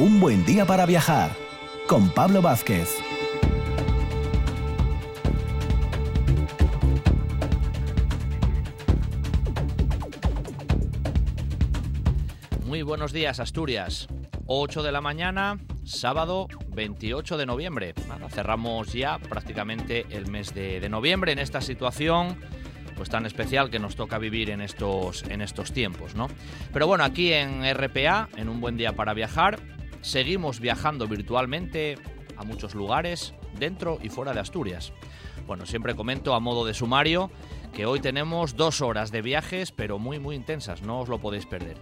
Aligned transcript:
Un 0.00 0.18
buen 0.18 0.46
día 0.46 0.64
para 0.64 0.86
viajar 0.86 1.30
con 1.86 2.08
Pablo 2.08 2.40
Vázquez. 2.40 2.88
Muy 12.64 12.80
buenos 12.80 13.12
días, 13.12 13.40
Asturias. 13.40 14.08
8 14.46 14.82
de 14.82 14.90
la 14.90 15.02
mañana, 15.02 15.58
sábado 15.84 16.48
28 16.68 17.36
de 17.36 17.44
noviembre. 17.44 17.92
cerramos 18.30 18.94
ya 18.94 19.18
prácticamente 19.18 20.06
el 20.08 20.30
mes 20.30 20.54
de, 20.54 20.80
de 20.80 20.88
noviembre 20.88 21.32
en 21.32 21.38
esta 21.38 21.60
situación 21.60 22.38
pues 22.96 23.10
tan 23.10 23.26
especial 23.26 23.68
que 23.68 23.78
nos 23.78 23.96
toca 23.96 24.16
vivir 24.16 24.48
en 24.48 24.62
estos, 24.62 25.24
en 25.24 25.42
estos 25.42 25.72
tiempos, 25.72 26.14
¿no? 26.14 26.28
Pero 26.72 26.86
bueno, 26.86 27.04
aquí 27.04 27.32
en 27.32 27.62
RPA, 27.74 28.28
en 28.36 28.48
un 28.48 28.60
buen 28.60 28.76
día 28.76 28.92
para 28.92 29.14
viajar, 29.14 29.58
seguimos 30.00 30.60
viajando 30.60 31.06
virtualmente 31.06 31.96
a 32.36 32.44
muchos 32.44 32.74
lugares, 32.74 33.34
dentro 33.58 33.98
y 34.02 34.08
fuera 34.08 34.32
de 34.32 34.40
Asturias. 34.40 34.92
Bueno, 35.46 35.66
siempre 35.66 35.94
comento 35.94 36.34
a 36.34 36.40
modo 36.40 36.64
de 36.64 36.74
sumario 36.74 37.30
que 37.74 37.86
hoy 37.86 38.00
tenemos 38.00 38.56
dos 38.56 38.80
horas 38.80 39.10
de 39.10 39.22
viajes, 39.22 39.72
pero 39.72 39.98
muy 39.98 40.18
muy 40.18 40.36
intensas, 40.36 40.82
no 40.82 41.00
os 41.00 41.08
lo 41.08 41.18
podéis 41.18 41.46
perder. 41.46 41.76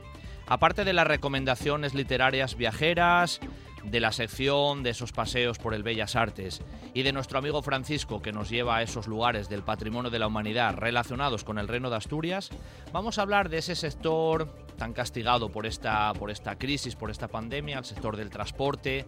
Aparte 0.46 0.84
de 0.84 0.94
las 0.94 1.06
recomendaciones 1.06 1.94
literarias 1.94 2.56
viajeras, 2.56 3.40
de 3.84 4.00
la 4.00 4.12
sección 4.12 4.82
de 4.82 4.90
esos 4.90 5.12
paseos 5.12 5.58
por 5.58 5.74
el 5.74 5.82
Bellas 5.82 6.16
Artes 6.16 6.62
y 6.94 7.02
de 7.02 7.12
nuestro 7.12 7.38
amigo 7.38 7.62
Francisco 7.62 8.20
que 8.20 8.32
nos 8.32 8.50
lleva 8.50 8.76
a 8.76 8.82
esos 8.82 9.06
lugares 9.06 9.48
del 9.48 9.62
patrimonio 9.62 10.10
de 10.10 10.18
la 10.18 10.26
humanidad 10.26 10.76
relacionados 10.76 11.44
con 11.44 11.58
el 11.58 11.68
reino 11.68 11.90
de 11.90 11.96
Asturias, 11.96 12.50
vamos 12.92 13.18
a 13.18 13.22
hablar 13.22 13.48
de 13.48 13.58
ese 13.58 13.76
sector 13.76 14.48
tan 14.78 14.94
castigado 14.94 15.50
por 15.50 15.66
esta, 15.66 16.12
por 16.14 16.30
esta 16.30 16.56
crisis, 16.56 16.94
por 16.94 17.10
esta 17.10 17.28
pandemia, 17.28 17.78
el 17.78 17.84
sector 17.84 18.16
del 18.16 18.30
transporte, 18.30 19.04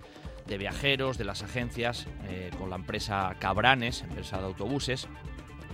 de 0.46 0.58
viajeros, 0.58 1.16
de 1.16 1.24
las 1.24 1.42
agencias, 1.42 2.06
eh, 2.28 2.50
con 2.58 2.68
la 2.68 2.76
empresa 2.76 3.36
Cabranes, 3.38 4.02
empresa 4.02 4.38
de 4.38 4.46
autobuses. 4.46 5.08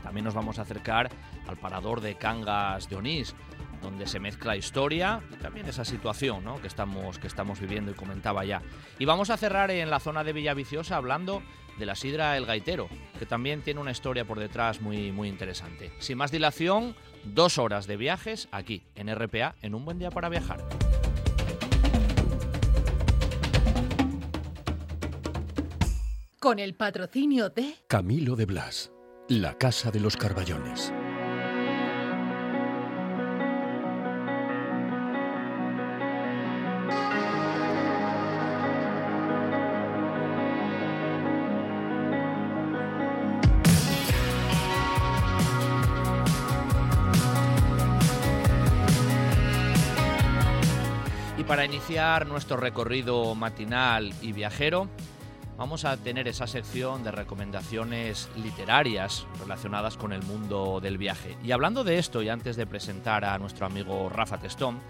También 0.02 0.24
nos 0.24 0.34
vamos 0.34 0.58
a 0.58 0.62
acercar 0.62 1.10
al 1.48 1.56
parador 1.56 2.00
de 2.00 2.14
Cangas 2.16 2.88
de 2.88 2.96
Onís, 2.96 3.34
donde 3.82 4.06
se 4.06 4.20
mezcla 4.20 4.56
historia 4.56 5.22
y 5.32 5.36
también 5.36 5.66
esa 5.66 5.84
situación 5.84 6.44
que, 6.60 6.66
estamos, 6.66 7.18
que 7.18 7.26
estamos 7.26 7.58
viviendo 7.58 7.90
y 7.90 7.94
comentaba 7.94 8.44
ya. 8.44 8.62
Y 8.98 9.06
vamos 9.06 9.30
a 9.30 9.36
cerrar 9.36 9.70
en 9.70 9.90
la 9.90 9.98
zona 9.98 10.24
de 10.24 10.32
Villaviciosa 10.32 10.96
hablando 10.96 11.42
de 11.78 11.86
la 11.86 11.94
sidra 11.94 12.36
El 12.36 12.46
Gaitero, 12.46 12.88
que 13.18 13.26
también 13.26 13.62
tiene 13.62 13.80
una 13.80 13.90
historia 13.90 14.24
por 14.24 14.38
detrás 14.38 14.80
muy, 14.80 15.10
muy 15.12 15.28
interesante. 15.28 15.92
Sin 15.98 16.18
más 16.18 16.30
dilación, 16.30 16.94
dos 17.24 17.58
horas 17.58 17.86
de 17.86 17.96
viajes 17.96 18.48
aquí 18.52 18.82
en 18.94 19.14
RPA 19.14 19.54
en 19.62 19.74
un 19.74 19.84
buen 19.84 19.98
día 19.98 20.10
para 20.10 20.28
viajar. 20.28 20.64
Con 26.38 26.58
el 26.58 26.74
patrocinio 26.74 27.48
de 27.50 27.74
Camilo 27.88 28.36
de 28.36 28.46
Blas, 28.46 28.92
la 29.28 29.54
Casa 29.58 29.90
de 29.90 30.00
los 30.00 30.16
Carballones. 30.16 30.92
Iniciar 51.86 52.26
nuestro 52.26 52.56
recorrido 52.56 53.36
matinal 53.36 54.12
y 54.20 54.32
viajero, 54.32 54.88
vamos 55.56 55.84
a 55.84 55.96
tener 55.96 56.26
esa 56.26 56.48
sección 56.48 57.04
de 57.04 57.12
recomendaciones 57.12 58.28
literarias 58.34 59.24
relacionadas 59.38 59.96
con 59.96 60.12
el 60.12 60.20
mundo 60.24 60.80
del 60.82 60.98
viaje. 60.98 61.36
Y 61.44 61.52
hablando 61.52 61.84
de 61.84 62.00
esto, 62.00 62.22
y 62.22 62.28
antes 62.28 62.56
de 62.56 62.66
presentar 62.66 63.24
a 63.24 63.38
nuestro 63.38 63.66
amigo 63.66 64.08
Rafa 64.08 64.38
Testón, 64.38 64.80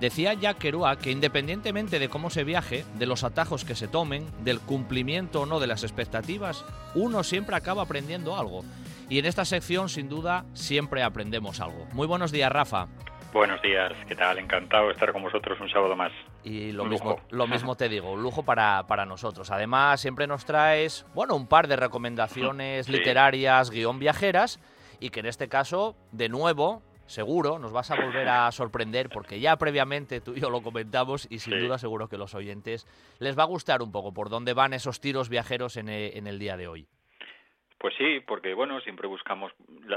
decía 0.00 0.34
Jack 0.34 0.58
Kerouac 0.58 1.00
que 1.00 1.10
independientemente 1.10 1.98
de 1.98 2.08
cómo 2.08 2.30
se 2.30 2.44
viaje, 2.44 2.84
de 3.00 3.06
los 3.06 3.24
atajos 3.24 3.64
que 3.64 3.74
se 3.74 3.88
tomen, 3.88 4.24
del 4.44 4.60
cumplimiento 4.60 5.40
o 5.40 5.46
no 5.46 5.58
de 5.58 5.66
las 5.66 5.82
expectativas, 5.82 6.64
uno 6.94 7.24
siempre 7.24 7.56
acaba 7.56 7.82
aprendiendo 7.82 8.36
algo. 8.36 8.64
Y 9.08 9.18
en 9.18 9.26
esta 9.26 9.44
sección, 9.44 9.88
sin 9.88 10.08
duda, 10.08 10.44
siempre 10.54 11.02
aprendemos 11.02 11.60
algo. 11.60 11.84
Muy 11.94 12.06
buenos 12.06 12.30
días, 12.30 12.52
Rafa. 12.52 12.86
Buenos 13.34 13.60
días, 13.62 13.92
¿qué 14.06 14.14
tal? 14.14 14.38
Encantado 14.38 14.86
de 14.86 14.92
estar 14.92 15.12
con 15.12 15.24
vosotros 15.24 15.58
un 15.60 15.68
sábado 15.68 15.96
más. 15.96 16.12
Y 16.44 16.70
lo, 16.70 16.84
mismo, 16.84 17.18
lo 17.30 17.48
mismo 17.48 17.74
te 17.74 17.88
digo, 17.88 18.12
un 18.12 18.22
lujo 18.22 18.44
para, 18.44 18.86
para, 18.86 19.06
nosotros. 19.06 19.50
Además, 19.50 20.00
siempre 20.00 20.28
nos 20.28 20.44
traes, 20.44 21.04
bueno, 21.14 21.34
un 21.34 21.48
par 21.48 21.66
de 21.66 21.74
recomendaciones 21.74 22.88
literarias, 22.88 23.70
guion 23.70 23.98
viajeras, 23.98 24.60
y 25.00 25.10
que 25.10 25.18
en 25.18 25.26
este 25.26 25.48
caso, 25.48 25.96
de 26.12 26.28
nuevo, 26.28 26.84
seguro, 27.06 27.58
nos 27.58 27.72
vas 27.72 27.90
a 27.90 27.96
volver 27.96 28.28
a 28.28 28.52
sorprender, 28.52 29.08
porque 29.08 29.40
ya 29.40 29.56
previamente 29.56 30.20
tú 30.20 30.34
y 30.36 30.40
yo 30.40 30.48
lo 30.48 30.62
comentamos, 30.62 31.26
y 31.28 31.40
sin 31.40 31.58
duda 31.58 31.76
seguro 31.78 32.08
que 32.08 32.16
los 32.16 32.36
oyentes 32.36 32.86
les 33.18 33.36
va 33.36 33.42
a 33.42 33.46
gustar 33.46 33.82
un 33.82 33.90
poco 33.90 34.14
por 34.14 34.28
dónde 34.28 34.54
van 34.54 34.74
esos 34.74 35.00
tiros 35.00 35.28
viajeros 35.28 35.76
en 35.76 35.88
en 35.88 36.28
el 36.28 36.38
día 36.38 36.56
de 36.56 36.68
hoy. 36.68 36.86
Pues 37.84 37.96
sí, 37.96 38.20
porque 38.26 38.54
bueno, 38.54 38.80
siempre 38.80 39.06
buscamos. 39.06 39.52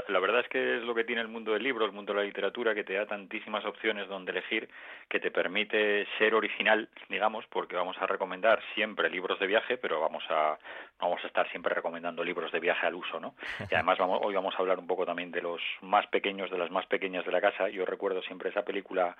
La, 0.08 0.20
verdad 0.20 0.40
es 0.40 0.48
que 0.50 0.76
es 0.76 0.82
lo 0.82 0.94
que 0.94 1.04
tiene 1.04 1.22
el 1.22 1.28
mundo 1.28 1.54
del 1.54 1.62
libro, 1.62 1.86
el 1.86 1.92
mundo 1.92 2.12
de 2.12 2.18
la 2.18 2.26
literatura, 2.26 2.74
que 2.74 2.84
te 2.84 2.92
da 2.92 3.06
tantísimas 3.06 3.64
opciones 3.64 4.06
donde 4.08 4.30
elegir, 4.30 4.68
que 5.08 5.18
te 5.18 5.30
permite 5.30 6.06
ser 6.18 6.34
original, 6.34 6.90
digamos, 7.08 7.46
porque 7.46 7.76
vamos 7.76 7.96
a 7.98 8.06
recomendar 8.06 8.60
siempre 8.74 9.08
libros 9.08 9.40
de 9.40 9.46
viaje, 9.46 9.78
pero 9.78 10.02
vamos 10.02 10.22
a 10.28 10.58
vamos 11.00 11.24
a 11.24 11.28
estar 11.28 11.48
siempre 11.48 11.74
recomendando 11.74 12.22
libros 12.22 12.52
de 12.52 12.60
viaje 12.60 12.86
al 12.86 12.94
uso, 12.94 13.20
¿no? 13.20 13.34
Y 13.70 13.74
además 13.74 13.96
vamos, 13.96 14.20
hoy 14.22 14.34
vamos 14.34 14.54
a 14.54 14.58
hablar 14.58 14.78
un 14.78 14.86
poco 14.86 15.06
también 15.06 15.30
de 15.30 15.40
los 15.40 15.62
más 15.80 16.06
pequeños, 16.08 16.50
de 16.50 16.58
las 16.58 16.70
más 16.70 16.84
pequeñas 16.88 17.24
de 17.24 17.32
la 17.32 17.40
casa. 17.40 17.70
Yo 17.70 17.86
recuerdo 17.86 18.20
siempre 18.20 18.50
esa 18.50 18.66
película 18.66 19.16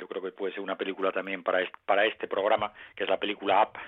yo 0.00 0.08
creo 0.08 0.22
que 0.22 0.32
puede 0.32 0.52
ser 0.54 0.62
una 0.62 0.76
película 0.76 1.12
también 1.12 1.42
para 1.42 1.60
este, 1.60 1.78
para 1.84 2.06
este 2.06 2.26
programa, 2.26 2.72
que 2.96 3.04
es 3.04 3.10
la 3.10 3.18
película 3.18 3.62
Up, 3.62 3.78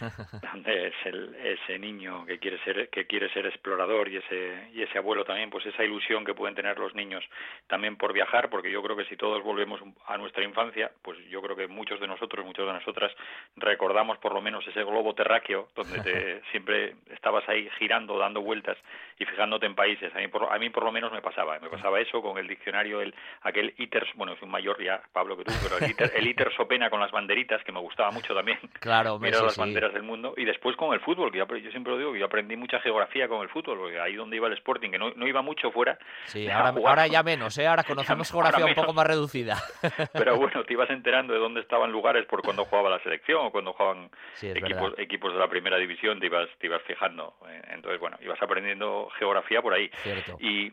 donde 0.52 0.88
es 0.88 0.94
el, 1.04 1.34
ese 1.36 1.78
niño 1.78 2.26
que 2.26 2.38
quiere 2.38 2.58
ser 2.64 2.88
que 2.90 3.06
quiere 3.06 3.32
ser 3.32 3.46
explorador 3.46 4.08
y 4.08 4.16
ese 4.16 4.68
y 4.72 4.82
ese 4.82 4.98
abuelo 4.98 5.24
también, 5.24 5.50
pues 5.50 5.64
esa 5.66 5.84
ilusión 5.84 6.24
que 6.24 6.34
pueden 6.34 6.54
tener 6.54 6.78
los 6.78 6.94
niños 6.94 7.24
también 7.68 7.96
por 7.96 8.12
viajar, 8.12 8.50
porque 8.50 8.70
yo 8.70 8.82
creo 8.82 8.96
que 8.96 9.04
si 9.04 9.16
todos 9.16 9.42
volvemos 9.42 9.80
a 10.06 10.18
nuestra 10.18 10.42
infancia, 10.42 10.90
pues 11.02 11.18
yo 11.28 11.40
creo 11.42 11.56
que 11.56 11.68
muchos 11.68 12.00
de 12.00 12.08
nosotros, 12.08 12.44
muchos 12.44 12.66
de 12.66 12.72
nosotras 12.72 13.12
recordamos 13.56 14.18
por 14.18 14.34
lo 14.34 14.40
menos 14.40 14.66
ese 14.66 14.82
globo 14.82 15.14
terráqueo 15.14 15.68
donde 15.76 16.00
te, 16.00 16.42
siempre 16.50 16.96
estabas 17.10 17.48
ahí 17.48 17.68
girando, 17.78 18.18
dando 18.18 18.40
vueltas 18.42 18.76
y 19.18 19.24
fijándote 19.24 19.66
en 19.66 19.74
países. 19.76 20.14
A 20.14 20.18
mí 20.18 20.28
por, 20.28 20.52
a 20.52 20.58
mí 20.58 20.70
por 20.70 20.84
lo 20.84 20.90
menos 20.90 21.12
me 21.12 21.22
pasaba, 21.22 21.58
me 21.60 21.68
pasaba 21.68 22.00
eso 22.00 22.20
con 22.20 22.38
el 22.38 22.48
diccionario 22.48 23.00
el 23.00 23.14
aquel 23.42 23.74
ITER, 23.78 24.06
bueno, 24.16 24.34
soy 24.34 24.46
un 24.46 24.50
mayor 24.50 24.82
ya, 24.82 25.00
Pablo 25.12 25.36
pero 25.44 25.78
el 25.78 25.90
ITER, 25.90 26.12
el 26.16 26.26
ITER 26.28 26.52
Sopena 26.56 26.90
con 26.90 27.00
las 27.00 27.10
banderitas, 27.10 27.62
que 27.64 27.72
me 27.72 27.80
gustaba 27.80 28.10
mucho 28.10 28.34
también. 28.34 28.58
Claro, 28.84 29.18
Mirar 29.18 29.44
las 29.44 29.56
banderas 29.56 29.94
del 29.94 30.02
mundo. 30.02 30.34
Y 30.36 30.44
después 30.44 30.76
con 30.76 30.92
el 30.92 31.00
fútbol, 31.00 31.32
que 31.32 31.38
yo, 31.38 31.70
siempre 31.70 31.92
lo 31.92 31.98
digo, 31.98 32.12
que 32.12 32.18
yo 32.18 32.26
aprendí 32.26 32.54
mucha 32.54 32.78
geografía 32.80 33.28
con 33.28 33.40
el 33.40 33.48
fútbol, 33.48 33.78
porque 33.78 33.98
ahí 33.98 34.14
donde 34.14 34.36
iba 34.36 34.46
el 34.46 34.52
Sporting, 34.54 34.90
que 34.90 34.98
no, 34.98 35.10
no 35.12 35.26
iba 35.26 35.40
mucho 35.40 35.70
fuera. 35.70 35.98
Sí, 36.26 36.48
ahora, 36.50 37.06
ya 37.06 37.22
menos, 37.22 37.56
¿eh? 37.58 37.66
ahora 37.66 37.82
conocemos 37.88 38.30
geografía 38.30 38.66
un 38.66 38.74
poco 38.74 38.92
más 38.92 39.06
reducida. 39.06 39.56
Pero 40.12 40.36
bueno, 40.36 40.64
te 40.64 40.74
ibas 40.74 40.90
enterando 40.90 41.32
de 41.32 41.38
dónde 41.38 41.60
estaban 41.60 41.90
lugares 41.92 42.26
por 42.26 42.42
cuando 42.42 42.64
jugaba 42.66 42.90
la 42.90 43.02
selección 43.02 43.46
o 43.46 43.50
cuando 43.50 43.72
jugaban 43.72 44.10
equipos, 44.42 44.98
equipos 44.98 45.32
de 45.32 45.38
la 45.38 45.48
primera 45.48 45.78
división, 45.78 46.20
te 46.20 46.26
ibas, 46.26 46.48
te 46.58 46.66
ibas 46.66 46.82
fijando. 46.82 47.34
Eh, 47.48 47.62
entonces, 47.72 48.00
bueno, 48.00 48.18
ibas 48.22 48.40
aprendiendo 48.42 49.08
geografía 49.18 49.62
por 49.62 49.72
ahí. 49.72 49.90
Cierto. 50.02 50.36
Y 50.40 50.72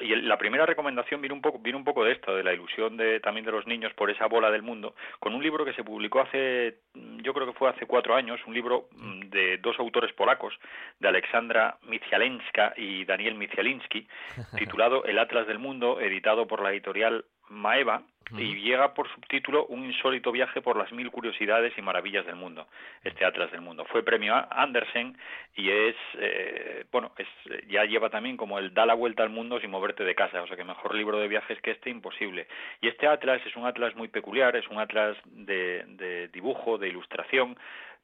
y 0.00 0.14
la 0.16 0.38
primera 0.38 0.66
recomendación 0.66 1.20
viene 1.20 1.34
un 1.34 1.42
poco 1.42 1.58
viene 1.58 1.78
un 1.78 1.84
poco 1.84 2.04
de 2.04 2.12
esto 2.12 2.34
de 2.34 2.42
la 2.42 2.52
ilusión 2.52 2.96
de 2.96 3.20
también 3.20 3.44
de 3.44 3.52
los 3.52 3.66
niños 3.66 3.92
por 3.94 4.10
esa 4.10 4.26
bola 4.26 4.50
del 4.50 4.62
mundo 4.62 4.94
con 5.18 5.34
un 5.34 5.42
libro 5.42 5.64
que 5.64 5.72
se 5.74 5.84
publicó 5.84 6.20
hace 6.20 6.78
yo 6.94 7.34
creo 7.34 7.46
que 7.46 7.58
fue 7.58 7.68
hace 7.68 7.86
cuatro 7.86 8.14
años 8.14 8.40
un 8.46 8.54
libro 8.54 8.88
mm, 8.92 9.20
de 9.30 9.58
dos 9.58 9.78
autores 9.78 10.12
polacos 10.12 10.54
de 10.98 11.08
Alexandra 11.08 11.78
Micialenska 11.82 12.74
y 12.76 13.04
Daniel 13.04 13.34
Micialiński 13.34 14.06
titulado 14.58 15.04
El 15.04 15.18
Atlas 15.18 15.46
del 15.46 15.58
Mundo 15.58 16.00
editado 16.00 16.46
por 16.46 16.62
la 16.62 16.70
editorial 16.70 17.24
Maeva 17.50 18.02
y 18.38 18.54
llega 18.60 18.94
por 18.94 19.08
subtítulo 19.12 19.66
Un 19.66 19.84
insólito 19.84 20.30
viaje 20.30 20.60
por 20.60 20.76
las 20.76 20.92
mil 20.92 21.10
curiosidades 21.10 21.76
y 21.76 21.82
maravillas 21.82 22.24
del 22.26 22.36
mundo, 22.36 22.66
este 23.02 23.24
Atlas 23.24 23.50
del 23.50 23.60
Mundo. 23.60 23.84
Fue 23.86 24.04
premio 24.04 24.34
Andersen 24.50 25.16
y 25.56 25.70
es, 25.70 25.96
eh, 26.18 26.84
bueno, 26.92 27.12
es, 27.18 27.26
ya 27.68 27.84
lleva 27.84 28.08
también 28.08 28.36
como 28.36 28.58
el 28.58 28.72
da 28.72 28.86
la 28.86 28.94
vuelta 28.94 29.22
al 29.22 29.30
mundo 29.30 29.58
sin 29.60 29.70
moverte 29.70 30.04
de 30.04 30.14
casa, 30.14 30.42
o 30.42 30.46
sea 30.46 30.56
que 30.56 30.64
mejor 30.64 30.94
libro 30.94 31.18
de 31.18 31.28
viajes 31.28 31.60
que 31.60 31.72
este, 31.72 31.90
imposible. 31.90 32.46
Y 32.80 32.88
este 32.88 33.06
Atlas 33.06 33.42
es 33.44 33.56
un 33.56 33.66
Atlas 33.66 33.96
muy 33.96 34.08
peculiar, 34.08 34.54
es 34.56 34.68
un 34.68 34.78
Atlas 34.78 35.16
de, 35.24 35.84
de 35.86 36.28
dibujo, 36.28 36.78
de 36.78 36.88
ilustración, 36.88 37.56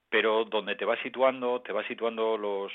pero 0.08 0.44
donde 0.44 0.76
te 0.76 0.84
va 0.84 0.96
situando, 1.02 1.60
te 1.60 1.72
va 1.72 1.82
situando 1.84 2.36
los, 2.38 2.72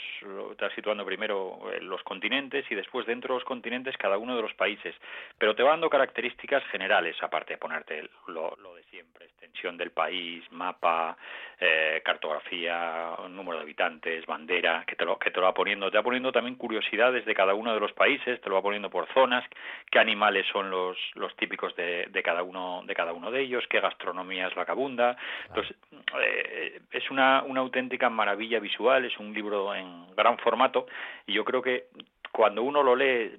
te 0.57 0.65
va 0.65 0.75
situando 0.75 1.05
primero 1.05 1.59
eh, 1.71 1.79
los 1.81 2.03
continentes 2.03 2.65
y 2.69 2.75
después 2.75 3.05
dentro 3.05 3.33
de 3.33 3.39
los 3.39 3.45
continentes 3.45 3.97
cada 3.97 4.17
uno 4.17 4.35
de 4.35 4.41
los 4.41 4.53
países, 4.53 4.93
pero 5.37 5.55
te 5.55 5.63
va 5.63 5.71
dando 5.71 5.89
características 5.89 6.63
generales, 6.65 7.15
aparte 7.21 7.53
de 7.53 7.57
ponerte 7.57 8.09
lo, 8.27 8.55
de 8.75 8.83
siempre, 8.83 9.25
extensión 9.25 9.77
del 9.77 9.91
país, 9.91 10.43
mapa, 10.51 11.17
eh, 11.59 12.01
cartografía, 12.03 13.15
número 13.29 13.57
de 13.57 13.63
habitantes, 13.63 14.25
bandera, 14.25 14.83
que 14.85 14.95
te 14.95 15.05
lo, 15.05 15.17
que 15.17 15.31
te 15.31 15.39
lo 15.39 15.45
va 15.45 15.53
poniendo, 15.53 15.89
te 15.89 15.97
va 15.97 16.03
poniendo 16.03 16.31
también 16.31 16.55
curiosidades 16.55 17.25
de 17.25 17.35
cada 17.35 17.53
uno 17.53 17.73
de 17.73 17.79
los 17.79 17.93
países, 17.93 18.41
te 18.41 18.49
lo 18.49 18.55
va 18.55 18.61
poniendo 18.61 18.89
por 18.89 19.07
zonas, 19.13 19.45
qué 19.89 19.99
animales 19.99 20.45
son 20.51 20.69
los, 20.69 20.97
los 21.15 21.33
típicos 21.37 21.75
de, 21.75 22.07
de 22.09 22.23
cada 22.23 22.43
uno, 22.43 22.83
de 22.85 22.93
cada 22.93 23.13
uno 23.13 23.31
de 23.31 23.41
ellos, 23.41 23.65
qué 23.69 23.79
gastronomía 23.79 24.47
es 24.47 24.55
la 24.55 24.65
que 24.65 24.71
abunda, 24.71 25.15
entonces 25.47 25.75
eh, 26.21 26.81
es 26.91 27.09
una 27.09 27.20
una, 27.21 27.61
auténtica 27.61 28.09
maravilla 28.09 28.59
visual, 28.59 29.05
es 29.05 29.17
un 29.17 29.33
libro 29.33 29.73
en 29.75 30.07
gran 30.15 30.37
formato 30.37 30.87
y 31.27 31.33
yo 31.33 31.45
creo 31.45 31.61
que 31.61 31.87
cuando 32.31 32.63
uno 32.63 32.81
lo 32.81 32.95
lee, 32.95 33.37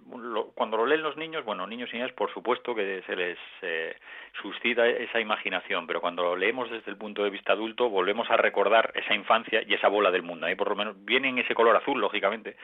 cuando 0.54 0.76
lo 0.76 0.86
leen 0.86 1.02
los 1.02 1.16
niños, 1.16 1.44
bueno, 1.44 1.66
niños 1.66 1.88
y 1.92 1.96
niñas, 1.96 2.12
por 2.12 2.32
supuesto 2.32 2.74
que 2.74 3.02
se 3.06 3.16
les 3.16 3.38
eh, 3.62 3.96
suscita 4.40 4.86
esa 4.86 5.20
imaginación, 5.20 5.86
pero 5.86 6.00
cuando 6.00 6.22
lo 6.22 6.36
leemos 6.36 6.70
desde 6.70 6.90
el 6.90 6.96
punto 6.96 7.24
de 7.24 7.30
vista 7.30 7.52
adulto, 7.52 7.88
volvemos 7.88 8.30
a 8.30 8.36
recordar 8.36 8.92
esa 8.94 9.14
infancia 9.14 9.62
y 9.66 9.74
esa 9.74 9.88
bola 9.88 10.10
del 10.10 10.22
mundo. 10.22 10.46
Ahí 10.46 10.54
por 10.54 10.68
lo 10.68 10.76
menos 10.76 10.96
viene 11.04 11.28
en 11.28 11.38
ese 11.38 11.54
color 11.54 11.76
azul, 11.76 12.00
lógicamente, 12.00 12.56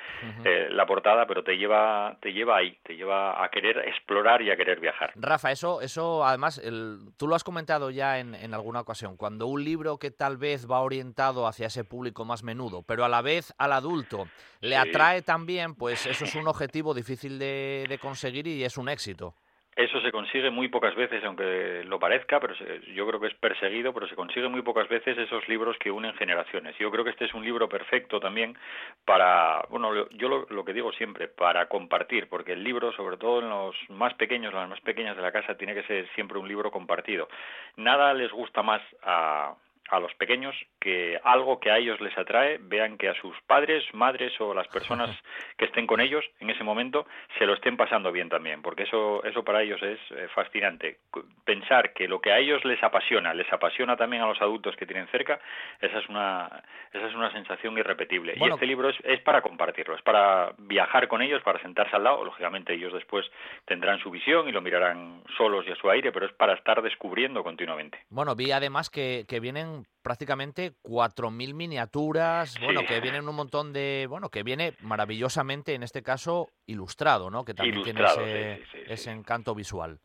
eh, 0.44 0.68
la 0.70 0.86
portada, 0.86 1.26
pero 1.26 1.42
te 1.42 1.56
lleva, 1.56 2.16
te 2.20 2.32
lleva 2.32 2.58
ahí, 2.58 2.76
te 2.82 2.96
lleva 2.96 3.42
a 3.42 3.48
querer 3.50 3.78
explorar 3.86 4.42
y 4.42 4.50
a 4.50 4.56
querer 4.56 4.80
viajar. 4.80 5.12
Rafa, 5.16 5.50
eso, 5.50 5.80
eso 5.80 6.24
además, 6.24 6.58
el, 6.58 6.98
tú 7.16 7.26
lo 7.26 7.36
has 7.36 7.44
comentado 7.44 7.90
ya 7.90 8.18
en, 8.18 8.34
en 8.34 8.54
alguna 8.54 8.80
ocasión, 8.80 9.16
cuando 9.16 9.46
un 9.46 9.64
libro 9.64 9.98
que 9.98 10.10
tal 10.10 10.36
vez 10.36 10.70
va 10.70 10.80
orientado 10.80 11.46
hacia 11.46 11.68
ese 11.68 11.84
público 11.84 12.24
más 12.24 12.42
menudo, 12.42 12.82
pero 12.82 13.04
a 13.04 13.08
la 13.08 13.22
vez 13.22 13.54
al 13.58 13.72
adulto 13.72 14.26
le 14.60 14.76
atrae 14.76 15.22
también, 15.22 15.74
pues 15.74 16.06
eso 16.18 16.24
es 16.24 16.34
un 16.34 16.48
objetivo 16.48 16.94
difícil 16.94 17.38
de, 17.38 17.98
conseguir 18.00 18.46
y 18.48 18.64
es 18.64 18.76
un 18.76 18.88
éxito. 18.88 19.34
Eso 19.76 20.00
se 20.00 20.10
consigue 20.10 20.50
muy 20.50 20.66
pocas 20.66 20.96
veces, 20.96 21.22
aunque 21.22 21.84
lo 21.84 22.00
parezca, 22.00 22.40
pero 22.40 22.52
yo 22.92 23.06
creo 23.06 23.20
que 23.20 23.28
es 23.28 23.34
perseguido, 23.34 23.94
pero 23.94 24.08
se 24.08 24.16
consigue 24.16 24.48
muy 24.48 24.62
pocas 24.62 24.88
veces 24.88 25.16
esos 25.16 25.48
libros 25.48 25.76
que 25.78 25.92
unen 25.92 26.14
generaciones. 26.14 26.76
Yo 26.78 26.90
creo 26.90 27.04
que 27.04 27.10
este 27.10 27.26
es 27.26 27.34
un 27.34 27.44
libro 27.44 27.68
perfecto 27.68 28.18
también 28.18 28.58
para, 29.04 29.64
bueno, 29.70 30.08
yo 30.10 30.28
lo, 30.28 30.46
lo, 30.50 30.64
que 30.64 30.72
digo 30.72 30.90
siempre, 30.94 31.28
para 31.28 31.68
compartir, 31.68 32.28
porque 32.28 32.54
el 32.54 32.64
libro, 32.64 32.90
sobre 32.94 33.18
todo 33.18 33.38
en 33.38 33.50
los 33.50 33.76
más 33.90 34.14
pequeños, 34.14 34.52
las 34.52 34.68
más 34.68 34.80
pequeñas 34.80 35.14
de 35.14 35.22
la 35.22 35.30
casa, 35.30 35.54
tiene 35.54 35.74
que 35.74 35.84
ser 35.84 36.08
siempre 36.16 36.38
un 36.38 36.48
libro 36.48 36.72
compartido. 36.72 37.28
Nada 37.76 38.12
les 38.14 38.32
gusta 38.32 38.64
más 38.64 38.82
a, 39.04 39.54
a 39.90 40.00
los 40.00 40.14
pequeños 40.14 40.54
que 40.80 41.18
algo 41.24 41.60
que 41.60 41.70
a 41.70 41.78
ellos 41.78 42.00
les 42.00 42.16
atrae 42.16 42.58
vean 42.60 42.98
que 42.98 43.08
a 43.08 43.14
sus 43.14 43.34
padres, 43.46 43.84
madres 43.94 44.38
o 44.40 44.54
las 44.54 44.68
personas 44.68 45.10
que 45.56 45.66
estén 45.66 45.86
con 45.86 46.00
ellos 46.00 46.24
en 46.40 46.50
ese 46.50 46.64
momento 46.64 47.06
se 47.38 47.46
lo 47.46 47.54
estén 47.54 47.76
pasando 47.76 48.12
bien 48.12 48.28
también, 48.28 48.62
porque 48.62 48.84
eso 48.84 49.22
eso 49.24 49.44
para 49.44 49.62
ellos 49.62 49.82
es 49.82 49.98
eh, 50.10 50.28
fascinante. 50.34 50.98
Pensar 51.44 51.92
que 51.92 52.08
lo 52.08 52.20
que 52.20 52.32
a 52.32 52.38
ellos 52.38 52.64
les 52.64 52.82
apasiona, 52.82 53.34
les 53.34 53.50
apasiona 53.52 53.96
también 53.96 54.22
a 54.22 54.26
los 54.26 54.40
adultos 54.40 54.76
que 54.76 54.86
tienen 54.86 55.08
cerca, 55.08 55.40
esa 55.80 55.98
es 55.98 56.08
una 56.08 56.62
esa 56.92 57.06
es 57.06 57.14
una 57.14 57.32
sensación 57.32 57.76
irrepetible. 57.78 58.34
y 58.36 58.48
este 58.48 58.66
libro 58.66 58.88
es, 58.88 58.96
es 59.04 59.20
para 59.20 59.42
compartirlo, 59.42 59.94
es 59.94 60.02
para 60.02 60.52
viajar 60.58 61.08
con 61.08 61.22
ellos, 61.22 61.42
para 61.42 61.60
sentarse 61.60 61.94
al 61.96 62.04
lado, 62.04 62.24
lógicamente 62.24 62.74
ellos 62.74 62.92
después 62.92 63.26
tendrán 63.64 63.98
su 64.00 64.10
visión 64.10 64.48
y 64.48 64.52
lo 64.52 64.60
mirarán 64.60 65.22
solos 65.36 65.66
y 65.66 65.72
a 65.72 65.76
su 65.76 65.90
aire, 65.90 66.12
pero 66.12 66.26
es 66.26 66.32
para 66.32 66.54
estar 66.54 66.80
descubriendo 66.82 67.42
continuamente. 67.42 67.98
Bueno, 68.10 68.34
vi 68.34 68.52
además 68.52 68.90
que, 68.90 69.24
que 69.28 69.40
vienen 69.40 69.77
prácticamente 70.02 70.72
4.000 70.82 71.54
miniaturas, 71.54 72.58
bueno, 72.60 72.82
que 72.86 73.00
vienen 73.00 73.28
un 73.28 73.34
montón 73.34 73.72
de, 73.72 74.06
bueno, 74.08 74.28
que 74.28 74.42
viene 74.42 74.74
maravillosamente, 74.80 75.74
en 75.74 75.82
este 75.82 76.02
caso, 76.02 76.48
ilustrado, 76.66 77.30
¿no? 77.30 77.44
Que 77.44 77.54
también 77.54 77.82
tiene 77.82 78.60
ese, 78.86 79.10
encanto 79.10 79.54
visual. 79.54 79.98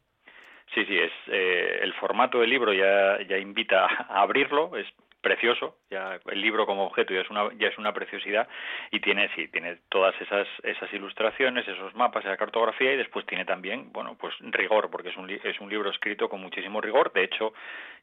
Sí, 0.74 0.86
sí, 0.86 0.98
es 0.98 1.12
eh, 1.28 1.80
el 1.82 1.94
formato 1.94 2.40
del 2.40 2.50
libro 2.50 2.74
ya, 2.74 3.22
ya 3.28 3.38
invita 3.38 3.86
a 3.86 4.22
abrirlo, 4.22 4.76
es 4.76 4.88
precioso, 5.24 5.78
ya 5.90 6.20
el 6.28 6.42
libro 6.42 6.66
como 6.68 6.86
objeto 6.86 7.14
ya 7.14 7.22
es 7.22 7.30
una 7.30 7.50
ya 7.58 7.70
es 7.70 7.78
una 7.78 7.94
preciosidad 7.94 8.48
y 8.92 9.00
tiene 9.00 9.30
sí, 9.36 9.48
tiene 9.48 9.78
todas 9.90 10.14
esas 10.22 10.46
esas 10.62 10.94
ilustraciones, 10.94 11.68
esos 11.68 11.96
mapas, 11.96 12.26
esa 12.26 12.38
cartografía 12.38 12.94
y 12.94 12.98
después 12.98 13.26
tiene 13.26 13.46
también, 13.46 13.92
bueno, 13.94 14.16
pues 14.20 14.36
rigor 14.42 14.92
porque 14.92 15.10
es 15.10 15.18
un 15.18 15.30
es 15.32 15.60
un 15.60 15.70
libro 15.70 15.90
escrito 15.90 16.30
con 16.30 16.42
muchísimo 16.42 16.82
rigor, 16.82 17.12
de 17.14 17.24
hecho, 17.24 17.54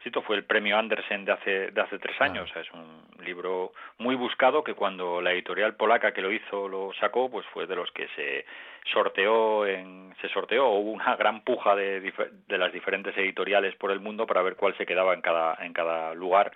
esto 0.02 0.22
fue 0.22 0.36
el 0.36 0.44
premio 0.44 0.78
Andersen 0.78 1.26
de 1.26 1.32
hace 1.32 1.70
de 1.70 1.80
hace 1.80 1.98
tres 1.98 2.18
años, 2.20 2.50
es 2.56 2.70
un 2.72 3.04
libro 3.22 3.72
muy 3.98 4.16
buscado 4.16 4.64
que 4.64 4.74
cuando 4.74 5.20
la 5.20 5.32
editorial 5.32 5.76
polaca 5.76 6.12
que 6.12 6.22
lo 6.22 6.32
hizo 6.32 6.68
lo 6.68 6.92
sacó, 6.94 7.30
pues 7.30 7.46
fue 7.52 7.66
de 7.66 7.76
los 7.76 7.90
que 7.92 8.08
se 8.16 8.46
sorteó 8.92 9.66
en 9.66 10.14
se 10.22 10.28
sorteó. 10.28 10.68
Hubo 10.70 10.92
una 10.92 11.16
gran 11.16 11.42
puja 11.42 11.74
de, 11.74 12.00
de 12.48 12.58
las 12.58 12.72
diferentes 12.72 13.16
editoriales 13.16 13.74
por 13.76 13.90
el 13.90 14.00
mundo 14.00 14.26
para 14.26 14.42
ver 14.42 14.56
cuál 14.56 14.76
se 14.76 14.86
quedaba 14.86 15.14
en 15.14 15.20
cada 15.20 15.56
en 15.60 15.72
cada 15.72 16.14
lugar 16.14 16.52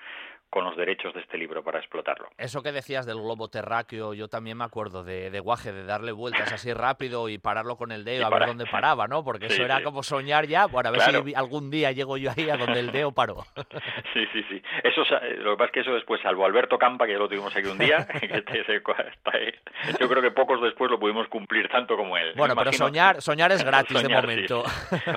con 0.54 0.62
los 0.62 0.76
derechos 0.76 1.12
de 1.12 1.20
este 1.20 1.36
libro 1.36 1.64
para 1.64 1.80
explotarlo. 1.80 2.28
Eso 2.38 2.62
que 2.62 2.70
decías 2.70 3.06
del 3.06 3.16
globo 3.16 3.48
terráqueo, 3.48 4.14
yo 4.14 4.28
también 4.28 4.56
me 4.56 4.62
acuerdo 4.62 5.02
de, 5.02 5.28
de 5.28 5.40
Guaje, 5.40 5.72
de 5.72 5.82
darle 5.84 6.12
vueltas 6.12 6.52
así 6.52 6.72
rápido 6.72 7.28
y 7.28 7.38
pararlo 7.38 7.74
con 7.76 7.90
el 7.90 8.04
dedo 8.04 8.24
a 8.24 8.30
ver 8.30 8.46
dónde 8.46 8.64
paraba, 8.64 9.08
¿no? 9.08 9.24
Porque 9.24 9.46
eso 9.50 9.64
era 9.64 9.82
como 9.82 10.04
soñar 10.04 10.46
ya, 10.46 10.66
bueno, 10.66 10.90
a 10.90 10.92
ver 10.92 11.00
si 11.00 11.34
algún 11.34 11.72
día 11.72 11.90
llego 11.90 12.16
yo 12.18 12.30
ahí 12.30 12.48
a 12.50 12.56
donde 12.56 12.78
el 12.78 12.92
dedo 12.92 13.10
paró. 13.10 13.44
Sí, 14.14 14.24
sí, 14.32 14.44
sí. 14.48 14.62
Eso, 14.84 15.02
lo 15.38 15.50
que 15.52 15.56
pasa 15.56 15.64
es 15.64 15.72
que 15.72 15.80
eso 15.80 15.92
después, 15.92 16.20
salvo 16.22 16.46
Alberto 16.46 16.78
Campa, 16.78 17.04
que 17.04 17.14
ya 17.14 17.18
lo 17.18 17.28
tuvimos 17.28 17.54
aquí 17.56 17.66
un 17.66 17.78
día, 17.78 18.06
yo 19.98 20.08
creo 20.08 20.22
que 20.22 20.30
pocos 20.30 20.62
después 20.62 20.88
lo 20.88 21.00
pudimos 21.00 21.26
cumplir 21.26 21.68
tanto 21.68 21.96
como 21.96 22.16
él. 22.16 22.32
Bueno, 22.36 22.54
pero 22.54 22.72
soñar, 22.72 23.20
soñar 23.20 23.50
es 23.50 23.64
gratis 23.64 24.00
de 24.00 24.08
momento. 24.08 24.62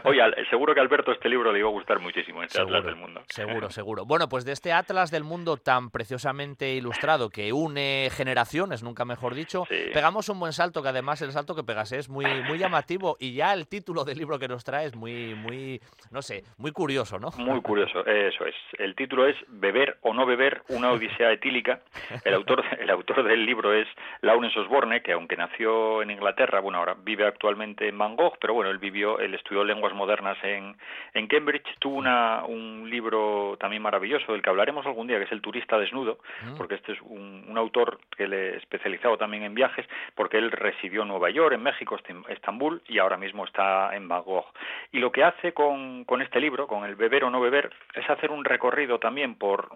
Oye, 0.03 0.23
seguro 0.49 0.73
que 0.73 0.79
a 0.79 0.83
Alberto 0.83 1.11
este 1.11 1.29
libro 1.29 1.51
le 1.51 1.59
iba 1.59 1.67
a 1.67 1.71
gustar 1.71 1.99
muchísimo, 1.99 2.41
este 2.41 2.59
Atlas 2.59 2.83
del 2.85 2.95
Mundo. 2.95 3.21
Seguro, 3.27 3.69
seguro. 3.69 4.03
Bueno, 4.05 4.27
pues 4.29 4.45
de 4.45 4.53
este 4.53 4.73
Atlas 4.73 5.11
del 5.11 5.26
mundo 5.27 5.57
tan 5.57 5.89
preciosamente 5.89 6.73
ilustrado 6.73 7.29
que 7.29 7.53
une 7.53 8.09
generaciones, 8.11 8.83
nunca 8.83 9.05
mejor 9.05 9.35
dicho, 9.35 9.65
pegamos 9.93 10.29
un 10.29 10.39
buen 10.39 10.53
salto, 10.53 10.81
que 10.81 10.89
además 10.89 11.21
el 11.21 11.31
salto 11.31 11.55
que 11.55 11.63
pegas 11.63 11.91
es 11.91 12.09
muy, 12.09 12.25
muy 12.47 12.57
llamativo 12.57 13.17
y 13.19 13.33
ya 13.33 13.53
el 13.53 13.67
título 13.67 14.03
del 14.03 14.17
libro 14.17 14.39
que 14.39 14.47
nos 14.47 14.63
trae 14.63 14.87
es 14.87 14.95
muy, 14.95 15.35
muy, 15.35 15.81
no 16.11 16.21
sé, 16.21 16.43
muy 16.57 16.71
curioso, 16.71 17.19
¿no? 17.19 17.29
Muy 17.37 17.61
curioso, 17.61 18.05
eso 18.05 18.45
es. 18.45 18.55
El 18.77 18.95
título 18.95 19.27
es 19.27 19.35
Beber 19.47 19.97
o 20.01 20.13
no 20.13 20.25
beber, 20.25 20.63
una 20.69 20.91
odisea 20.91 21.31
etílica. 21.31 21.81
El 22.23 22.33
autor, 22.33 22.63
el 22.79 22.89
autor 22.89 23.23
del 23.23 23.45
libro 23.45 23.73
es 23.73 23.87
Lawrence 24.21 24.59
Osborne, 24.59 25.01
que 25.01 25.13
aunque 25.13 25.37
nació 25.37 26.01
en 26.01 26.11
Inglaterra, 26.11 26.59
bueno, 26.59 26.79
ahora 26.79 26.95
vive 26.99 27.25
actualmente 27.25 27.87
en 27.87 27.97
Van 27.97 28.15
Gogh, 28.15 28.37
pero 28.39 28.53
bueno, 28.53 28.71
él 28.71 28.77
vivió, 28.77 29.19
él 29.19 29.33
estudió 29.33 29.63
lenguas 29.63 29.93
modernas 29.93 30.37
en, 30.43 30.75
en 31.13 31.27
Cambridge, 31.27 31.67
tuvo 31.79 31.97
una, 31.97 32.43
un 32.45 32.89
libro 32.89 33.57
también 33.59 33.81
maravilloso 33.81 34.31
del 34.31 34.41
que 34.41 34.49
hablaremos 34.49 34.85
algún 34.85 35.06
día, 35.07 35.17
que 35.17 35.25
es 35.25 35.31
El 35.31 35.41
turismo 35.41 35.57
está 35.57 35.79
desnudo, 35.79 36.19
mm. 36.43 36.55
porque 36.55 36.75
este 36.75 36.93
es 36.93 37.01
un, 37.01 37.57
autor 37.57 37.99
que 38.15 38.27
le 38.27 38.57
especializado 38.57 39.17
también 39.17 39.41
en 39.41 39.55
viajes, 39.55 39.87
porque 40.13 40.37
él 40.37 40.51
residió 40.51 41.01
en 41.01 41.07
Nueva 41.07 41.31
York, 41.31 41.55
en 41.55 41.63
México, 41.63 41.97
Estambul 42.29 42.83
y 42.87 42.99
ahora 42.99 43.17
mismo 43.17 43.43
está 43.45 43.95
en 43.95 44.07
Van 44.07 44.21
Gogh. 44.21 44.45
Y 44.91 44.99
lo 44.99 45.11
que 45.11 45.23
hace 45.23 45.53
con, 45.53 46.05
con 46.05 46.21
este 46.21 46.39
libro, 46.39 46.67
con 46.67 46.85
el 46.85 46.95
beber 46.95 47.23
o 47.23 47.31
no 47.31 47.41
beber, 47.41 47.73
es 47.95 48.07
hacer 48.07 48.29
un 48.29 48.45
recorrido 48.45 48.99
también 48.99 49.35
por 49.35 49.69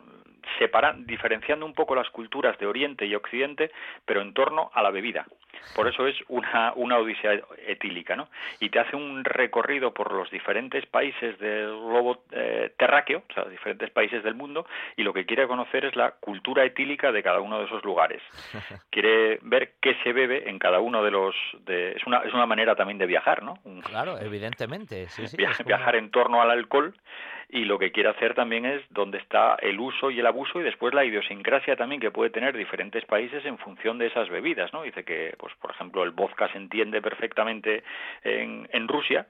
separar, 0.59 0.95
diferenciando 1.05 1.65
un 1.65 1.73
poco 1.73 1.95
las 1.95 2.09
culturas 2.09 2.57
de 2.59 2.67
Oriente 2.67 3.05
y 3.05 3.15
Occidente, 3.15 3.71
pero 4.05 4.21
en 4.21 4.33
torno 4.33 4.69
a 4.73 4.83
la 4.83 4.91
bebida. 4.91 5.25
Por 5.75 5.87
eso 5.87 6.07
es 6.07 6.15
una, 6.27 6.73
una 6.75 6.97
odisea 6.97 7.39
etílica, 7.67 8.15
¿no? 8.15 8.27
Y 8.59 8.69
te 8.69 8.79
hace 8.79 8.95
un 8.95 9.23
recorrido 9.23 9.93
por 9.93 10.11
los 10.11 10.29
diferentes 10.29 10.85
países 10.85 11.37
del 11.39 11.67
globo 11.67 12.23
eh, 12.31 12.73
terráqueo, 12.77 13.23
o 13.29 13.33
sea, 13.33 13.45
diferentes 13.45 13.89
países 13.91 14.23
del 14.23 14.35
mundo, 14.35 14.65
y 14.97 15.03
lo 15.03 15.13
que 15.13 15.25
quiere 15.25 15.47
conocer 15.47 15.85
es 15.85 15.95
la 15.95 16.11
cultura 16.11 16.65
etílica 16.65 17.11
de 17.11 17.23
cada 17.23 17.39
uno 17.39 17.59
de 17.59 17.65
esos 17.65 17.83
lugares. 17.83 18.21
Quiere 18.91 19.39
ver 19.41 19.73
qué 19.81 19.95
se 20.03 20.13
bebe 20.13 20.49
en 20.49 20.59
cada 20.59 20.79
uno 20.79 21.03
de 21.03 21.11
los... 21.11 21.35
De, 21.65 21.91
es, 21.93 22.05
una, 22.05 22.19
es 22.19 22.33
una 22.33 22.45
manera 22.45 22.75
también 22.75 22.97
de 22.97 23.05
viajar, 23.05 23.43
¿no? 23.43 23.57
Claro, 23.83 24.19
evidentemente. 24.19 25.07
Sí, 25.09 25.27
sí, 25.27 25.37
viajar 25.65 25.95
en 25.95 26.11
torno 26.11 26.41
al 26.41 26.51
alcohol 26.51 26.93
y 27.51 27.65
lo 27.65 27.77
que 27.77 27.91
quiere 27.91 28.09
hacer 28.09 28.33
también 28.33 28.65
es 28.65 28.81
dónde 28.89 29.17
está 29.17 29.55
el 29.61 29.79
uso 29.79 30.09
y 30.09 30.19
el 30.19 30.25
abuso 30.25 30.61
y 30.61 30.63
después 30.63 30.93
la 30.93 31.03
idiosincrasia 31.03 31.75
también 31.75 31.99
que 31.99 32.09
puede 32.09 32.29
tener 32.29 32.55
diferentes 32.55 33.03
países 33.05 33.45
en 33.45 33.57
función 33.57 33.97
de 33.97 34.07
esas 34.07 34.29
bebidas, 34.29 34.71
¿no? 34.71 34.83
Dice 34.83 35.03
que, 35.03 35.35
pues, 35.41 35.53
por 35.55 35.71
ejemplo, 35.71 36.03
el 36.03 36.11
vodka 36.11 36.47
se 36.51 36.57
entiende 36.59 37.01
perfectamente 37.01 37.83
en, 38.23 38.69
en 38.71 38.87
Rusia, 38.87 39.27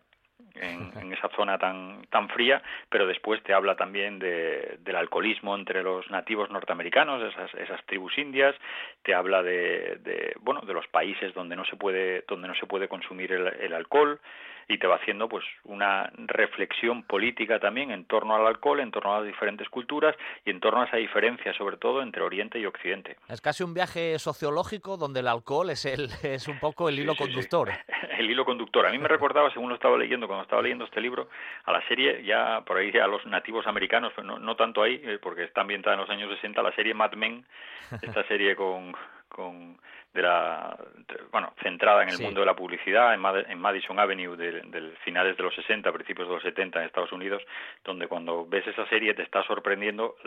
en, 0.56 1.14
esa 1.14 1.30
zona 1.36 1.58
tan, 1.58 2.06
tan 2.10 2.30
fría, 2.30 2.62
pero 2.90 3.06
después 3.06 3.42
te 3.44 3.54
habla 3.54 3.76
también 3.76 4.20
de, 4.20 4.78
del 4.80 4.96
alcoholismo 4.96 5.56
entre 5.56 5.84
los 5.84 6.10
nativos 6.10 6.50
norteamericanos, 6.50 7.22
esas, 7.34 7.54
esas 7.56 7.84
tribus 7.86 8.18
indias, 8.18 8.56
te 9.04 9.14
habla 9.14 9.44
de, 9.44 9.98
de, 10.04 10.34
bueno, 10.42 10.62
de 10.62 10.74
los 10.74 10.88
países 10.88 11.34
donde 11.34 11.56
no 11.56 11.66
se 11.66 11.76
puede, 11.76 12.24
donde 12.28 12.48
no 12.48 12.56
se 12.56 12.66
puede 12.66 12.88
consumir 12.88 13.32
el, 13.34 13.48
el 13.48 13.74
alcohol, 13.74 14.20
y 14.72 14.78
te 14.78 14.88
va 14.88 14.96
haciendo 14.96 15.28
pues 15.28 15.44
una 15.66 16.12
reflexión 16.16 17.04
política 17.04 17.60
también 17.60 17.92
en 17.92 18.06
torno 18.06 18.36
al 18.36 18.48
alcohol, 18.48 18.80
en 18.80 18.92
torno 18.92 19.14
a 19.14 19.18
las 19.18 19.28
diferentes 19.28 19.68
culturas 19.70 20.16
y 20.46 20.50
en 20.50 20.60
torno 20.60 20.82
a 20.82 20.86
esa 20.86 20.98
diferencia 20.98 21.54
sobre 21.54 21.78
todo 21.78 22.02
entre 22.02 22.22
Oriente 22.22 22.58
y 22.60 22.66
Occidente. 22.66 23.18
Es 23.28 23.42
casi 23.42 23.64
un 23.64 23.74
viaje 23.74 24.18
sociológico 24.18 24.98
donde 24.98 25.20
el 25.20 25.28
alcohol 25.28 25.70
es 25.70 25.86
el 25.86 26.10
es 26.24 26.48
un 26.48 26.60
poco 26.60 26.90
el 26.90 27.00
hilo 27.00 27.16
conductor. 27.16 27.70
El 28.22 28.30
hilo 28.30 28.46
conductor. 28.46 28.86
A 28.86 28.92
mí 28.92 29.00
me 29.00 29.08
recordaba, 29.08 29.52
según 29.52 29.70
lo 29.70 29.76
estaba 29.76 29.98
leyendo, 29.98 30.28
cuando 30.28 30.41
estaba 30.44 30.62
leyendo 30.62 30.86
este 30.86 31.02
libro, 31.02 31.30
a 31.66 31.72
la 31.72 31.86
serie 31.88 32.24
ya 32.24 32.62
por 32.66 32.78
ahí 32.78 32.92
a 32.98 33.08
los 33.08 33.26
nativos 33.26 33.68
americanos, 33.68 34.14
no, 34.24 34.40
no 34.40 34.56
tanto 34.56 34.84
ahí, 34.84 35.02
eh, 35.04 35.20
porque 35.22 35.44
está 35.44 35.62
ambientada 35.62 35.96
en 35.96 36.02
los 36.02 36.10
años 36.10 36.30
60, 36.36 36.62
la 36.62 36.74
serie 36.74 36.94
Mad 36.94 37.14
Men, 37.14 37.46
esta 38.02 38.24
serie 38.28 38.56
con 38.56 38.96
con 39.30 39.80
de 40.14 40.22
la 40.22 40.78
bueno 41.32 41.54
centrada 41.64 42.04
en 42.04 42.10
el 42.10 42.20
mundo 42.20 42.42
de 42.42 42.46
la 42.46 42.54
publicidad 42.54 43.14
en, 43.14 43.24
en 43.50 43.60
Madison 43.60 43.98
Avenue 43.98 44.36
de, 44.36 44.92
finales 45.06 45.38
de 45.38 45.44
los 45.44 45.56
60 45.56 45.90
principios 45.94 46.28
de 46.28 46.34
los 46.34 46.44
70 46.44 46.80
en 46.80 46.86
Estados 46.86 47.14
Unidos 47.14 47.42
donde 47.86 48.08
cuando 48.08 48.46
ves 48.46 48.68
esa 48.68 48.86
serie 48.90 49.14
te 49.14 49.24
está 49.24 49.42
sorprendiendo 49.44 50.18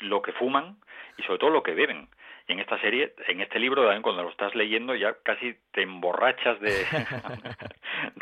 lo 0.00 0.20
que 0.20 0.32
fuman 0.32 0.76
y 1.16 1.22
sobre 1.22 1.38
todo 1.38 1.50
lo 1.50 1.62
que 1.62 1.74
beben. 1.74 2.08
Y 2.46 2.52
en 2.52 2.60
esta 2.60 2.78
serie, 2.80 3.14
en 3.28 3.40
este 3.40 3.58
libro 3.58 3.82
también 3.82 4.02
cuando 4.02 4.22
lo 4.22 4.30
estás 4.30 4.54
leyendo 4.54 4.94
ya 4.94 5.14
casi 5.22 5.56
te 5.72 5.82
emborrachas 5.82 6.60
de, 6.60 6.84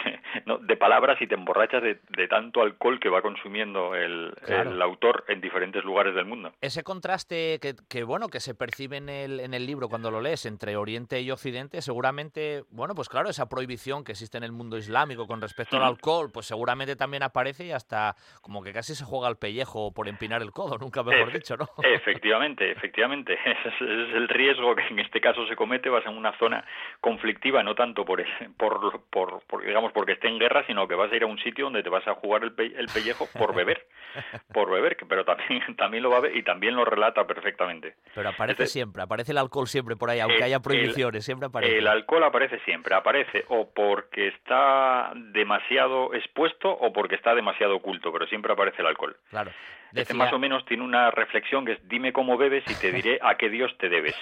de, 0.61 0.77
palabras 0.77 1.21
y 1.21 1.27
te 1.27 1.35
emborrachas 1.35 1.83
de, 1.83 2.29
tanto 2.29 2.63
alcohol 2.63 2.99
que 2.99 3.09
va 3.09 3.23
consumiendo 3.23 3.95
el, 3.95 4.33
el, 4.47 4.81
autor 4.83 5.25
en 5.29 5.41
diferentes 5.41 5.85
lugares 5.85 6.15
del 6.15 6.25
mundo. 6.25 6.53
Ese 6.61 6.83
contraste 6.83 7.59
que, 7.61 7.75
que, 7.89 8.05
bueno 8.05 8.29
que 8.29 8.41
se 8.41 8.55
percibe 8.55 8.97
en 8.97 9.09
el, 9.09 9.41
en 9.41 9.55
el 9.55 9.67
libro 9.67 9.89
cuando 9.89 10.11
lo 10.11 10.21
lees 10.21 10.47
entre 10.47 10.77
Oriente 10.77 11.21
y 11.21 11.31
Occidente, 11.31 11.83
seguramente, 11.83 12.65
bueno, 12.71 12.95
pues 12.95 13.09
claro, 13.09 13.29
esa 13.29 13.49
prohibición 13.49 14.05
que 14.05 14.13
existe 14.13 14.39
en 14.39 14.45
el 14.45 14.53
mundo 14.53 14.77
islámico 14.77 15.27
con 15.27 15.41
respecto 15.41 15.77
al 15.77 15.85
alcohol, 15.85 16.31
pues 16.33 16.47
seguramente 16.47 16.97
también 16.97 17.23
aparece 17.23 17.67
y 17.67 17.73
hasta 17.73 18.17
como 18.41 18.63
que 18.63 18.73
casi 18.73 18.95
se 18.95 19.05
juega 19.05 19.29
al 19.29 19.37
pellejo 19.37 19.93
por 19.93 20.09
empinar 20.09 20.43
el 20.43 20.53
codo, 20.53 20.79
nunca 20.79 21.03
mejor 21.03 21.33
dicho, 21.33 21.57
¿no? 21.57 21.69
Efectivamente, 21.83 22.71
efectivamente. 22.71 23.39
Es, 23.63 23.81
el 23.81 24.29
riesgo 24.29 24.75
que 24.75 24.87
en 24.89 24.99
este 24.99 25.21
caso 25.21 25.47
se 25.47 25.57
comete, 25.57 25.89
vas 25.89 26.05
en 26.07 26.17
una 26.17 26.37
zona 26.39 26.65
conflictiva, 27.01 27.63
no 27.63 27.75
tanto 27.75 28.05
por, 28.05 28.23
por, 28.57 29.01
por, 29.11 29.65
digamos 29.65 29.93
porque 29.93 30.17
en 30.25 30.39
guerra, 30.39 30.65
sino 30.67 30.87
que 30.89 30.95
vas 30.95 31.11
a 31.13 31.17
ir 31.17 31.23
a 31.23 31.27
un 31.27 31.39
sitio 31.39 31.65
donde 31.65 31.83
te 31.83 31.89
vas 31.89 32.07
a 32.07 32.15
jugar 32.15 32.43
el, 32.45 32.55
el 32.59 32.87
pellejo 32.87 33.29
por 33.39 33.55
beber, 33.55 33.87
por 34.53 34.71
beber, 34.71 34.97
pero 35.09 35.25
también, 35.25 35.63
también 35.77 36.03
lo 36.03 36.11
va 36.11 36.19
a 36.19 36.21
ver 36.21 36.37
y 36.37 36.43
también 36.43 36.75
lo 36.75 36.85
relata 36.85 37.27
perfectamente. 37.27 37.97
Pero 38.15 38.29
aparece 38.29 38.67
siempre, 38.67 39.03
aparece 39.03 39.33
el 39.33 39.39
alcohol 39.39 39.67
siempre 39.67 39.97
por 39.97 40.11
ahí, 40.11 40.21
aunque 40.21 40.45
haya 40.45 40.61
prohibiciones, 40.61 41.25
siempre 41.25 41.47
aparece. 41.47 41.79
El 41.79 41.87
alcohol 41.87 42.25
aparece 42.25 42.59
siempre, 42.61 42.95
aparece 42.95 43.45
o 43.49 43.71
porque 43.73 44.29
está 44.29 45.13
demasiado 45.15 46.15
expuesto 46.15 46.71
o 46.71 46.93
porque 46.93 47.17
está 47.17 47.35
demasiado 47.35 47.77
oculto, 47.77 48.13
pero 48.13 48.27
siempre 48.27 48.53
aparece 48.53 48.83
el 48.83 48.87
alcohol. 48.87 49.17
Claro. 49.31 49.53
Este 49.95 50.15
más 50.15 50.33
o 50.33 50.39
menos 50.39 50.65
tiene 50.65 50.83
una 50.83 51.11
reflexión 51.11 51.67
que 51.67 51.73
es 51.73 51.89
dime 51.89 52.13
cómo 52.13 52.37
bebes 52.39 52.65
y 52.69 52.75
te 52.75 52.91
diré 52.93 53.19
a 53.23 53.37
qué 53.37 53.49
Dios 53.51 53.71
te 53.79 53.89
debes. 53.89 54.15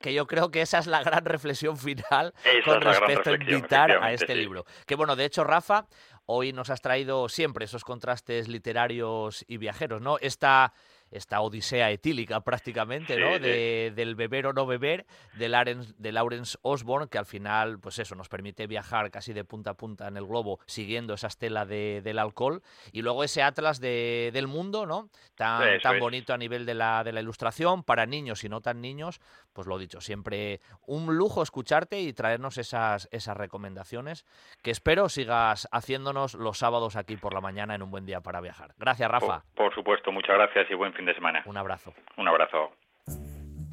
que 0.00 0.12
yo 0.12 0.26
creo 0.26 0.50
que 0.50 0.60
esa 0.60 0.78
es 0.78 0.86
la 0.86 1.02
gran 1.02 1.24
reflexión 1.24 1.76
final 1.76 2.34
con 2.64 2.80
respecto 2.80 3.30
a 3.30 3.34
invitar 3.34 3.90
a 4.02 4.12
este 4.12 4.34
libro. 4.34 4.64
Que 4.86 4.95
bueno, 4.96 5.16
de 5.16 5.24
hecho, 5.24 5.44
Rafa, 5.44 5.86
hoy 6.26 6.52
nos 6.52 6.70
has 6.70 6.80
traído 6.80 7.28
siempre 7.28 7.64
esos 7.64 7.84
contrastes 7.84 8.48
literarios 8.48 9.44
y 9.48 9.58
viajeros, 9.58 10.02
¿no? 10.02 10.18
Esta 10.20 10.72
esta 11.16 11.40
odisea 11.40 11.90
etílica 11.90 12.40
prácticamente, 12.40 13.18
¿no? 13.18 13.38
De, 13.38 13.92
del 13.94 14.14
beber 14.14 14.46
o 14.46 14.52
no 14.52 14.66
beber 14.66 15.06
de 15.34 15.48
Lawrence, 15.48 15.94
de 15.98 16.12
Lawrence 16.12 16.58
Osborne, 16.62 17.08
que 17.10 17.18
al 17.18 17.26
final, 17.26 17.78
pues 17.80 17.98
eso, 17.98 18.14
nos 18.14 18.28
permite 18.28 18.66
viajar 18.66 19.10
casi 19.10 19.32
de 19.32 19.44
punta 19.44 19.70
a 19.70 19.74
punta 19.74 20.08
en 20.08 20.16
el 20.16 20.26
globo 20.26 20.60
siguiendo 20.66 21.14
esa 21.14 21.28
estela 21.28 21.66
de, 21.66 22.00
del 22.02 22.18
alcohol. 22.18 22.62
Y 22.92 23.02
luego 23.02 23.24
ese 23.24 23.42
atlas 23.42 23.80
de, 23.80 24.30
del 24.32 24.46
mundo, 24.46 24.86
¿no? 24.86 25.08
Tan, 25.34 25.80
tan 25.80 25.98
bonito 25.98 26.34
a 26.34 26.38
nivel 26.38 26.66
de 26.66 26.74
la, 26.74 27.04
de 27.04 27.12
la 27.12 27.20
ilustración, 27.20 27.82
para 27.82 28.06
niños 28.06 28.44
y 28.44 28.48
no 28.48 28.60
tan 28.60 28.80
niños, 28.80 29.20
pues 29.52 29.66
lo 29.66 29.78
dicho, 29.78 30.00
siempre 30.00 30.60
un 30.86 31.16
lujo 31.16 31.42
escucharte 31.42 32.00
y 32.00 32.12
traernos 32.12 32.58
esas, 32.58 33.08
esas 33.10 33.36
recomendaciones 33.36 34.26
que 34.62 34.70
espero 34.70 35.08
sigas 35.08 35.68
haciéndonos 35.72 36.34
los 36.34 36.58
sábados 36.58 36.96
aquí 36.96 37.16
por 37.16 37.32
la 37.32 37.40
mañana 37.40 37.74
en 37.74 37.82
un 37.82 37.90
buen 37.90 38.04
día 38.04 38.20
para 38.20 38.40
viajar. 38.40 38.74
Gracias, 38.78 39.10
Rafa. 39.10 39.44
por 39.54 39.74
supuesto, 39.74 40.12
muchas 40.12 40.36
gracias 40.36 40.70
y 40.70 40.74
buen 40.74 40.92
fin 40.92 41.05
de 41.06 41.14
semana. 41.14 41.42
Un 41.46 41.56
abrazo. 41.56 41.94
Un 42.16 42.28
abrazo. 42.28 42.72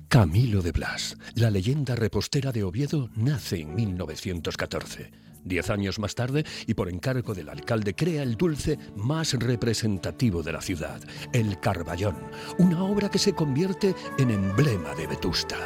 Camilo 0.08 0.62
de 0.62 0.72
Blas, 0.72 1.18
la 1.36 1.50
leyenda 1.50 1.96
repostera 1.96 2.52
de 2.52 2.64
Oviedo, 2.64 3.10
nace 3.16 3.62
en 3.62 3.74
1914. 3.74 5.12
Diez 5.44 5.70
años 5.70 6.00
más 6.00 6.16
tarde, 6.16 6.46
y 6.68 6.76
por 6.76 6.88
encargo 6.88 7.34
del 7.34 7.50
alcalde, 7.50 7.96
crea 7.96 8.24
el 8.24 8.36
dulce 8.36 8.78
más 8.96 9.34
representativo 9.34 10.44
de 10.44 10.54
la 10.54 10.62
ciudad, 10.62 11.02
el 11.34 11.60
Carballón, 11.60 12.16
una 12.60 12.84
obra 12.84 13.10
que 13.10 13.20
se 13.20 13.34
convierte 13.34 13.96
en 14.18 14.30
emblema 14.30 14.94
de 14.96 15.08
Vetusta. 15.08 15.58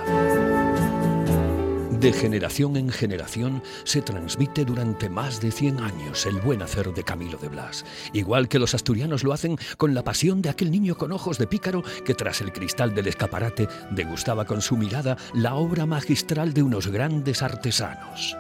De 2.00 2.14
generación 2.14 2.78
en 2.78 2.90
generación 2.90 3.64
se 3.84 4.04
transmite 4.04 4.66
durante 4.66 5.10
más 5.10 5.42
de 5.42 5.50
100 5.50 5.80
años 5.80 6.28
el 6.28 6.40
buen 6.40 6.62
hacer 6.62 6.94
de 6.94 7.04
Camilo 7.04 7.40
de 7.40 7.48
Blas, 7.48 7.86
igual 8.14 8.48
que 8.48 8.60
los 8.60 8.76
asturianos 8.76 9.24
lo 9.24 9.34
hacen 9.34 9.58
con 9.78 9.96
la 9.96 10.04
pasión 10.04 10.44
de 10.44 10.50
aquel 10.50 10.70
niño 10.70 10.96
con 10.96 11.12
ojos 11.12 11.40
de 11.40 11.48
pícaro 11.48 11.82
que 12.06 12.14
tras 12.14 12.42
el 12.42 12.54
cristal 12.54 12.94
del 12.94 13.08
escaparate 13.08 13.68
degustaba 13.90 14.46
con 14.46 14.62
su 14.62 14.78
mirada 14.78 15.18
la 15.34 15.56
obra 15.56 15.88
magistral 15.88 16.54
de 16.54 16.62
unos 16.62 16.86
grandes 16.86 17.42
artesanos. 17.42 18.38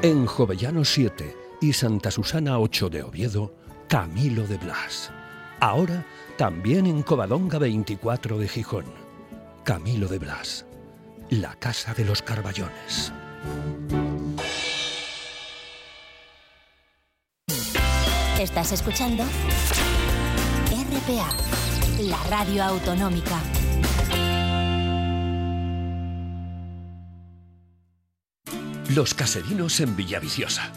En 0.00 0.24
Jovellano 0.24 0.86
7 0.86 1.36
y 1.60 1.74
Santa 1.74 2.10
Susana 2.10 2.58
8 2.58 2.88
de 2.88 3.02
Oviedo, 3.02 3.52
Camilo 3.88 4.46
de 4.46 4.56
Blas. 4.56 5.12
Ahora 5.60 6.06
también 6.38 6.86
en 6.86 7.02
Covadonga 7.02 7.58
24 7.58 8.38
de 8.38 8.48
Gijón, 8.48 8.86
Camilo 9.64 10.08
de 10.08 10.18
Blas 10.18 10.65
la 11.30 11.54
Casa 11.56 11.92
de 11.92 12.04
los 12.04 12.22
Carballones. 12.22 13.12
Estás 18.38 18.72
escuchando 18.72 19.24
RPA, 20.70 21.28
la 22.02 22.22
radio 22.24 22.64
autonómica. 22.64 23.40
Los 28.94 29.14
caserinos 29.14 29.80
en 29.80 29.96
Villaviciosa. 29.96 30.70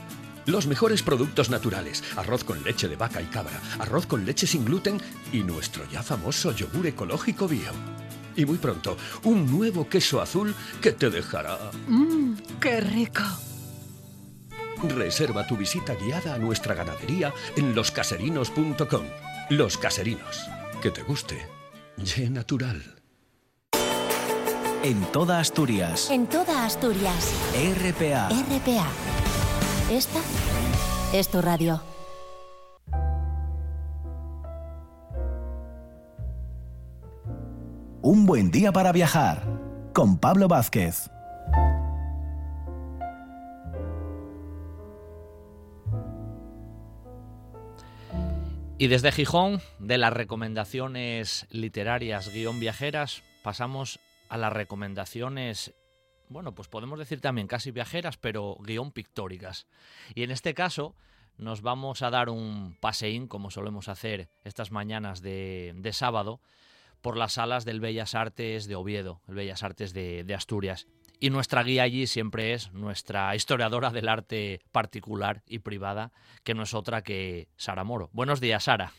Los 0.45 0.65
mejores 0.65 1.03
productos 1.03 1.51
naturales, 1.51 2.03
arroz 2.15 2.43
con 2.43 2.63
leche 2.63 2.87
de 2.87 2.95
vaca 2.95 3.21
y 3.21 3.25
cabra, 3.25 3.61
arroz 3.77 4.07
con 4.07 4.25
leche 4.25 4.47
sin 4.47 4.65
gluten 4.65 4.99
y 5.31 5.43
nuestro 5.43 5.87
ya 5.91 6.01
famoso 6.01 6.51
yogur 6.51 6.87
ecológico 6.87 7.47
bio. 7.47 7.71
Y 8.39 8.46
muy 8.46 8.58
pronto, 8.58 8.96
un 9.25 9.51
nuevo 9.51 9.89
queso 9.89 10.22
azul 10.22 10.55
que 10.81 10.93
te 10.93 11.10
dejará... 11.10 11.58
¡Mmm, 11.89 12.36
qué 12.62 12.79
rico! 12.79 13.24
Reserva 14.81 15.46
tu 15.46 15.58
visita 15.58 15.93
guiada 15.96 16.36
a 16.36 16.38
nuestra 16.38 16.74
ganadería 16.74 17.34
en 17.58 17.75
loscaserinos.com. 17.75 19.05
Los 19.50 19.77
Caserinos. 19.77 20.48
Que 20.81 20.89
te 20.89 21.03
guste. 21.03 21.50
Ye 21.98 22.29
natural. 22.29 22.81
En 24.84 25.01
toda 25.12 25.41
Asturias. 25.41 26.10
En 26.10 26.25
toda 26.25 26.65
Asturias. 26.65 27.34
RPA. 27.53 28.29
RPA. 28.29 28.88
Esta 29.91 30.22
es 31.12 31.27
tu 31.27 31.41
radio. 31.41 31.98
Un 38.01 38.25
buen 38.25 38.49
día 38.49 38.71
para 38.71 38.93
viajar 38.93 39.43
con 39.93 40.19
Pablo 40.19 40.47
Vázquez. 40.47 41.09
Y 48.77 48.87
desde 48.87 49.11
Gijón, 49.11 49.59
de 49.79 49.97
las 49.97 50.13
recomendaciones 50.13 51.45
literarias 51.49 52.29
guion 52.29 52.61
viajeras, 52.61 53.21
pasamos 53.43 53.99
a 54.29 54.37
las 54.37 54.53
recomendaciones, 54.53 55.73
bueno, 56.29 56.55
pues 56.55 56.69
podemos 56.69 56.99
decir 56.99 57.19
también 57.19 57.47
casi 57.47 57.71
viajeras, 57.71 58.15
pero 58.15 58.55
guion 58.61 58.93
pictóricas. 58.93 59.67
Y 60.15 60.23
en 60.23 60.31
este 60.31 60.53
caso 60.53 60.95
nos 61.37 61.61
vamos 61.61 62.01
a 62.01 62.09
dar 62.09 62.29
un 62.29 62.77
paseín, 62.79 63.27
como 63.27 63.51
solemos 63.51 63.89
hacer 63.89 64.29
estas 64.45 64.71
mañanas 64.71 65.21
de, 65.21 65.73
de 65.75 65.91
sábado, 65.91 66.39
por 67.01 67.17
las 67.17 67.33
salas 67.33 67.65
del 67.65 67.79
Bellas 67.79 68.15
Artes 68.15 68.67
de 68.67 68.75
Oviedo, 68.75 69.21
el 69.27 69.35
Bellas 69.35 69.63
Artes 69.63 69.93
de, 69.93 70.33
Asturias. 70.35 70.87
y 71.19 71.29
nuestra 71.29 71.63
guía 71.63 71.83
allí 71.83 72.07
siempre 72.07 72.53
es 72.53 72.71
nuestra 72.71 73.35
historiadora 73.35 73.89
del 73.89 74.07
arte 74.07 74.61
particular 74.71 75.41
y 75.45 75.59
privada, 75.59 76.11
que 76.43 76.53
no 76.53 76.63
es 76.63 76.73
otra 76.73 77.01
que 77.01 77.47
Sara 77.57 77.83
Moro. 77.83 78.09
Buenos 78.13 78.39
días, 78.39 78.63
Sara. 78.63 78.91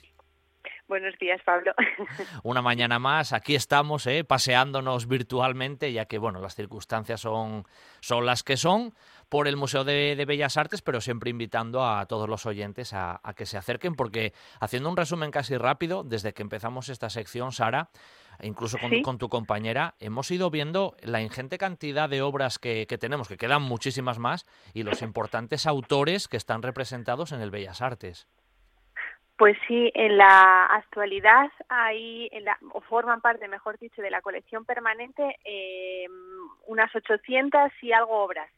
Buenos 0.91 1.17
días, 1.21 1.41
Pablo. 1.45 1.73
Una 2.43 2.63
mañana 2.63 2.99
más, 2.99 3.33
aquí 3.33 3.55
estamos, 3.55 4.09
¿eh? 4.09 4.25
paseándonos 4.25 5.07
virtualmente, 5.07 5.93
ya 5.93 6.07
que 6.07 6.19
bueno, 6.19 6.41
las 6.41 6.57
circunstancias 6.57 7.21
son, 7.21 7.65
son 8.01 8.27
las 8.27 8.43
que 8.43 8.57
son, 8.57 8.93
por 9.31 9.47
el 9.47 9.57
Museo 9.57 9.85
de, 9.85 10.23
Bellas 10.27 10.57
Artes, 10.57 10.83
pero 10.83 11.01
siempre 11.01 11.31
invitando 11.31 11.87
a 11.87 12.05
todos 12.07 12.29
los 12.29 12.47
oyentes 12.47 12.93
a, 12.93 13.21
que 13.37 13.47
se 13.47 13.57
acerquen, 13.57 13.95
porque 13.95 14.33
haciendo 14.61 14.91
un 14.91 14.97
resumen 14.97 15.31
casi 15.31 15.57
rápido, 15.57 16.03
desde 16.03 16.35
que 16.35 16.43
empezamos 16.43 16.89
esta 16.89 17.09
sección, 17.09 17.53
Sara, 17.53 17.91
incluso 18.43 18.77
con, 19.05 19.19
tu 19.19 19.29
compañera, 19.29 19.95
hemos 20.01 20.31
ido 20.31 20.51
viendo 20.51 20.97
la 21.03 21.23
ingente 21.23 21.59
cantidad 21.59 22.09
de 22.09 22.23
obras 22.23 22.59
que, 22.59 22.87
que, 22.89 22.99
tenemos, 22.99 23.29
que 23.29 23.37
quedan 23.37 23.63
muchísimas 23.63 24.19
más, 24.19 24.47
y 24.75 24.83
los 24.83 25.01
importantes 25.01 25.67
autores 25.67 26.27
que 26.27 26.37
están 26.37 26.63
representados 26.63 27.31
en 27.31 27.41
el 27.41 27.51
Bellas 27.51 27.81
Artes. 27.81 28.29
Pues 29.39 29.57
sí, 29.67 29.91
en 29.95 30.19
la 30.19 30.67
actualidad 30.67 31.51
hay, 31.69 32.29
en 32.33 32.45
la, 32.45 32.59
o 32.73 32.81
forman 32.83 33.21
parte, 33.23 33.49
mejor 33.49 33.79
dicho, 33.79 34.03
de 34.03 34.11
la 34.11 34.21
colección 34.21 34.65
permanente 34.67 35.37
eh, 35.45 36.07
unas 36.67 36.95
800 36.95 37.71
y 37.81 37.93
algo 37.93 38.25
obras 38.25 38.51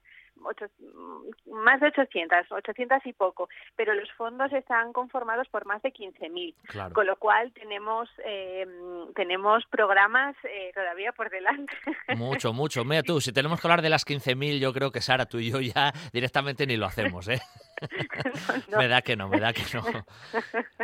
más 1.47 1.81
de 1.81 1.87
800, 1.89 2.51
800 2.51 3.07
y 3.07 3.13
poco, 3.13 3.49
pero 3.77 3.95
los 3.95 4.11
fondos 4.13 4.53
están 4.53 4.93
conformados 4.93 5.49
por 5.49 5.67
más 5.67 5.83
de 5.83 5.93
15.000, 5.93 6.93
con 6.93 7.07
lo 7.07 7.17
cual 7.17 7.53
tenemos 7.53 8.09
eh, 8.25 8.67
tenemos 9.15 9.65
programas 9.67 10.37
eh, 10.45 10.71
todavía 10.75 11.13
por 11.13 11.31
delante. 11.31 11.73
Mucho, 12.17 12.53
mucho. 12.53 12.85
Mira 12.85 13.03
tú, 13.03 13.21
si 13.21 13.33
tenemos 13.33 13.61
que 13.61 13.67
hablar 13.67 13.83
de 13.83 13.89
las 13.89 14.07
15.000, 14.07 14.59
yo 14.59 14.73
creo 14.73 14.91
que 14.91 15.01
Sara, 15.01 15.27
tú 15.27 15.39
y 15.39 15.51
yo 15.51 15.61
ya 15.61 15.93
directamente 16.13 16.67
ni 16.67 16.77
lo 16.77 16.87
hacemos, 16.87 17.29
¿eh? 17.29 17.41
Me 18.77 18.89
da 18.89 19.03
que 19.03 19.17
no, 19.17 19.29
me 19.29 19.41
da 19.41 19.53
que 19.53 19.63
no. 19.75 19.85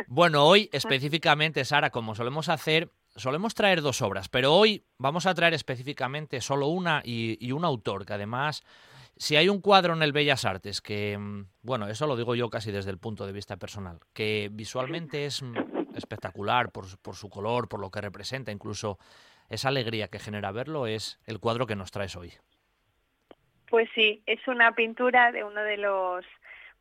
Bueno, 0.07 0.45
hoy 0.45 0.69
específicamente, 0.73 1.63
Sara, 1.63 1.89
como 1.89 2.13
solemos 2.13 2.49
hacer, 2.49 2.89
solemos 3.15 3.55
traer 3.55 3.81
dos 3.81 4.01
obras, 4.01 4.27
pero 4.27 4.53
hoy 4.53 4.85
vamos 4.97 5.25
a 5.25 5.33
traer 5.33 5.53
específicamente 5.53 6.41
solo 6.41 6.67
una 6.67 7.01
y, 7.03 7.37
y 7.45 7.51
un 7.51 7.63
autor 7.63 8.05
que 8.05 8.13
además 8.13 8.63
si 9.19 9.35
hay 9.35 9.49
un 9.49 9.59
cuadro 9.59 9.93
en 9.93 10.01
el 10.01 10.13
Bellas 10.13 10.45
Artes 10.45 10.81
que, 10.81 11.17
mm, 11.17 11.45
bueno, 11.61 11.87
eso 11.87 12.07
lo 12.07 12.15
digo 12.15 12.35
yo 12.35 12.49
casi 12.49 12.71
desde 12.71 12.89
el 12.89 12.97
punto 12.97 13.27
de 13.27 13.33
vista 13.33 13.57
personal, 13.57 13.99
que 14.13 14.49
visualmente 14.49 15.25
es 15.25 15.43
mm, 15.43 15.55
espectacular 15.93 16.71
por, 16.71 16.85
por 17.01 17.15
su 17.15 17.29
color, 17.29 17.67
por 17.67 17.81
lo 17.81 17.91
que 17.91 17.99
representa, 17.99 18.53
incluso 18.53 18.97
esa 19.49 19.67
alegría 19.67 20.07
que 20.07 20.19
genera 20.19 20.53
verlo, 20.53 20.87
es 20.87 21.19
el 21.25 21.39
cuadro 21.39 21.67
que 21.67 21.75
nos 21.75 21.91
traes 21.91 22.15
hoy. 22.15 22.31
Pues 23.69 23.89
sí, 23.93 24.23
es 24.25 24.39
una 24.47 24.71
pintura 24.71 25.33
de 25.33 25.43
uno 25.43 25.61
de 25.63 25.77
los 25.77 26.25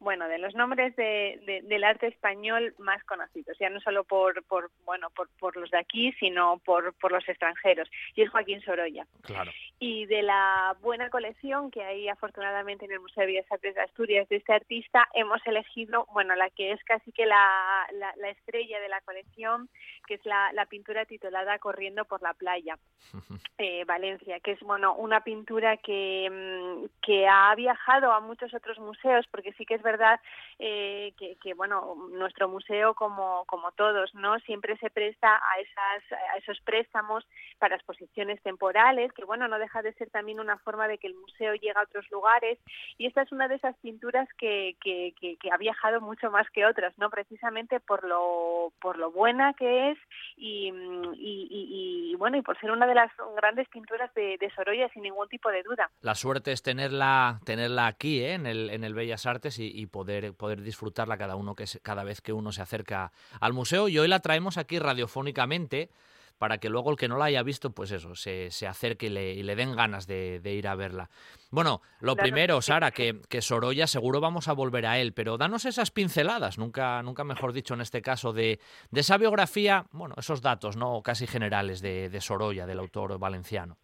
bueno, 0.01 0.29
de 0.29 0.39
los 0.39 0.55
nombres 0.55 0.95
de, 0.97 1.63
del 1.65 1.85
arte 1.85 2.07
español 2.07 2.75
más 2.79 3.03
conocidos, 3.05 3.57
ya 3.59 3.69
no 3.69 3.81
solo 3.81 4.05
por, 4.05 4.45
por 4.45 4.71
bueno, 4.85 5.11
por, 5.11 5.29
por, 5.39 5.57
los 5.57 5.71
de 5.71 5.79
aquí, 5.79 6.13
sino 6.21 6.59
por, 6.65 6.95
por 6.95 7.13
los 7.13 7.29
extranjeros, 7.29 7.89
y 8.15 8.23
es 8.23 8.31
Joaquín 8.31 8.61
Sorolla. 8.63 9.07
Claro. 9.23 9.51
Y 9.81 10.07
de 10.07 10.23
la 10.23 10.77
buena 10.81 11.11
colección 11.11 11.71
que 11.71 11.83
hay 11.83 12.09
afortunadamente 12.09 12.85
en 12.85 12.93
el 12.93 13.01
Museo 13.01 13.23
de 13.23 13.27
Bellas 13.33 13.51
Artes 13.51 13.75
de 13.75 13.81
Asturias 13.83 14.29
de 14.29 14.37
este 14.37 14.53
artista, 14.53 15.09
hemos 15.15 15.45
elegido, 15.47 16.07
bueno, 16.13 16.35
la 16.37 16.51
que 16.51 16.73
es 16.73 16.83
casi 16.85 17.13
que 17.13 17.27
la, 17.27 17.87
la, 17.93 18.29
estrella 18.31 18.81
de 18.81 18.89
la 18.89 19.01
colección, 19.01 19.69
que 20.09 20.15
es 20.15 20.25
la, 20.25 20.51
la, 20.55 20.65
pintura 20.65 21.05
titulada 21.05 21.59
Corriendo 21.59 22.07
por 22.07 22.23
la 22.23 22.33
playa, 22.33 22.79
eh, 23.59 23.85
Valencia, 23.85 24.41
que 24.41 24.53
es, 24.53 24.61
bueno, 24.61 24.95
una 24.95 25.21
pintura 25.21 25.77
que, 25.77 26.29
mm, 26.31 26.87
que 27.03 27.29
ha 27.29 27.55
viajado 27.55 28.13
a 28.13 28.21
muchos 28.21 28.55
otros 28.55 28.79
museos, 28.79 29.27
porque 29.31 29.53
sí 29.53 29.67
que 29.67 29.75
es 29.75 29.83
verdad 29.83 30.19
eh, 30.59 31.13
que, 31.19 31.55
bueno, 31.55 32.09
nuestro 32.13 32.49
museo, 32.49 32.95
como, 32.95 33.45
como 33.47 33.71
todos, 33.73 34.15
¿no? 34.15 34.39
Siempre 34.41 34.79
se 34.79 34.89
presta 34.89 35.37
a, 35.37 35.61
esas, 35.61 36.13
a 36.33 36.39
esos 36.39 36.59
préstamos 36.63 37.27
para 37.59 37.77
exposiciones 37.77 38.41
temporales, 38.43 39.13
que 39.13 39.25
bueno, 39.25 39.47
no 39.47 39.59
deja 39.59 39.83
de 39.83 39.93
ser 39.95 40.09
también 40.09 40.41
una 40.41 40.57
forma 40.59 40.89
de 40.89 40.97
que 40.97 41.09
el 41.09 41.15
museo 41.15 41.53
llegue 41.55 41.75
a 41.77 41.83
otros 41.83 42.11
lugares. 42.11 42.59
Y 42.97 43.07
esta 43.07 43.23
es 43.23 43.33
una 43.33 43.49
de 43.49 43.57
esas 43.57 43.77
pinturas 43.79 44.29
que, 44.39 44.77
que, 44.81 45.15
ha 45.53 45.57
viajado 45.59 46.01
mucho 46.01 46.31
más 46.31 46.49
que 46.51 46.65
otras, 46.65 46.97
¿no? 46.99 47.11
Precisamente 47.11 47.81
por 47.81 48.05
lo, 48.05 48.73
por 48.81 48.97
lo 48.97 49.11
buena 49.11 49.53
que 49.55 49.91
es 49.91 49.98
y, 50.37 50.73
y, 51.17 52.15
bueno, 52.17 52.37
y 52.37 52.43
por 52.43 52.59
ser 52.61 52.71
una 52.71 52.87
de 52.87 52.95
las 52.95 53.11
grandes 53.37 53.69
pinturas 53.69 54.13
de, 54.15 54.37
de, 54.39 54.51
Sorolla 54.55 54.89
sin 54.91 55.03
ningún 55.03 55.29
tipo 55.29 55.51
de 55.51 55.63
duda. 55.63 55.91
La 56.01 56.15
suerte 56.15 56.53
es 56.53 56.63
tenerla, 56.63 57.41
tenerla 57.45 57.87
aquí, 57.87 58.21
¿eh? 58.21 58.35
en, 58.35 58.47
el, 58.47 58.71
en 58.71 58.85
el 58.85 58.95
Bellas 58.95 59.27
Artes 59.27 59.59
y, 59.59 59.71
y 59.75 59.87
poder, 59.87 60.33
poder 60.35 60.63
disfrutarla 60.63 61.19
cada, 61.19 61.37
uno 61.37 61.55
que 61.55 61.65
cada 61.83 62.05
vez 62.05 62.21
que 62.21 62.33
uno 62.33 62.53
se 62.53 62.63
acerca 62.63 63.13
al 63.41 63.53
museo. 63.53 63.89
Y 63.89 63.99
hoy 63.99 64.09
la 64.09 64.21
traemos 64.21 64.59
aquí 64.59 64.79
radiofónicamente 64.79 65.91
para 66.39 66.59
que 66.59 66.69
luego 66.69 66.91
el 66.91 66.97
que 66.97 67.09
no 67.09 67.19
la 67.19 67.27
haya 67.27 67.43
visto, 67.43 67.71
pues 67.71 67.91
eso, 67.91 68.15
se, 68.15 68.51
se 68.51 68.67
acerque 68.67 69.07
y 69.07 69.11
le, 69.11 69.33
y 69.35 69.43
le, 69.43 69.57
den 69.57 69.75
ganas 69.75 70.07
de, 70.07 70.41
ir 70.45 70.69
a 70.69 70.75
verla. 70.75 71.11
Bueno, 71.51 71.83
lo 72.01 72.17
primero, 72.17 72.63
Sara, 72.63 72.91
que, 72.91 73.21
que, 73.29 73.43
Sorolla 73.43 73.87
seguro 73.87 74.21
vamos 74.21 74.49
a 74.49 74.53
volver 74.53 74.87
a 74.87 74.99
él, 74.99 75.13
pero 75.13 75.37
danos 75.37 75.65
esas 75.65 75.91
pinceladas, 75.91 76.59
nunca, 76.59 77.03
nunca 77.03 77.25
mejor 77.25 77.53
dicho 77.53 77.75
en 77.75 77.81
este 77.81 78.03
caso, 78.03 78.33
de, 78.33 78.61
de 78.91 79.01
esa 79.01 79.19
biografía, 79.19 79.85
bueno, 79.91 80.15
esos 80.19 80.41
datos, 80.41 80.77
¿no? 80.77 81.03
Casi 81.03 81.27
generales 81.27 81.81
de, 81.81 82.09
de 82.09 82.21
Sorolla, 82.21 82.67
del 82.67 82.79
autor 82.79 83.19
valenciano. 83.19 83.77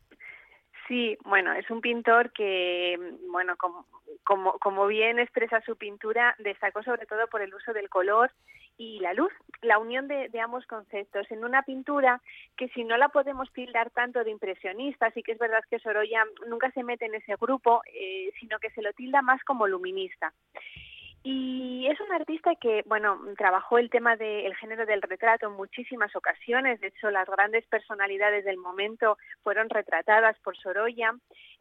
Sí, 0.87 1.17
bueno, 1.25 1.53
es 1.55 1.71
un 1.71 1.81
pintor 1.81 2.31
que, 2.33 2.99
bueno, 3.31 3.57
como, 3.57 3.87
como, 4.23 4.59
como 4.59 4.87
bien 4.87 5.19
expresa 5.19 5.63
su 5.63 5.77
pintura, 5.77 6.35
destacó 6.39 6.83
sobre 6.83 7.07
todo 7.07 7.27
por 7.29 7.41
el 7.41 7.55
uso 7.55 7.73
del 7.73 7.89
color 7.89 8.31
y 8.77 8.99
la 9.01 9.15
luz, 9.15 9.33
la 9.63 9.79
unión 9.79 10.09
de, 10.09 10.29
ambos 10.41 10.67
conceptos 10.67 11.31
en 11.31 11.45
una 11.45 11.63
pintura 11.63 12.21
que 12.57 12.69
si 12.69 12.85
no 12.85 12.97
la 12.97 13.09
podemos 13.09 13.53
tildar 13.53 13.91
tanto 13.91 14.25
de 14.25 14.31
impresionista, 14.31 15.11
sí 15.13 15.23
que 15.23 15.33
es 15.33 15.39
verdad 15.39 15.63
que 15.71 15.79
Sorolla 15.79 16.25
nunca 16.49 16.71
se 16.73 16.83
mete 16.83 17.07
en 17.07 17.15
ese 17.15 17.37
grupo, 17.37 17.83
eh, 17.87 18.31
sino 18.41 18.59
que 18.59 18.71
se 18.71 18.83
lo 18.83 18.93
tilda 18.93 19.23
más 19.23 19.43
como 19.45 19.67
luminista. 19.67 20.33
Y 21.27 21.87
es 21.87 21.99
un 22.01 22.13
artista 22.13 22.55
que, 22.55 22.83
bueno, 22.85 23.19
trabajó 23.39 23.79
el 23.79 23.89
tema 23.89 24.15
del 24.15 24.55
género 24.57 24.85
del 24.85 25.01
retrato 25.01 25.47
en 25.47 25.55
muchísimas 25.55 26.15
ocasiones. 26.15 26.81
De 26.81 26.89
hecho, 26.89 27.11
las 27.11 27.27
grandes 27.27 27.67
personalidades 27.67 28.45
del 28.45 28.59
momento 28.59 29.17
fueron 29.43 29.71
retratadas 29.71 30.39
por 30.41 30.55
Sorolla. 30.59 31.15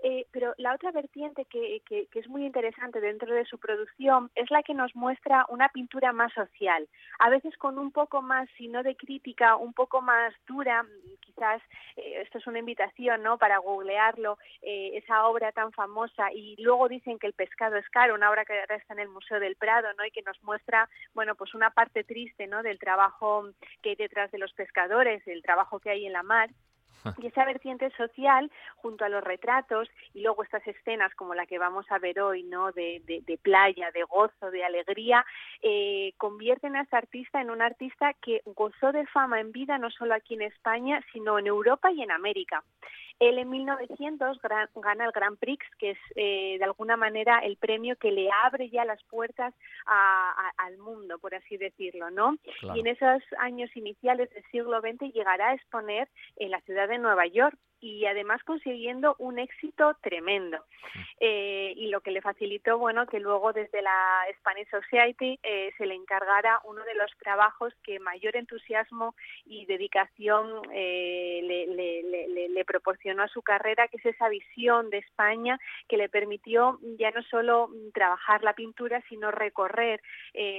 Eh, 0.06 0.28
pero 0.32 0.54
la 0.58 0.76
otra 0.76 0.92
vertiente 0.92 1.46
que, 1.46 1.82
que, 1.86 2.08
es 2.14 2.28
muy 2.28 2.46
interesante 2.46 3.00
dentro 3.00 3.34
de 3.34 3.46
su 3.46 3.58
producción 3.58 4.30
es 4.36 4.52
la 4.52 4.62
que 4.62 4.74
nos 4.74 4.94
muestra 4.98 5.46
una 5.48 5.70
pintura 5.70 6.12
más 6.12 6.34
social, 6.34 6.90
a 7.20 7.30
veces 7.30 7.56
con 7.56 7.80
un 7.80 7.90
poco 7.90 8.22
más, 8.22 8.50
si 8.58 8.68
no 8.68 8.84
de 8.84 8.98
crítica, 8.98 9.56
un 9.56 9.72
poco 9.72 10.02
más 10.02 10.34
dura. 10.46 10.86
Quizás 11.22 11.62
eh, 11.96 12.22
esto 12.22 12.40
es 12.40 12.48
una 12.48 12.60
invitación, 12.60 13.24
¿no? 13.24 13.38
Para 13.38 13.60
googlearlo, 13.60 14.38
eh, 14.62 14.92
esa 14.96 15.26
obra 15.26 15.54
tan 15.54 15.72
famosa. 15.72 16.34
Y 16.34 16.62
luego 16.62 16.90
dicen 16.90 17.18
que 17.18 17.28
el 17.28 17.34
pescado 17.34 17.78
es 17.78 17.88
caro, 17.88 18.14
una 18.14 18.30
obra 18.30 18.44
que 18.44 18.60
ahora 18.60 18.76
está 18.76 18.94
en 18.96 19.00
el 19.00 19.10
Museo 19.10 19.40
del 19.40 19.56
Prado, 19.56 19.88
¿no? 19.98 20.06
Y 20.06 20.12
que 20.12 20.22
nos 20.24 20.42
muestra, 20.44 20.90
bueno, 21.14 21.36
pues 21.36 21.54
una 21.54 21.70
parte 21.70 22.04
triste, 22.04 22.46
¿no? 22.46 22.62
Del 22.62 22.78
trabajo 22.78 23.48
que 23.82 23.92
hay 23.92 23.96
detrás 23.96 24.30
de 24.32 24.38
los 24.38 24.52
pescadores, 24.52 25.24
del 25.24 25.42
trabajo 25.42 25.80
que 25.80 25.92
hay 25.92 26.06
en 26.06 26.12
la 26.12 26.24
mar. 26.24 26.50
Y 27.24 27.28
esa 27.28 27.46
vertiente 27.46 27.90
social, 27.92 28.52
junto 28.76 29.06
a 29.06 29.10
los 29.10 29.24
retratos, 29.24 29.90
y 30.14 30.22
luego 30.22 30.44
estas 30.44 30.66
escenas 30.68 31.14
como 31.16 31.34
la 31.34 31.46
que 31.46 31.60
vamos 31.60 31.86
a 31.90 32.00
ver 32.00 32.20
hoy, 32.20 32.44
¿no? 32.44 32.72
De, 32.72 33.02
de, 33.06 33.38
playa, 33.38 33.92
de 33.92 34.04
gozo, 34.04 34.52
de 34.52 34.64
alegría, 34.64 35.26
eh, 35.62 36.14
convierten 36.18 36.76
a 36.76 36.82
este 36.82 36.98
artista 36.98 37.42
en 37.42 37.50
un 37.50 37.62
artista 37.62 38.14
que 38.22 38.42
gozó 38.46 38.92
de 38.92 39.06
fama 39.08 39.40
en 39.40 39.52
vida 39.52 39.78
no 39.78 39.90
solo 39.92 40.14
aquí 40.14 40.36
en 40.36 40.44
España, 40.44 41.02
sino 41.12 41.40
en 41.40 41.48
Europa 41.48 41.92
y 41.92 42.02
en 42.02 42.12
América. 42.12 42.64
Él 43.20 43.38
en 43.38 43.50
1900 43.50 44.40
gana 44.76 45.06
el 45.06 45.12
Grand 45.12 45.38
Prix, 45.38 45.64
que 45.78 45.92
es 45.92 45.98
eh, 46.16 46.58
de 46.58 46.64
alguna 46.64 46.98
manera 46.98 47.40
el 47.40 47.58
premio 47.58 47.96
que 47.96 48.12
le 48.12 48.30
abre 48.44 48.70
ya 48.70 48.86
las 48.86 49.04
puertas 49.04 49.54
al 50.58 50.78
mundo, 50.78 51.20
por 51.20 51.36
así 51.36 51.58
decirlo, 51.58 52.10
¿no? 52.10 52.38
Y 52.76 52.80
en 52.80 52.88
esos 52.88 53.22
años 53.40 53.70
iniciales 53.76 54.30
del 54.34 54.44
siglo 54.52 54.82
XX 54.82 55.14
llegará 55.14 55.50
a 55.50 55.54
exponer 55.54 56.10
en 56.38 56.52
la 56.52 56.62
ciudad 56.62 56.88
de 56.88 56.98
Nueva 56.98 57.26
York 57.28 57.58
y 57.84 58.06
además 58.06 58.42
consiguiendo 58.46 59.18
un 59.20 59.40
éxito 59.40 59.98
tremendo. 60.02 60.64
Eh, 61.20 61.74
y 61.76 61.88
lo 61.88 62.00
que 62.00 62.12
le 62.12 62.22
facilitó, 62.22 62.78
bueno, 62.78 63.06
que 63.08 63.20
luego 63.20 63.52
desde 63.52 63.82
la 63.82 64.26
Spanish 64.40 64.70
Society 64.70 65.38
eh, 65.44 65.72
se 65.78 65.86
le 65.86 65.94
encargara 65.94 66.62
uno 66.64 66.82
de 66.86 66.96
los 66.96 67.12
trabajos 67.18 67.74
que 67.84 68.00
mayor 68.00 68.38
entusiasmo 68.38 69.16
y 69.46 69.66
dedicación 69.66 70.62
eh, 70.72 71.42
le, 71.44 72.64
proporcionó 72.66 73.24
a 73.24 73.28
su 73.28 73.42
carrera, 73.42 73.90
que 73.90 73.98
es 73.98 74.06
esa 74.06 74.30
visión 74.30 74.90
de 74.90 75.00
España 75.00 75.60
que 75.90 75.98
le 75.98 76.08
permitió 76.08 76.80
ya 76.98 77.12
no 77.12 77.22
solo 77.24 77.70
trabajar 77.94 78.42
la 78.44 78.54
pintura, 78.54 79.04
sino 79.10 79.32
recorrer 79.32 80.02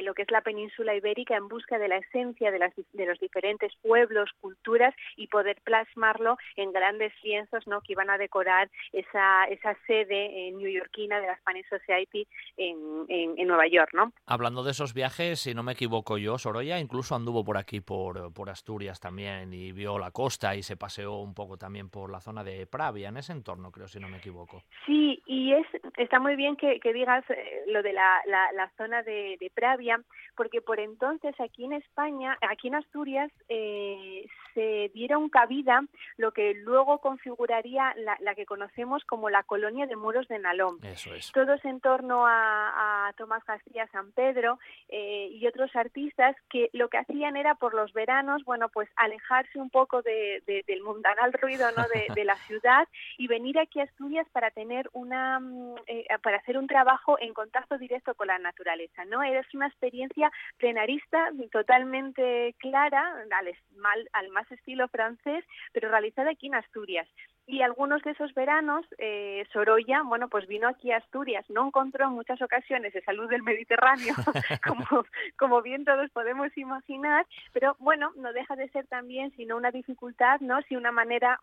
lo 0.03 0.13
que 0.15 0.23
es 0.23 0.31
la 0.31 0.43
península 0.43 0.95
ibérica 0.95 1.35
en 1.35 1.49
busca 1.49 1.79
de 1.79 1.89
la 1.89 1.97
esencia 1.97 2.51
de, 2.51 2.59
las, 2.59 2.73
de 2.93 3.07
los 3.07 3.19
diferentes 3.19 3.73
pueblos, 3.81 4.31
culturas 4.41 4.95
y 5.17 5.29
poder 5.29 5.57
plasmarlo 5.65 6.37
en 6.57 6.73
grandes 6.73 7.14
lienzos 7.23 7.67
¿no? 7.67 7.81
que 7.81 7.93
iban 7.93 8.11
a 8.11 8.19
decorar 8.19 8.71
esa, 8.93 9.45
esa 9.45 9.77
sede 9.87 10.51
newyorkina 10.53 11.21
de 11.21 11.27
la 11.27 11.37
Spanish 11.39 11.69
Society 11.69 12.27
en, 12.57 13.05
en, 13.09 13.47
Nueva 13.47 13.67
York. 13.67 13.91
¿no? 13.93 14.13
Hablando 14.27 14.63
de 14.63 14.71
esos 14.71 14.95
viajes, 14.95 15.41
si 15.41 15.55
no 15.55 15.63
me 15.63 15.73
equivoco 15.73 16.19
yo, 16.19 16.39
Sorolla 16.39 16.79
incluso 16.79 17.15
anduvo 17.15 17.45
por 17.45 17.57
aquí, 17.57 17.81
por, 17.81 18.33
por 18.33 18.51
Asturias 18.51 19.01
también, 19.01 19.53
y 19.53 19.73
vio 19.73 19.99
la 19.99 20.11
costa 20.11 20.55
y 20.57 20.63
se 20.63 20.77
paseó 20.77 21.19
un 21.19 21.35
poco 21.35 21.57
también 21.57 21.91
por 21.91 22.11
la 22.11 22.21
zona 22.21 22.43
de 22.43 22.67
Pravia, 22.67 23.09
en 23.09 23.19
ese 23.19 23.33
entorno, 23.33 23.71
creo, 23.71 23.89
si 23.89 24.01
no 24.01 24.09
me 24.09 24.19
equivoco. 24.19 24.63
Sí, 24.87 25.23
y 25.27 25.53
es 25.53 25.67
está 25.97 26.19
muy 26.19 26.37
bien 26.37 26.57
que, 26.57 26.81
digas 26.93 27.25
eh, 27.31 27.63
lo 27.69 27.83
de 27.83 27.93
la, 27.93 28.21
la, 28.27 28.71
zona 28.77 29.03
de, 29.03 29.37
de, 29.41 29.51
Pravia, 29.51 30.01
porque 30.37 30.61
por 30.61 30.81
entonces 30.81 31.35
aquí 31.41 31.65
en 31.65 31.75
España, 31.75 32.37
aquí 32.49 32.69
en 32.69 32.77
Asturias, 32.77 33.31
eh, 33.49 34.27
se 34.55 34.91
dieron 34.95 35.29
cabida 35.29 35.83
lo 36.17 36.33
que 36.33 36.55
luego 36.55 36.99
configuraría 37.05 37.95
la, 37.99 38.35
que 38.35 38.47
conocemos 38.47 39.05
como 39.05 39.29
la 39.29 39.43
colonia 39.43 39.85
de 39.87 39.95
muros 39.95 40.27
de 40.29 40.39
Nalón. 40.39 40.79
Eso 40.83 41.13
es. 41.13 41.31
Todos 41.33 41.63
en 41.67 41.79
torno 41.81 42.25
a, 42.27 43.13
Tomás 43.19 43.45
Castilla 43.45 43.87
San 43.89 44.11
Pedro 44.13 44.59
eh, 44.89 45.29
y 45.31 45.47
otros 45.47 45.77
artistas 45.77 46.35
que 46.49 46.71
lo 46.73 46.89
que 46.89 46.97
hacían 46.97 47.37
era 47.37 47.57
por 47.57 47.75
los 47.75 47.93
veranos, 47.93 48.43
bueno, 48.45 48.71
pues 48.71 48.89
alejarse 48.97 49.59
un 49.59 49.69
poco 49.69 50.01
de, 50.01 50.43
del 50.67 50.83
mundanal 50.83 51.35
ruido 51.35 51.67
¿no? 51.77 51.85
de, 52.15 52.25
la 52.25 52.37
ciudad 52.47 52.89
y 53.19 53.27
venir 53.27 53.59
aquí 53.59 53.81
a 53.81 53.85
Asturias 53.85 54.27
para 54.33 54.51
tener 54.51 54.89
una, 54.95 55.41
mm, 55.41 55.75
eh, 55.87 56.07
para 56.23 56.39
hacer 56.39 56.57
un 56.57 56.67
trabajo 56.67 57.19
en 57.21 57.35
contacto 57.35 57.77
directo 57.77 58.15
con 58.15 58.29
la 58.29 58.39
naturaleza, 58.39 59.05
¿no? 59.05 59.23
Es 59.23 59.53
una 59.53 59.67
experiencia 59.67 60.33
plenarista 60.57 61.31
totalmente 61.53 62.55
clara, 62.59 63.27
al, 63.31 63.55
mal, 63.77 64.09
al 64.15 64.31
más 64.31 64.51
estilo 64.51 64.89
francés, 64.89 65.45
pero 65.73 65.91
realizada 65.91 66.31
aquí 66.31 66.47
en 66.47 66.55
Asturias. 66.55 66.84
Asturias. 66.85 67.09
Y 67.47 67.61
algunos 67.61 68.03
de 68.03 68.13
esos 68.13 68.33
veranos, 68.33 68.87
eh, 68.97 69.47
Sorolla, 69.53 70.03
bueno, 70.03 70.29
pues 70.29 70.47
vino 70.47 70.67
aquí 70.67 70.91
a 70.93 70.97
Asturias. 70.97 71.45
No 71.51 71.67
encontró 71.67 72.07
en 72.07 72.13
muchas 72.13 72.41
ocasiones 72.41 72.95
esa 72.95 73.13
luz 73.13 73.29
del 73.29 73.43
Mediterráneo, 73.43 74.15
como, 74.67 75.05
como 75.37 75.61
bien 75.61 75.85
todos 75.85 76.11
podemos 76.11 76.57
imaginar, 76.57 77.27
pero 77.53 77.77
bueno, 77.79 78.13
no 78.17 78.33
deja 78.33 78.57
de 78.57 78.71
ser 78.71 78.87
también, 78.87 79.31
sino 79.37 79.57
una 79.57 79.71
dificultad, 79.71 80.41
¿no? 80.41 80.63
Si 80.63 80.77
una 80.77 80.91
manera 80.91 81.39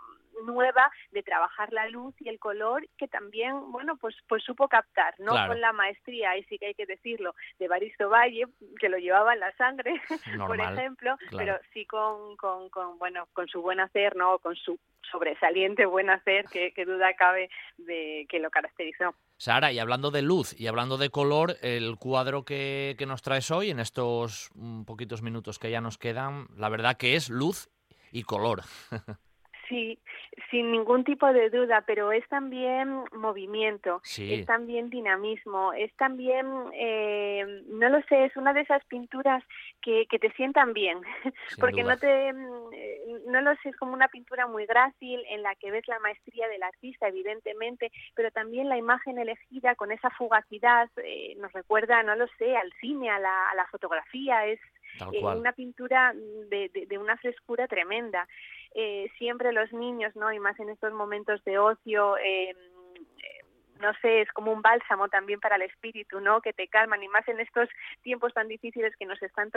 nueva 0.45 0.91
de 1.11 1.23
trabajar 1.23 1.71
la 1.71 1.87
luz 1.89 2.15
y 2.19 2.29
el 2.29 2.39
color 2.39 2.87
que 2.97 3.07
también, 3.07 3.71
bueno, 3.71 3.95
pues, 3.97 4.15
pues 4.27 4.43
supo 4.43 4.67
captar, 4.67 5.13
no 5.19 5.33
con 5.47 5.59
la 5.61 5.73
maestría, 5.73 6.37
y 6.37 6.43
sí 6.45 6.57
que 6.57 6.67
hay 6.67 6.73
que 6.73 6.85
decirlo, 6.85 7.35
de 7.59 7.67
Baristo 7.67 8.09
Valle, 8.09 8.45
que 8.79 8.89
lo 8.89 8.97
llevaba 8.97 9.33
en 9.33 9.39
la 9.41 9.51
sangre, 9.53 10.01
por 10.47 10.59
ejemplo, 10.59 11.15
pero 11.35 11.59
sí 11.73 11.85
con, 11.85 12.35
con, 12.37 12.69
con, 12.69 12.97
bueno, 12.97 13.27
con 13.33 13.47
su 13.47 13.61
buen 13.61 13.79
hacer, 13.79 14.15
¿no? 14.15 14.39
Con 14.39 14.55
su 14.55 14.79
sobresaliente 15.11 15.85
buen 15.91 16.09
hacer, 16.09 16.45
que, 16.45 16.85
duda 16.85 17.13
cabe 17.15 17.49
de 17.77 18.25
que 18.29 18.39
lo 18.39 18.49
caracterizó. 18.49 19.15
Sara, 19.37 19.71
y 19.71 19.79
hablando 19.79 20.11
de 20.11 20.21
luz 20.21 20.59
y 20.59 20.67
hablando 20.67 20.97
de 20.97 21.09
color, 21.09 21.57
el 21.61 21.97
cuadro 21.97 22.43
que, 22.43 22.95
nos 23.07 23.21
traes 23.21 23.51
hoy, 23.51 23.69
en 23.69 23.79
estos 23.79 24.49
mm, 24.55 24.83
poquitos 24.83 25.21
minutos 25.21 25.59
que 25.59 25.71
ya 25.71 25.81
nos 25.81 25.97
quedan, 25.97 26.47
la 26.55 26.69
verdad 26.69 26.97
que 26.97 27.15
es 27.15 27.29
luz 27.29 27.69
y 28.11 28.23
color. 28.23 28.63
Sí, 29.71 29.97
sin 30.49 30.69
ningún 30.69 31.05
tipo 31.05 31.31
de 31.31 31.49
duda, 31.49 31.85
pero 31.87 32.11
es 32.11 32.27
también 32.27 33.05
movimiento, 33.13 34.01
es 34.17 34.45
también 34.45 34.89
dinamismo, 34.89 35.71
es 35.71 35.95
también, 35.95 36.45
eh, 36.73 37.63
no 37.67 37.87
lo 37.87 38.01
sé, 38.09 38.25
es 38.25 38.35
una 38.35 38.51
de 38.51 38.59
esas 38.59 38.83
pinturas 38.83 39.41
que, 39.81 40.07
que 40.07 40.19
te 40.19 40.29
sientan 40.33 40.73
bien, 40.73 40.99
porque 41.57 41.83
no 41.83 41.97
te, 41.97 42.33
no 42.33 43.41
lo 43.41 43.55
sé, 43.63 43.69
es 43.69 43.77
como 43.77 43.93
una 43.93 44.09
pintura 44.09 44.45
muy 44.45 44.65
grácil 44.65 45.23
en 45.29 45.41
la 45.41 45.55
que 45.55 45.71
ves 45.71 45.87
la 45.87 45.99
maestría 45.99 46.49
del 46.49 46.63
artista, 46.63 47.07
evidentemente, 47.07 47.93
pero 48.13 48.29
también 48.31 48.67
la 48.67 48.77
imagen 48.77 49.19
elegida 49.19 49.75
con 49.75 49.93
esa 49.93 50.09
fugacidad 50.09 50.89
eh, 50.97 51.35
nos 51.37 51.53
recuerda, 51.53 52.03
no 52.03 52.17
lo 52.17 52.27
sé, 52.37 52.57
al 52.57 52.73
cine, 52.81 53.09
a 53.09 53.19
la, 53.19 53.51
a 53.51 53.55
la 53.55 53.67
fotografía, 53.67 54.47
es 54.47 54.59
eh, 55.13 55.23
una 55.23 55.53
pintura 55.53 56.13
de, 56.13 56.67
de, 56.73 56.85
de, 56.87 56.97
una 56.97 57.15
frescura 57.15 57.69
tremenda 57.69 58.27
eh, 58.73 59.07
siempre 59.17 59.51
los 59.51 59.71
niños, 59.73 60.15
¿no? 60.15 60.31
Y 60.31 60.39
más 60.39 60.59
en 60.59 60.69
estos 60.69 60.93
momentos 60.93 61.43
de 61.43 61.59
ocio, 61.59 62.17
eh, 62.17 62.55
no 63.81 63.93
sé, 64.01 64.21
es 64.21 64.31
como 64.31 64.51
un 64.51 64.61
bálsamo 64.61 65.09
también 65.09 65.39
para 65.39 65.55
el 65.55 65.63
espíritu, 65.63 66.19
¿no? 66.21 66.41
Que 66.41 66.53
te 66.53 66.67
calman 66.67 67.03
y 67.03 67.07
más 67.07 67.27
en 67.27 67.39
estos 67.39 67.67
tiempos 68.01 68.33
tan 68.33 68.47
difíciles 68.47 68.95
que 68.97 69.05
nos 69.05 69.21
están 69.21 69.51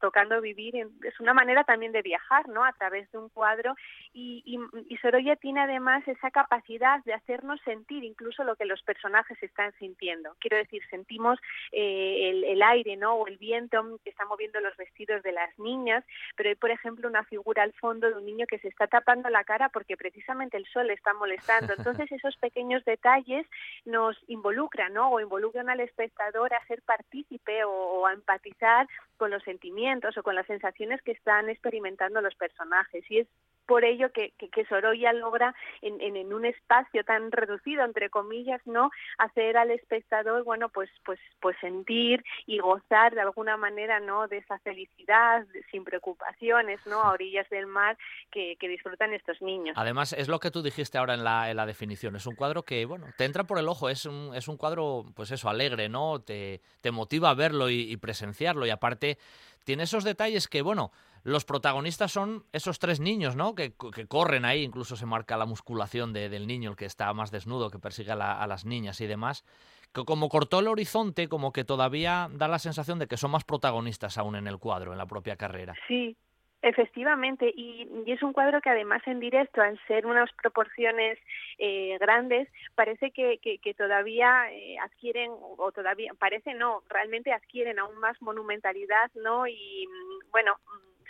tocando 0.00 0.40
vivir. 0.40 0.76
Es 1.02 1.18
una 1.20 1.34
manera 1.34 1.64
también 1.64 1.92
de 1.92 2.02
viajar, 2.02 2.48
¿no? 2.48 2.64
A 2.64 2.72
través 2.72 3.10
de 3.10 3.18
un 3.18 3.28
cuadro 3.28 3.74
y, 4.12 4.42
y, 4.88 4.96
Sorolla 4.98 5.36
tiene 5.36 5.60
además 5.60 6.06
esa 6.06 6.30
capacidad 6.30 7.02
de 7.04 7.14
hacernos 7.14 7.60
sentir 7.62 8.04
incluso 8.04 8.44
lo 8.44 8.56
que 8.56 8.64
los 8.64 8.82
personajes 8.82 9.42
están 9.42 9.72
sintiendo. 9.78 10.34
Quiero 10.40 10.56
decir, 10.56 10.82
sentimos 10.90 11.38
eh, 11.72 12.44
el, 12.46 12.62
aire, 12.62 12.96
¿no? 12.96 13.14
O 13.14 13.26
el 13.26 13.38
viento 13.38 13.98
que 14.04 14.10
está 14.10 14.26
moviendo 14.26 14.60
los 14.60 14.76
vestidos 14.76 15.22
de 15.22 15.32
las 15.32 15.58
niñas, 15.58 16.04
pero 16.36 16.50
hay, 16.50 16.54
por 16.54 16.70
ejemplo, 16.70 17.08
una 17.08 17.24
figura 17.24 17.62
al 17.62 17.72
fondo 17.72 18.08
de 18.08 18.16
un 18.16 18.26
niño 18.26 18.46
que 18.46 18.58
se 18.58 18.68
está 18.68 18.86
tapando 18.86 19.30
la 19.30 19.44
cara 19.44 19.70
porque 19.70 19.96
precisamente 19.96 20.56
el 20.56 20.66
sol 20.66 20.86
le 20.86 20.94
está 20.94 21.14
molestando. 21.14 21.72
Entonces, 21.78 22.10
esos 22.12 22.36
pequeños 22.36 22.84
detalles 22.84 23.46
nos 23.84 24.16
involucran, 24.28 24.92
¿no? 24.92 25.10
O 25.10 25.20
involucran 25.20 25.70
al 25.70 25.80
espectador 25.80 26.52
a 26.54 26.66
ser 26.66 26.82
partícipe 26.82 27.64
o, 27.64 28.06
a 28.06 28.12
empatizar 28.12 28.86
con 29.16 29.30
los 29.30 29.42
sentimientos 29.42 30.16
o 30.16 30.22
con 30.22 30.34
las 30.34 30.46
sensaciones 30.46 31.02
que 31.02 31.12
están 31.12 31.48
experimentando 31.48 32.20
los 32.20 32.34
personajes. 32.34 33.04
Y 33.10 33.18
es 33.18 33.28
por 33.70 33.84
ello 33.84 34.10
que, 34.10 34.32
que, 34.36 34.64
Sorolla 34.64 35.12
logra 35.12 35.54
en, 35.80 36.00
en, 36.00 36.34
un 36.34 36.44
espacio 36.44 37.04
tan 37.04 37.30
reducido 37.30 37.84
entre 37.84 38.10
comillas 38.10 38.60
no 38.66 38.90
hacer 39.16 39.56
al 39.56 39.70
espectador 39.70 40.42
bueno 40.42 40.70
pues 40.70 40.90
pues 41.04 41.20
pues 41.40 41.56
sentir 41.60 42.24
y 42.46 42.58
gozar 42.58 43.14
de 43.14 43.20
alguna 43.20 43.56
manera 43.56 44.00
no 44.00 44.26
de 44.26 44.38
esa 44.38 44.58
felicidad 44.58 45.46
sin 45.70 45.84
preocupaciones 45.84 46.84
no 46.84 47.00
a 47.00 47.12
orillas 47.12 47.48
del 47.48 47.68
mar 47.68 47.96
que, 48.32 48.56
que, 48.58 48.66
disfrutan 48.66 49.14
estos 49.14 49.40
niños. 49.40 49.76
Además 49.78 50.14
es 50.14 50.26
lo 50.26 50.40
que 50.40 50.50
tú 50.50 50.62
dijiste 50.62 50.98
ahora 50.98 51.14
en 51.14 51.22
la, 51.22 51.48
en 51.48 51.56
la 51.56 51.66
definición. 51.66 52.16
Es 52.16 52.26
un 52.26 52.34
cuadro 52.34 52.64
que 52.64 52.84
bueno 52.86 53.06
te 53.16 53.24
entra 53.24 53.44
por 53.44 53.58
el 53.60 53.68
ojo 53.68 53.88
es 53.88 54.04
un, 54.04 54.32
es 54.34 54.48
un 54.48 54.56
cuadro 54.56 55.06
pues 55.14 55.30
eso 55.30 55.48
alegre 55.48 55.88
no 55.88 56.20
te, 56.20 56.60
te 56.80 56.90
motiva 56.90 57.30
a 57.30 57.34
verlo 57.34 57.70
y, 57.70 57.96
presenciarlo 57.96 58.66
y 58.66 58.70
aparte 58.70 59.18
tiene 59.64 59.84
esos 59.84 60.04
detalles 60.04 60.48
que 60.48 60.62
bueno 60.62 60.90
los 61.22 61.44
protagonistas 61.44 62.12
son 62.12 62.44
esos 62.52 62.78
tres 62.78 62.98
niños, 62.98 63.36
¿no? 63.36 63.54
Que, 63.54 63.74
corren 64.08 64.46
ahí, 64.46 64.62
incluso 64.62 64.96
se 64.96 65.04
marca 65.04 65.36
la 65.36 65.44
musculación 65.44 66.14
del 66.14 66.46
niño, 66.46 66.70
el 66.70 66.76
que 66.76 66.86
está 66.86 67.12
más 67.12 67.30
desnudo, 67.30 67.68
que 67.70 67.78
persigue 67.78 68.12
a, 68.12 68.46
las 68.46 68.64
niñas 68.64 69.02
y 69.02 69.06
demás. 69.06 69.44
Que 69.92 70.04
como 70.04 70.30
cortó 70.30 70.60
el 70.60 70.68
horizonte, 70.68 71.28
como 71.28 71.52
que 71.52 71.64
todavía 71.64 72.30
da 72.32 72.48
la 72.48 72.58
sensación 72.58 72.98
de 72.98 73.06
que 73.06 73.18
son 73.18 73.32
más 73.32 73.44
protagonistas 73.44 74.16
aún 74.16 74.34
en 74.34 74.46
el 74.46 74.58
cuadro, 74.58 74.92
en 74.92 74.98
la 74.98 75.04
propia 75.04 75.36
carrera. 75.36 75.74
Sí, 75.88 76.16
Efectivamente, 76.62 77.50
y, 77.56 77.88
es 78.06 78.22
un 78.22 78.34
cuadro 78.34 78.60
que 78.60 78.68
además 78.68 79.00
en 79.06 79.18
directo, 79.18 79.62
al 79.62 79.80
ser 79.86 80.04
unas 80.04 80.30
proporciones 80.34 81.18
eh, 81.58 81.96
grandes, 81.98 82.48
parece 82.74 83.12
que, 83.12 83.38
que, 83.38 83.74
todavía 83.74 84.52
eh, 84.52 84.76
adquieren, 84.78 85.30
o 85.32 85.72
todavía, 85.72 86.12
parece 86.18 86.52
no, 86.52 86.82
realmente 86.90 87.32
adquieren 87.32 87.78
aún 87.78 87.96
más 87.96 88.20
monumentalidad, 88.20 89.10
¿no? 89.14 89.46
Y 89.46 89.88
bueno, 90.32 90.58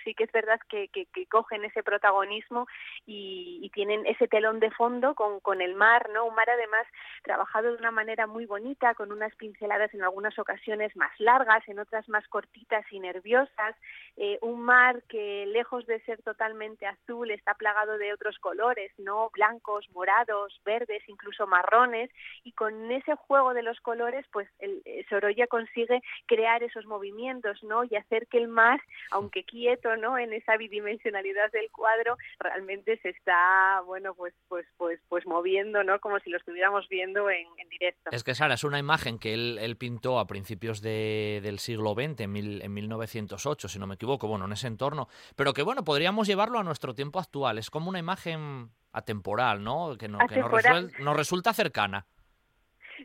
sí 0.05 0.15
que 0.15 0.25
es 0.25 0.33
verdad 0.33 0.61
que, 0.69 0.89
que, 0.89 1.07
cogen 1.27 1.65
ese 1.65 1.83
protagonismo 1.83 2.67
y, 3.07 3.71
tienen 3.73 4.05
ese 4.05 4.27
telón 4.27 4.59
de 4.59 4.71
fondo 4.73 5.15
con, 5.15 5.39
con 5.41 5.61
el 5.61 5.75
mar, 5.75 6.11
¿no? 6.11 6.27
Un 6.27 6.35
mar 6.35 6.51
además 6.51 6.85
trabajado 7.23 7.71
de 7.71 7.79
una 7.79 7.93
manera 7.93 8.27
muy 8.27 8.47
bonita, 8.47 8.95
con 8.95 9.13
unas 9.13 9.35
pinceladas 9.37 9.95
en 9.95 10.03
algunas 10.03 10.37
ocasiones 10.39 10.95
más 10.97 11.13
largas, 11.19 11.67
en 11.69 11.79
otras 11.79 12.09
más 12.09 12.27
cortitas 12.29 12.85
y 12.91 12.99
nerviosas, 12.99 13.77
eh, 14.17 14.39
un 14.43 14.61
mar 14.63 15.03
que 15.09 15.47
lejos 15.47 15.87
de 15.87 16.01
ser 16.01 16.21
totalmente 16.23 16.87
azul 16.87 17.31
está 17.31 17.55
plagado 17.55 17.97
de 17.97 18.13
otros 18.13 18.39
colores, 18.39 18.93
¿no? 18.99 19.31
Blancos, 19.31 19.89
morados, 19.91 20.61
verdes, 20.65 21.03
incluso 21.09 21.47
marrones, 21.47 22.11
y 22.45 22.53
con 22.53 22.91
ese 22.91 23.15
juego 23.15 23.55
de 23.55 23.63
los 23.63 23.81
colores, 23.81 24.27
pues 24.33 24.49
el, 24.59 24.83
eh, 24.85 25.05
Sorolla 25.09 25.47
consigue 25.47 26.03
crear 26.27 26.63
esos 26.63 26.87
movimientos, 26.87 27.63
¿no? 27.63 27.85
Y 27.85 27.97
hacer 27.97 28.27
que 28.27 28.39
el 28.39 28.49
mar, 28.49 28.81
aunque 29.11 29.45
quieto, 29.45 29.90
¿no? 29.97 30.19
En 30.19 30.33
esa 30.33 30.57
bidimensionalidad 30.57 31.51
del 31.53 31.71
cuadro 31.71 32.17
realmente 32.39 32.99
se 33.03 33.11
está, 33.11 33.81
bueno, 33.87 34.15
pues, 34.15 34.35
pues, 34.49 34.67
pues, 34.77 35.01
pues 35.09 35.27
moviendo, 35.27 35.85
¿no? 35.85 35.99
Como 36.01 36.19
si 36.21 36.31
lo 36.31 36.39
estuviéramos 36.39 36.89
viendo 36.89 37.31
en, 37.31 37.47
directo. 37.71 38.11
Es 38.13 38.25
que 38.25 38.35
Sara 38.35 38.55
es 38.55 38.65
una 38.65 38.79
imagen 38.79 39.19
que 39.19 39.35
él, 39.35 39.77
pintó 39.79 40.19
a 40.19 40.27
principios 40.27 40.83
del 40.83 41.59
siglo 41.59 41.95
XX, 41.95 42.21
en, 42.21 42.37
en 42.63 42.75
1908, 42.75 43.69
si 43.69 43.79
no 43.79 43.87
me 43.87 43.95
equivoco, 43.95 44.27
bueno, 44.27 44.45
en 44.45 44.53
ese 44.53 44.67
entorno, 44.67 45.09
pero 45.37 45.53
que 45.53 45.63
bueno, 45.63 45.85
podríamos 45.85 46.27
llevarlo 46.27 46.59
a 46.59 46.65
nuestro 46.65 46.95
tiempo 46.95 47.19
actual. 47.19 47.59
Es 47.59 47.71
como 47.71 47.89
una 47.89 47.99
imagen 47.99 48.71
atemporal, 48.93 49.63
¿no? 49.63 49.97
Que, 49.97 50.09
no, 50.09 50.19
que 50.27 50.41
nos, 50.41 50.99
nos 50.99 51.17
resulta 51.17 51.53
cercana. 51.53 52.07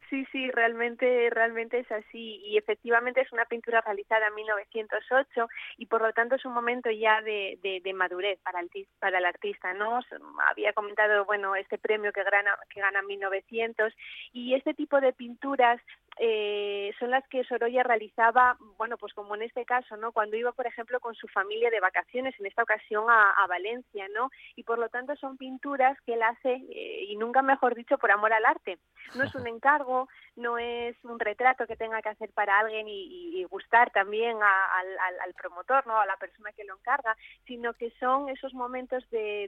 Sí, 0.09 0.25
sí, 0.31 0.51
realmente, 0.51 1.29
realmente 1.29 1.79
es 1.79 1.91
así 1.91 2.41
y 2.45 2.57
efectivamente 2.57 3.21
es 3.21 3.31
una 3.31 3.45
pintura 3.45 3.81
realizada 3.81 4.27
en 4.27 4.35
1908 4.35 5.47
y 5.77 5.85
por 5.85 6.01
lo 6.01 6.11
tanto 6.13 6.35
es 6.35 6.45
un 6.45 6.53
momento 6.53 6.89
ya 6.91 7.21
de, 7.21 7.59
de, 7.61 7.93
madurez 7.93 8.39
para 8.41 8.59
el, 8.59 8.69
para 8.99 9.19
el 9.19 9.25
artista, 9.25 9.73
¿no? 9.73 9.99
Había 10.47 10.73
comentado, 10.73 11.25
bueno, 11.25 11.55
este 11.55 11.77
premio 11.77 12.11
que 12.11 12.23
gana, 12.23 12.57
que 12.69 12.81
gana 12.81 12.99
en 12.99 13.07
1900 13.07 13.93
y 14.33 14.53
este 14.53 14.73
tipo 14.73 14.99
de 14.99 15.13
pinturas 15.13 15.81
eh, 16.17 16.93
son 16.97 17.11
las 17.11 17.27
que 17.27 17.43
Sorolla 17.43 17.83
realizaba, 17.83 18.57
bueno, 18.77 18.97
pues 18.97 19.13
como 19.13 19.35
en 19.35 19.41
este 19.41 19.65
caso, 19.65 19.97
¿no? 19.97 20.13
Cuando 20.13 20.37
iba, 20.37 20.53
por 20.53 20.65
ejemplo, 20.65 20.99
con 21.01 21.13
su 21.13 21.27
familia 21.27 21.69
de 21.69 21.81
vacaciones, 21.81 22.33
en 22.39 22.45
esta 22.45 22.63
ocasión 22.63 23.05
a, 23.09 23.45
Valencia, 23.47 24.07
¿no? 24.13 24.31
Y 24.55 24.63
por 24.63 24.79
lo 24.79 24.89
tanto 24.89 25.15
son 25.17 25.37
pinturas 25.37 25.97
que 26.01 26.13
él 26.13 26.23
hace, 26.23 26.53
eh, 26.53 27.05
y 27.07 27.15
nunca 27.15 27.41
mejor 27.41 27.75
dicho, 27.75 27.97
por 27.97 28.11
amor 28.11 28.33
al 28.33 28.45
arte. 28.45 28.79
No 29.15 29.23
es 29.23 29.35
un 29.35 29.45
encargo, 29.47 30.07
no 30.35 30.57
es 30.57 30.95
un 31.03 31.19
retrato 31.19 31.67
que 31.67 31.75
tenga 31.75 32.01
que 32.01 32.09
hacer 32.09 32.31
para 32.33 32.59
alguien 32.59 32.87
y, 32.87 33.43
gustar 33.45 33.91
también 33.91 34.37
al, 34.41 35.33
promotor, 35.35 35.85
¿no? 35.85 35.99
A 35.99 36.05
la 36.05 36.17
persona 36.17 36.51
que 36.53 36.63
lo 36.63 36.75
encarga, 36.75 37.15
sino 37.45 37.73
que 37.73 37.91
son 37.99 38.27
esos 38.29 38.53
momentos 38.53 39.07
de, 39.11 39.47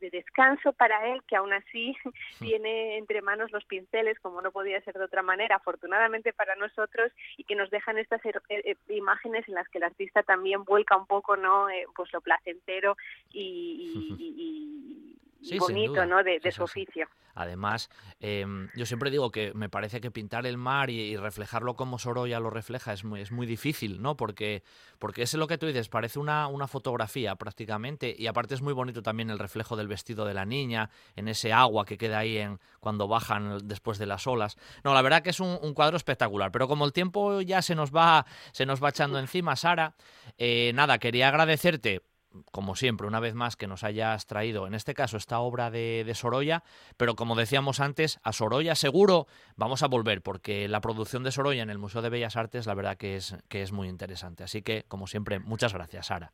de 0.00 0.10
descanso 0.10 0.72
para 0.72 1.08
él 1.08 1.22
que 1.26 1.36
aún 1.36 1.52
así 1.52 1.96
tiene 2.38 2.96
entre 2.96 3.20
manos 3.20 3.50
los 3.50 3.64
pinceles, 3.64 4.18
como 4.20 4.40
no 4.40 4.52
podía 4.52 4.80
ser 4.82 4.94
de 4.94 5.04
otra 5.04 5.22
manera, 5.22 5.56
afortunadamente 5.56 6.01
para 6.32 6.54
nosotros 6.56 7.12
y 7.36 7.44
que 7.44 7.54
nos 7.54 7.70
dejan 7.70 7.98
estas 7.98 8.24
eh, 8.24 8.32
eh, 8.48 8.76
imágenes 8.88 9.48
en 9.48 9.54
las 9.54 9.68
que 9.68 9.78
el 9.78 9.84
artista 9.84 10.22
también 10.22 10.64
vuelca 10.64 10.96
un 10.96 11.06
poco 11.06 11.36
no 11.36 11.68
eh, 11.70 11.86
pues 11.94 12.12
lo 12.12 12.20
placentero 12.20 12.96
y, 13.32 15.16
bonito 15.58 16.06
¿no? 16.06 16.22
de, 16.22 16.52
su 16.52 16.62
oficio. 16.62 17.08
Además, 17.34 17.88
em, 18.20 18.68
yo 18.74 18.84
siempre 18.84 19.10
digo 19.10 19.30
que 19.30 19.54
me 19.54 19.70
parece 19.70 20.00
que 20.00 20.10
pintar 20.10 20.46
el 20.46 20.58
mar 20.58 20.90
y, 20.90 21.16
reflejarlo 21.16 21.76
como 21.76 21.98
Sorolla 21.98 22.40
lo 22.40 22.50
refleja 22.50 22.92
es 22.92 23.04
muy, 23.04 23.20
es 23.20 23.32
muy 23.32 23.46
difícil, 23.46 24.02
¿no? 24.02 24.16
Porque, 24.16 24.62
porque 24.98 25.22
es 25.22 25.34
lo 25.34 25.46
que 25.46 25.56
tú 25.56 25.66
dices, 25.66 25.88
parece 25.88 26.18
una, 26.18 26.46
una 26.48 26.66
fotografía 26.66 27.36
prácticamente 27.36 28.14
y 28.16 28.26
aparte 28.26 28.54
es 28.54 28.62
muy 28.62 28.72
bonito 28.72 29.02
también 29.02 29.30
el 29.30 29.38
reflejo 29.38 29.76
del 29.76 29.88
vestido 29.88 30.24
de 30.24 30.34
la 30.34 30.44
niña 30.44 30.90
en 31.16 31.28
ese 31.28 31.52
agua 31.52 31.86
que 31.86 31.96
queda 31.96 32.18
ahí 32.18 32.38
en, 32.38 32.58
cuando 32.80 33.08
bajan 33.08 33.66
después 33.66 33.98
de 33.98 34.06
las 34.06 34.26
olas. 34.26 34.56
No, 34.84 34.92
la 34.92 35.02
verdad 35.02 35.22
que 35.22 35.30
es 35.30 35.40
un, 35.40 35.72
cuadro 35.74 35.96
espectacular, 35.96 36.52
pero 36.52 36.68
como 36.68 36.84
el 36.84 36.92
tiempo 36.92 37.40
ya 37.40 37.62
se 37.62 37.74
nos 37.74 37.94
va, 37.94 38.26
se 38.52 38.66
nos 38.66 38.82
va 38.82 38.90
echando 38.90 39.18
encima, 39.18 39.56
Sara, 39.56 39.94
eh, 40.36 40.72
nada, 40.74 40.98
quería 40.98 41.28
agradecerte 41.28 42.02
como 42.50 42.76
siempre, 42.76 43.06
una 43.06 43.20
vez 43.20 43.34
más 43.34 43.56
que 43.56 43.66
nos 43.66 43.84
hayas 43.84 44.26
traído, 44.26 44.66
en 44.66 44.74
este 44.74 44.94
caso, 44.94 45.16
esta 45.16 45.40
obra 45.40 45.70
de, 45.70 46.10
Sorolla, 46.14 46.62
pero 46.96 47.14
como 47.14 47.34
decíamos 47.34 47.80
antes, 47.80 48.20
a 48.22 48.32
Sorolla 48.32 48.74
seguro 48.74 49.26
vamos 49.56 49.82
a 49.82 49.88
volver, 49.88 50.22
porque 50.22 50.68
la 50.68 50.80
producción 50.80 51.22
de 51.22 51.32
Sorolla 51.32 51.62
en 51.62 51.70
el 51.70 51.78
Museo 51.78 52.02
de 52.02 52.10
Bellas 52.10 52.36
Artes, 52.36 52.66
la 52.66 52.74
verdad 52.74 52.96
que 52.96 53.16
es, 53.16 53.36
que 53.48 53.62
es 53.62 53.72
muy 53.72 53.88
interesante. 53.88 54.44
Así 54.44 54.62
que, 54.62 54.84
como 54.88 55.06
siempre, 55.06 55.38
muchas 55.38 55.72
gracias, 55.72 56.06
Sara. 56.06 56.32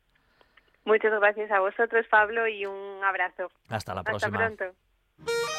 Muchas 0.85 1.11
gracias 1.19 1.51
a 1.51 1.59
vosotros, 1.59 2.05
Pablo, 2.09 2.47
y 2.47 2.65
un 2.65 3.03
abrazo. 3.03 3.49
Hasta 3.67 3.93
la 3.93 4.03
próxima. 4.03 4.37
Hasta 4.45 4.65
pronto. 4.65 5.58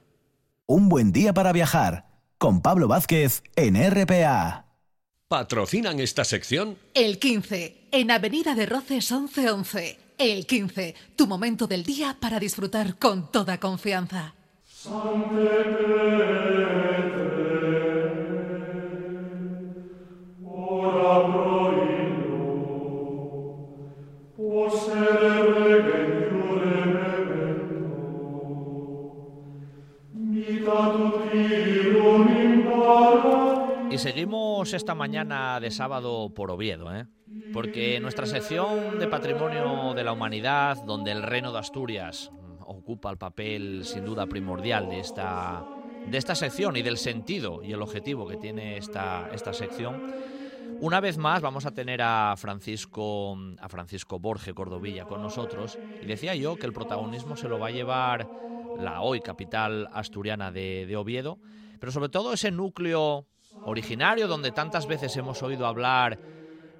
Un 0.73 0.87
buen 0.87 1.11
día 1.11 1.33
para 1.33 1.51
viajar 1.51 2.05
con 2.37 2.61
Pablo 2.61 2.87
Vázquez 2.87 3.43
en 3.57 3.75
RPA. 3.75 4.67
¿Patrocinan 5.27 5.99
esta 5.99 6.23
sección? 6.23 6.77
El 6.93 7.19
15, 7.19 7.89
en 7.91 8.09
Avenida 8.09 8.55
de 8.55 8.67
Roces 8.67 9.11
1111. 9.11 9.99
El 10.17 10.45
15, 10.45 10.95
tu 11.17 11.27
momento 11.27 11.67
del 11.67 11.83
día 11.83 12.15
para 12.17 12.39
disfrutar 12.39 12.97
con 12.97 13.29
toda 13.33 13.59
confianza. 13.59 14.33
Seguimos 34.01 34.73
esta 34.73 34.95
mañana 34.95 35.59
de 35.59 35.69
sábado 35.69 36.33
por 36.33 36.49
Oviedo, 36.49 36.91
¿eh? 36.91 37.05
porque 37.53 37.99
nuestra 37.99 38.25
sección 38.25 38.97
de 38.97 39.05
Patrimonio 39.05 39.93
de 39.93 40.03
la 40.03 40.11
Humanidad, 40.11 40.83
donde 40.85 41.11
el 41.11 41.21
Reino 41.21 41.51
de 41.51 41.59
Asturias 41.59 42.31
ocupa 42.65 43.11
el 43.11 43.19
papel 43.19 43.85
sin 43.85 44.03
duda 44.03 44.25
primordial 44.25 44.89
de 44.89 45.01
esta, 45.01 45.63
de 46.07 46.17
esta 46.17 46.33
sección 46.33 46.77
y 46.77 46.81
del 46.81 46.97
sentido 46.97 47.61
y 47.63 47.73
el 47.73 47.81
objetivo 47.83 48.27
que 48.27 48.37
tiene 48.37 48.77
esta, 48.77 49.29
esta 49.33 49.53
sección, 49.53 50.11
una 50.79 50.99
vez 50.99 51.19
más 51.19 51.43
vamos 51.43 51.67
a 51.67 51.71
tener 51.71 52.01
a 52.01 52.33
Francisco, 52.37 53.37
a 53.59 53.69
Francisco 53.69 54.17
Borge 54.17 54.55
Cordovilla 54.55 55.05
con 55.05 55.21
nosotros 55.21 55.77
y 56.01 56.07
decía 56.07 56.33
yo 56.33 56.55
que 56.55 56.65
el 56.65 56.73
protagonismo 56.73 57.35
se 57.35 57.47
lo 57.47 57.59
va 57.59 57.67
a 57.67 57.71
llevar 57.71 58.27
la 58.79 59.01
hoy 59.01 59.21
capital 59.21 59.89
asturiana 59.93 60.51
de, 60.51 60.87
de 60.87 60.97
Oviedo, 60.97 61.37
pero 61.79 61.91
sobre 61.91 62.09
todo 62.09 62.33
ese 62.33 62.49
núcleo 62.49 63.27
originario 63.63 64.27
donde 64.27 64.51
tantas 64.51 64.87
veces 64.87 65.15
hemos 65.17 65.41
oído 65.43 65.65
hablar, 65.65 66.19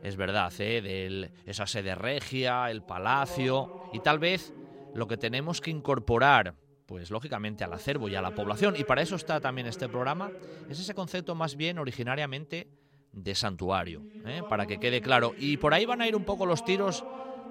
es 0.04 0.16
verdad, 0.16 0.52
¿eh? 0.60 0.82
de 0.82 1.32
esa 1.46 1.68
sede 1.68 1.96
regia, 1.96 2.70
el 2.72 2.84
palacio, 2.84 3.84
y 3.94 4.00
tal 4.00 4.20
vez 4.20 4.54
lo 4.94 5.08
que 5.08 5.18
tenemos 5.18 5.62
que 5.62 5.72
incorporar, 5.72 6.56
pues 6.86 7.12
lógicamente 7.12 7.64
al 7.64 7.74
acervo 7.74 8.10
y 8.10 8.16
a 8.16 8.22
la 8.22 8.32
población, 8.32 8.76
y 8.78 8.84
para 8.84 9.02
eso 9.02 9.16
está 9.16 9.40
también 9.40 9.68
este 9.68 9.88
programa, 9.88 10.32
es 10.70 10.80
ese 10.80 10.94
concepto 10.94 11.36
más 11.36 11.56
bien 11.56 11.80
originariamente 11.80 12.68
de 13.12 13.36
santuario, 13.36 14.02
¿eh? 14.26 14.42
para 14.50 14.66
que 14.66 14.80
quede 14.80 15.02
claro. 15.02 15.34
Y 15.38 15.58
por 15.58 15.74
ahí 15.74 15.86
van 15.86 16.02
a 16.02 16.08
ir 16.08 16.16
un 16.16 16.26
poco 16.26 16.46
los 16.46 16.64
tiros 16.64 17.06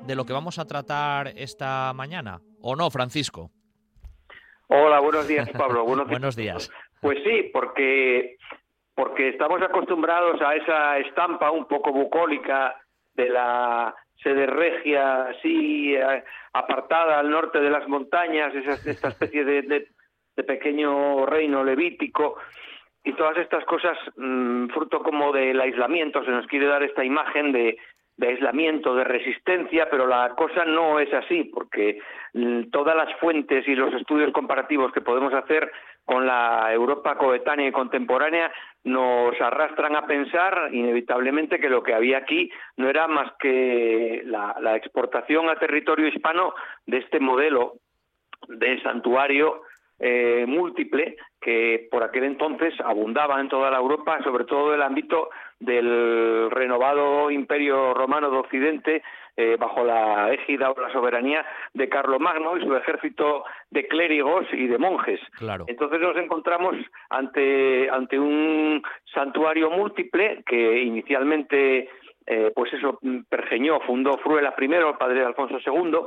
de 0.07 0.15
lo 0.15 0.25
que 0.25 0.33
vamos 0.33 0.59
a 0.59 0.67
tratar 0.67 1.29
esta 1.37 1.93
mañana, 1.95 2.41
¿o 2.61 2.75
no, 2.75 2.91
Francisco? 2.91 3.51
Hola, 4.69 5.01
buenos 5.01 5.27
días, 5.27 5.49
Pablo. 5.51 5.85
buenos 6.07 6.37
días. 6.37 6.71
Pues 7.01 7.19
sí, 7.25 7.51
porque 7.53 8.37
porque 8.95 9.29
estamos 9.29 9.63
acostumbrados 9.63 10.41
a 10.43 10.55
esa 10.55 10.99
estampa 10.99 11.51
un 11.51 11.67
poco 11.67 11.93
bucólica 11.93 12.77
de 13.15 13.29
la 13.29 13.95
sede 14.23 14.47
regia, 14.47 15.29
así 15.29 15.95
eh, 15.95 16.25
apartada 16.53 17.19
al 17.19 17.31
norte 17.31 17.61
de 17.61 17.71
las 17.71 17.89
montañas, 17.89 18.55
esa, 18.55 18.73
esta 18.91 19.09
especie 19.09 19.45
de, 19.45 19.89
pequeño 20.47 21.27
reino 21.27 21.63
levítico, 21.63 22.37
y 23.05 23.13
todas 23.13 23.37
estas 23.37 23.65
cosas, 23.67 23.97
mm, 24.17 24.69
fruto 24.69 25.03
como 25.03 25.33
del 25.33 25.61
aislamiento, 25.61 26.25
se 26.25 26.31
nos 26.31 26.47
quiere 26.47 26.67
dar 26.67 26.83
esta 26.83 27.05
imagen 27.05 27.53
de, 27.53 27.77
de 28.21 28.29
aislamiento, 28.29 28.95
de 28.95 29.05
resistencia, 29.05 29.89
pero 29.91 30.07
la 30.07 30.35
cosa 30.37 30.65
no 30.67 31.01
es 31.01 31.13
así, 31.15 31.45
porque 31.45 32.01
mm, 32.35 32.71
todas 32.71 32.95
las 32.95 33.15
fuentes 33.19 33.67
y 33.67 33.75
los 33.75 33.93
estudios 33.95 34.31
comparativos 34.33 34.93
que 34.93 35.01
podemos 35.01 35.33
hacer 35.33 35.73
con 36.05 36.27
la 36.27 36.73
Europa 36.73 37.17
coetánea 37.17 37.69
y 37.69 37.73
contemporánea 37.73 38.53
nos 38.85 39.39
arrastran 39.41 39.95
a 39.95 40.07
pensar 40.07 40.71
inevitablemente 40.73 41.61
que 41.61 41.69
lo 41.69 41.83
que 41.83 41.95
había 41.95 42.19
aquí 42.19 42.51
no 42.77 42.89
era 42.89 43.07
más 43.09 43.33
que 43.39 44.23
la, 44.25 44.77
exportación 44.77 45.49
a 45.49 45.57
territorio 45.57 46.09
hispano 46.09 46.55
de 46.87 46.99
este 46.99 47.21
modelo 47.21 47.75
de 48.49 48.81
santuario 48.83 49.63
eh, 49.99 50.47
múltiple 50.49 51.17
que 51.41 51.89
por 51.91 52.03
aquel 52.03 52.25
entonces 52.25 52.73
abundaba 52.81 53.39
en 53.41 53.49
toda 53.49 53.71
la 53.71 53.79
Europa, 53.79 54.19
sobre 54.23 54.45
todo 54.45 54.71
en 54.71 54.77
el 54.77 54.83
ámbito 54.83 55.29
del 55.59 56.51
renovado 56.51 57.31
Imperio 57.31 57.93
Romano 57.93 58.31
de 58.31 58.39
Occidente, 58.39 59.03
eh, 59.37 59.57
bajo 59.59 59.85
la 59.85 60.33
égida 60.33 60.71
o 60.71 60.81
la 60.81 60.93
soberanía 60.93 61.45
de 61.75 61.89
Carlomagno 61.89 62.57
y 62.57 62.65
su 62.65 62.75
ejército 62.75 63.45
de 63.71 63.87
clérigos 63.87 64.47
y 64.53 64.67
de 64.67 64.79
monjes. 64.79 65.21
Claro. 65.39 65.65
Entonces 65.67 66.01
nos 66.01 66.17
encontramos 66.17 66.77
ante, 67.09 67.89
ante 67.91 68.19
un 68.19 68.83
santuario 69.13 69.71
múltiple 69.71 70.43
que 70.47 70.83
inicialmente, 70.83 71.89
eh, 72.27 72.53
pues 72.55 72.73
eso, 72.73 72.99
pergeñó, 73.29 73.81
fundó 73.81 74.19
Fruela 74.19 74.55
I, 74.59 74.65
el 74.65 74.97
padre 74.99 75.21
de 75.21 75.27
Alfonso 75.27 75.59
II, 75.65 75.99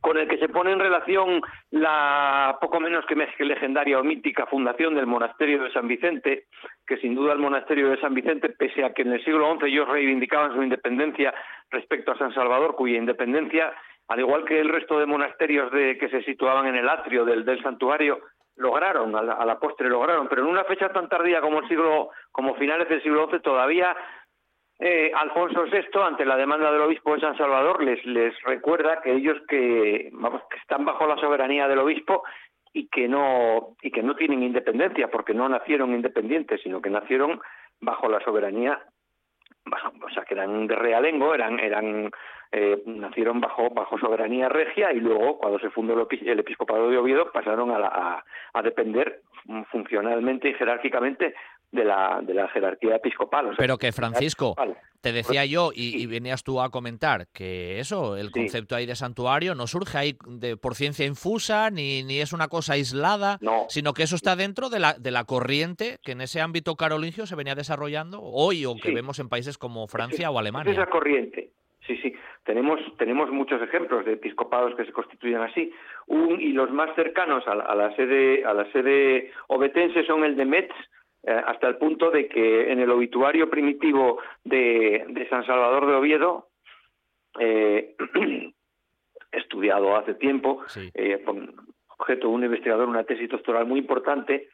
con 0.00 0.16
el 0.16 0.28
que 0.28 0.38
se 0.38 0.48
pone 0.48 0.72
en 0.72 0.78
relación 0.78 1.40
la 1.70 2.56
poco 2.60 2.80
menos 2.80 3.04
que 3.06 3.44
legendaria 3.44 3.98
o 3.98 4.04
mítica 4.04 4.46
fundación 4.46 4.94
del 4.94 5.06
monasterio 5.06 5.62
de 5.62 5.72
San 5.72 5.88
Vicente, 5.88 6.44
que 6.86 6.98
sin 6.98 7.14
duda 7.14 7.32
el 7.32 7.38
monasterio 7.38 7.90
de 7.90 8.00
San 8.00 8.14
Vicente, 8.14 8.50
pese 8.50 8.84
a 8.84 8.92
que 8.92 9.02
en 9.02 9.12
el 9.12 9.24
siglo 9.24 9.56
XI 9.58 9.66
ellos 9.66 9.88
reivindicaban 9.88 10.54
su 10.54 10.62
independencia 10.62 11.34
respecto 11.70 12.12
a 12.12 12.18
San 12.18 12.32
Salvador, 12.32 12.76
cuya 12.76 12.98
independencia, 12.98 13.72
al 14.08 14.20
igual 14.20 14.44
que 14.44 14.60
el 14.60 14.68
resto 14.68 14.98
de 14.98 15.06
monasterios 15.06 15.70
de, 15.72 15.98
que 15.98 16.08
se 16.08 16.22
situaban 16.22 16.66
en 16.66 16.76
el 16.76 16.88
atrio 16.88 17.24
del, 17.24 17.62
santuario, 17.62 18.20
lograron, 18.56 19.14
a 19.14 19.22
la, 19.22 19.32
a 19.34 19.44
la, 19.44 19.58
postre 19.58 19.88
lograron, 19.88 20.28
pero 20.28 20.42
en 20.42 20.48
una 20.48 20.64
fecha 20.64 20.88
tan 20.90 21.08
tardía 21.08 21.40
como 21.40 21.60
el 21.60 21.68
siglo, 21.68 22.10
como 22.32 22.54
finales 22.54 22.88
del 22.88 23.02
siglo 23.02 23.28
XI, 23.30 23.40
todavía 23.40 23.96
eh, 24.80 25.10
Alfonso 25.14 25.64
VI, 25.64 26.00
ante 26.00 26.24
la 26.24 26.36
demanda 26.36 26.70
del 26.70 26.82
obispo 26.82 27.14
de 27.14 27.20
San 27.20 27.36
Salvador, 27.36 27.82
les, 27.82 28.00
recuerda 28.44 29.00
que 29.02 29.12
ellos 29.12 29.36
que, 29.48 30.12
están 30.60 30.84
bajo 30.84 31.06
la 31.06 31.16
soberanía 31.16 31.66
del 31.66 31.80
obispo 31.80 32.22
y 32.72 32.88
que 32.88 33.08
no 33.08 33.76
y 33.82 33.90
que 33.90 34.02
no 34.02 34.14
tienen 34.14 34.42
independencia 34.42 35.08
porque 35.08 35.34
no 35.34 35.48
nacieron 35.48 35.94
independientes 35.94 36.60
sino 36.62 36.82
que 36.82 36.90
nacieron 36.90 37.40
bajo 37.80 38.10
la 38.10 38.20
soberanía 38.20 38.78
o 40.02 40.10
sea 40.10 40.24
que 40.24 40.34
eran 40.34 40.66
de 40.66 40.76
realengo 40.76 41.34
eran 41.34 42.10
eh, 42.52 42.82
nacieron 42.86 43.40
bajo 43.40 43.70
bajo 43.70 43.98
soberanía 43.98 44.48
regia 44.48 44.92
y 44.92 45.00
luego 45.00 45.38
cuando 45.38 45.58
se 45.58 45.70
fundó 45.70 45.94
el, 46.10 46.38
episcopado 46.38 46.90
de 46.90 46.98
Oviedo 46.98 47.32
pasaron 47.32 47.70
a, 47.72 48.22
depender 48.62 49.22
funcionalmente 49.70 50.50
y 50.50 50.54
jerárquicamente 50.54 51.34
de 51.70 51.84
la, 51.84 52.20
de 52.22 52.34
la 52.34 52.48
jerarquía 52.48 52.96
episcopal. 52.96 53.46
O 53.46 53.48
sea, 53.50 53.56
Pero 53.58 53.76
que 53.78 53.92
Francisco, 53.92 54.54
te 55.00 55.12
decía 55.12 55.44
yo 55.44 55.70
y, 55.74 56.02
y, 56.02 56.06
venías 56.06 56.42
tú 56.42 56.60
a 56.60 56.70
comentar 56.70 57.26
que 57.32 57.78
eso, 57.78 58.16
el 58.16 58.30
concepto 58.30 58.74
ahí 58.74 58.86
de 58.86 58.96
santuario 58.96 59.54
no 59.54 59.66
surge 59.66 59.96
ahí 59.98 60.16
de, 60.26 60.56
por 60.56 60.74
ciencia 60.74 61.04
infusa 61.06 61.70
ni, 61.70 62.02
ni 62.02 62.20
es 62.20 62.32
una 62.32 62.48
cosa 62.48 62.72
aislada, 62.72 63.38
no. 63.40 63.66
sino 63.68 63.92
que 63.92 64.02
eso 64.04 64.16
está 64.16 64.34
dentro 64.34 64.70
de 64.70 64.78
la, 64.80 64.94
de 64.94 65.10
la 65.10 65.24
corriente 65.24 65.98
que 66.02 66.12
en 66.12 66.20
ese 66.22 66.40
ámbito 66.40 66.74
carolingio 66.74 67.26
se 67.26 67.36
venía 67.36 67.54
desarrollando 67.54 68.20
hoy 68.22 68.64
o 68.66 68.74
que 68.74 68.88
Sí. 68.88 68.94
vemos 68.94 69.18
en 69.18 69.28
países 69.28 69.58
como 69.58 69.86
Francia 69.88 70.30
o 70.30 70.34
es 70.34 70.38
Alemania. 70.40 70.72
esa 70.72 70.86
corriente. 70.86 71.50
Sí, 71.86 71.96
sí. 72.02 72.12
Tenemos, 72.44 72.80
tenemos 72.98 73.30
muchos 73.30 73.60
ejemplos 73.62 74.04
de 74.06 74.14
episcopados 74.14 74.74
que 74.74 74.84
se 74.86 74.92
constituyen 74.92 75.40
así. 75.42 75.70
Un, 76.06 76.40
y 76.40 76.52
los 76.52 76.70
más 76.70 76.94
cercanos 76.96 77.46
a 77.46 77.54
la, 77.54 77.64
a 77.64 77.74
la 77.74 77.94
sede, 77.94 78.44
a 78.44 78.52
la 78.54 78.70
sede 78.72 79.30
obetense 79.48 80.04
son 80.06 80.24
el 80.24 80.34
de 80.36 80.44
Metz, 80.46 80.72
hasta 81.26 81.68
el 81.68 81.76
punto 81.76 82.10
de 82.10 82.28
que 82.28 82.70
en 82.72 82.80
el 82.80 82.90
obituario 82.90 83.50
primitivo 83.50 84.20
de, 84.44 85.04
de 85.08 85.28
San 85.28 85.44
Salvador 85.44 85.86
de 85.86 85.94
Oviedo, 85.94 86.48
eh, 87.40 87.94
estudiado 89.32 89.96
hace 89.96 90.14
tiempo, 90.14 90.62
Sí. 90.68 90.90
eh, 90.94 91.22
con 91.24 91.54
objeto 91.98 92.28
de 92.28 92.34
un 92.34 92.44
investigador, 92.44 92.88
una 92.88 93.04
tesis 93.04 93.28
doctoral 93.28 93.66
muy 93.66 93.80
importante, 93.80 94.48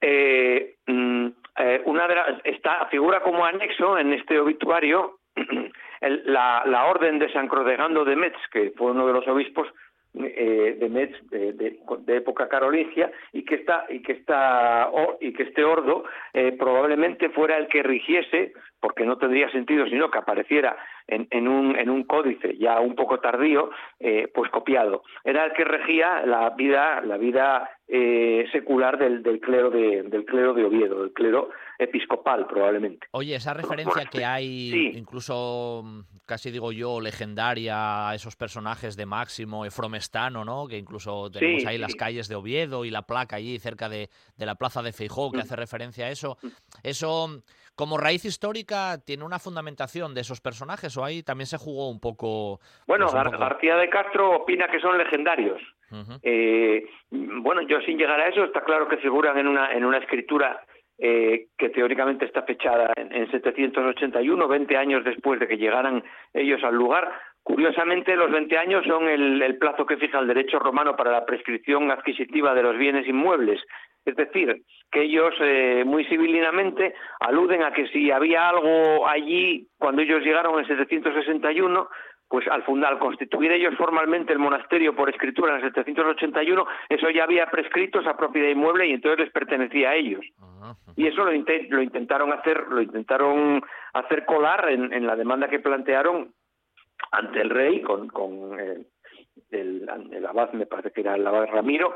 eh, 0.00 0.76
mm, 0.86 1.26
eh, 1.58 1.82
una 1.84 2.06
de 2.08 2.16
está, 2.44 2.86
figura 2.86 3.20
como 3.22 3.44
anexo 3.44 3.98
en 3.98 4.12
este 4.12 4.38
obituario 4.38 5.18
el- 6.00 6.22
la, 6.32 6.62
la 6.66 6.86
orden 6.86 7.18
de 7.18 7.30
San 7.32 7.48
Crodegando 7.48 8.04
de 8.04 8.16
Metz, 8.16 8.38
que 8.52 8.72
fue 8.76 8.92
uno 8.92 9.06
de 9.06 9.12
los 9.12 9.26
obispos 9.28 9.68
eh, 10.14 10.76
de 10.78 10.88
Metz 10.88 11.14
de, 11.30 11.52
de- 11.52 11.78
época 12.16 12.48
carolingia 12.48 13.10
y 13.32 13.44
que 13.44 13.56
está 13.56 13.84
y 13.88 14.00
que 14.02 14.12
está 14.12 14.90
y 15.20 15.32
que 15.32 15.44
este 15.44 15.62
ordo 15.64 16.04
eh, 16.32 16.52
probablemente 16.58 17.28
fuera 17.30 17.56
el 17.58 17.68
que 17.68 17.82
rigiese 17.82 18.52
porque 18.80 19.04
no 19.04 19.18
tendría 19.18 19.50
sentido 19.50 19.86
sino 19.86 20.10
que 20.10 20.18
apareciera 20.18 20.76
en, 21.08 21.26
en 21.30 21.48
un 21.48 21.76
en 21.76 21.90
un 21.90 22.04
códice 22.04 22.56
ya 22.58 22.80
un 22.80 22.94
poco 22.94 23.18
tardío 23.18 23.70
eh, 23.98 24.30
pues 24.34 24.50
copiado 24.50 25.02
era 25.24 25.44
el 25.46 25.52
que 25.54 25.64
regía 25.64 26.24
la 26.26 26.50
vida 26.50 27.00
la 27.00 27.16
vida 27.16 27.70
eh, 27.88 28.46
secular 28.52 28.98
del, 28.98 29.22
del 29.22 29.40
clero 29.40 29.70
de 29.70 30.02
del 30.04 30.24
clero 30.24 30.54
de 30.54 30.64
Oviedo 30.64 31.00
del 31.02 31.12
clero 31.12 31.50
episcopal 31.78 32.46
probablemente 32.46 33.06
Oye, 33.12 33.34
esa 33.36 33.54
referencia 33.54 34.04
que 34.06 34.24
hay, 34.24 34.70
Sí. 34.70 34.90
incluso 34.98 35.82
mm, 35.84 36.00
casi 36.26 36.50
digo 36.50 36.72
yo, 36.72 37.00
legendaria 37.00 38.08
a 38.10 38.14
esos 38.14 38.36
personajes 38.36 38.96
de 38.96 39.06
Máximo 39.06 39.64
y 39.64 39.70
Fromestano, 39.70 40.44
¿no? 40.44 40.66
Que 40.66 40.76
incluso 40.76 41.30
tenemos 41.30 41.62
Sí, 41.62 41.66
ahí 41.68 41.78
las 41.78 41.94
calles 41.94 42.28
de 42.28 42.34
Oviedo 42.34 42.84
y 42.84 42.90
la 42.90 43.02
placa 43.02 43.36
allí 43.36 43.58
cerca 43.60 43.88
de, 43.88 44.10
de 44.36 44.46
la 44.46 44.56
plaza 44.56 44.82
de 44.82 44.92
Feijó 44.92 45.30
que 45.30 45.38
Mm. 45.38 45.40
hace 45.42 45.56
referencia 45.56 46.06
a 46.06 46.10
eso. 46.10 46.36
Eso, 46.82 47.28
mm, 47.28 47.38
como 47.78 47.96
raíz 47.96 48.24
histórica, 48.24 48.98
tiene 49.06 49.22
una 49.24 49.38
fundamentación 49.38 50.12
de 50.12 50.22
esos 50.22 50.40
personajes 50.40 50.96
o 50.96 51.04
ahí 51.04 51.22
también 51.22 51.46
se 51.46 51.56
jugó 51.56 51.88
un 51.88 52.00
poco. 52.00 52.58
Bueno, 52.88 53.06
pues, 53.06 53.14
un 53.14 53.20
Gar- 53.20 53.30
poco- 53.30 53.38
García 53.38 53.76
de 53.76 53.88
Castro 53.88 54.32
opina 54.32 54.66
que 54.68 54.80
son 54.80 54.98
legendarios. 54.98 55.62
Eh, 56.22 56.84
bueno, 57.10 57.62
yo 57.62 57.80
sin 57.82 57.96
llegar 57.96 58.20
a 58.20 58.28
eso, 58.28 58.44
está 58.44 58.62
claro 58.64 58.88
que 58.88 58.96
figuran 58.98 59.38
en 59.38 59.46
una, 59.46 59.72
en 59.72 59.84
una 59.84 59.98
escritura 59.98 60.60
eh, 60.98 61.46
que 61.56 61.68
teóricamente 61.70 62.24
está 62.24 62.42
fechada 62.42 62.92
en, 62.96 63.14
en 63.14 63.30
781, 63.30 64.48
20 64.48 64.76
años 64.76 65.04
después 65.04 65.38
de 65.38 65.46
que 65.46 65.56
llegaran 65.56 66.02
ellos 66.34 66.62
al 66.64 66.74
lugar. 66.74 67.10
Curiosamente, 67.44 68.14
los 68.16 68.30
20 68.30 68.58
años 68.58 68.84
son 68.86 69.08
el, 69.08 69.40
el 69.40 69.56
plazo 69.56 69.86
que 69.86 69.96
fija 69.96 70.18
el 70.18 70.26
derecho 70.26 70.58
romano 70.58 70.96
para 70.96 71.12
la 71.12 71.24
prescripción 71.24 71.90
adquisitiva 71.90 72.52
de 72.54 72.62
los 72.62 72.76
bienes 72.76 73.06
inmuebles. 73.08 73.60
Es 74.08 74.16
decir, 74.16 74.62
que 74.90 75.02
ellos 75.02 75.34
eh, 75.40 75.82
muy 75.84 76.04
civilinamente 76.06 76.94
aluden 77.20 77.62
a 77.62 77.72
que 77.72 77.86
si 77.88 78.10
había 78.10 78.48
algo 78.48 79.06
allí 79.06 79.68
cuando 79.78 80.00
ellos 80.02 80.22
llegaron 80.22 80.58
en 80.58 80.66
761, 80.66 81.88
pues 82.30 82.46
al 82.48 82.62
fundar, 82.64 82.92
al 82.94 82.98
constituir 82.98 83.52
ellos 83.52 83.74
formalmente 83.76 84.32
el 84.32 84.38
monasterio 84.38 84.94
por 84.96 85.08
escritura 85.10 85.50
en 85.52 85.64
el 85.64 85.72
781, 85.74 86.66
eso 86.88 87.10
ya 87.10 87.24
había 87.24 87.46
prescrito 87.50 88.00
esa 88.00 88.16
propiedad 88.16 88.48
inmueble 88.48 88.86
y 88.86 88.92
entonces 88.92 89.20
les 89.24 89.32
pertenecía 89.32 89.90
a 89.90 89.94
ellos. 89.96 90.24
Y 90.96 91.06
eso 91.06 91.24
lo, 91.24 91.32
inte- 91.32 91.66
lo 91.70 91.82
intentaron 91.82 92.32
hacer, 92.32 92.66
lo 92.68 92.80
intentaron 92.82 93.62
hacer 93.92 94.24
colar 94.24 94.68
en, 94.70 94.92
en 94.92 95.06
la 95.06 95.16
demanda 95.16 95.48
que 95.48 95.60
plantearon 95.60 96.32
ante 97.12 97.40
el 97.40 97.50
rey 97.50 97.80
con, 97.82 98.08
con 98.08 98.58
el, 98.58 98.86
el 100.12 100.26
abad, 100.26 100.52
me 100.52 100.66
parece 100.66 100.92
que 100.92 101.00
era 101.02 101.14
el 101.14 101.26
abad 101.26 101.46
Ramiro, 101.52 101.94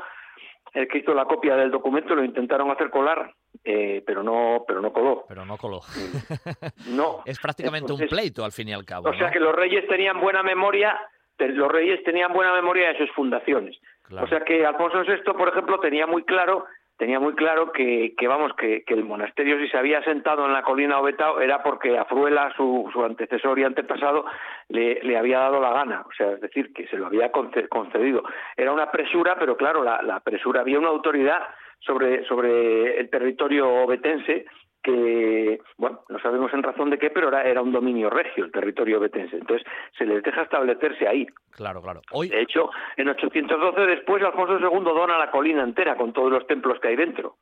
el 0.73 0.87
que 0.87 0.99
hizo 0.99 1.13
la 1.13 1.25
copia 1.25 1.55
del 1.55 1.71
documento, 1.71 2.15
lo 2.15 2.23
intentaron 2.23 2.71
hacer 2.71 2.89
colar, 2.89 3.33
eh, 3.63 4.03
pero 4.05 4.23
no, 4.23 4.63
pero 4.67 4.81
no 4.81 4.91
coló. 4.91 5.25
Pero 5.27 5.45
no 5.45 5.57
coló. 5.57 5.81
No. 6.87 7.21
es 7.25 7.39
prácticamente 7.39 7.85
Entonces, 7.85 8.11
un 8.11 8.17
pleito 8.17 8.43
al 8.43 8.51
fin 8.51 8.69
y 8.69 8.73
al 8.73 8.85
cabo. 8.85 9.09
O 9.09 9.13
sea 9.13 9.27
¿no? 9.27 9.33
que 9.33 9.39
los 9.39 9.55
reyes 9.55 9.87
tenían 9.87 10.19
buena 10.19 10.43
memoria, 10.43 10.99
los 11.37 11.71
reyes 11.71 12.03
tenían 12.03 12.33
buena 12.33 12.53
memoria 12.53 12.89
de 12.89 12.97
sus 12.97 13.11
fundaciones. 13.11 13.77
Claro. 14.03 14.25
O 14.25 14.29
sea 14.29 14.41
que 14.41 14.65
Alfonso 14.65 15.01
VI, 15.03 15.33
por 15.33 15.49
ejemplo, 15.49 15.79
tenía 15.79 16.07
muy 16.07 16.23
claro, 16.23 16.65
tenía 16.97 17.19
muy 17.19 17.33
claro 17.33 17.71
que, 17.71 18.13
vamos, 18.27 18.53
que, 18.55 18.83
el 18.87 19.03
monasterio 19.03 19.59
si 19.59 19.67
se 19.67 19.77
había 19.77 19.99
asentado 19.99 20.45
en 20.45 20.53
la 20.53 20.63
colina 20.63 20.99
Obetao 20.99 21.41
era 21.41 21.63
porque 21.63 21.97
a 21.97 22.05
Fruela, 22.05 22.53
su, 22.55 22.89
su 22.93 23.03
antecesor 23.03 23.59
y 23.59 23.63
antepasado, 23.63 24.25
le, 24.69 25.17
había 25.17 25.39
dado 25.39 25.59
la 25.59 25.71
gana, 25.71 26.03
o 26.07 26.11
sea, 26.13 26.31
es 26.31 26.41
decir, 26.41 26.73
que 26.73 26.87
se 26.87 26.97
lo 26.97 27.07
había 27.07 27.31
conce- 27.31 27.67
concedido. 27.67 28.23
Era 28.55 28.71
una 28.71 28.91
presura, 28.91 29.35
pero 29.39 29.57
claro, 29.57 29.83
la, 29.83 30.01
la 30.01 30.19
presura, 30.19 30.61
había 30.61 30.79
una 30.79 30.89
autoridad 30.89 31.41
sobre, 31.79 32.23
sobre 32.25 32.99
el 32.99 33.09
territorio 33.09 33.69
obetense 33.69 34.45
que, 34.83 35.61
bueno, 35.77 36.01
no 36.09 36.19
sabemos 36.19 36.53
en 36.53 36.61
razón 36.61 36.89
de 36.89 36.99
qué, 36.99 37.09
pero 37.09 37.29
era, 37.29 37.43
era 37.43 37.61
un 37.61 37.71
dominio 37.71 38.09
regio 38.09 38.45
el 38.45 38.51
territorio 38.51 38.99
obetense. 38.99 39.37
Entonces, 39.37 39.65
se 39.97 40.05
les 40.05 40.21
deja 40.21 40.43
establecerse 40.43 41.07
ahí. 41.07 41.25
Claro, 41.51 41.81
claro. 41.81 42.01
Hoy, 42.11 42.29
De 42.29 42.41
hecho, 42.41 42.69
en 42.97 43.09
812 43.09 43.81
después 43.81 44.23
Alfonso 44.23 44.59
II 44.59 44.83
dona 44.83 45.17
la 45.17 45.31
colina 45.31 45.63
entera 45.63 45.95
con 45.95 46.13
todos 46.13 46.31
los 46.31 46.45
templos 46.47 46.79
que 46.79 46.89
hay 46.89 46.95
dentro. 46.95 47.37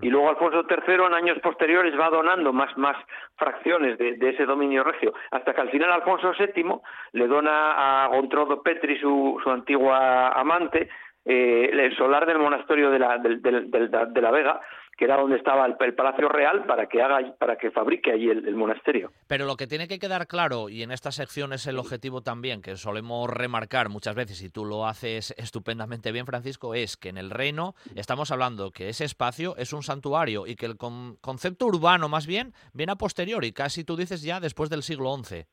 Y 0.00 0.08
luego 0.08 0.30
Alfonso 0.30 0.64
III 0.68 0.94
en 1.06 1.14
años 1.14 1.38
posteriores 1.40 1.98
va 1.98 2.08
donando 2.08 2.52
más, 2.52 2.76
más 2.78 2.96
fracciones 3.36 3.98
de, 3.98 4.16
ese 4.20 4.46
dominio 4.46 4.84
regio, 4.84 5.12
hasta 5.30 5.52
que 5.52 5.60
al 5.60 5.70
final 5.70 5.92
Alfonso 5.92 6.32
VII 6.38 6.80
le 7.12 7.26
dona 7.26 8.04
a 8.04 8.06
Gontrodo 8.08 8.62
Petri, 8.62 8.98
su, 8.98 9.38
su 9.42 9.50
antigua 9.50 10.28
amante, 10.28 10.88
eh, 11.24 11.70
el 11.72 11.96
solar 11.96 12.24
del 12.24 12.38
monasterio 12.38 12.90
de 12.90 12.98
la, 12.98 13.18
de 13.18 14.20
la 14.22 14.30
Vega, 14.30 14.60
que 14.98 15.04
era 15.04 15.16
donde 15.16 15.36
estaba 15.36 15.64
el, 15.64 15.94
Palacio 15.94 16.28
Real 16.28 16.64
para 16.66 16.86
que 16.86 17.00
haga 17.00 17.20
para 17.38 17.56
que 17.56 17.70
fabrique 17.70 18.10
allí 18.10 18.28
el, 18.28 18.56
monasterio. 18.56 19.12
Pero 19.28 19.46
lo 19.46 19.56
que 19.56 19.68
tiene 19.68 19.86
que 19.86 20.00
quedar 20.00 20.26
claro 20.26 20.68
y 20.68 20.82
en 20.82 20.90
esta 20.90 21.12
sección 21.12 21.52
es 21.52 21.68
el 21.68 21.78
objetivo 21.78 22.20
también 22.20 22.60
que 22.60 22.76
solemos 22.76 23.30
remarcar 23.30 23.90
muchas 23.90 24.16
veces 24.16 24.42
y 24.42 24.50
tú 24.50 24.64
lo 24.64 24.86
haces 24.86 25.32
estupendamente 25.38 26.10
bien 26.10 26.26
Francisco 26.26 26.74
es 26.74 26.96
que 26.96 27.10
en 27.10 27.16
el 27.16 27.30
reino 27.30 27.74
estamos 27.94 28.32
hablando 28.32 28.72
que 28.72 28.88
ese 28.88 29.04
espacio 29.04 29.56
es 29.56 29.72
un 29.72 29.84
santuario 29.84 30.48
y 30.48 30.56
que 30.56 30.66
el 30.66 30.76
concepto 30.76 31.66
urbano 31.66 32.08
más 32.08 32.26
bien 32.26 32.52
viene 32.74 32.92
a 32.92 32.96
posteriori, 32.96 33.52
casi 33.52 33.84
tú 33.84 33.96
dices 33.96 34.22
ya 34.22 34.40
después 34.40 34.68
del 34.68 34.82
siglo 34.82 35.16
XI. 35.16 35.46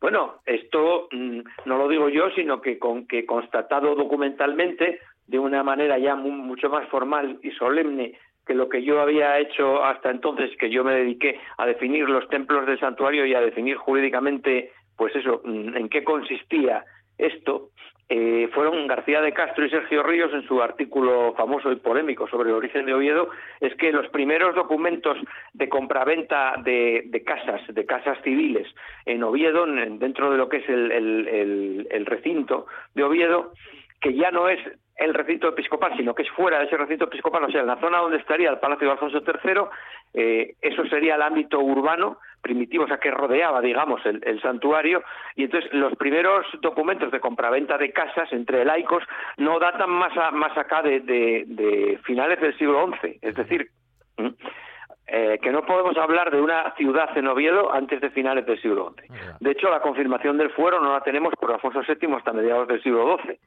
Bueno, 0.00 0.40
esto 0.46 1.08
mm, 1.12 1.40
no 1.66 1.76
lo 1.76 1.88
digo 1.88 2.08
yo, 2.08 2.30
sino 2.34 2.62
que 2.62 2.78
con 2.78 3.06
que 3.06 3.26
constatado 3.26 3.94
documentalmente 3.94 5.00
de 5.26 5.38
una 5.38 5.62
manera 5.62 5.98
ya 5.98 6.14
mucho 6.14 6.70
más 6.70 6.88
formal 6.88 7.38
y 7.42 7.50
solemne 7.50 8.18
que 8.46 8.54
lo 8.54 8.68
que 8.68 8.82
yo 8.82 9.00
había 9.00 9.38
hecho 9.38 9.84
hasta 9.84 10.10
entonces, 10.10 10.56
que 10.58 10.70
yo 10.70 10.84
me 10.84 10.94
dediqué 10.94 11.38
a 11.58 11.66
definir 11.66 12.08
los 12.08 12.28
templos 12.28 12.66
del 12.66 12.78
santuario 12.78 13.26
y 13.26 13.34
a 13.34 13.40
definir 13.40 13.76
jurídicamente, 13.76 14.72
pues 14.96 15.14
eso, 15.16 15.42
mm, 15.44 15.76
en 15.76 15.88
qué 15.88 16.04
consistía 16.04 16.84
esto, 17.18 17.70
eh, 18.08 18.48
fueron 18.54 18.86
García 18.86 19.20
de 19.20 19.32
Castro 19.32 19.66
y 19.66 19.70
Sergio 19.70 20.04
Ríos 20.04 20.32
en 20.32 20.46
su 20.46 20.62
artículo 20.62 21.34
famoso 21.36 21.72
y 21.72 21.76
polémico 21.76 22.28
sobre 22.28 22.50
el 22.50 22.54
origen 22.54 22.86
de 22.86 22.94
Oviedo, 22.94 23.30
es 23.60 23.74
que 23.74 23.90
los 23.90 24.06
primeros 24.10 24.54
documentos 24.54 25.18
de 25.52 25.68
compraventa 25.68 26.54
de, 26.62 27.22
casas, 27.26 27.62
de 27.66 27.84
casas 27.84 28.16
civiles 28.22 28.68
en 29.06 29.24
Oviedo, 29.24 29.66
dentro 29.66 30.30
de 30.30 30.36
lo 30.36 30.48
que 30.48 30.58
es 30.58 30.68
el 30.68 32.06
recinto 32.06 32.66
de 32.94 33.02
Oviedo, 33.02 33.52
que 34.00 34.14
ya 34.14 34.30
no 34.30 34.48
es 34.48 34.60
el 34.96 35.12
recinto 35.12 35.48
episcopal, 35.48 35.94
sino 35.96 36.14
que 36.14 36.22
es 36.22 36.30
fuera 36.30 36.58
de 36.58 36.66
ese 36.66 36.76
recinto 36.76 37.04
episcopal, 37.04 37.44
o 37.44 37.50
sea, 37.50 37.60
en 37.60 37.66
la 37.66 37.78
zona 37.80 37.98
donde 37.98 38.16
estaría 38.16 38.48
el 38.48 38.58
Palacio 38.58 38.86
de 38.86 38.92
Alfonso 38.92 39.18
III, 39.18 39.62
eh, 40.14 40.54
eso 40.60 40.86
sería 40.86 41.16
el 41.16 41.22
ámbito 41.22 41.60
urbano 41.60 42.18
primitivo, 42.40 42.84
o 42.84 42.86
sea, 42.86 42.98
que 42.98 43.10
rodeaba, 43.10 43.60
digamos, 43.60 44.00
el, 44.06 44.40
santuario, 44.40 45.02
y 45.34 45.44
entonces 45.44 45.70
los 45.72 45.94
primeros 45.96 46.46
documentos 46.62 47.10
de 47.10 47.20
compraventa 47.20 47.76
de 47.76 47.92
casas 47.92 48.32
entre 48.32 48.64
laicos 48.64 49.02
no 49.36 49.58
datan 49.58 49.90
más, 49.90 50.12
más 50.32 50.56
acá 50.56 50.80
de, 50.82 51.98
finales 52.04 52.40
del 52.40 52.56
siglo 52.56 52.88
XI, 53.00 53.18
es 53.20 53.34
decir, 53.34 53.68
eh, 55.08 55.38
que 55.40 55.52
no 55.52 55.64
podemos 55.64 55.96
hablar 55.96 56.32
de 56.32 56.40
una 56.40 56.74
ciudad 56.76 57.16
en 57.16 57.28
Oviedo 57.28 57.72
antes 57.72 58.00
de 58.00 58.10
finales 58.10 58.44
del 58.44 58.60
siglo 58.60 58.92
XI. 58.98 59.08
De 59.38 59.52
hecho, 59.52 59.70
la 59.70 59.80
confirmación 59.80 60.36
del 60.36 60.50
fuero 60.50 60.80
no 60.80 60.92
la 60.92 61.00
tenemos 61.00 61.32
por 61.38 61.52
Alfonso 61.52 61.80
VII 61.86 62.14
hasta 62.14 62.32
mediados 62.32 62.66
del 62.66 62.82
siglo 62.82 63.16
XII. 63.22 63.38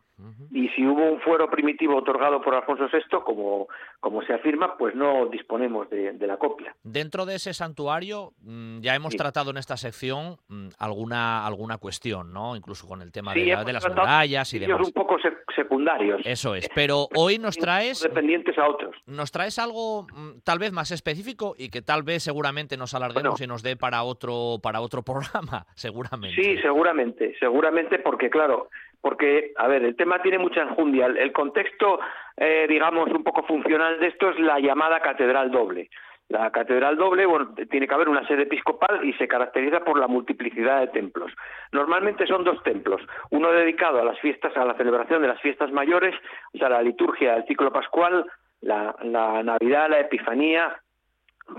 Y 0.52 0.70
si 0.70 0.86
hubo 0.86 1.04
un 1.04 1.20
fuero 1.22 1.50
primitivo 1.50 1.98
otorgado 1.98 2.42
por 2.42 2.56
Alfonso 2.56 2.88
VI, 2.92 3.20
como, 3.24 3.68
como 4.00 4.22
se 4.24 4.34
afirma, 4.34 4.78
pues 4.78 4.96
no 4.96 5.28
disponemos 5.28 5.90
de, 5.90 6.14
la 6.28 6.38
copia. 6.38 6.76
Dentro 6.84 7.26
de 7.26 7.36
ese 7.36 7.54
santuario, 7.54 8.34
mm, 8.42 8.80
ya 8.82 8.96
hemos 8.96 9.16
tratado 9.16 9.52
en 9.52 9.58
esta 9.58 9.78
sección 9.78 10.38
mm, 10.48 10.70
alguna, 10.80 11.46
alguna 11.46 11.78
cuestión, 11.78 12.34
¿no? 12.34 12.56
Incluso 12.56 12.88
con 12.88 13.02
el 13.02 13.12
tema 13.12 13.34
de, 13.34 13.46
las 13.74 13.88
murallas 13.88 14.54
y 14.54 14.60
demás. 14.60 14.88
un 14.88 14.94
poco 14.94 15.18
secundarios. 15.56 16.22
Eso 16.26 16.56
es. 16.56 16.70
Pero 16.74 17.08
hoy 17.16 17.38
nos 17.38 17.58
traes. 17.58 18.02
Dependientes 18.02 18.58
a 18.58 18.68
otros. 18.68 18.96
Nos 19.06 19.32
traes 19.32 19.60
algo 19.60 20.04
mm, 20.04 20.40
tal 20.44 20.60
vez 20.60 20.72
más 20.72 20.92
específico 20.92 21.49
y 21.58 21.70
que 21.70 21.82
tal 21.82 22.04
vez 22.04 22.24
seguramente 22.24 22.78
nos 22.78 22.94
alarguemos 22.94 23.40
y 23.42 23.48
nos 23.48 23.64
dé 23.64 23.76
para 23.76 24.04
otro, 24.04 24.58
para 24.62 24.82
otro 24.82 25.02
programa, 25.04 25.66
seguramente. 25.76 26.42
Sí, 26.42 26.58
seguramente, 26.62 27.36
seguramente, 27.40 28.00
porque 28.00 28.30
claro, 28.30 28.70
porque, 29.02 29.54
a 29.58 29.68
ver, 29.68 29.84
el 29.84 29.96
tema 29.96 30.22
tiene 30.22 30.40
mucha 30.40 30.62
enjundia. 30.62 31.06
El, 31.06 31.32
contexto, 31.32 32.00
eh, 32.38 32.66
digamos, 32.68 33.10
un 33.12 33.24
poco 33.24 33.44
funcional 33.44 34.00
de 34.00 34.08
esto 34.08 34.30
es 34.30 34.40
la 34.40 34.60
llamada 34.60 35.00
catedral 35.00 35.52
doble. 35.52 35.90
La 36.30 36.52
catedral 36.52 36.96
doble, 36.96 37.26
bueno, 37.26 37.56
tiene 37.72 37.88
que 37.88 37.94
haber 37.96 38.08
una 38.08 38.28
sede 38.28 38.44
episcopal 38.44 39.04
y 39.04 39.14
se 39.14 39.28
caracteriza 39.28 39.80
por 39.80 40.00
la 40.00 40.08
multiplicidad 40.08 40.82
de 40.82 40.88
templos. 40.88 41.32
Normalmente 41.72 42.28
son 42.28 42.44
dos 42.44 42.62
templos, 42.62 43.02
uno 43.32 43.52
dedicado 43.52 44.00
a 44.00 44.04
las 44.04 44.20
fiestas, 44.20 44.56
a 44.56 44.64
la 44.64 44.76
celebración 44.76 45.24
de 45.24 45.28
las 45.28 45.42
fiestas 45.42 45.72
mayores, 45.72 46.14
o 46.54 46.58
sea, 46.60 46.70
la 46.70 46.84
liturgia 46.84 47.34
del 47.34 47.46
ciclo 47.46 47.74
pascual, 47.74 48.28
la, 48.62 48.96
Navidad, 49.44 49.90
la 49.90 50.02
Epifanía, 50.02 50.80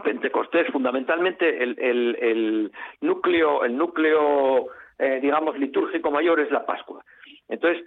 Pentecostés, 0.03 0.69
fundamentalmente 0.73 1.63
el, 1.63 2.73
núcleo, 3.01 3.65
el 3.65 3.77
núcleo 3.77 4.69
eh, 4.99 5.19
digamos, 5.21 5.59
litúrgico 5.59 6.11
mayor 6.11 6.41
es 6.41 6.51
la 6.51 6.67
Pascua. 6.67 7.03
Entonces, 7.49 7.85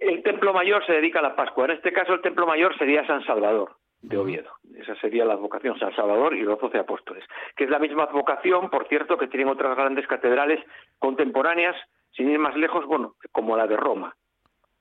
el 0.00 0.22
templo 0.24 0.52
mayor 0.52 0.84
se 0.84 0.92
dedica 0.92 1.20
a 1.20 1.22
la 1.22 1.36
Pascua. 1.36 1.66
En 1.66 1.70
este 1.72 1.92
caso, 1.92 2.14
el 2.14 2.20
templo 2.20 2.46
mayor 2.46 2.76
sería 2.76 3.06
San 3.06 3.24
Salvador 3.24 3.76
de 4.02 4.16
Oviedo. 4.18 4.50
Esa 4.76 4.94
sería 4.96 5.24
la 5.24 5.34
advocación 5.34 5.78
San 5.78 5.94
Salvador 5.94 6.34
y 6.34 6.42
los 6.42 6.60
doce 6.60 6.78
apóstoles, 6.78 7.24
que 7.56 7.64
es 7.64 7.70
la 7.70 7.78
misma 7.78 8.04
advocación, 8.04 8.70
por 8.70 8.88
cierto, 8.88 9.16
que 9.16 9.28
tienen 9.28 9.48
otras 9.48 9.76
grandes 9.76 10.06
catedrales 10.06 10.60
contemporáneas, 10.98 11.76
sin 12.12 12.30
ir 12.30 12.38
más 12.38 12.56
lejos, 12.56 12.84
bueno, 12.86 13.14
como 13.32 13.56
la 13.56 13.66
de 13.66 13.76
Roma, 13.76 14.14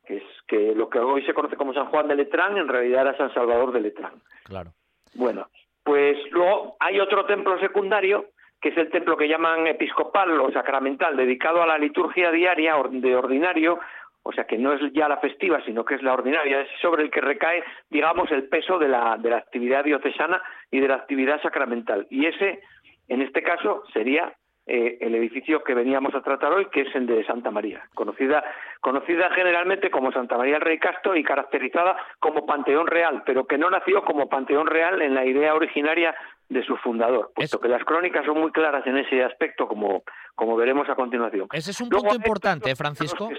que 0.06 0.18
es 0.18 0.24
que 0.48 0.74
lo 0.74 0.90
que 0.90 1.00
hoy 1.00 1.24
se 1.26 1.34
conoce 1.34 1.56
como 1.56 1.74
San 1.74 1.88
Juan 1.88 2.08
de 2.08 2.16
Letrán, 2.16 2.58
en 2.58 2.68
realidad 2.68 3.02
era 3.02 3.18
San 3.18 3.34
Salvador 3.34 3.72
de 3.72 3.82
Letrán. 3.82 4.22
Claro. 4.44 4.72
Bueno, 5.14 5.48
pues 5.86 6.18
luego 6.32 6.76
hay 6.80 7.00
otro 7.00 7.26
templo 7.26 7.58
secundario 7.60 8.26
que 8.60 8.70
es 8.70 8.78
el 8.78 8.90
templo 8.90 9.16
que 9.16 9.28
llaman 9.28 9.68
episcopal 9.68 10.42
o 10.42 10.52
sacramental, 10.52 11.16
dedicado 11.16 11.62
a 11.62 11.68
la 11.68 11.78
liturgia 11.78 12.32
diaria 12.32 12.76
de 12.90 13.16
ordinario, 13.16 13.80
o 14.24 14.32
sea 14.32 14.46
que 14.46 14.58
no 14.58 14.74
es 14.74 14.82
ya 14.94 15.08
la 15.08 15.18
festiva, 15.18 15.62
sino 15.64 15.86
que 15.86 15.94
es 15.94 16.02
la 16.02 16.14
ordinaria, 16.14 16.62
es 16.62 16.70
sobre 16.82 17.04
el 17.04 17.12
que 17.12 17.22
recae, 17.22 17.64
digamos, 17.92 18.32
el 18.32 18.48
peso 18.50 18.80
de 18.80 18.88
la, 18.88 19.18
de 19.18 19.30
la 19.30 19.38
actividad 19.38 19.84
diocesana 19.84 20.42
y 20.72 20.80
de 20.80 20.88
la 20.88 20.96
actividad 20.96 21.40
sacramental. 21.44 22.08
Y 22.10 22.26
ese, 22.26 22.64
en 23.08 23.22
este 23.22 23.44
caso, 23.44 23.84
sería 23.94 24.34
eh, 24.68 24.98
el 25.02 25.14
edificio 25.14 25.64
que 25.64 25.76
veníamos 25.76 26.16
a 26.16 26.22
tratar 26.22 26.52
hoy, 26.52 26.66
que 26.68 26.82
es 26.82 26.96
el 26.96 27.06
de 27.06 27.24
Santa 27.26 27.52
María, 27.52 27.84
conocida, 27.94 28.44
conocida 28.82 29.30
generalmente 29.32 29.92
como 29.92 30.12
Santa 30.12 30.38
María 30.38 30.56
del 30.56 30.62
Rey 30.62 30.80
Castro 30.80 31.16
y 31.16 31.24
caracterizada 31.24 31.96
como 32.20 32.46
Panteón 32.46 32.88
Real, 32.88 33.22
pero 33.26 33.46
que 33.46 33.58
no 33.60 33.70
nació 33.70 34.04
como 34.04 34.28
Panteón 34.28 34.68
Real 34.68 35.02
en 35.02 35.14
la 35.14 35.24
idea 35.24 35.54
originaria 35.54 36.16
de 36.50 36.64
su 36.64 36.76
fundador, 36.78 37.32
puesto 37.36 37.60
que 37.60 37.68
las 37.68 37.84
crónicas 37.84 38.24
son 38.26 38.40
muy 38.40 38.52
claras 38.52 38.86
en 38.86 38.98
ese 38.98 39.24
aspecto, 39.24 39.68
como, 39.68 40.04
como 40.36 40.56
veremos 40.56 40.88
a 40.90 40.96
continuación. 40.96 41.48
Ese 41.52 41.72
es 41.72 41.82
un 41.82 41.90
punto 41.90 42.14
importante, 42.14 42.70
¿eh, 42.70 42.76
Francisco. 42.76 43.30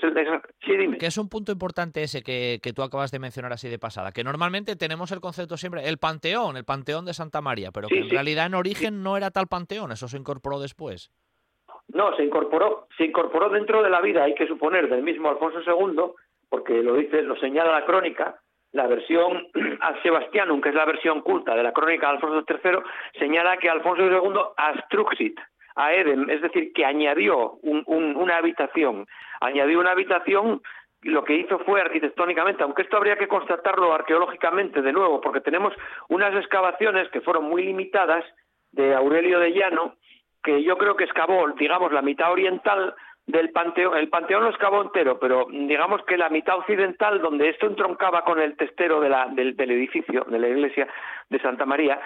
sí, 0.61 0.77
dime. 0.77 0.99
Que 0.99 1.07
es 1.07 1.17
un 1.17 1.29
punto 1.29 1.53
importante 1.53 2.03
ese 2.03 2.23
que, 2.23 2.59
que, 2.61 2.73
tú 2.73 2.83
acabas 2.83 3.13
de 3.13 3.21
mencionar 3.21 3.53
así 3.53 3.69
de 3.69 3.79
pasada, 3.79 4.11
que 4.11 4.25
normalmente 4.25 4.75
tenemos 4.75 5.13
el 5.13 5.21
concepto 5.21 5.57
siempre, 5.57 5.89
el 5.89 5.99
panteón, 5.99 6.57
el 6.57 6.65
panteón 6.65 7.05
de 7.05 7.15
Santa 7.15 7.41
María, 7.41 7.71
pero 7.71 7.89
que 7.89 8.01
en 8.01 8.11
realidad 8.11 8.47
en 8.47 8.55
origen 8.55 9.03
no 9.03 9.17
era 9.17 9.31
tal 9.31 9.47
panteón, 9.47 9.93
eso 9.93 10.09
se 10.09 10.17
incorporó 10.17 10.59
después. 10.59 11.13
No, 11.89 12.15
se 12.17 12.25
incorporó, 12.25 12.89
se 12.97 13.05
incorporó 13.05 13.49
dentro 13.51 13.83
de 13.83 13.91
la 13.91 14.01
vida, 14.01 14.25
hay 14.25 14.35
que 14.35 14.49
suponer, 14.49 14.89
del 14.89 15.03
mismo 15.03 15.29
Alfonso 15.29 15.61
II, 15.61 16.13
porque 16.49 16.83
lo 16.83 16.95
dice, 16.95 17.23
lo 17.23 17.37
señala 17.37 17.71
la 17.73 17.87
crónica, 17.87 18.41
la 18.77 18.87
versión 18.87 19.49
a 19.81 20.01
Sebastianum, 20.03 20.61
que 20.61 20.69
es 20.69 20.75
la 20.75 20.85
versión 20.85 21.23
culta 21.23 21.55
de 21.55 21.63
la 21.63 21.73
crónica 21.73 22.07
de 22.07 22.15
Alfonso 22.15 22.45
III, 22.49 22.79
señala 23.19 23.57
que 23.57 23.71
Alfonso 23.71 24.05
II 24.05 24.41
astruxit 24.57 25.41
a 25.75 25.93
Eden, 25.93 26.31
es 26.31 26.41
decir, 26.41 26.73
que 26.73 26.87
añadió 26.87 27.59
una 27.63 28.37
habitación, 28.37 29.07
añadió 29.41 29.81
una 29.81 29.91
habitación 29.91 30.63
lo 31.03 31.25
que 31.25 31.35
hizo 31.35 31.59
fue 31.61 31.81
arquitectónicamente, 31.81 32.63
aunque 32.63 32.83
esto 32.83 32.97
habría 32.97 33.17
que 33.17 33.29
constatarlo 33.29 33.93
arqueológicamente 33.93 34.83
de 34.83 34.93
nuevo, 34.93 35.21
porque 35.21 35.41
tenemos 35.41 35.73
unas 36.09 36.35
excavaciones 36.35 37.09
que 37.11 37.21
fueron 37.21 37.45
muy 37.45 37.63
limitadas 37.65 38.25
de 38.73 38.95
Aurelio 38.95 39.39
de 39.39 39.53
Llano, 39.53 39.97
que 40.43 40.63
yo 40.63 40.77
creo 40.79 40.97
que 40.97 41.05
excavó, 41.05 41.47
digamos, 41.59 41.93
la 41.93 42.03
mitad 42.03 42.33
oriental 42.33 42.95
del 43.27 43.51
panteón, 43.51 43.97
el 43.97 44.09
panteón 44.09 44.45
lo 44.45 44.51
excavó 44.51 44.83
entero, 44.83 45.19
pero 45.19 45.47
digamos 45.51 46.03
que 46.05 46.17
la 46.17 46.29
mitad 46.29 46.59
occidental, 46.59 47.21
donde 47.21 47.49
esto 47.49 47.67
entroncaba 47.67 48.23
con 48.23 48.41
el 48.41 48.57
testero 48.57 49.01
de 49.01 49.09
del, 49.35 49.71
edificio, 49.71 50.25
de 50.29 50.39
la 50.39 50.49
iglesia 50.49 50.87
de 51.29 51.41
Santa 51.41 51.67
María, 51.67 52.01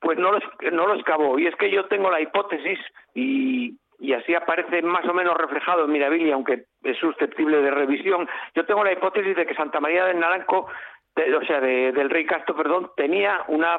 pues 0.00 0.18
no 0.18 0.32
lo, 0.32 0.38
no 0.72 0.86
lo 0.86 0.94
excavó. 0.94 1.38
Y 1.38 1.46
es 1.46 1.56
que 1.56 1.70
yo 1.70 1.86
tengo 1.86 2.10
la 2.10 2.20
hipótesis, 2.20 2.78
y, 3.14 3.78
y 3.98 4.12
así 4.12 4.34
aparece 4.34 4.82
más 4.82 5.06
o 5.06 5.14
menos 5.14 5.36
reflejado 5.36 5.84
en 5.84 5.92
Mirabilia, 5.92 6.34
aunque 6.34 6.64
es 6.82 6.98
susceptible 6.98 7.62
de 7.62 7.70
revisión, 7.70 8.28
yo 8.54 8.66
tengo 8.66 8.84
la 8.84 8.92
hipótesis 8.92 9.34
de 9.34 9.46
que 9.46 9.54
Santa 9.54 9.80
María 9.80 10.04
del 10.04 10.20
Naranco, 10.20 10.68
o 11.16 11.44
sea, 11.46 11.60
del 11.60 12.10
Rey 12.10 12.26
Castro, 12.26 12.54
perdón, 12.54 12.90
tenía 12.96 13.44
una, 13.48 13.78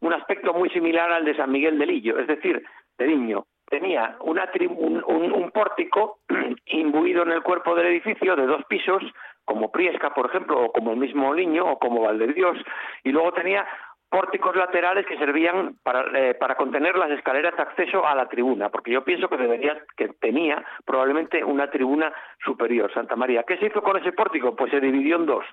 un 0.00 0.12
aspecto 0.12 0.52
muy 0.52 0.68
similar 0.70 1.10
al 1.10 1.24
de 1.24 1.36
San 1.36 1.50
Miguel 1.50 1.78
de 1.78 1.86
Lillo, 1.86 2.18
es 2.18 2.26
decir, 2.26 2.62
de 2.98 3.06
niño 3.06 3.44
tenía 3.68 4.16
una 4.20 4.48
un, 4.70 5.04
un, 5.06 5.50
pórtico 5.50 6.18
imbuido 6.66 7.22
en 7.22 7.32
el 7.32 7.42
cuerpo 7.42 7.74
del 7.74 7.86
edificio 7.86 8.36
de 8.36 8.46
dos 8.46 8.64
pisos, 8.68 9.02
como 9.44 9.70
Priesca, 9.70 10.14
por 10.14 10.26
ejemplo, 10.26 10.60
o 10.60 10.72
como 10.72 10.92
el 10.92 10.98
mismo 10.98 11.34
Niño, 11.34 11.64
o 11.64 11.78
como 11.78 12.02
Valdedios, 12.02 12.58
y 13.04 13.10
luego 13.10 13.32
tenía 13.32 13.66
pórticos 14.10 14.56
laterales 14.56 15.06
que 15.06 15.18
servían 15.18 15.76
para, 15.82 16.04
eh, 16.18 16.34
para 16.34 16.54
contener 16.54 16.96
las 16.96 17.10
escaleras 17.10 17.54
de 17.56 17.62
acceso 17.62 18.06
a 18.06 18.14
la 18.14 18.28
tribuna, 18.28 18.70
porque 18.70 18.90
yo 18.90 19.04
pienso 19.04 19.28
que 19.28 19.36
debería, 19.36 19.78
que 19.96 20.08
tenía 20.20 20.64
probablemente 20.84 21.44
una 21.44 21.70
tribuna 21.70 22.12
superior, 22.44 22.92
Santa 22.92 23.16
María. 23.16 23.42
¿Qué 23.42 23.58
se 23.58 23.66
hizo 23.66 23.82
con 23.82 23.98
ese 23.98 24.12
pórtico? 24.12 24.56
Pues 24.56 24.70
se 24.70 24.80
dividió 24.80 25.16
en 25.16 25.26
dos. 25.26 25.44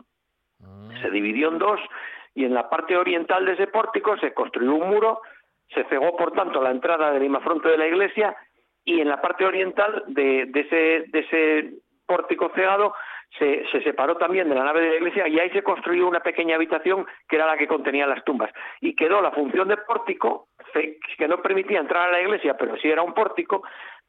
Mm. 0.59 1.01
Se 1.01 1.09
dividió 1.09 1.49
en 1.49 1.57
dos 1.57 1.81
y 2.33 2.45
en 2.45 2.53
la 2.53 2.69
parte 2.69 2.95
oriental 2.95 3.45
de 3.45 3.53
ese 3.53 3.67
pórtico 3.67 4.17
se 4.17 4.33
construyó 4.33 4.75
un 4.75 4.89
muro, 4.89 5.21
se 5.73 5.83
cegó 5.85 6.15
por 6.15 6.31
tanto 6.33 6.61
la 6.61 6.71
entrada 6.71 7.11
del 7.11 7.23
imafronte 7.23 7.69
de 7.69 7.77
la 7.77 7.87
iglesia 7.87 8.35
y 8.83 9.01
en 9.01 9.09
la 9.09 9.21
parte 9.21 9.45
oriental 9.45 10.03
de, 10.07 10.49
ese, 10.53 11.73
pórtico 12.05 12.51
cegado 12.53 12.93
se, 13.39 13.65
se, 13.71 13.81
separó 13.81 14.15
también 14.17 14.47
de 14.47 14.55
la 14.55 14.63
nave 14.63 14.81
de 14.81 14.89
la 14.89 14.95
iglesia 14.95 15.27
y 15.27 15.39
ahí 15.39 15.49
se 15.49 15.63
construyó 15.63 16.07
una 16.07 16.19
pequeña 16.19 16.55
habitación 16.55 17.05
que 17.27 17.35
era 17.35 17.47
la 17.47 17.57
que 17.57 17.67
contenía 17.67 18.05
las 18.05 18.23
tumbas. 18.23 18.51
Y 18.79 18.95
quedó 18.95 19.21
la 19.21 19.31
función 19.31 19.67
de 19.67 19.77
pórtico, 19.77 20.49
que 21.17 21.27
no 21.27 21.41
permitía 21.41 21.79
entrar 21.79 22.09
a 22.09 22.11
la 22.11 22.21
iglesia, 22.21 22.55
pero 22.57 22.77
sí 22.77 22.87
era 22.87 23.01
un 23.01 23.13
pórtico, 23.13 23.63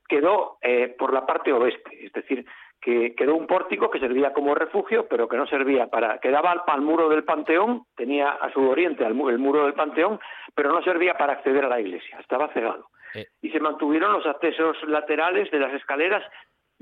quedó 0.08 0.58
eh, 0.60 0.94
por 0.98 1.12
la 1.12 1.26
parte 1.26 1.52
oeste, 1.52 2.06
es 2.06 2.12
decir, 2.12 2.44
que 2.86 3.16
quedó 3.16 3.34
un 3.34 3.48
pórtico 3.48 3.90
que 3.90 3.98
servía 3.98 4.32
como 4.32 4.54
refugio, 4.54 5.08
pero 5.10 5.26
que 5.26 5.36
no 5.36 5.44
servía 5.48 5.88
para, 5.88 6.18
quedaba 6.18 6.52
al, 6.52 6.62
al 6.68 6.82
muro 6.82 7.08
del 7.08 7.24
Panteón, 7.24 7.82
tenía 7.96 8.28
a 8.30 8.52
su 8.52 8.60
oriente 8.60 9.04
el 9.04 9.14
muro 9.14 9.64
del 9.64 9.74
Panteón, 9.74 10.20
pero 10.54 10.70
no 10.70 10.80
servía 10.82 11.14
para 11.14 11.32
acceder 11.32 11.64
a 11.64 11.68
la 11.68 11.80
iglesia, 11.80 12.16
estaba 12.20 12.46
cegado. 12.52 12.86
Eh. 13.16 13.26
Y 13.42 13.50
se 13.50 13.58
mantuvieron 13.58 14.12
los 14.12 14.24
accesos 14.24 14.76
laterales 14.86 15.50
de 15.50 15.58
las 15.58 15.74
escaleras 15.74 16.22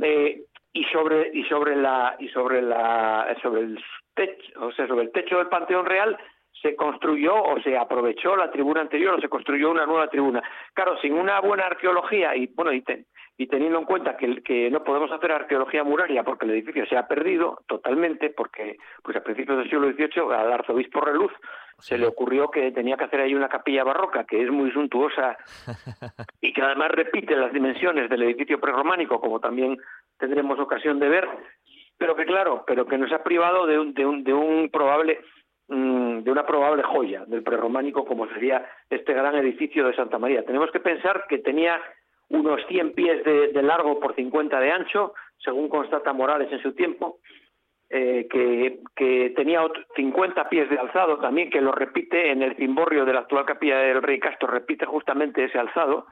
eh, 0.02 0.42
y 0.74 0.84
sobre 0.92 1.30
y 1.32 1.42
sobre 1.44 1.74
la 1.74 2.16
y 2.18 2.28
sobre 2.28 2.60
la 2.60 3.34
sobre 3.40 3.62
el 3.62 3.82
techo, 4.14 4.60
o 4.60 4.72
sea, 4.72 4.86
sobre 4.86 5.04
el 5.04 5.10
techo 5.10 5.38
del 5.38 5.46
Panteón 5.46 5.86
Real 5.86 6.18
se 6.64 6.74
construyó 6.76 7.34
o 7.34 7.60
se 7.60 7.76
aprovechó 7.76 8.34
la 8.36 8.50
tribuna 8.50 8.80
anterior 8.80 9.14
o 9.14 9.20
se 9.20 9.28
construyó 9.28 9.70
una 9.70 9.84
nueva 9.84 10.08
tribuna. 10.08 10.42
Claro, 10.72 10.98
sin 11.02 11.12
una 11.12 11.38
buena 11.40 11.66
arqueología 11.66 12.34
y 12.34 12.46
bueno 12.46 12.72
y, 12.72 12.82
y 13.36 13.46
teniendo 13.48 13.78
en 13.78 13.84
cuenta 13.84 14.16
que, 14.16 14.42
que 14.42 14.70
no 14.70 14.82
podemos 14.82 15.12
hacer 15.12 15.30
arqueología 15.30 15.84
muraria 15.84 16.24
porque 16.24 16.46
el 16.46 16.52
edificio 16.52 16.86
se 16.86 16.96
ha 16.96 17.06
perdido 17.06 17.60
totalmente 17.66 18.30
porque 18.30 18.78
pues 19.02 19.14
a 19.14 19.22
principios 19.22 19.58
del 19.58 19.68
siglo 19.68 19.92
XVIII 19.92 20.34
al 20.34 20.52
arzobispo 20.54 21.02
Reluz 21.02 21.32
se 21.80 21.98
le 21.98 22.06
ocurrió 22.06 22.50
que 22.50 22.72
tenía 22.72 22.96
que 22.96 23.04
hacer 23.04 23.20
ahí 23.20 23.34
una 23.34 23.50
capilla 23.50 23.84
barroca 23.84 24.24
que 24.24 24.42
es 24.42 24.50
muy 24.50 24.70
suntuosa 24.70 25.36
y 26.40 26.54
que 26.54 26.62
además 26.62 26.92
repite 26.92 27.36
las 27.36 27.52
dimensiones 27.52 28.08
del 28.08 28.22
edificio 28.22 28.58
prerrománico, 28.58 29.20
como 29.20 29.38
también 29.38 29.76
tendremos 30.18 30.58
ocasión 30.58 30.98
de 30.98 31.10
ver, 31.10 31.28
pero 31.98 32.16
que 32.16 32.24
claro, 32.24 32.64
pero 32.66 32.86
que 32.86 32.96
nos 32.96 33.12
ha 33.12 33.22
privado 33.22 33.66
de 33.66 33.78
un, 33.78 33.92
de 33.92 34.06
un, 34.06 34.24
de 34.24 34.32
un 34.32 34.70
probable 34.70 35.20
de 35.66 36.30
una 36.30 36.44
probable 36.44 36.82
joya 36.82 37.24
del 37.26 37.42
prerrománico 37.42 38.04
como 38.04 38.28
sería 38.28 38.66
este 38.90 39.14
gran 39.14 39.34
edificio 39.36 39.86
de 39.86 39.94
Santa 39.94 40.18
María. 40.18 40.44
Tenemos 40.44 40.70
que 40.70 40.80
pensar 40.80 41.24
que 41.28 41.38
tenía 41.38 41.80
unos 42.28 42.60
100 42.68 42.92
pies 42.92 43.24
de, 43.24 43.48
de 43.48 43.62
largo 43.62 43.98
por 44.00 44.14
50 44.14 44.60
de 44.60 44.70
ancho, 44.70 45.14
según 45.38 45.68
constata 45.68 46.12
Morales 46.12 46.50
en 46.52 46.62
su 46.62 46.72
tiempo, 46.72 47.18
eh, 47.90 48.26
que, 48.30 48.80
que, 48.96 49.30
tenía 49.36 49.60
50 49.94 50.48
pies 50.48 50.68
de 50.68 50.78
alzado 50.78 51.18
también, 51.18 51.50
que 51.50 51.60
lo 51.60 51.72
repite 51.72 52.30
en 52.30 52.42
el 52.42 52.56
cimborrio 52.56 53.04
de 53.04 53.12
la 53.12 53.20
actual 53.20 53.44
capilla 53.44 53.78
del 53.78 54.02
Rey 54.02 54.18
Castro, 54.18 54.48
repite 54.48 54.86
justamente 54.86 55.44
ese 55.44 55.58
alzado. 55.58 56.06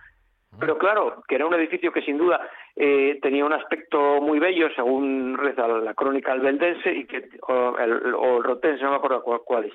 Pero 0.59 0.77
claro, 0.79 1.23
que 1.27 1.35
era 1.37 1.47
un 1.47 1.55
edificio 1.55 1.93
que 1.93 2.03
sin 2.03 2.19
duda 2.19 2.49
eh, 2.77 3.19
tenía 3.23 3.45
un 3.45 3.53
aspecto 3.53 4.21
muy 4.21 4.39
bello, 4.39 4.69
según 4.75 5.37
reza 5.39 5.67
la 5.67 5.95
crónica 5.95 6.33
albeldense, 6.33 6.93
y 6.93 7.07
que, 7.07 7.29
o, 7.49 7.79
el, 7.79 8.15
o 8.15 8.39
el 8.39 8.45
rotense, 8.45 8.83
no 8.83 8.91
me 8.91 8.97
acuerdo 8.97 9.23
cuál, 9.23 9.65
es. 9.65 9.73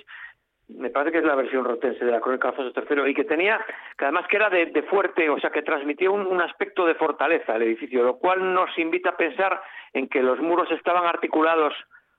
Me 0.69 0.89
parece 0.89 1.13
que 1.13 1.17
es 1.19 1.23
la 1.23 1.35
versión 1.35 1.65
rotense 1.65 2.03
de 2.03 2.11
la 2.11 2.19
crónica 2.19 2.49
Alfonso 2.49 2.79
III, 2.79 3.09
y 3.09 3.13
que 3.13 3.23
tenía, 3.23 3.59
que 3.97 4.05
además 4.05 4.27
que 4.27 4.35
era 4.35 4.49
de, 4.49 4.67
de 4.67 4.83
fuerte, 4.83 5.29
o 5.29 5.39
sea, 5.39 5.49
que 5.49 5.63
transmitía 5.63 6.11
un 6.11 6.41
aspecto 6.41 6.85
de 6.85 6.95
fortaleza 6.95 7.55
el 7.55 7.63
edificio, 7.63 8.03
lo 8.03 8.17
cual 8.17 8.53
nos 8.53 8.77
invita 8.77 9.09
a 9.11 9.17
pensar 9.17 9.61
en 9.93 10.07
que 10.07 10.21
los 10.21 10.39
muros 10.39 10.69
estaban 10.71 11.05
articulados 11.05 11.73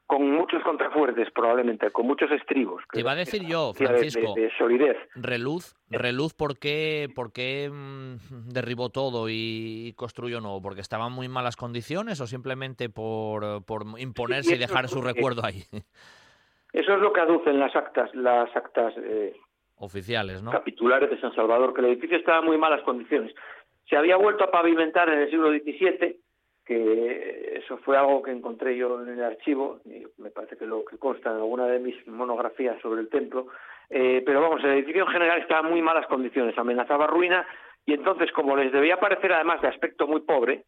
con 0.08 0.30
muchos 0.30 0.62
contrafuertes, 0.62 1.30
probablemente, 1.32 1.90
con 1.90 2.06
muchos 2.06 2.30
estribos. 2.30 2.82
Te 2.90 3.00
iba 3.00 3.12
a 3.12 3.14
decir 3.14 3.46
yo, 3.46 3.74
Francisco. 3.74 4.32
De, 4.34 4.50
solidez. 4.56 4.96
Reluz, 5.14 5.76
reluz, 5.90 6.32
¿por 6.32 6.58
qué, 6.58 7.10
por 7.14 7.30
qué 7.30 7.68
mm, 7.70 8.48
derribó 8.50 8.88
todo 8.88 9.26
y 9.28 9.92
construyó 9.98 10.40
nuevo? 10.40 10.62
¿Porque 10.62 10.80
estaban 10.80 11.12
muy 11.12 11.28
malas 11.28 11.56
condiciones 11.56 12.22
o 12.22 12.26
simplemente 12.26 12.88
por, 12.88 13.62
por 13.66 13.84
imponerse 13.98 14.54
y 14.54 14.58
dejar 14.58 14.88
su 14.88 15.02
recuerdo 15.02 15.44
ahí? 15.44 15.64
Eso 16.72 16.94
es 16.94 17.00
lo 17.00 17.12
que 17.12 17.20
aducen 17.20 17.60
las 17.60 17.76
actas, 17.76 18.14
las 18.14 18.48
actas 18.56 18.94
eh, 18.96 19.36
oficiales, 19.76 20.42
¿no? 20.42 20.52
Capitulares 20.52 21.10
de 21.10 21.20
San 21.20 21.34
Salvador, 21.34 21.74
que 21.74 21.82
el 21.82 21.88
edificio 21.88 22.16
estaba 22.16 22.38
en 22.38 22.46
muy 22.46 22.56
malas 22.56 22.80
condiciones. 22.80 23.34
Se 23.90 23.96
había 23.98 24.16
vuelto 24.16 24.44
a 24.44 24.50
pavimentar 24.50 25.10
en 25.10 25.18
el 25.18 25.30
siglo 25.30 25.50
XVII 25.50 26.18
que 26.68 27.60
eso 27.64 27.78
fue 27.78 27.96
algo 27.96 28.22
que 28.22 28.30
encontré 28.30 28.76
yo 28.76 29.02
en 29.02 29.08
el 29.08 29.24
archivo, 29.24 29.80
me 30.18 30.28
parece 30.28 30.58
que 30.58 30.66
lo 30.66 30.84
que 30.84 30.98
consta 30.98 31.30
en 31.30 31.36
alguna 31.36 31.66
de 31.66 31.78
mis 31.78 32.06
monografías 32.06 32.78
sobre 32.82 33.00
el 33.00 33.08
templo, 33.08 33.46
eh, 33.88 34.22
pero 34.26 34.42
vamos, 34.42 34.62
el 34.62 34.72
edificio 34.72 35.04
en 35.04 35.10
general 35.10 35.40
estaba 35.40 35.66
en 35.66 35.72
muy 35.72 35.80
malas 35.80 36.06
condiciones, 36.08 36.58
amenazaba 36.58 37.06
ruina, 37.06 37.46
y 37.86 37.94
entonces, 37.94 38.30
como 38.32 38.54
les 38.54 38.70
debía 38.70 39.00
parecer 39.00 39.32
además 39.32 39.62
de 39.62 39.68
aspecto 39.68 40.06
muy 40.06 40.20
pobre, 40.20 40.64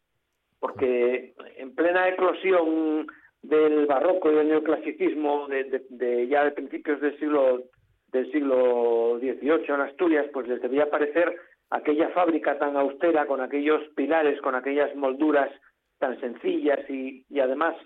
porque 0.59 1.35
en 1.59 1.75
plena 1.75 2.09
eclosión 2.09 3.07
del 3.43 3.85
barroco 3.85 4.33
y 4.33 4.37
del 4.37 4.49
neoclasicismo 4.49 5.49
de, 5.49 5.85
de 5.91 6.29
ya 6.29 6.45
de 6.45 6.53
principios 6.53 6.99
del 7.03 7.19
siglo 7.19 7.65
del 8.11 8.33
siglo 8.33 9.19
XVIII 9.19 9.67
en 9.69 9.81
Asturias, 9.83 10.27
pues 10.33 10.49
les 10.49 10.63
debía 10.63 10.91
parecer 10.91 11.37
aquella 11.69 12.09
fábrica 12.09 12.59
tan 12.59 12.77
austera, 12.77 13.27
con 13.27 13.43
aquellos 13.43 13.87
pilares, 13.95 14.41
con 14.41 14.55
aquellas 14.55 14.97
molduras 14.97 15.51
tan 16.01 16.19
sencillas 16.21 16.81
y, 16.89 17.25
y 17.29 17.39
además 17.39 17.77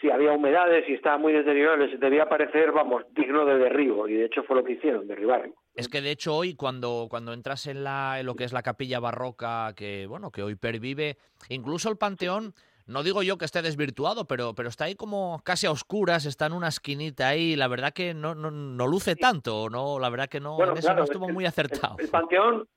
si 0.00 0.10
había 0.10 0.32
humedades 0.32 0.88
y 0.88 0.94
estaba 0.94 1.18
muy 1.18 1.32
deteriorado, 1.32 1.78
les 1.78 1.98
debía 1.98 2.28
parecer, 2.28 2.72
vamos, 2.72 3.02
digno 3.14 3.44
de 3.44 3.58
derribo, 3.58 4.06
y 4.08 4.14
de 4.14 4.26
hecho 4.26 4.44
fue 4.44 4.56
lo 4.56 4.64
que 4.64 4.74
hicieron, 4.74 5.08
derribarlo. 5.08 5.54
Es 5.74 5.88
que 5.88 6.00
de 6.00 6.10
hecho 6.10 6.36
hoy 6.36 6.54
cuando, 6.54 7.06
cuando 7.10 7.32
entras 7.32 7.66
en, 7.66 7.82
la, 7.82 8.20
en 8.20 8.26
lo 8.26 8.34
que 8.34 8.44
es 8.44 8.52
la 8.52 8.62
capilla 8.62 9.00
barroca, 9.00 9.72
que 9.76 10.06
bueno, 10.06 10.30
que 10.30 10.42
hoy 10.42 10.54
pervive, 10.54 11.16
incluso 11.48 11.90
el 11.90 11.96
panteón, 11.96 12.54
no 12.86 13.02
digo 13.02 13.22
yo 13.22 13.38
que 13.38 13.44
esté 13.44 13.60
desvirtuado, 13.60 14.26
pero, 14.26 14.54
pero 14.54 14.68
está 14.68 14.84
ahí 14.84 14.94
como 14.94 15.40
casi 15.44 15.66
a 15.66 15.72
oscuras, 15.72 16.26
está 16.26 16.46
en 16.46 16.52
una 16.52 16.68
esquinita 16.68 17.28
ahí, 17.28 17.56
la 17.56 17.68
verdad 17.68 17.92
que 17.92 18.14
no, 18.14 18.34
no, 18.34 18.50
no 18.50 18.86
luce 18.86 19.16
tanto, 19.16 19.68
no, 19.68 19.98
la 19.98 20.10
verdad 20.10 20.28
que 20.28 20.40
no, 20.40 20.62
en 20.64 20.76
eso 20.76 20.94
no 20.94 21.04
estuvo 21.04 21.28
muy 21.28 21.44
acertado. 21.44 21.96
El, 21.98 22.04
el, 22.04 22.10
panteón 22.10 22.68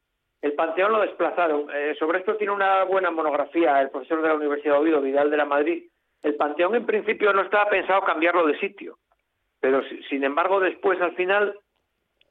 el 0.42 0.54
Panteón 0.54 0.92
lo 0.92 1.02
desplazaron. 1.02 1.68
Eh, 1.74 1.96
sobre 2.00 2.20
esto 2.20 2.36
tiene 2.36 2.54
una 2.54 2.84
buena 2.84 3.12
monografía 3.12 3.80
el 3.82 3.90
profesor 3.90 4.22
de 4.22 4.28
la 4.30 4.36
Universidad 4.36 4.74
de 4.74 4.80
Oviedo, 4.80 5.02
Vidal 5.02 5.30
de 5.30 5.38
la 5.38 5.46
Madrid. 5.46 5.84
El 6.24 6.36
Panteón 6.36 6.76
en 6.76 6.86
principio 6.86 7.34
no 7.34 7.42
estaba 7.42 7.70
pensado 7.70 8.02
cambiarlo 8.02 8.46
de 8.46 8.60
sitio, 8.60 8.98
pero 9.60 9.82
sin 10.10 10.24
embargo 10.24 10.60
después 10.60 11.00
al 11.02 11.16
final 11.16 11.58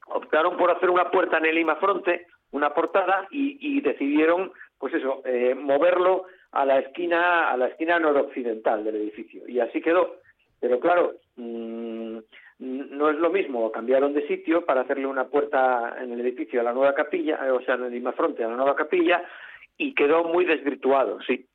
optaron 0.06 0.56
por 0.56 0.70
hacer 0.70 0.90
una 0.90 1.10
puerta 1.10 1.38
en 1.38 1.46
el 1.46 1.54
Lima 1.54 1.76
Fronte, 1.76 2.26
una 2.52 2.74
portada, 2.74 3.28
y, 3.30 3.80
decidieron, 3.80 4.52
pues 4.78 4.92
eso, 4.94 5.22
eh, 5.24 5.54
moverlo 5.54 6.24
a 6.52 6.64
la 6.64 6.80
esquina 6.80 7.48
a 7.48 7.56
la 7.56 7.68
esquina 7.68 8.00
noroccidental 8.00 8.82
del 8.82 8.96
edificio 8.96 9.46
y 9.46 9.60
así 9.60 9.80
quedó. 9.80 10.16
Pero 10.60 10.80
claro, 10.80 11.14
mmm, 11.36 12.18
no 12.60 13.10
es 13.10 13.16
lo 13.16 13.30
mismo, 13.30 13.72
cambiaron 13.72 14.12
de 14.12 14.26
sitio 14.26 14.64
para 14.64 14.82
hacerle 14.82 15.06
una 15.06 15.28
puerta 15.28 15.96
en 16.00 16.12
el 16.12 16.20
edificio 16.20 16.60
a 16.60 16.64
la 16.64 16.72
nueva 16.72 16.94
capilla, 16.94 17.40
eh, 17.46 17.50
o 17.50 17.60
sea, 17.62 17.74
en 17.74 17.84
el 17.84 18.12
Fronte 18.12 18.44
a 18.44 18.48
la 18.48 18.56
nueva 18.56 18.76
capilla, 18.76 19.22
y 19.78 19.94
quedó 19.94 20.24
muy 20.24 20.44
desvirtuado, 20.44 21.20
sí. 21.22 21.46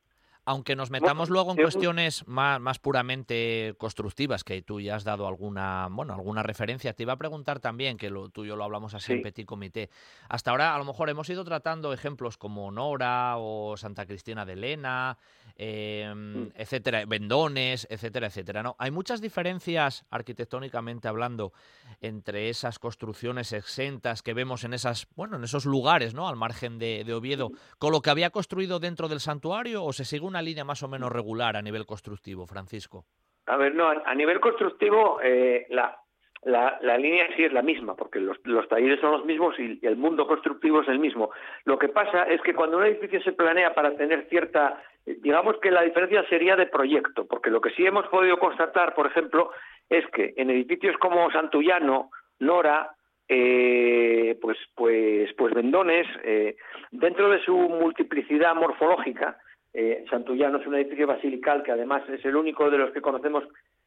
Aunque 0.46 0.76
nos 0.76 0.92
metamos 0.92 1.30
luego 1.30 1.52
en 1.52 1.58
cuestiones 1.58 2.28
más, 2.28 2.62
más, 2.62 2.80
puramente 2.80 3.74
constructivas, 3.78 4.44
que 4.44 4.62
tú 4.62 4.80
ya 4.80 4.96
has 4.96 5.04
dado 5.04 5.28
alguna, 5.28 5.88
bueno, 5.90 6.14
alguna 6.14 6.44
referencia, 6.44 6.94
te 6.94 7.04
iba 7.04 7.14
a 7.14 7.18
preguntar 7.18 7.60
también, 7.60 7.98
que 7.98 8.10
lo, 8.10 8.30
tú 8.30 8.46
y 8.46 8.50
yo 8.50 8.56
lo 8.56 8.64
hablamos 8.64 8.94
así 8.94 9.08
sí. 9.08 9.14
en 9.14 9.22
Petit 9.24 9.46
Comité. 9.46 9.90
Hasta 10.30 10.52
ahora, 10.52 10.76
a 10.76 10.78
lo 10.78 10.86
mejor 10.86 11.10
hemos 11.10 11.30
ido 11.30 11.44
tratando 11.44 11.94
ejemplos 11.94 12.38
como 12.38 12.72
Nora 12.72 13.38
o 13.38 13.76
Santa 13.76 14.06
Cristina 14.06 14.46
de 14.46 14.54
Elena, 14.54 15.18
eh, 15.58 16.14
mm. 16.16 16.48
etcétera, 16.56 17.06
Vendones, 17.06 17.88
etcétera, 17.90 18.28
etcétera. 18.28 18.62
¿no? 18.62 18.76
Hay 18.78 18.92
muchas 18.92 19.22
diferencias 19.22 20.06
arquitectónicamente 20.10 21.08
hablando 21.08 21.54
entre 22.02 22.50
esas 22.50 22.78
construcciones 22.78 23.54
exentas 23.54 24.22
que 24.22 24.34
vemos 24.34 24.64
en 24.64 24.74
esas, 24.74 25.08
bueno, 25.16 25.38
en 25.38 25.44
esos 25.44 25.66
lugares, 25.66 26.14
¿no? 26.14 26.28
Al 26.28 26.36
margen 26.36 26.78
de, 26.78 27.04
de 27.04 27.14
Oviedo, 27.14 27.52
con 27.78 27.92
lo 27.92 28.02
que 28.02 28.10
había 28.10 28.30
construido 28.30 28.80
dentro 28.80 29.08
del 29.08 29.20
santuario, 29.20 29.84
o 29.84 29.94
se 29.94 30.06
sigue 30.06 30.26
una 30.26 30.35
línea 30.42 30.64
más 30.64 30.84
o 30.84 30.88
menos 30.88 31.12
regular 31.12 31.56
a 31.56 31.62
nivel 31.62 31.86
constructivo, 31.86 32.46
Francisco. 32.46 33.06
A 33.48 33.58
ver, 33.58 33.76
no, 33.76 33.88
a 33.88 34.16
nivel 34.16 34.40
constructivo 34.40 35.20
eh, 35.22 35.68
la, 35.70 35.98
la, 36.46 36.98
línea 36.98 37.28
sí 37.36 37.44
es 37.44 37.54
la 37.54 37.62
misma, 37.62 37.96
porque 37.96 38.20
los, 38.20 38.38
los 38.44 38.68
talleres 38.68 39.00
son 39.00 39.12
los 39.12 39.26
mismos 39.26 39.56
y, 39.60 39.80
y, 39.82 39.86
el 39.86 39.98
mundo 39.98 40.28
constructivo 40.28 40.82
es 40.82 40.88
el 40.88 41.00
mismo. 41.00 41.32
Lo 41.64 41.78
que 41.78 41.90
pasa 41.90 42.24
es 42.24 42.42
que 42.42 42.54
cuando 42.54 42.78
un 42.78 42.86
edificio 42.86 43.22
se 43.22 43.34
planea 43.34 43.74
para 43.74 43.96
tener 43.96 44.28
cierta, 44.30 44.82
digamos 45.06 45.58
que 45.62 45.72
la 45.72 45.82
diferencia 45.82 46.28
sería 46.28 46.56
de 46.56 46.68
proyecto, 46.68 47.26
porque 47.28 47.50
lo 47.50 47.62
que 47.62 47.72
sí 47.72 47.86
hemos 47.86 48.08
podido 48.08 48.38
constatar, 48.38 48.94
por 48.94 49.08
ejemplo, 49.08 49.52
es 49.90 50.06
que 50.08 50.34
en 50.38 50.50
edificios 50.50 50.98
como 50.98 51.32
Santullano, 51.32 52.10
Nora, 52.40 52.92
eh, 53.28 54.38
pues, 54.42 54.58
pues, 54.76 55.34
pues 55.38 55.54
Vendones, 55.54 56.08
eh, 56.24 56.56
dentro 56.92 57.30
de 57.30 57.44
su 57.44 57.56
multiplicidad 57.56 58.56
morfológica, 58.56 59.38
eh, 59.78 60.06
Santullano 60.10 60.60
es 60.60 60.68
un 60.68 60.76
edificio 60.76 61.06
basilical 61.06 61.62
que 61.62 61.74
además 61.74 62.08
es 62.08 62.24
el 62.24 62.38
único 62.38 62.70
de 62.70 62.78
los 62.78 62.92
que 62.92 63.02
conocemos 63.02 63.44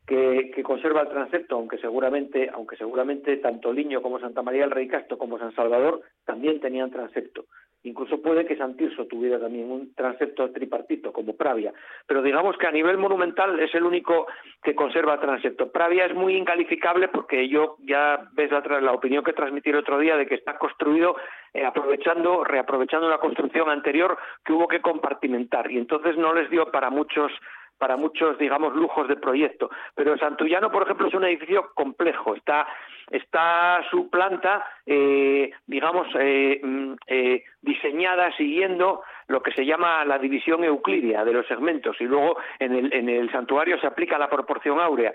que, 0.07 0.51
conserva 0.63 1.03
el 1.03 1.09
transepto, 1.09 1.57
aunque 1.57 1.79
seguramente, 1.79 2.51
aunque 2.53 2.77
seguramente 2.77 3.39
tanto 3.39 3.73
Liño 3.73 4.03
como 4.03 4.21
Santa 4.21 4.43
María 4.43 4.63
del 4.63 4.71
Rey 4.71 4.87
Castro 4.87 5.17
como 5.17 5.39
San 5.39 5.55
Salvador 5.55 6.03
también 6.27 6.61
tenían 6.61 6.91
transepto. 6.91 7.47
Incluso 7.89 8.21
puede 8.21 8.45
que 8.45 8.57
San 8.57 8.77
Tirso 8.77 9.07
tuviera 9.07 9.41
también 9.41 9.71
un 9.71 9.95
transepto 9.95 10.51
tripartito, 10.51 11.13
como 11.13 11.37
Pravia. 11.37 11.73
Pero 12.07 12.23
digamos 12.23 12.57
que 12.59 12.67
a 12.67 12.71
nivel 12.71 12.99
monumental 12.99 13.59
es 13.61 13.75
el 13.75 13.85
único 13.85 14.27
que 14.63 14.75
conserva 14.75 15.21
transepto. 15.21 15.73
Pravia 15.73 16.05
es 16.05 16.15
muy 16.15 16.37
incalificable 16.37 17.09
porque 17.09 17.49
yo 17.49 17.77
ya 17.81 18.29
ves 18.33 18.51
la, 18.51 18.81
la 18.81 18.93
opinión 18.93 19.25
que 19.25 19.33
transmití 19.33 19.71
el 19.71 19.77
otro 19.77 19.99
día 19.99 20.17
de 20.17 20.27
que 20.27 20.35
está 20.35 20.59
construido 20.59 21.17
eh, 21.55 21.65
aprovechando, 21.65 22.45
reaprovechando 22.45 23.07
una 23.07 23.19
construcción 23.19 23.71
anterior 23.71 24.19
que 24.45 24.53
hubo 24.53 24.69
que 24.69 24.81
compartimentar. 24.81 25.71
Y 25.71 25.79
entonces 25.79 26.17
no 26.17 26.35
les 26.35 26.51
dio 26.51 26.71
para 26.71 26.91
muchos 26.91 27.33
para 27.79 27.97
muchos, 27.97 28.37
digamos, 28.39 28.75
lujos 28.75 29.09
de 29.09 29.17
proyecto. 29.17 29.71
Pero 29.95 30.19
Santullano, 30.19 30.71
por 30.71 30.83
ejemplo, 30.83 31.07
es 31.07 31.15
un 31.15 31.25
edificio 31.25 31.71
complejo. 31.75 32.35
Está, 32.35 32.67
está 33.11 33.81
su 33.91 34.11
planta, 34.11 34.65
eh, 34.85 35.51
digamos, 35.67 36.09
eh, 36.19 36.61
mm, 36.63 36.93
eh, 37.07 37.45
diseñada 37.63 38.37
siguiendo 38.37 39.03
lo 39.29 39.43
que 39.43 39.53
se 39.53 39.65
llama 39.65 40.05
la 40.05 40.19
división 40.19 40.65
euclidia 40.65 41.25
de 41.25 41.33
los 41.33 41.47
segmentos 41.47 41.97
y 42.01 42.05
luego 42.05 42.39
en 42.59 42.75
el, 42.75 42.93
en 42.93 43.09
el 43.09 43.31
santuario 43.31 43.79
se 43.81 43.87
aplica 43.87 44.19
la 44.19 44.29
proporción 44.29 44.81
áurea. 44.81 45.13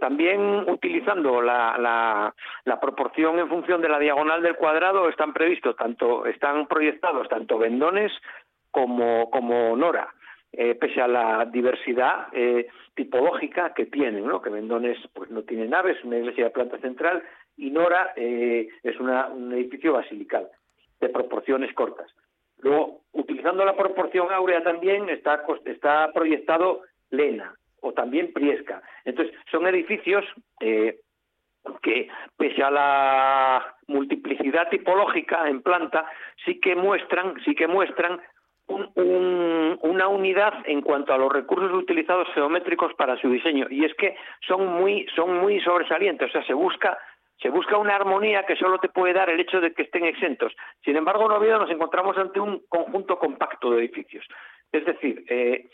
También 0.00 0.68
utilizando 0.68 1.40
la, 1.40 1.78
la, 1.78 2.34
la, 2.64 2.80
proporción 2.80 3.38
en 3.38 3.48
función 3.48 3.80
de 3.80 3.88
la 3.88 4.00
diagonal 4.00 4.42
del 4.42 4.56
cuadrado 4.56 5.08
están 5.08 5.32
previstos 5.32 5.76
tanto 5.76 6.26
están 6.26 6.66
proyectados 6.66 7.28
tanto 7.28 7.56
vendones 7.56 8.10
como, 8.72 9.30
como 9.30 9.76
nora 9.76 10.12
eh, 10.52 10.74
pese 10.74 11.00
a 11.00 11.06
la 11.06 11.44
diversidad 11.44 12.26
eh, 12.32 12.66
tipológica 12.94 13.72
que 13.72 13.86
tienen, 13.86 14.26
¿no? 14.26 14.42
que 14.42 14.50
Vendones 14.50 14.98
pues 15.14 15.30
no 15.30 15.42
tiene 15.42 15.68
naves, 15.68 15.96
es 15.98 16.04
una 16.04 16.18
iglesia 16.18 16.44
de 16.44 16.50
planta 16.50 16.78
central, 16.78 17.22
y 17.56 17.70
Nora 17.70 18.12
eh, 18.16 18.68
es 18.82 18.98
una, 18.98 19.28
un 19.28 19.52
edificio 19.52 19.92
basilical 19.92 20.48
de 21.00 21.08
proporciones 21.08 21.72
cortas. 21.74 22.10
Luego, 22.58 23.02
utilizando 23.12 23.64
la 23.64 23.76
proporción 23.76 24.32
áurea 24.32 24.62
también 24.62 25.08
está, 25.08 25.44
está 25.66 26.10
proyectado 26.12 26.82
Lena 27.10 27.54
o 27.80 27.92
también 27.92 28.32
Priesca. 28.32 28.82
Entonces, 29.04 29.34
son 29.50 29.66
edificios 29.66 30.24
que, 31.82 32.08
pese 32.36 32.62
a 32.62 32.70
la 32.70 33.76
multiplicidad 33.86 34.68
tipológica 34.68 35.48
en 35.48 35.62
planta, 35.62 36.06
sí 36.44 36.60
que 36.60 36.74
muestran, 36.74 37.34
sí 37.44 37.54
que 37.54 37.66
muestran 37.66 38.20
un, 38.70 39.78
una 39.82 40.08
unidad 40.08 40.54
en 40.64 40.80
cuanto 40.80 41.12
a 41.12 41.18
los 41.18 41.32
recursos 41.32 41.72
utilizados 41.72 42.28
geométricos 42.34 42.94
para 42.94 43.20
su 43.20 43.28
diseño 43.30 43.66
y 43.70 43.84
es 43.84 43.94
que 43.94 44.16
son 44.46 44.66
muy 44.66 45.06
son 45.14 45.38
muy 45.38 45.60
sobresalientes, 45.60 46.28
o 46.28 46.32
sea, 46.32 46.44
se 46.44 46.54
busca 46.54 46.98
se 47.40 47.48
busca 47.48 47.78
una 47.78 47.96
armonía 47.96 48.44
que 48.44 48.56
solo 48.56 48.78
te 48.78 48.88
puede 48.88 49.14
dar 49.14 49.30
el 49.30 49.40
hecho 49.40 49.60
de 49.62 49.72
que 49.72 49.82
estén 49.82 50.04
exentos. 50.04 50.52
Sin 50.84 50.96
embargo, 50.96 51.24
en 51.24 51.32
Oviedo 51.32 51.58
nos 51.58 51.70
encontramos 51.70 52.16
ante 52.18 52.38
un 52.38 52.62
conjunto 52.68 53.18
compacto 53.18 53.70
de 53.70 53.78
edificios. 53.78 54.26
Es 54.70 54.84
decir, 54.84 55.24
eh, 55.26 55.66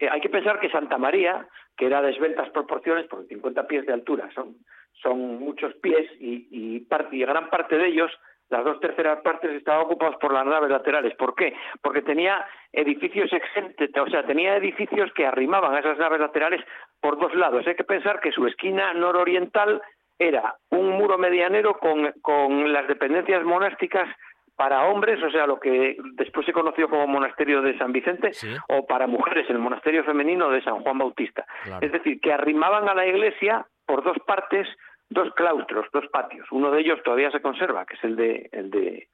eh, 0.00 0.08
hay 0.10 0.20
que 0.20 0.28
pensar 0.28 0.58
que 0.58 0.68
Santa 0.68 0.98
María, 0.98 1.46
que 1.76 1.86
era 1.86 2.02
de 2.02 2.10
esbeltas 2.10 2.50
proporciones, 2.50 3.06
porque 3.06 3.28
50 3.28 3.68
pies 3.68 3.86
de 3.86 3.92
altura 3.92 4.30
son, 4.34 4.56
son 5.00 5.38
muchos 5.38 5.74
pies 5.74 6.10
y, 6.18 6.48
y 6.50 6.86
gran 7.20 7.48
parte 7.50 7.78
de 7.78 7.86
ellos 7.86 8.10
las 8.52 8.64
dos 8.64 8.78
terceras 8.80 9.20
partes 9.22 9.50
estaban 9.52 9.86
ocupadas 9.86 10.16
por 10.20 10.32
las 10.32 10.44
naves 10.44 10.70
laterales. 10.70 11.14
¿Por 11.16 11.34
qué? 11.34 11.54
Porque 11.80 12.02
tenía 12.02 12.46
edificios 12.70 13.32
exentes, 13.32 13.90
o 13.96 14.06
sea, 14.08 14.24
tenía 14.24 14.56
edificios 14.56 15.10
que 15.14 15.26
arrimaban 15.26 15.74
a 15.74 15.80
esas 15.80 15.98
naves 15.98 16.20
laterales 16.20 16.60
por 17.00 17.18
dos 17.18 17.34
lados. 17.34 17.66
Hay 17.66 17.74
que 17.74 17.84
pensar 17.84 18.20
que 18.20 18.30
su 18.30 18.46
esquina 18.46 18.92
nororiental 18.92 19.80
era 20.18 20.54
un 20.70 20.90
muro 20.90 21.16
medianero 21.18 21.78
con, 21.78 22.12
con 22.20 22.72
las 22.72 22.86
dependencias 22.86 23.42
monásticas 23.42 24.08
para 24.54 24.84
hombres, 24.84 25.20
o 25.22 25.30
sea, 25.30 25.46
lo 25.46 25.58
que 25.58 25.96
después 26.14 26.44
se 26.44 26.52
conoció 26.52 26.88
como 26.88 27.06
monasterio 27.06 27.62
de 27.62 27.76
San 27.78 27.90
Vicente, 27.90 28.34
¿Sí? 28.34 28.54
o 28.68 28.86
para 28.86 29.06
mujeres, 29.06 29.48
el 29.48 29.58
monasterio 29.58 30.04
femenino 30.04 30.50
de 30.50 30.62
San 30.62 30.82
Juan 30.82 30.98
Bautista. 30.98 31.46
Claro. 31.64 31.84
Es 31.84 31.90
decir, 31.90 32.20
que 32.20 32.32
arrimaban 32.32 32.88
a 32.88 32.94
la 32.94 33.06
iglesia 33.06 33.66
por 33.86 34.04
dos 34.04 34.16
partes 34.26 34.68
dos 35.12 35.32
claustros, 35.34 35.86
dos 35.92 36.06
patios. 36.12 36.46
Uno 36.50 36.70
de 36.70 36.80
ellos 36.80 37.00
todavía 37.04 37.30
se 37.30 37.40
conserva, 37.40 37.84
que 37.86 37.94
es 37.94 38.04
el 38.04 38.16
de, 38.16 38.48
el 38.52 38.70
de 38.70 39.08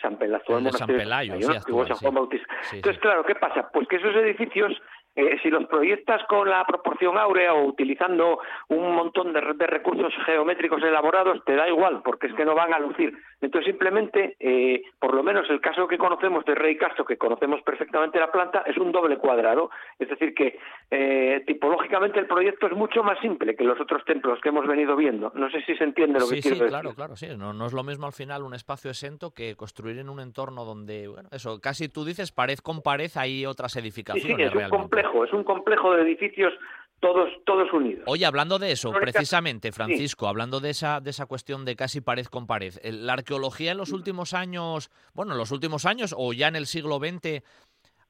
San 0.00 0.16
Pelazo, 0.18 0.58
el 0.58 0.64
de 0.64 0.72
San 0.72 0.86
Pelayo, 0.86 1.34
sí, 1.40 1.56
actual, 1.56 1.88
San 1.88 1.96
Juan 1.96 2.14
Bautista. 2.14 2.54
Entonces, 2.72 3.00
claro, 3.00 3.24
¿qué 3.24 3.34
pasa? 3.34 3.68
Pues 3.72 3.88
que 3.88 3.96
esos 3.96 4.14
edificios 4.16 4.72
eh, 5.16 5.38
si 5.42 5.50
los 5.50 5.66
proyectas 5.66 6.22
con 6.28 6.48
la 6.48 6.64
proporción 6.66 7.16
áurea 7.18 7.54
o 7.54 7.66
utilizando 7.66 8.40
un 8.68 8.94
montón 8.94 9.32
de, 9.32 9.40
de, 9.54 9.66
recursos 9.66 10.12
geométricos 10.26 10.82
elaborados, 10.82 11.44
te 11.44 11.54
da 11.54 11.68
igual, 11.68 12.02
porque 12.04 12.26
es 12.26 12.34
que 12.34 12.44
no 12.44 12.54
van 12.54 12.74
a 12.74 12.80
lucir. 12.80 13.16
Entonces, 13.40 13.70
simplemente, 13.70 14.36
eh, 14.40 14.82
por 14.98 15.14
lo 15.14 15.22
menos 15.22 15.48
el 15.50 15.60
caso 15.60 15.86
que 15.86 15.98
conocemos 15.98 16.44
de 16.44 16.54
Rey 16.54 16.76
Castro, 16.76 17.04
que 17.04 17.16
conocemos 17.16 17.62
perfectamente 17.62 18.18
la 18.18 18.32
planta, 18.32 18.64
es 18.66 18.76
un 18.76 18.90
doble 18.90 19.18
cuadrado. 19.18 19.70
Es 19.98 20.08
decir, 20.08 20.34
que 20.34 20.58
eh, 20.90 21.42
tipológicamente 21.46 22.18
el 22.18 22.26
proyecto 22.26 22.66
es 22.66 22.72
mucho 22.72 23.02
más 23.02 23.18
simple 23.20 23.54
que 23.54 23.64
los 23.64 23.80
otros 23.80 24.04
templos 24.04 24.40
que 24.40 24.48
hemos 24.48 24.66
venido 24.66 24.96
viendo. 24.96 25.30
No 25.34 25.50
sé 25.50 25.62
si 25.62 25.76
se 25.76 25.84
entiende 25.84 26.18
lo 26.18 26.26
sí, 26.26 26.36
que 26.36 26.40
quiero 26.42 26.56
sí, 26.56 26.62
decir. 26.62 26.70
claro, 26.70 26.94
claro, 26.94 27.16
sí. 27.16 27.28
No, 27.36 27.52
no 27.52 27.66
es 27.66 27.72
lo 27.72 27.84
mismo 27.84 28.06
al 28.06 28.12
final 28.12 28.42
un 28.42 28.54
espacio 28.54 28.90
exento 28.90 29.32
que 29.32 29.54
construir 29.54 29.98
en 29.98 30.08
un 30.08 30.20
entorno 30.20 30.64
donde, 30.64 31.06
bueno, 31.08 31.28
eso, 31.30 31.60
casi 31.60 31.88
tú 31.88 32.04
dices 32.04 32.32
pared 32.32 32.58
con 32.58 32.82
pared 32.82 33.10
hay 33.16 33.46
otras 33.46 33.76
edificaciones. 33.76 34.26
Sí, 34.26 34.34
sí, 34.36 34.42
es 34.42 34.52
un 34.52 34.58
realmente. 34.58 35.03
Complejo, 35.04 35.24
es 35.24 35.32
un 35.32 35.44
complejo 35.44 35.94
de 35.94 36.02
edificios 36.02 36.52
todos 37.00 37.28
todos 37.44 37.72
unidos. 37.72 38.04
Oye, 38.06 38.24
hablando 38.24 38.58
de 38.58 38.72
eso, 38.72 38.90
precisamente, 38.92 39.72
Francisco, 39.72 40.26
sí. 40.26 40.28
hablando 40.28 40.60
de 40.60 40.70
esa 40.70 41.00
de 41.00 41.10
esa 41.10 41.26
cuestión 41.26 41.64
de 41.64 41.76
casi 41.76 42.00
pared 42.00 42.26
con 42.26 42.46
pared, 42.46 42.74
la 42.82 43.14
arqueología 43.14 43.72
en 43.72 43.78
los 43.78 43.92
últimos 43.92 44.32
años, 44.32 44.90
bueno, 45.12 45.32
en 45.32 45.38
los 45.38 45.50
últimos 45.50 45.84
años 45.84 46.14
o 46.16 46.32
ya 46.32 46.48
en 46.48 46.56
el 46.56 46.66
siglo 46.66 46.98
XX 46.98 47.42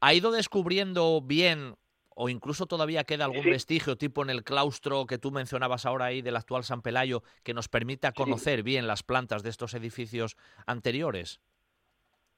ha 0.01 0.15
ido 0.15 0.31
descubriendo 0.31 1.21
bien 1.23 1.75
o 2.17 2.29
incluso 2.29 2.67
todavía 2.67 3.03
queda 3.03 3.25
algún 3.25 3.43
sí. 3.43 3.51
vestigio 3.51 3.97
tipo 3.97 4.23
en 4.23 4.31
el 4.31 4.45
claustro 4.45 5.07
que 5.07 5.19
tú 5.19 5.33
mencionabas 5.33 5.87
ahora 5.87 6.07
ahí 6.07 6.23
del 6.23 6.37
actual 6.37 6.63
San 6.63 6.83
Pelayo 6.83 7.25
que 7.43 7.55
nos 7.55 7.69
permita 7.69 8.13
conocer 8.13 8.61
sí. 8.61 8.63
bien 8.63 8.87
las 8.87 9.03
plantas 9.03 9.43
de 9.43 9.51
estos 9.51 9.75
edificios 9.75 10.37
anteriores. 10.67 11.41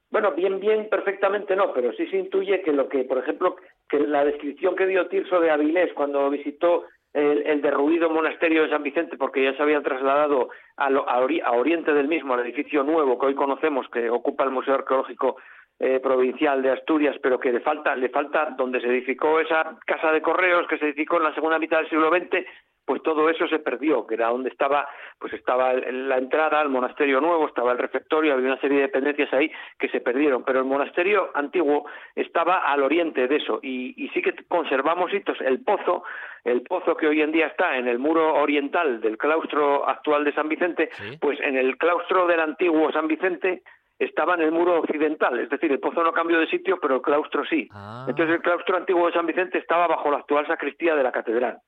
Bueno, 0.09 0.31
bien, 0.31 0.59
bien, 0.59 0.87
perfectamente 0.89 1.55
no, 1.55 1.73
pero 1.73 1.91
sí 1.93 2.07
se 2.07 2.17
intuye 2.17 2.61
que 2.61 2.71
lo 2.71 2.87
que, 2.87 3.03
por 3.03 3.17
ejemplo, 3.17 3.57
que 3.89 3.99
la 3.99 4.23
descripción 4.23 4.75
que 4.75 4.87
dio 4.87 5.07
Tirso 5.07 5.39
de 5.39 5.51
Avilés 5.51 5.93
cuando 5.93 6.29
visitó 6.29 6.85
el, 7.13 7.61
derruido 7.61 8.09
monasterio 8.09 8.63
de 8.63 8.69
San 8.69 8.83
Vicente, 8.83 9.17
porque 9.17 9.43
ya 9.43 9.55
se 9.55 9.63
habían 9.63 9.83
trasladado 9.83 10.49
a, 10.77 11.51
oriente 11.51 11.93
del 11.93 12.07
mismo, 12.07 12.33
al 12.33 12.41
edificio 12.41 12.83
nuevo 12.83 13.17
que 13.17 13.27
hoy 13.27 13.35
conocemos, 13.35 13.87
que 13.89 14.09
ocupa 14.09 14.43
el 14.43 14.51
Museo 14.51 14.75
Arqueológico 14.75 15.37
eh, 15.79 15.99
Provincial 15.99 16.61
de 16.61 16.71
Asturias, 16.71 17.15
pero 17.21 17.39
que 17.39 17.51
le 17.51 17.59
falta, 17.59 17.95
le 17.95 18.09
falta 18.09 18.55
donde 18.57 18.79
se 18.81 18.87
edificó 18.87 19.39
esa 19.39 19.77
casa 19.85 20.11
de 20.11 20.21
correos 20.21 20.67
que 20.67 20.77
se 20.77 20.85
edificó 20.85 21.17
en 21.17 21.23
la 21.23 21.33
segunda 21.33 21.59
mitad 21.59 21.79
del 21.79 21.89
siglo 21.89 22.09
XX, 22.09 22.45
pues 22.87 23.03
todo 23.03 23.29
eso 23.29 23.49
se 23.49 23.59
perdió, 23.59 24.07
que 24.07 24.15
era 24.15 24.29
donde 24.29 24.49
estaba, 24.49 24.87
pues 25.19 25.33
estaba 25.33 25.73
la 25.73 26.17
entrada 26.17 26.61
al 26.61 26.69
monasterio 26.69 27.19
nuevo, 27.19 27.45
estaba 27.45 27.73
el 27.73 27.77
refectorio, 27.77 28.31
había 28.31 28.47
una 28.47 28.61
serie 28.61 28.77
de 28.77 28.83
dependencias 28.83 29.31
ahí 29.33 29.51
que 29.77 29.89
se 29.89 29.99
perdieron, 29.99 30.45
pero 30.45 30.59
el 30.59 30.65
monasterio 30.65 31.29
antiguo 31.33 31.85
estaba 32.15 32.59
al 32.59 32.81
oriente 32.81 33.27
de 33.27 33.35
eso 33.35 33.59
y, 33.61 33.93
y 34.01 34.07
sí 34.09 34.21
que 34.21 34.33
conservamos 34.47 35.13
hitos, 35.13 35.37
el 35.41 35.61
pozo, 35.65 36.05
el 36.45 36.61
pozo 36.61 36.95
que 36.95 37.07
hoy 37.07 37.21
en 37.21 37.33
día 37.33 37.47
está 37.47 37.75
en 37.75 37.89
el 37.89 37.99
muro 37.99 38.35
oriental 38.35 39.01
del 39.01 39.17
claustro 39.17 39.85
actual 39.85 40.23
de 40.23 40.31
San 40.31 40.47
Vicente, 40.47 40.89
¿Sí? 40.93 41.17
pues 41.19 41.41
en 41.41 41.57
el 41.57 41.77
claustro 41.77 42.25
del 42.25 42.39
antiguo 42.39 42.89
San 42.93 43.09
Vicente 43.09 43.63
estaba 43.99 44.35
en 44.35 44.43
el 44.43 44.51
muro 44.53 44.79
occidental, 44.79 45.37
es 45.39 45.49
decir, 45.49 45.71
el 45.71 45.79
pozo 45.79 46.03
no 46.03 46.13
cambió 46.13 46.39
de 46.39 46.47
sitio, 46.47 46.79
pero 46.79 46.95
el 46.95 47.01
claustro 47.01 47.43
sí. 47.45 47.67
Ah. 47.73 48.05
Entonces 48.07 48.35
el 48.35 48.41
claustro 48.41 48.77
antiguo 48.77 49.07
de 49.07 49.13
San 49.13 49.25
Vicente 49.25 49.57
estaba 49.57 49.87
bajo 49.87 50.09
la 50.09 50.19
actual 50.19 50.47
sacristía 50.47 50.95
de 50.95 51.03
la 51.03 51.11
catedral. 51.11 51.59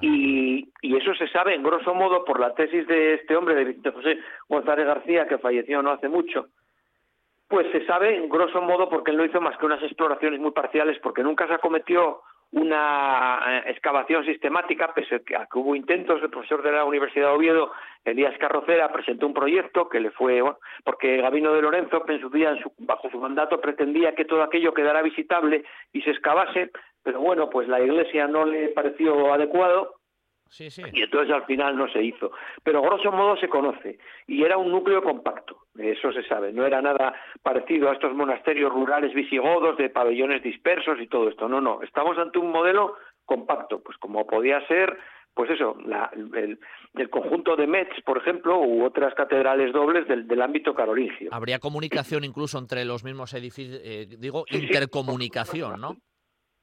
Y, 0.00 0.68
eso 0.82 1.14
se 1.14 1.28
sabe 1.28 1.54
en 1.54 1.62
grosso 1.62 1.94
modo 1.94 2.24
por 2.24 2.40
la 2.40 2.54
tesis 2.54 2.86
de 2.86 3.14
este 3.14 3.36
hombre, 3.36 3.54
de 3.54 3.64
Vicente 3.64 3.90
José 3.92 4.18
González 4.48 4.86
García, 4.86 5.26
que 5.26 5.38
falleció 5.38 5.82
no 5.82 5.90
hace 5.90 6.08
mucho. 6.08 6.46
Pues 7.48 7.70
se 7.70 7.84
sabe 7.86 8.16
en 8.16 8.28
grosso 8.28 8.60
modo 8.62 8.88
porque 8.88 9.10
él 9.10 9.16
no 9.16 9.24
hizo 9.24 9.40
más 9.40 9.56
que 9.58 9.66
unas 9.66 9.82
exploraciones 9.82 10.40
muy 10.40 10.52
parciales, 10.52 10.98
porque 11.00 11.22
nunca 11.22 11.46
se 11.46 11.54
acometió 11.54 12.22
una 12.52 13.40
eh, 13.46 13.62
excavación 13.66 14.24
sistemática, 14.24 14.92
pese 14.94 15.16
a 15.16 15.46
que 15.46 15.58
hubo 15.58 15.74
intentos, 15.74 16.22
el 16.22 16.30
profesor 16.30 16.62
de 16.62 16.72
la 16.72 16.84
Universidad 16.84 17.28
de 17.28 17.34
Oviedo, 17.34 17.72
Elías 18.04 18.36
Carrocera, 18.38 18.92
presentó 18.92 19.26
un 19.26 19.34
proyecto 19.34 19.88
que 19.88 20.00
le 20.00 20.10
fue, 20.10 20.40
bueno, 20.40 20.58
porque 20.84 21.16
Gabino 21.18 21.52
de 21.52 21.62
Lorenzo, 21.62 22.04
en 22.08 22.20
su 22.20 22.30
día, 22.30 22.50
en 22.50 22.62
su, 22.62 22.72
bajo 22.78 23.10
su 23.10 23.18
mandato, 23.18 23.60
pretendía 23.60 24.14
que 24.14 24.24
todo 24.24 24.42
aquello 24.42 24.72
quedara 24.72 25.02
visitable 25.02 25.64
y 25.92 26.02
se 26.02 26.10
excavase, 26.10 26.70
pero 27.06 27.20
bueno, 27.20 27.48
pues 27.48 27.68
la 27.68 27.80
Iglesia 27.80 28.26
no 28.26 28.44
le 28.44 28.70
pareció 28.70 29.32
adecuado 29.32 29.94
Sí, 30.48 30.70
sí. 30.70 30.82
Y 30.92 31.02
entonces 31.02 31.34
al 31.34 31.44
final 31.44 31.76
no 31.76 31.88
se 31.88 32.02
hizo. 32.02 32.30
Pero 32.62 32.80
grosso 32.80 33.10
modo 33.10 33.36
se 33.36 33.48
conoce. 33.48 33.98
Y 34.26 34.44
era 34.44 34.56
un 34.56 34.70
núcleo 34.70 35.02
compacto, 35.02 35.58
eso 35.76 36.12
se 36.12 36.22
sabe. 36.22 36.52
No 36.52 36.64
era 36.64 36.80
nada 36.80 37.14
parecido 37.42 37.90
a 37.90 37.94
estos 37.94 38.14
monasterios 38.14 38.72
rurales 38.72 39.12
visigodos 39.12 39.76
de 39.76 39.90
pabellones 39.90 40.44
dispersos 40.44 41.00
y 41.00 41.08
todo 41.08 41.28
esto. 41.28 41.48
No, 41.48 41.60
no. 41.60 41.82
Estamos 41.82 42.16
ante 42.18 42.38
un 42.38 42.52
modelo 42.52 42.94
compacto, 43.24 43.82
pues 43.82 43.98
como 43.98 44.24
podía 44.24 44.64
ser 44.68 44.96
pues 45.34 45.50
eso, 45.50 45.76
el, 46.32 47.10
conjunto 47.10 47.56
de 47.56 47.66
Metz, 47.66 48.00
por 48.06 48.16
ejemplo, 48.16 48.58
u 48.58 48.82
otras 48.82 49.12
catedrales 49.14 49.70
dobles 49.70 50.08
del, 50.08 50.40
ámbito 50.40 50.74
carolingio. 50.74 51.28
Habría 51.30 51.58
comunicación 51.58 52.24
incluso 52.24 52.58
entre 52.58 52.86
los 52.86 53.04
mismos 53.04 53.34
edificios, 53.34 53.78
eh, 53.84 54.06
digo, 54.18 54.46
intercomunicación, 54.48 55.78
¿no? 55.78 55.98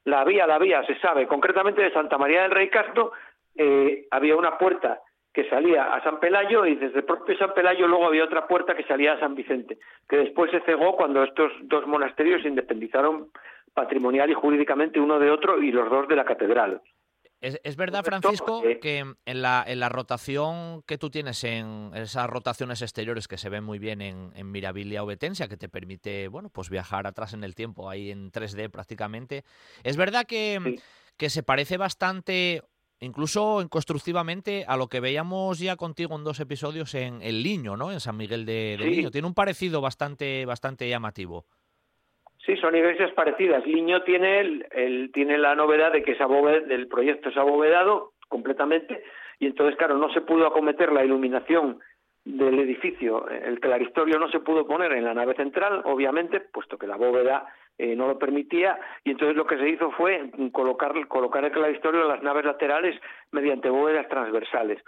La 0.04 0.20
había, 0.20 0.46
la 0.46 0.56
había, 0.56 0.84
se 0.84 0.98
sabe. 0.98 1.26
Concretamente 1.26 1.82
de 1.82 1.92
Santa 1.92 2.18
María 2.18 2.42
del 2.42 2.50
Rey 2.50 2.68
Castro 2.68 3.12
eh, 3.56 4.06
había 4.10 4.36
una 4.36 4.58
puerta 4.58 5.00
que 5.32 5.48
salía 5.48 5.92
a 5.92 6.02
San 6.04 6.20
Pelayo 6.20 6.64
y 6.64 6.76
desde 6.76 6.98
el 6.98 7.04
propio 7.04 7.36
San 7.36 7.54
Pelayo 7.54 7.88
luego 7.88 8.06
había 8.06 8.24
otra 8.24 8.46
puerta 8.46 8.74
que 8.76 8.84
salía 8.84 9.14
a 9.14 9.20
San 9.20 9.34
Vicente, 9.34 9.78
que 10.08 10.16
después 10.16 10.50
se 10.52 10.60
cegó 10.60 10.94
cuando 10.96 11.24
estos 11.24 11.50
dos 11.62 11.86
monasterios 11.88 12.42
se 12.42 12.48
independizaron 12.48 13.30
patrimonial 13.74 14.30
y 14.30 14.34
jurídicamente 14.34 15.00
uno 15.00 15.18
de 15.18 15.30
otro 15.30 15.60
y 15.60 15.72
los 15.72 15.90
dos 15.90 16.06
de 16.06 16.14
la 16.14 16.24
catedral. 16.24 16.80
Es, 17.44 17.76
verdad, 17.76 18.02
Francisco, 18.02 18.62
que 18.80 19.04
en 19.26 19.42
la, 19.42 19.62
en 19.66 19.78
la 19.78 19.90
rotación 19.90 20.82
que 20.86 20.96
tú 20.96 21.10
tienes, 21.10 21.44
en 21.44 21.90
esas 21.94 22.28
rotaciones 22.30 22.80
exteriores 22.80 23.28
que 23.28 23.36
se 23.36 23.50
ven 23.50 23.62
muy 23.62 23.78
bien 23.78 24.00
en, 24.00 24.32
en 24.34 24.50
Mirabilia 24.50 25.02
o 25.02 25.06
Betensia, 25.06 25.46
que 25.46 25.58
te 25.58 25.68
permite, 25.68 26.28
bueno, 26.28 26.48
pues 26.48 26.70
viajar 26.70 27.06
atrás 27.06 27.34
en 27.34 27.44
el 27.44 27.54
tiempo, 27.54 27.90
ahí 27.90 28.10
en 28.10 28.32
3D 28.32 28.70
prácticamente, 28.70 29.44
es 29.82 29.98
verdad 29.98 30.24
que, 30.24 30.80
que 31.18 31.28
se 31.28 31.42
parece 31.42 31.76
bastante, 31.76 32.62
incluso 33.00 33.60
en 33.60 33.68
constructivamente, 33.68 34.64
a 34.66 34.78
lo 34.78 34.88
que 34.88 35.00
veíamos 35.00 35.58
ya 35.58 35.76
contigo 35.76 36.16
en 36.16 36.24
dos 36.24 36.40
episodios 36.40 36.94
en 36.94 37.20
El 37.20 37.42
Liño, 37.42 37.76
¿no? 37.76 37.92
En 37.92 38.00
San 38.00 38.16
Miguel 38.16 38.46
de, 38.46 38.78
de 38.78 38.86
Liño. 38.86 39.10
Tiene 39.10 39.26
un 39.26 39.34
parecido 39.34 39.82
bastante, 39.82 40.46
bastante 40.46 40.88
llamativo. 40.88 41.44
Sí, 42.44 42.56
son 42.56 42.76
iglesias 42.76 43.10
parecidas. 43.12 43.66
Liño 43.66 44.02
tiene 44.02 44.40
el, 44.40 45.10
tiene 45.12 45.38
la 45.38 45.54
novedad 45.54 45.92
de 45.92 46.02
que 46.02 46.14
del 46.14 46.88
proyecto 46.88 47.30
es 47.30 47.36
abovedado 47.36 48.12
completamente 48.28 49.02
y 49.38 49.46
entonces 49.46 49.76
claro 49.76 49.96
no 49.96 50.12
se 50.12 50.20
pudo 50.20 50.46
acometer 50.46 50.92
la 50.92 51.04
iluminación 51.04 51.80
del 52.24 52.58
edificio, 52.58 53.28
el 53.28 53.60
claristorio 53.60 54.18
no 54.18 54.30
se 54.30 54.40
pudo 54.40 54.66
poner 54.66 54.92
en 54.92 55.04
la 55.04 55.12
nave 55.12 55.34
central, 55.34 55.82
obviamente, 55.84 56.40
puesto 56.40 56.78
que 56.78 56.86
la 56.86 56.96
bóveda 56.96 57.46
eh, 57.78 57.96
no 57.96 58.06
lo 58.06 58.18
permitía, 58.18 58.78
y 59.02 59.10
entonces 59.10 59.36
lo 59.36 59.46
que 59.46 59.58
se 59.58 59.68
hizo 59.68 59.90
fue 59.92 60.30
colocar, 60.52 60.92
colocar 61.08 61.44
el 61.44 61.52
claristorio 61.52 62.02
en 62.02 62.08
las 62.08 62.22
naves 62.22 62.44
laterales 62.44 63.00
mediante 63.32 63.68
bóvedas 63.68 64.08
transversales, 64.08 64.82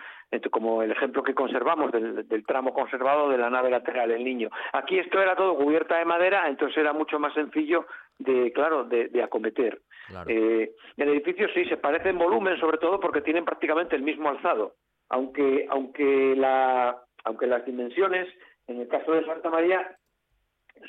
como 0.51 0.83
el 0.83 0.93
ejemplo 0.93 1.23
que 1.23 1.35
conservamos 1.35 1.91
del, 1.93 2.47
tramo 2.47 2.73
conservado 2.73 3.29
de 3.29 3.39
la 3.39 3.51
nave 3.51 3.71
lateral, 3.71 4.11
el 4.11 4.25
niño. 4.25 4.51
Aquí 4.73 4.99
esto 4.99 5.21
era 5.21 5.35
todo 5.35 5.57
cubierta 5.57 5.99
de 5.99 6.05
madera, 6.05 6.49
entonces 6.49 6.79
era 6.79 6.93
mucho 6.93 7.19
más 7.19 7.35
sencillo 7.35 7.87
de, 8.19 8.53
claro, 8.53 8.85
de, 8.85 9.23
acometer. 9.23 9.81
Eh, 10.29 10.73
el 10.97 11.09
edificio 11.09 11.49
sí 11.55 11.65
se 11.65 11.77
parece 11.77 12.11
en 12.11 12.19
volumen, 12.19 12.59
sobre 12.59 12.79
todo 12.79 13.01
porque 13.01 13.21
tienen 13.21 13.45
prácticamente 13.45 13.97
el 13.97 14.03
mismo 14.03 14.29
alzado, 14.29 14.75
aunque, 15.09 15.67
aunque 15.71 16.35
la 16.37 17.03
aunque 17.27 17.49
las 17.49 17.65
dimensiones, 17.67 18.29
en 18.69 18.81
el 18.81 18.89
caso 18.89 19.13
de 19.13 19.27
Santa 19.27 19.51
María, 19.51 19.99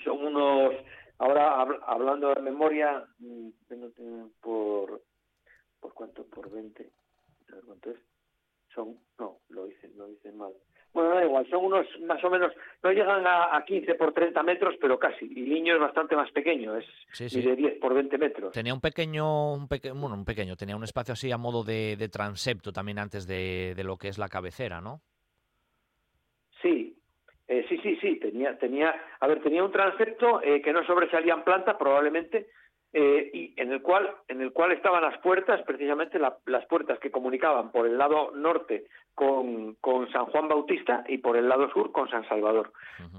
son 0.03 0.23
unos, 0.23 0.73
ahora 1.19 1.61
hablando 1.85 2.33
de 2.33 2.41
memoria, 2.41 3.05
mm, 3.19 3.49
por, 4.41 5.01
¿por 5.79 5.93
cuánto? 5.93 6.25
Por 6.25 6.49
20, 6.49 6.89
cuánto 7.65 7.91
es? 7.91 7.97
Son, 8.73 8.97
no, 9.17 9.39
lo 9.49 9.67
hice, 9.67 9.89
lo 9.95 10.09
hice 10.09 10.31
mal. 10.31 10.53
Bueno, 10.93 11.13
da 11.13 11.25
igual, 11.25 11.47
son 11.49 11.65
unos 11.65 11.85
más 12.07 12.23
o 12.23 12.29
menos, 12.29 12.51
no 12.81 12.91
llegan 12.91 13.23
a, 13.27 13.63
15 13.65 13.95
por 13.95 14.13
30 14.13 14.41
metros, 14.41 14.75
pero 14.81 14.97
casi. 14.97 15.25
Y 15.25 15.45
Liño 15.45 15.75
es 15.75 15.79
bastante 15.79 16.15
más 16.15 16.31
pequeño, 16.31 16.75
es 16.75 16.85
de 17.19 17.55
10 17.55 17.79
por 17.79 17.93
20 17.93 18.17
metros. 18.17 18.53
Tenía 18.53 18.73
un 18.73 18.81
pequeño, 18.81 19.53
un 19.53 19.67
bueno, 19.67 20.15
un 20.15 20.25
pequeño, 20.25 20.55
tenía 20.55 20.75
un 20.75 20.83
espacio 20.83 21.13
así 21.13 21.31
a 21.31 21.37
modo 21.37 21.63
de, 21.63 21.97
de 21.97 22.09
transepto 22.09 22.71
también 22.71 22.97
antes 22.99 23.27
de, 23.27 23.73
de 23.75 23.83
lo 23.83 23.97
que 23.97 24.07
es 24.07 24.17
la 24.17 24.29
cabecera, 24.29 24.81
¿no? 24.81 25.01
Sí, 27.47 27.53
eh, 27.53 27.65
sí, 27.69 27.77
sí, 27.77 27.97
sí, 28.01 28.19
tenía, 28.19 28.57
tenía, 28.57 28.93
a 29.19 29.27
ver, 29.27 29.41
tenía 29.41 29.63
un 29.63 29.71
transepto 29.71 30.41
eh, 30.41 30.61
que 30.61 30.73
no 30.73 30.85
sobresalía 30.85 31.33
en 31.33 31.43
planta 31.43 31.77
probablemente, 31.77 32.47
eh, 32.93 33.29
y 33.33 33.53
en 33.57 33.73
el 33.73 33.81
cual, 33.81 34.09
en 34.29 34.41
el 34.41 34.53
cual 34.53 34.71
estaban 34.71 35.01
las 35.01 35.17
puertas, 35.19 35.61
precisamente 35.63 36.19
las 36.19 36.65
puertas 36.67 36.97
que 36.99 37.11
comunicaban 37.11 37.71
por 37.71 37.85
el 37.85 37.97
lado 37.97 38.31
norte 38.33 38.85
con, 39.13 39.75
con, 39.81 40.09
San 40.11 40.25
Juan 40.27 40.47
Bautista 40.47 41.03
y 41.07 41.17
por 41.17 41.35
el 41.35 41.49
lado 41.49 41.69
sur 41.71 41.91
con 41.91 42.09
San 42.09 42.27
Salvador. 42.29 42.71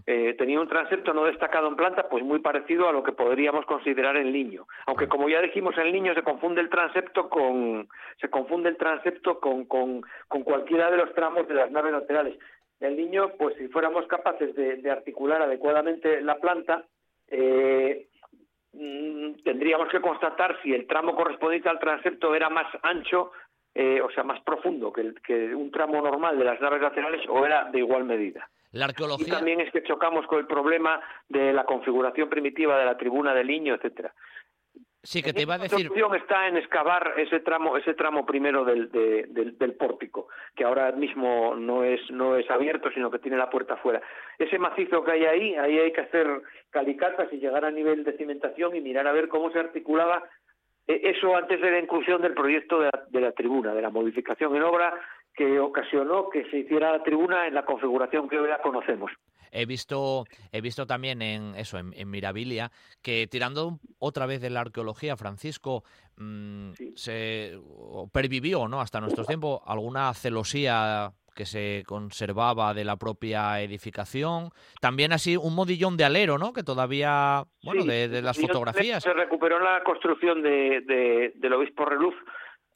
tenía 0.07 0.59
un 0.59 0.69
transepto 0.69 1.13
no 1.13 1.25
destacado 1.25 1.69
en 1.69 1.77
planta, 1.77 2.09
pues 2.09 2.25
muy 2.25 2.39
parecido 2.39 2.89
a 2.89 2.93
lo 2.93 3.03
que 3.03 3.13
podríamos 3.13 3.67
considerar 3.67 4.17
el 4.17 4.33
niño. 4.33 4.67
Aunque 4.87 5.07
como 5.07 5.29
ya 5.29 5.43
dijimos, 5.43 5.77
el 5.77 5.93
niño 5.93 6.15
se 6.15 6.23
confunde 6.23 6.63
el 6.63 6.71
transepto 6.71 7.29
con, 7.29 7.89
se 8.21 8.31
confunde 8.31 8.71
el 8.71 8.79
transepto 8.79 9.39
con, 9.39 9.67
con, 9.67 10.03
con 10.29 10.43
cualquiera 10.45 10.91
de 10.91 10.97
los 10.97 11.13
tramos 11.15 11.47
de 11.47 11.55
las 11.55 11.71
naves 11.71 11.93
laterales 11.93 12.39
el 12.81 12.97
niño, 12.97 13.33
pues 13.39 13.57
si 13.57 13.69
fuéramos 13.69 14.07
capaces 14.07 14.55
de, 14.55 14.91
articular 14.91 15.43
adecuadamente 15.43 16.21
la 16.21 16.37
planta, 16.37 16.85
eh, 17.29 18.09
mm, 18.73 19.43
tendríamos 19.45 19.89
que 19.89 20.01
constatar 20.01 20.61
si 20.63 20.73
el 20.73 20.87
tramo 20.87 21.15
correspondiente 21.15 21.69
al 21.69 21.79
transepto 21.79 22.35
era 22.35 22.49
más 22.49 22.67
ancho, 22.83 23.33
eh, 23.75 24.01
o 24.01 24.11
sea, 24.11 24.25
más 24.25 24.41
profundo 24.43 24.93
que, 24.93 25.15
que 25.25 25.55
un 25.55 25.71
tramo 25.71 26.01
normal 26.01 26.39
de 26.39 26.45
las 26.45 26.61
naves 26.61 26.81
laterales 26.81 27.27
o 27.29 27.45
era 27.45 27.65
de 27.71 27.79
igual 27.79 28.05
medida. 28.05 28.49
La 28.73 28.87
arqueología... 28.87 29.27
Y 29.27 29.31
también 29.31 29.61
es 29.61 29.73
que 29.73 29.83
chocamos 29.83 30.27
con 30.27 30.39
el 30.39 30.47
problema 30.47 31.01
de 31.29 31.53
la 31.53 31.65
configuración 31.65 32.29
primitiva 32.29 32.79
de 32.79 32.85
la 32.85 32.97
tribuna 32.97 33.35
del 33.35 33.47
niño, 33.47 33.75
etcétera. 33.75 34.13
Sí, 35.09 35.23
que 35.23 35.33
te 35.33 35.41
iba 35.41 35.55
a 35.55 35.59
decir. 35.59 35.79
La 35.79 35.89
solución 35.89 36.15
está 36.17 36.49
en 36.49 36.59
excavar 36.59 37.15
ese 37.17 37.41
tramo, 37.41 37.79
ese 37.79 37.95
tramo 37.95 38.27
primero 38.27 38.63
del, 38.67 38.91
del, 38.91 39.73
pórtico, 39.73 40.29
que 40.55 40.65
ahora 40.65 40.93
mismo 40.93 41.55
no 41.55 41.83
es, 41.83 41.99
no 42.11 42.37
es 42.37 42.51
abierto, 42.51 42.91
sino 42.93 43.11
que 43.11 43.19
tiene 43.19 43.39
la 43.39 43.49
puerta 43.49 43.73
afuera. 43.73 44.03
Ese 44.39 44.59
macizo 44.59 45.03
que 45.03 45.13
hay 45.13 45.25
ahí, 45.25 45.55
ahí 45.55 45.79
hay 45.79 45.93
que 45.95 46.03
hacer 46.03 46.27
calicatas 46.69 47.33
y 47.33 47.39
llegar 47.39 47.65
a 47.65 47.71
nivel 47.71 48.05
de 48.05 48.19
cimentación 48.19 48.77
y 48.77 48.83
mirar 48.83 49.07
a 49.07 49.13
ver 49.13 49.29
cómo 49.29 49.51
se 49.51 49.59
articulaba 49.61 50.25
eh, 50.87 51.01
eso 51.05 51.35
antes 51.35 51.59
de 51.59 51.71
la 51.71 51.79
inclusión 51.79 52.21
del 52.21 52.35
proyecto 52.35 52.79
de 52.79 52.91
la, 52.93 53.05
de 53.09 53.21
la 53.23 53.33
tribuna, 53.33 53.73
de 53.73 53.81
la 53.81 53.89
modificación 53.89 54.55
en 54.57 54.63
obra 54.63 54.93
que 55.35 55.59
ocasionó 55.59 56.29
que 56.29 56.45
se 56.51 56.59
hiciera 56.59 56.93
la 56.93 57.03
tribuna 57.03 57.47
en 57.47 57.55
la 57.55 57.65
configuración 57.65 58.29
que 58.29 58.39
hoy 58.39 58.49
ya 58.49 58.59
conocemos. 58.59 59.11
He 59.53 59.67
visto, 59.67 60.25
he 60.53 60.61
visto 60.61 60.87
también 60.87 61.23
en 61.23 61.55
eso, 61.55 61.79
en, 61.79 62.11
Mirabilia, 62.11 62.71
que 63.03 63.27
tirando 63.27 63.79
otra 63.99 64.27
vez 64.27 64.41
de 64.41 64.51
la 64.51 64.61
arqueología, 64.61 65.17
Francisco, 65.17 65.85
mm, 66.17 66.73
se 66.95 67.59
pervivió, 68.13 68.69
¿no? 68.69 68.81
Hasta 68.81 69.01
nuestros 69.01 69.27
tiempos, 69.27 69.61
alguna 69.67 70.13
celosía 70.15 71.13
que 71.39 71.47
se 71.47 71.85
conservaba 71.87 72.75
de 72.75 72.85
la 72.85 72.97
propia 72.97 73.61
edificación. 73.61 74.51
También 74.81 75.13
así 75.13 75.37
un 75.37 75.55
modillón 75.55 75.97
de 75.97 76.03
alero, 76.03 76.37
¿no? 76.37 76.53
Que 76.53 76.65
todavía, 76.65 77.45
bueno, 77.63 77.85
de, 77.85 78.23
las 78.23 78.37
fotografías. 78.41 79.05
Se 79.05 79.13
recuperó 79.13 79.61
la 79.61 79.85
construcción 79.85 80.43
de, 80.43 80.81
de, 80.81 81.33
del 81.37 81.53
obispo 81.53 81.85
Reluz 81.85 82.17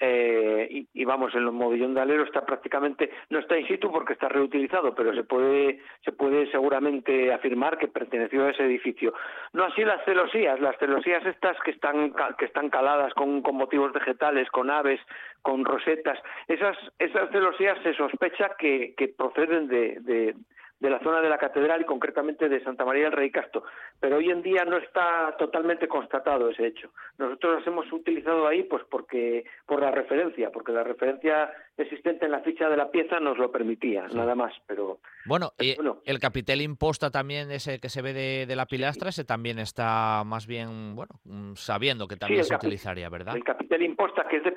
eh, 0.05 0.85
y, 0.93 1.05
vamos, 1.05 1.33
el 1.37 1.49
modillón 1.53 1.95
de 1.95 2.01
alero 2.01 2.25
está 2.25 2.45
prácticamente, 2.45 3.09
no 3.31 3.39
está 3.39 3.57
in 3.57 3.69
situ 3.69 3.89
porque 3.93 4.15
está 4.15 4.29
reutilizado, 4.29 4.97
pero 4.97 5.15
se 5.15 5.23
puede, 5.23 5.79
se 6.05 6.11
puede 6.11 6.51
seguramente 6.51 7.33
afirmar 7.33 7.79
que 7.79 7.87
perteneció 7.87 8.45
a 8.45 8.51
ese 8.51 8.65
edificio. 8.65 9.15
No 9.53 9.63
así 9.63 9.85
las 9.85 10.05
celosías, 10.05 10.59
las 10.59 10.77
celosías 10.79 11.25
estas 11.25 11.57
que 11.61 11.71
están, 11.71 12.13
que 12.37 12.47
están 12.47 12.69
caladas 12.69 13.15
con, 13.15 13.43
con 13.43 13.55
motivos 13.55 13.93
vegetales, 13.93 14.51
con 14.51 14.71
aves, 14.71 14.99
con 15.43 15.65
rosetas, 15.65 16.19
esas, 16.49 16.77
esas 16.99 17.31
celosías 17.31 17.79
se 17.85 17.95
sospecha 17.95 18.57
que, 18.59 18.95
proceden 19.17 19.69
de, 19.69 19.99
de 20.01 20.35
de 20.83 20.91
la 20.91 20.99
zona 20.99 21.20
de 21.20 21.28
la 21.28 21.39
catedral 21.39 21.80
y 21.80 21.85
concretamente 21.85 22.49
de 22.49 22.62
Santa 22.64 22.85
María 22.85 23.05
del 23.05 23.12
Rey 23.12 23.30
Casto. 23.30 23.62
Pero 24.01 24.16
hoy 24.16 24.30
en 24.30 24.43
día 24.43 24.64
no 24.64 24.78
está 24.78 25.37
totalmente 25.39 25.87
constatado 25.87 26.51
ese 26.51 26.66
hecho. 26.66 26.91
Nosotros 27.18 27.59
los 27.59 27.66
hemos 27.68 27.93
utilizado 27.93 28.49
ahí 28.49 28.64
pues 28.64 28.83
porque 28.91 29.45
por 29.64 29.80
la 29.80 29.93
referencia, 29.93 30.51
porque 30.51 30.72
la 30.72 30.83
referencia 30.83 31.53
existente 31.77 32.27
en 32.27 32.33
la 32.33 32.41
ficha 32.41 32.68
de 32.68 32.77
la 32.77 32.91
pieza 32.91 33.18
nos 33.20 33.39
lo 33.39 33.51
permitía, 33.51 34.07
nada 34.09 34.35
más. 34.35 34.53
Pero 34.66 35.01
bueno, 35.25 35.53
y 35.59 35.75
el 36.05 36.18
capitel 36.18 36.61
imposta 36.61 37.11
también 37.11 37.51
ese 37.51 37.79
que 37.81 37.89
se 37.89 38.03
ve 38.03 38.12
de, 38.12 38.57
la 38.57 38.66
pilastra, 38.66 39.09
ese 39.09 39.25
también 39.25 39.59
está 39.59 40.23
más 40.25 40.47
bien 40.47 40.95
bueno 40.95 41.20
mm, 41.25 41.55
sabiendo 41.55 42.07
que 42.07 42.16
también 42.16 42.45
se 42.45 42.55
utilizaría, 42.55 43.09
¿verdad? 43.09 43.37
El 43.37 43.45
capitel 43.45 43.83
imposta 43.83 44.27
que 44.29 44.37
es 44.37 44.45
de 44.45 44.53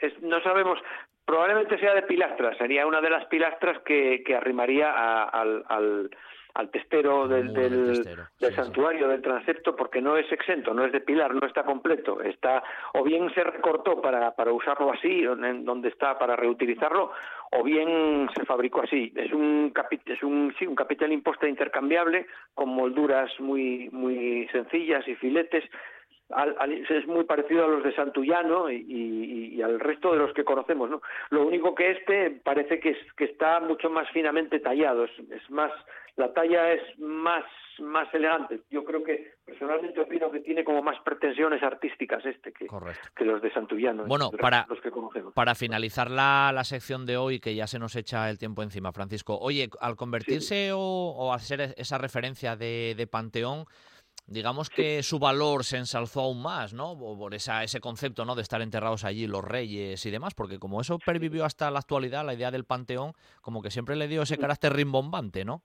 es, 0.00 0.22
no 0.22 0.40
sabemos 0.42 0.78
probablemente 1.24 1.78
sea 1.78 1.94
de 1.94 2.02
pilastras, 2.02 2.56
sería 2.58 2.86
una 2.86 3.00
de 3.00 3.10
las 3.10 3.26
pilastras 3.26 3.82
que, 3.82 4.22
que 4.24 4.34
arrimaría 4.34 4.92
al, 5.24 5.64
al 5.68 6.10
testero 6.70 7.28
del, 7.28 7.52
del, 7.52 8.04
santuario, 8.54 9.08
del 9.08 9.20
transepto, 9.20 9.76
porque 9.76 10.00
no 10.00 10.16
es 10.16 10.30
exento, 10.32 10.72
no 10.72 10.84
es 10.84 10.92
de 10.92 11.00
pilar, 11.00 11.34
no 11.34 11.46
está 11.46 11.64
completo. 11.64 12.20
Está, 12.22 12.62
o 12.94 13.02
bien 13.02 13.32
se 13.34 13.44
recortó 13.44 14.00
para, 14.00 14.34
para 14.34 14.52
usarlo 14.52 14.92
así, 14.92 15.22
donde 15.22 15.88
está 15.88 16.18
para 16.18 16.36
reutilizarlo, 16.36 17.12
o 17.52 17.62
bien 17.62 18.28
se 18.34 18.44
fabricó 18.44 18.82
así. 18.82 19.12
Es 19.14 19.32
un, 19.32 19.72
es 20.06 20.22
un, 20.22 20.54
sí, 20.58 20.66
un 20.66 20.74
capitel 20.74 21.12
imposta 21.12 21.48
intercambiable 21.48 22.26
con 22.54 22.70
molduras 22.70 23.30
muy, 23.38 23.88
muy 23.90 24.48
sencillas 24.52 25.06
y 25.06 25.14
filetes 25.16 25.64
es 26.28 27.06
muy 27.06 27.24
parecido 27.24 27.64
a 27.64 27.68
los 27.68 27.84
de 27.84 27.94
Santullano 27.94 28.70
y, 28.70 29.60
al 29.62 29.80
resto 29.80 30.12
de 30.12 30.18
los 30.18 30.32
que 30.32 30.44
conocemos, 30.44 30.90
¿no? 30.90 31.00
Lo 31.30 31.46
único 31.46 31.74
que 31.74 31.92
este 31.92 32.30
parece 32.30 32.78
que, 32.78 32.90
es, 32.90 32.98
que 33.16 33.24
está 33.24 33.60
mucho 33.60 33.90
más 33.90 34.08
finamente 34.10 34.60
tallado, 34.60 35.04
es, 35.04 35.50
más, 35.50 35.72
la 36.16 36.32
talla 36.32 36.72
es 36.72 36.98
más, 36.98 37.44
más 37.80 38.12
elegante. 38.12 38.60
Yo 38.70 38.84
creo 38.84 39.02
que, 39.02 39.34
personalmente 39.44 40.00
opino 40.00 40.30
que 40.30 40.40
tiene 40.40 40.62
como 40.62 40.82
más 40.82 41.00
pretensiones 41.00 41.62
artísticas 41.62 42.24
este 42.26 42.52
que, 42.52 42.66
que 43.16 43.24
los 43.24 43.40
de 43.40 43.52
Santullano, 43.52 44.04
bueno, 44.04 44.30
para, 44.30 44.66
los 44.68 44.80
que 44.80 44.90
conocemos. 44.90 45.32
Para 45.32 45.54
finalizar 45.54 46.10
la, 46.10 46.50
la, 46.52 46.64
sección 46.64 47.06
de 47.06 47.16
hoy, 47.16 47.40
que 47.40 47.54
ya 47.54 47.66
se 47.66 47.78
nos 47.78 47.96
echa 47.96 48.28
el 48.30 48.38
tiempo 48.38 48.62
encima, 48.62 48.92
Francisco, 48.92 49.38
oye, 49.38 49.68
al 49.80 49.96
convertirse 49.96 50.72
o, 50.72 50.78
o, 50.80 51.32
hacer 51.32 51.74
esa 51.76 51.98
referencia 51.98 52.56
de, 52.56 52.94
de 52.96 53.06
Panteón, 53.06 53.64
digamos 54.26 54.70
que 54.70 55.02
su 55.02 55.18
valor 55.18 55.64
se 55.64 55.76
ensalzó 55.76 56.22
aún 56.22 56.42
más, 56.42 56.74
¿no? 56.74 56.98
Por 56.98 57.34
esa, 57.34 57.62
ese 57.62 57.80
concepto, 57.80 58.24
¿no? 58.24 58.34
De 58.34 58.42
estar 58.42 58.60
enterrados 58.60 59.04
allí 59.04 59.26
los 59.26 59.44
reyes 59.44 60.04
y 60.04 60.10
demás, 60.10 60.34
porque 60.34 60.58
como 60.58 60.80
eso 60.80 60.98
pervivió 60.98 61.44
hasta 61.44 61.70
la 61.70 61.78
actualidad, 61.78 62.24
la 62.24 62.34
idea 62.34 62.50
del 62.50 62.64
panteón, 62.64 63.12
como 63.40 63.62
que 63.62 63.70
siempre 63.70 63.96
le 63.96 64.08
dio 64.08 64.22
ese 64.22 64.38
carácter 64.38 64.72
rimbombante, 64.72 65.44
¿no? 65.44 65.62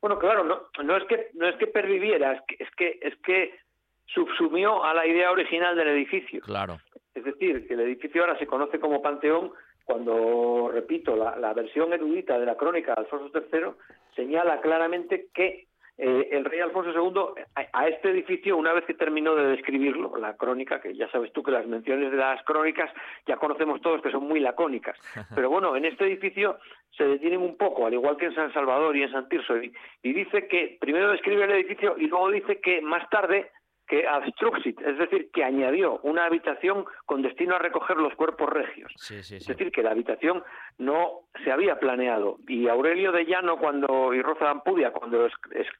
Bueno, 0.00 0.18
claro, 0.18 0.44
no, 0.44 0.68
no 0.84 0.96
es 0.96 1.04
que 1.04 1.30
no 1.34 1.48
es 1.48 1.56
que 1.56 1.66
perviviera, 1.66 2.32
es 2.32 2.40
que 2.46 2.56
es 2.62 2.70
que 2.76 2.98
es 3.02 3.16
que 3.24 3.58
subsumió 4.06 4.84
a 4.84 4.94
la 4.94 5.06
idea 5.06 5.30
original 5.30 5.76
del 5.76 5.88
edificio. 5.88 6.40
Claro. 6.42 6.78
Es 7.14 7.24
decir, 7.24 7.66
que 7.66 7.74
el 7.74 7.80
edificio 7.80 8.22
ahora 8.22 8.38
se 8.38 8.46
conoce 8.46 8.78
como 8.78 9.02
panteón 9.02 9.52
cuando, 9.84 10.70
repito, 10.72 11.16
la, 11.16 11.36
la 11.36 11.52
versión 11.52 11.92
erudita 11.92 12.38
de 12.38 12.46
la 12.46 12.56
crónica 12.56 12.94
de 12.94 13.02
Alfonso 13.02 13.32
III 13.34 13.72
señala 14.14 14.60
claramente 14.60 15.28
que 15.34 15.67
eh, 15.98 16.28
el 16.30 16.44
rey 16.44 16.60
Alfonso 16.60 16.92
II 16.92 17.42
a, 17.72 17.88
este 17.88 18.10
edificio, 18.10 18.56
una 18.56 18.72
vez 18.72 18.84
que 18.84 18.94
terminó 18.94 19.34
de 19.34 19.48
describirlo, 19.48 20.16
la 20.16 20.36
crónica, 20.36 20.80
que 20.80 20.94
ya 20.94 21.10
sabes 21.10 21.32
tú 21.32 21.42
que 21.42 21.50
las 21.50 21.66
menciones 21.66 22.12
de 22.12 22.16
las 22.16 22.40
crónicas 22.44 22.88
ya 23.26 23.36
conocemos 23.36 23.80
todos 23.80 24.00
que 24.00 24.12
son 24.12 24.28
muy 24.28 24.38
lacónicas, 24.38 24.96
pero 25.34 25.50
bueno, 25.50 25.74
en 25.74 25.84
este 25.84 26.04
edificio 26.04 26.58
se 26.96 27.04
detienen 27.04 27.40
un 27.40 27.56
poco, 27.56 27.86
al 27.86 27.94
igual 27.94 28.16
que 28.16 28.26
en 28.26 28.34
San 28.34 28.52
Salvador 28.52 28.96
y 28.96 29.02
en 29.02 29.10
San 29.10 29.28
Tirso, 29.28 29.54
y 29.56 29.72
dice 30.12 30.46
que 30.46 30.78
primero 30.80 31.10
describe 31.10 31.44
el 31.44 31.50
edificio 31.50 31.96
y 31.98 32.06
luego 32.06 32.30
dice 32.30 32.60
que 32.60 32.80
más 32.80 33.08
tarde 33.10 33.50
que 33.88 34.06
abstruxit, 34.06 34.80
es 34.82 34.98
decir, 34.98 35.30
que 35.32 35.42
añadió 35.42 35.98
una 36.02 36.26
habitación 36.26 36.84
con 37.06 37.22
destino 37.22 37.56
a 37.56 37.58
recoger 37.58 37.96
los 37.96 38.14
cuerpos 38.14 38.50
regios. 38.50 38.92
Es 39.10 39.46
decir, 39.46 39.72
que 39.72 39.82
la 39.82 39.92
habitación 39.92 40.44
no 40.76 41.22
se 41.42 41.50
había 41.50 41.80
planeado. 41.80 42.36
Y 42.46 42.68
Aurelio 42.68 43.12
de 43.12 43.24
Llano 43.24 43.58
cuando, 43.58 44.12
y 44.12 44.20
Rosa 44.20 44.50
Ampudia, 44.50 44.92
cuando 44.92 45.26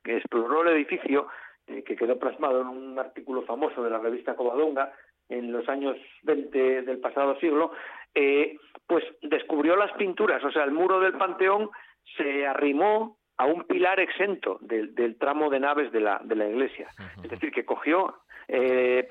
exploró 0.04 0.62
el 0.62 0.68
edificio, 0.74 1.28
eh, 1.66 1.84
que 1.84 1.96
quedó 1.96 2.18
plasmado 2.18 2.62
en 2.62 2.68
un 2.68 2.98
artículo 2.98 3.42
famoso 3.42 3.82
de 3.82 3.90
la 3.90 3.98
revista 3.98 4.34
Covadonga 4.34 4.90
en 5.28 5.52
los 5.52 5.68
años 5.68 5.98
20 6.22 6.82
del 6.82 6.98
pasado 7.00 7.38
siglo, 7.38 7.72
eh, 8.14 8.56
pues 8.86 9.04
descubrió 9.20 9.76
las 9.76 9.92
pinturas, 9.92 10.42
o 10.42 10.50
sea, 10.50 10.64
el 10.64 10.70
muro 10.70 10.98
del 10.98 11.12
Panteón 11.12 11.68
se 12.16 12.46
arrimó 12.46 13.17
a 13.38 13.46
un 13.46 13.64
pilar 13.64 14.00
exento 14.00 14.58
del, 14.60 15.16
tramo 15.18 15.48
de 15.48 15.60
naves 15.60 15.92
de 15.92 16.00
la, 16.00 16.20
de 16.24 16.34
la 16.34 16.48
iglesia. 16.48 16.88
Es 17.22 17.30
decir, 17.30 17.52
que 17.52 17.64
cogió, 17.64 18.18
eh, 18.48 19.06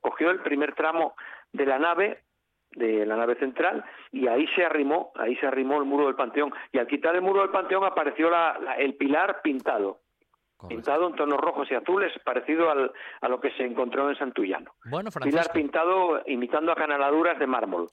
cogió 0.00 0.30
el 0.30 0.40
primer 0.40 0.74
tramo 0.74 1.14
de 1.52 1.66
la 1.66 1.78
nave 1.78 2.22
de 2.72 3.06
la 3.06 3.16
nave 3.16 3.36
central 3.36 3.84
y 4.12 4.26
ahí 4.26 4.46
se 4.54 4.64
arrimó, 4.64 5.12
ahí 5.14 5.36
se 5.36 5.46
arrimó 5.46 5.78
el 5.78 5.86
muro 5.86 6.06
del 6.06 6.14
panteón 6.14 6.52
y 6.72 6.78
al 6.78 6.86
quitar 6.86 7.14
el 7.14 7.22
muro 7.22 7.40
del 7.40 7.50
panteón 7.50 7.84
apareció 7.84 8.30
el 8.76 8.94
pilar 8.94 9.40
pintado, 9.42 10.00
pintado 10.68 11.08
en 11.08 11.14
tonos 11.14 11.40
rojos 11.40 11.70
y 11.70 11.74
azules, 11.74 12.12
parecido 12.24 12.70
al, 12.70 12.92
a 13.20 13.28
lo 13.28 13.40
que 13.40 13.50
se 13.52 13.64
encontró 13.64 14.10
en 14.10 14.16
Santullano. 14.16 14.72
Bueno, 14.84 15.10
pilar 15.10 15.50
pintado 15.52 16.22
imitando 16.26 16.72
a 16.72 16.76
canaladuras 16.76 17.38
de 17.38 17.46
mármol. 17.46 17.88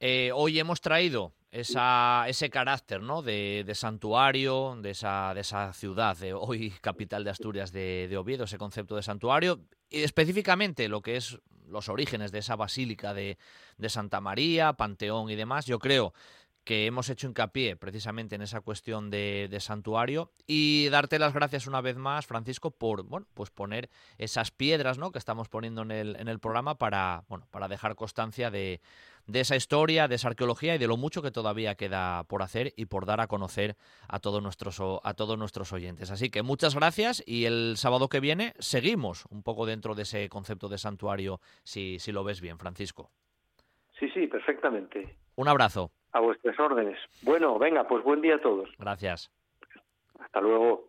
Eh, 0.00 0.30
hoy 0.34 0.58
hemos 0.60 0.80
traído 0.80 1.32
esa, 1.60 2.26
ese 2.28 2.50
carácter 2.50 3.00
¿no? 3.00 3.22
de, 3.22 3.70
santuario, 3.74 4.76
de 4.80 4.90
esa, 4.90 5.32
de 5.34 5.40
esa 5.40 5.72
ciudad, 5.72 6.16
de 6.16 6.34
hoy 6.34 6.70
capital 6.82 7.24
de 7.24 7.30
Asturias 7.30 7.72
de, 7.72 8.14
Oviedo, 8.18 8.44
ese 8.44 8.58
concepto 8.58 8.96
de 8.96 9.02
santuario, 9.02 9.60
específicamente 9.90 10.88
lo 10.88 11.00
que 11.00 11.16
es 11.16 11.38
los 11.68 11.88
orígenes 11.88 12.30
de 12.30 12.38
esa 12.40 12.56
basílica 12.56 13.12
de, 13.14 13.38
de 13.78 13.88
Santa 13.88 14.20
María, 14.20 14.74
Panteón 14.74 15.30
y 15.30 15.34
demás, 15.34 15.66
yo 15.66 15.78
creo 15.78 16.12
que 16.62 16.86
hemos 16.86 17.08
hecho 17.08 17.28
hincapié 17.28 17.76
precisamente 17.76 18.34
en 18.34 18.42
esa 18.42 18.60
cuestión 18.60 19.08
de, 19.08 19.46
de, 19.48 19.60
santuario 19.60 20.32
y 20.48 20.88
darte 20.88 21.20
las 21.20 21.32
gracias 21.32 21.68
una 21.68 21.80
vez 21.80 21.96
más, 21.96 22.26
Francisco, 22.26 22.72
por 22.72 23.04
bueno, 23.04 23.26
pues 23.34 23.50
poner 23.50 23.88
esas 24.18 24.50
piedras 24.50 24.98
¿no? 24.98 25.12
que 25.12 25.18
estamos 25.18 25.48
poniendo 25.48 25.82
en 25.82 25.92
el, 25.92 26.16
en 26.16 26.26
el 26.26 26.40
programa 26.40 26.76
para, 26.76 27.24
bueno, 27.28 27.46
para 27.52 27.68
dejar 27.68 27.94
constancia 27.94 28.50
de, 28.50 28.80
de 29.26 29.40
esa 29.40 29.56
historia, 29.56 30.08
de 30.08 30.14
esa 30.14 30.28
arqueología 30.28 30.74
y 30.74 30.78
de 30.78 30.86
lo 30.86 30.96
mucho 30.96 31.22
que 31.22 31.30
todavía 31.30 31.74
queda 31.74 32.24
por 32.24 32.42
hacer 32.42 32.72
y 32.76 32.86
por 32.86 33.06
dar 33.06 33.20
a 33.20 33.26
conocer 33.26 33.76
a 34.08 34.20
todos 34.20 34.42
nuestros, 34.42 34.80
a 34.80 35.14
todos 35.14 35.38
nuestros 35.38 35.72
oyentes. 35.72 36.10
Así 36.10 36.30
que 36.30 36.42
muchas 36.42 36.74
gracias 36.74 37.22
y 37.26 37.44
el 37.44 37.76
sábado 37.76 38.08
que 38.08 38.20
viene 38.20 38.54
seguimos 38.58 39.26
un 39.30 39.42
poco 39.42 39.66
dentro 39.66 39.94
de 39.94 40.02
ese 40.02 40.28
concepto 40.28 40.68
de 40.68 40.78
santuario, 40.78 41.40
si, 41.64 41.98
si 41.98 42.12
lo 42.12 42.24
ves 42.24 42.40
bien, 42.40 42.58
Francisco. 42.58 43.10
Sí, 43.98 44.08
sí, 44.10 44.26
perfectamente. 44.26 45.16
Un 45.36 45.48
abrazo. 45.48 45.90
A 46.12 46.20
vuestras 46.20 46.58
órdenes. 46.58 46.98
Bueno, 47.22 47.58
venga, 47.58 47.86
pues 47.86 48.04
buen 48.04 48.20
día 48.20 48.36
a 48.36 48.40
todos. 48.40 48.70
Gracias. 48.78 49.30
Hasta 50.18 50.40
luego. 50.40 50.88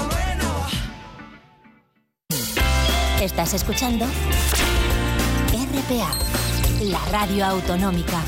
Estás 3.21 3.53
escuchando 3.53 4.05
RPA, 5.53 6.11
la 6.85 7.05
radio 7.11 7.45
autonómica. 7.45 8.19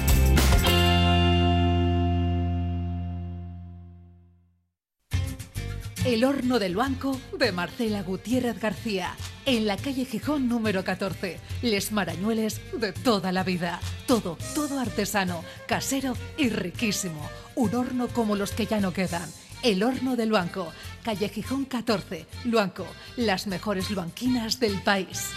El 6.05 6.23
horno 6.23 6.59
del 6.59 6.75
banco 6.75 7.19
de 7.39 7.51
Marcela 7.51 8.03
Gutiérrez 8.03 8.59
García, 8.59 9.15
en 9.47 9.65
la 9.65 9.77
calle 9.77 10.05
Gijón 10.05 10.47
número 10.47 10.83
14. 10.83 11.39
Les 11.63 11.91
marañueles 11.91 12.61
de 12.79 12.93
toda 12.93 13.31
la 13.31 13.43
vida. 13.43 13.79
Todo, 14.05 14.37
todo 14.53 14.79
artesano, 14.79 15.43
casero 15.65 16.13
y 16.37 16.49
riquísimo. 16.49 17.27
Un 17.55 17.73
horno 17.73 18.09
como 18.09 18.35
los 18.35 18.51
que 18.51 18.67
ya 18.67 18.79
no 18.79 18.93
quedan 18.93 19.27
el 19.63 19.81
Horno 19.81 20.15
del 20.15 20.29
Luanco, 20.29 20.71
calle 21.03 21.29
Gijón 21.29 21.65
14, 21.65 22.27
Luanco, 22.45 22.85
las 23.15 23.47
mejores 23.47 23.89
luanquinas 23.89 24.59
del 24.59 24.81
país. 24.81 25.31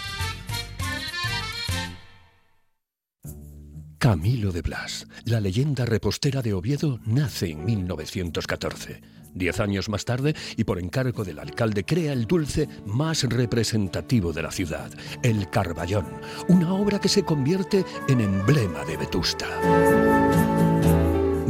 Camilo 3.97 4.51
de 4.51 4.61
Blas, 4.61 5.07
la 5.25 5.39
leyenda 5.39 5.85
repostera 5.85 6.41
de 6.41 6.53
Oviedo, 6.53 6.99
nace 7.05 7.49
en 7.49 7.65
1914. 7.65 9.01
Diez 9.33 9.59
años 9.59 9.89
más 9.89 10.05
tarde, 10.05 10.35
y 10.55 10.63
por 10.65 10.79
encargo 10.79 11.23
del 11.23 11.39
alcalde, 11.39 11.83
crea 11.83 12.13
el 12.13 12.25
dulce 12.25 12.67
más 12.85 13.23
representativo 13.23 14.33
de 14.33 14.43
la 14.43 14.51
ciudad, 14.51 14.91
el 15.23 15.49
Carballón, 15.49 16.05
una 16.47 16.73
obra 16.73 16.99
que 16.99 17.09
se 17.09 17.23
convierte 17.23 17.85
en 18.07 18.21
emblema 18.21 18.83
de 18.85 18.97
Vetusta. 18.97 20.56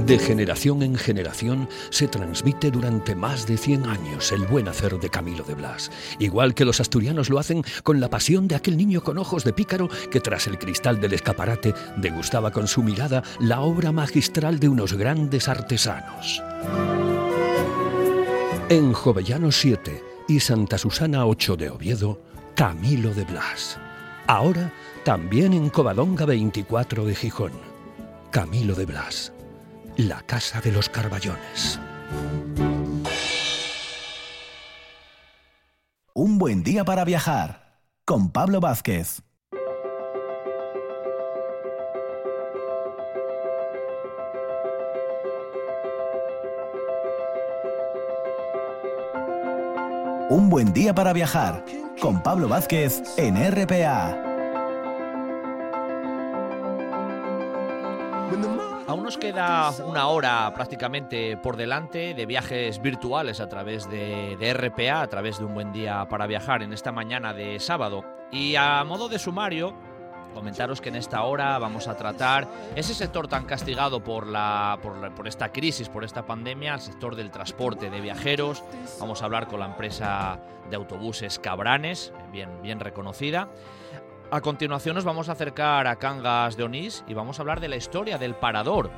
De 0.08 0.18
generación 0.18 0.84
en 0.84 0.95
generación 0.95 1.68
se 1.89 2.08
transmite 2.08 2.72
durante 2.72 3.14
más 3.14 3.45
de 3.45 3.58
100 3.58 3.86
años 3.88 4.32
el 4.32 4.47
buen 4.47 4.70
hacer 4.70 4.97
de 4.97 5.10
Camilo 5.10 5.43
de 5.43 5.53
Blas, 5.53 5.91
igual 6.18 6.53
que 6.53 6.64
los 6.64 6.80
asturianos 6.80 7.30
lo 7.30 7.39
hacen 7.39 7.62
con 7.84 7.99
la 7.99 8.10
pasión 8.10 8.47
de 8.47 8.55
aquel 8.55 8.78
niño 8.78 9.03
con 9.03 9.18
ojos 9.18 9.43
de 9.43 9.51
pícaro 9.51 9.89
que 10.10 10.22
tras 10.22 10.47
el 10.47 10.58
cristal 10.58 11.01
del 11.01 11.12
escaparate 11.12 11.74
degustaba 11.97 12.51
con 12.51 12.70
su 12.70 12.84
mirada 12.84 13.22
la 13.41 13.60
obra 13.60 13.91
magistral 13.91 14.62
de 14.62 14.70
unos 14.70 14.93
grandes 14.93 15.49
artesanos. 15.49 16.41
En 18.70 18.93
Jovellano 18.93 19.51
7, 19.51 20.03
y 20.30 20.39
Santa 20.39 20.78
Susana 20.78 21.26
8 21.26 21.58
de 21.58 21.70
Oviedo, 21.70 22.22
Camilo 22.55 23.14
de 23.14 23.26
Blas. 23.26 23.78
Ahora 24.26 24.74
también 25.03 25.51
en 25.51 25.70
Covadonga 25.70 26.26
24 26.26 27.03
de 27.03 27.14
Gijón. 27.16 27.51
Camilo 28.32 28.76
de 28.76 28.86
Blas, 28.86 29.32
la 29.98 30.22
casa 30.22 30.62
de 30.62 30.72
los 30.72 30.89
Carballones. 30.89 31.80
Un 36.14 36.38
buen 36.38 36.64
día 36.64 36.86
para 36.86 37.04
viajar 37.04 37.82
con 38.06 38.32
Pablo 38.32 38.60
Vázquez. 38.60 39.24
Un 50.30 50.50
buen 50.50 50.74
día 50.74 50.93
para 50.93 51.14
viajar 51.14 51.66
con 52.00 52.22
Pablo 52.22 52.48
Vázquez 52.48 53.02
en 53.18 53.36
RPA. 53.52 54.26
Aún 58.88 59.04
nos 59.04 59.18
queda 59.18 59.72
una 59.86 60.08
hora 60.08 60.54
prácticamente 60.54 61.36
por 61.36 61.58
delante 61.58 62.14
de 62.14 62.26
viajes 62.26 62.82
virtuales 62.82 63.42
a 63.42 63.50
través 63.50 63.90
de, 63.90 64.54
RPA, 64.54 65.02
a 65.02 65.08
través 65.08 65.40
de 65.40 65.44
un 65.44 65.54
buen 65.54 65.74
día 65.74 66.08
para 66.08 66.26
viajar 66.26 66.64
en 66.64 66.72
esta 66.72 66.94
mañana 66.94 67.34
de 67.34 67.60
sábado. 67.60 68.06
Y 68.32 68.56
a 68.56 68.86
modo 68.86 69.10
de 69.10 69.20
sumario, 69.20 69.76
comentaros 70.34 70.80
que 70.80 70.88
en 70.88 70.96
esta 70.96 71.22
hora 71.24 71.60
vamos 71.60 71.90
a 71.90 71.98
tratar 71.98 72.48
ese 72.78 72.94
sector 72.94 73.28
tan 73.28 73.44
castigado 73.44 74.02
por, 74.02 74.26
la, 74.26 74.80
por, 74.82 75.28
esta 75.28 75.52
crisis, 75.52 75.90
por 75.90 76.06
esta 76.06 76.26
pandemia, 76.26 76.76
el 76.76 76.80
sector 76.80 77.18
del 77.18 77.30
transporte 77.30 77.90
de 77.90 78.00
viajeros. 78.00 78.64
Vamos 79.02 79.22
a 79.22 79.26
hablar 79.26 79.48
con 79.48 79.60
la 79.60 79.66
empresa 79.66 80.40
de 80.70 80.78
autobuses 80.78 81.40
Cabranes, 81.40 82.14
bien, 82.32 82.62
bien 82.62 82.80
reconocida. 82.80 83.50
A 84.30 84.41
continuación 84.41 84.95
nos 84.95 85.05
vamos 85.05 85.30
a 85.30 85.34
acercar 85.34 85.88
a 85.88 85.95
Cangas 85.95 86.57
de 86.57 86.63
Onís 86.63 87.03
y 87.07 87.13
vamos 87.13 87.39
a 87.39 87.41
hablar 87.41 87.59
de 87.59 87.69
la 87.69 87.78
historia 87.78 88.17
del 88.17 88.36
parador, 88.36 88.91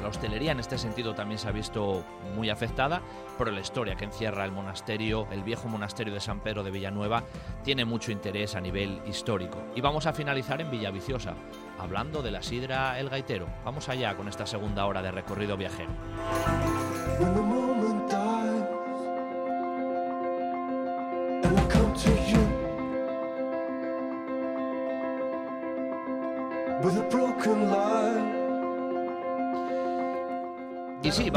la 0.00 0.08
hostelería 0.08 0.52
en 0.52 0.60
este 0.60 0.78
sentido 0.78 1.14
también 1.14 1.38
se 1.38 1.48
ha 1.48 1.52
visto 1.52 2.04
muy 2.34 2.48
afectada, 2.48 3.02
pero 3.36 3.50
la 3.50 3.60
historia 3.60 3.96
que 3.96 4.04
encierra 4.04 4.44
el 4.44 4.52
monasterio, 4.52 5.26
el 5.30 5.42
viejo 5.42 5.68
monasterio 5.68 6.14
de 6.14 6.20
San 6.20 6.40
Pedro 6.40 6.62
de 6.62 6.70
Villanueva, 6.70 7.24
tiene 7.64 7.84
mucho 7.84 8.12
interés 8.12 8.54
a 8.54 8.60
nivel 8.60 9.02
histórico. 9.06 9.58
Y 9.74 9.80
vamos 9.80 10.06
a 10.06 10.12
finalizar 10.12 10.60
en 10.60 10.70
Villaviciosa, 10.70 11.34
hablando 11.78 12.22
de 12.22 12.30
la 12.30 12.42
sidra 12.42 12.98
El 12.98 13.10
Gaitero. 13.10 13.48
Vamos 13.64 13.88
allá 13.88 14.16
con 14.16 14.28
esta 14.28 14.46
segunda 14.46 14.86
hora 14.86 15.02
de 15.02 15.10
recorrido 15.10 15.56
viajero. 15.56 15.90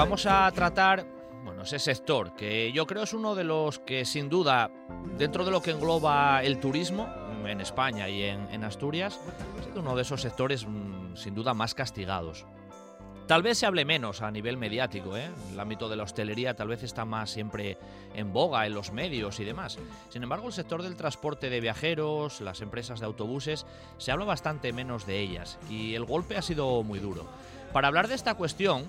Vamos 0.04 0.26
a 0.26 0.52
tratar 0.52 1.06
bueno, 1.46 1.62
ese 1.62 1.80
sector 1.80 2.36
que 2.36 2.74
yo 2.74 2.86
creo 2.86 3.04
es 3.04 3.14
uno 3.14 3.36
de 3.36 3.46
los 3.46 3.80
que 3.80 4.04
sin 4.04 4.28
duda, 4.28 4.70
dentro 5.18 5.46
de 5.46 5.52
lo 5.52 5.62
que 5.62 5.72
engloba 5.72 6.44
el 6.44 6.60
turismo 6.60 7.08
en 7.46 7.62
España 7.62 8.10
y 8.10 8.24
en, 8.24 8.64
Asturias, 8.66 9.18
es 9.62 9.78
uno 9.78 9.96
de 9.96 10.02
esos 10.02 10.22
sectores 10.22 10.68
mm, 10.68 11.16
sin 11.16 11.34
duda 11.34 11.54
más 11.54 11.74
castigados. 11.74 12.46
Tal 13.28 13.44
vez 13.44 13.60
se 13.60 13.66
hable 13.66 13.86
menos 13.86 14.22
a 14.22 14.30
nivel 14.30 14.58
mediático, 14.58 15.16
¿eh? 15.16 15.30
el 15.54 15.58
ámbito 15.58 15.88
de 15.88 15.96
la 15.96 16.04
hostelería 16.04 16.54
tal 16.54 16.68
vez 16.68 16.84
está 16.84 17.06
más 17.06 17.30
siempre 17.30 17.78
en 18.14 18.34
boga 18.34 18.66
en 18.66 18.74
los 18.74 18.92
medios 18.92 19.40
y 19.40 19.46
demás. 19.46 19.80
Sin 20.10 20.22
embargo, 20.22 20.48
el 20.48 20.54
sector 20.54 20.84
del 20.84 20.98
transporte 20.98 21.50
de 21.50 21.62
viajeros, 21.62 22.42
las 22.42 22.60
empresas 22.60 23.00
de 23.00 23.06
autobuses, 23.06 23.66
se 23.98 24.12
habla 24.12 24.26
bastante 24.26 24.74
menos 24.74 25.06
de 25.06 25.22
ellas 25.22 25.58
y 25.70 25.96
el 25.96 26.04
golpe 26.04 26.36
ha 26.36 26.42
sido 26.42 26.84
muy 26.84 27.00
duro. 27.00 27.26
Para 27.72 27.88
hablar 27.88 28.10
de 28.10 28.16
esta 28.16 28.36
cuestión, 28.36 28.86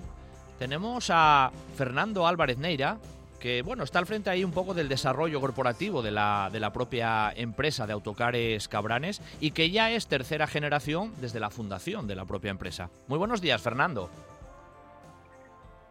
tenemos 0.59 1.09
a 1.13 1.51
Fernando 1.75 2.27
Álvarez 2.27 2.57
Neira, 2.57 2.97
que 3.39 3.61
bueno, 3.61 3.83
está 3.83 3.99
al 3.99 4.05
frente 4.05 4.29
ahí 4.29 4.43
un 4.43 4.53
poco 4.53 4.73
del 4.73 4.89
desarrollo 4.89 5.39
corporativo 5.39 6.01
de 6.01 6.11
la, 6.11 6.49
de 6.51 6.59
la 6.59 6.71
propia 6.73 7.31
empresa 7.35 7.85
de 7.85 7.93
autocares 7.93 8.67
Cabranes 8.67 9.21
y 9.39 9.51
que 9.51 9.69
ya 9.69 9.91
es 9.91 10.07
tercera 10.07 10.47
generación 10.47 11.13
desde 11.21 11.39
la 11.39 11.49
fundación 11.49 12.07
de 12.07 12.15
la 12.15 12.25
propia 12.25 12.51
empresa. 12.51 12.89
Muy 13.07 13.19
buenos 13.19 13.41
días, 13.41 13.61
Fernando. 13.61 14.09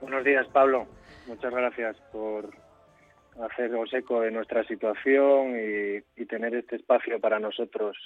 Buenos 0.01 0.25
días, 0.25 0.47
Pablo. 0.49 0.87
Muchas 1.27 1.53
gracias 1.53 1.97
por 2.13 2.51
haceros 3.41 3.93
eco 3.93 4.21
de 4.21 4.31
nuestra 4.31 4.65
situación 4.65 5.57
y, 5.57 6.21
y 6.21 6.27
tener 6.27 6.55
este 6.55 6.77
espacio 6.77 7.21
para 7.21 7.39
nosotros 7.39 7.97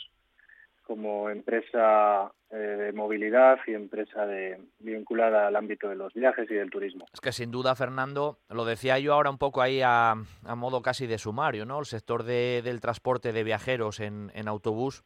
como 0.89 1.28
empresa 1.28 2.32
eh, 2.49 2.57
de 2.57 2.93
movilidad 2.95 3.59
y 3.66 3.74
empresa 3.74 4.24
de, 4.24 4.59
vinculada 4.78 5.47
al 5.47 5.55
ámbito 5.55 5.91
de 5.91 5.97
los 5.97 6.14
viajes 6.14 6.51
y 6.51 6.55
del 6.55 6.70
turismo. 6.70 7.05
Es 7.12 7.20
que 7.20 7.30
sin 7.30 7.51
duda, 7.51 7.74
Fernando, 7.76 8.39
lo 8.49 8.64
decía 8.64 8.99
yo 8.99 9.12
ahora 9.12 9.28
un 9.28 9.36
poco 9.36 9.61
ahí 9.61 9.82
a, 9.84 10.14
modo 10.57 10.80
casi 10.80 11.07
de 11.07 11.18
sumario, 11.18 11.66
¿no? 11.66 11.78
El 11.78 11.84
sector 11.84 12.22
del 12.22 12.80
transporte 12.80 13.34
de 13.34 13.45
viajeros 13.45 14.01
en, 14.01 14.49
autobús, 14.49 15.05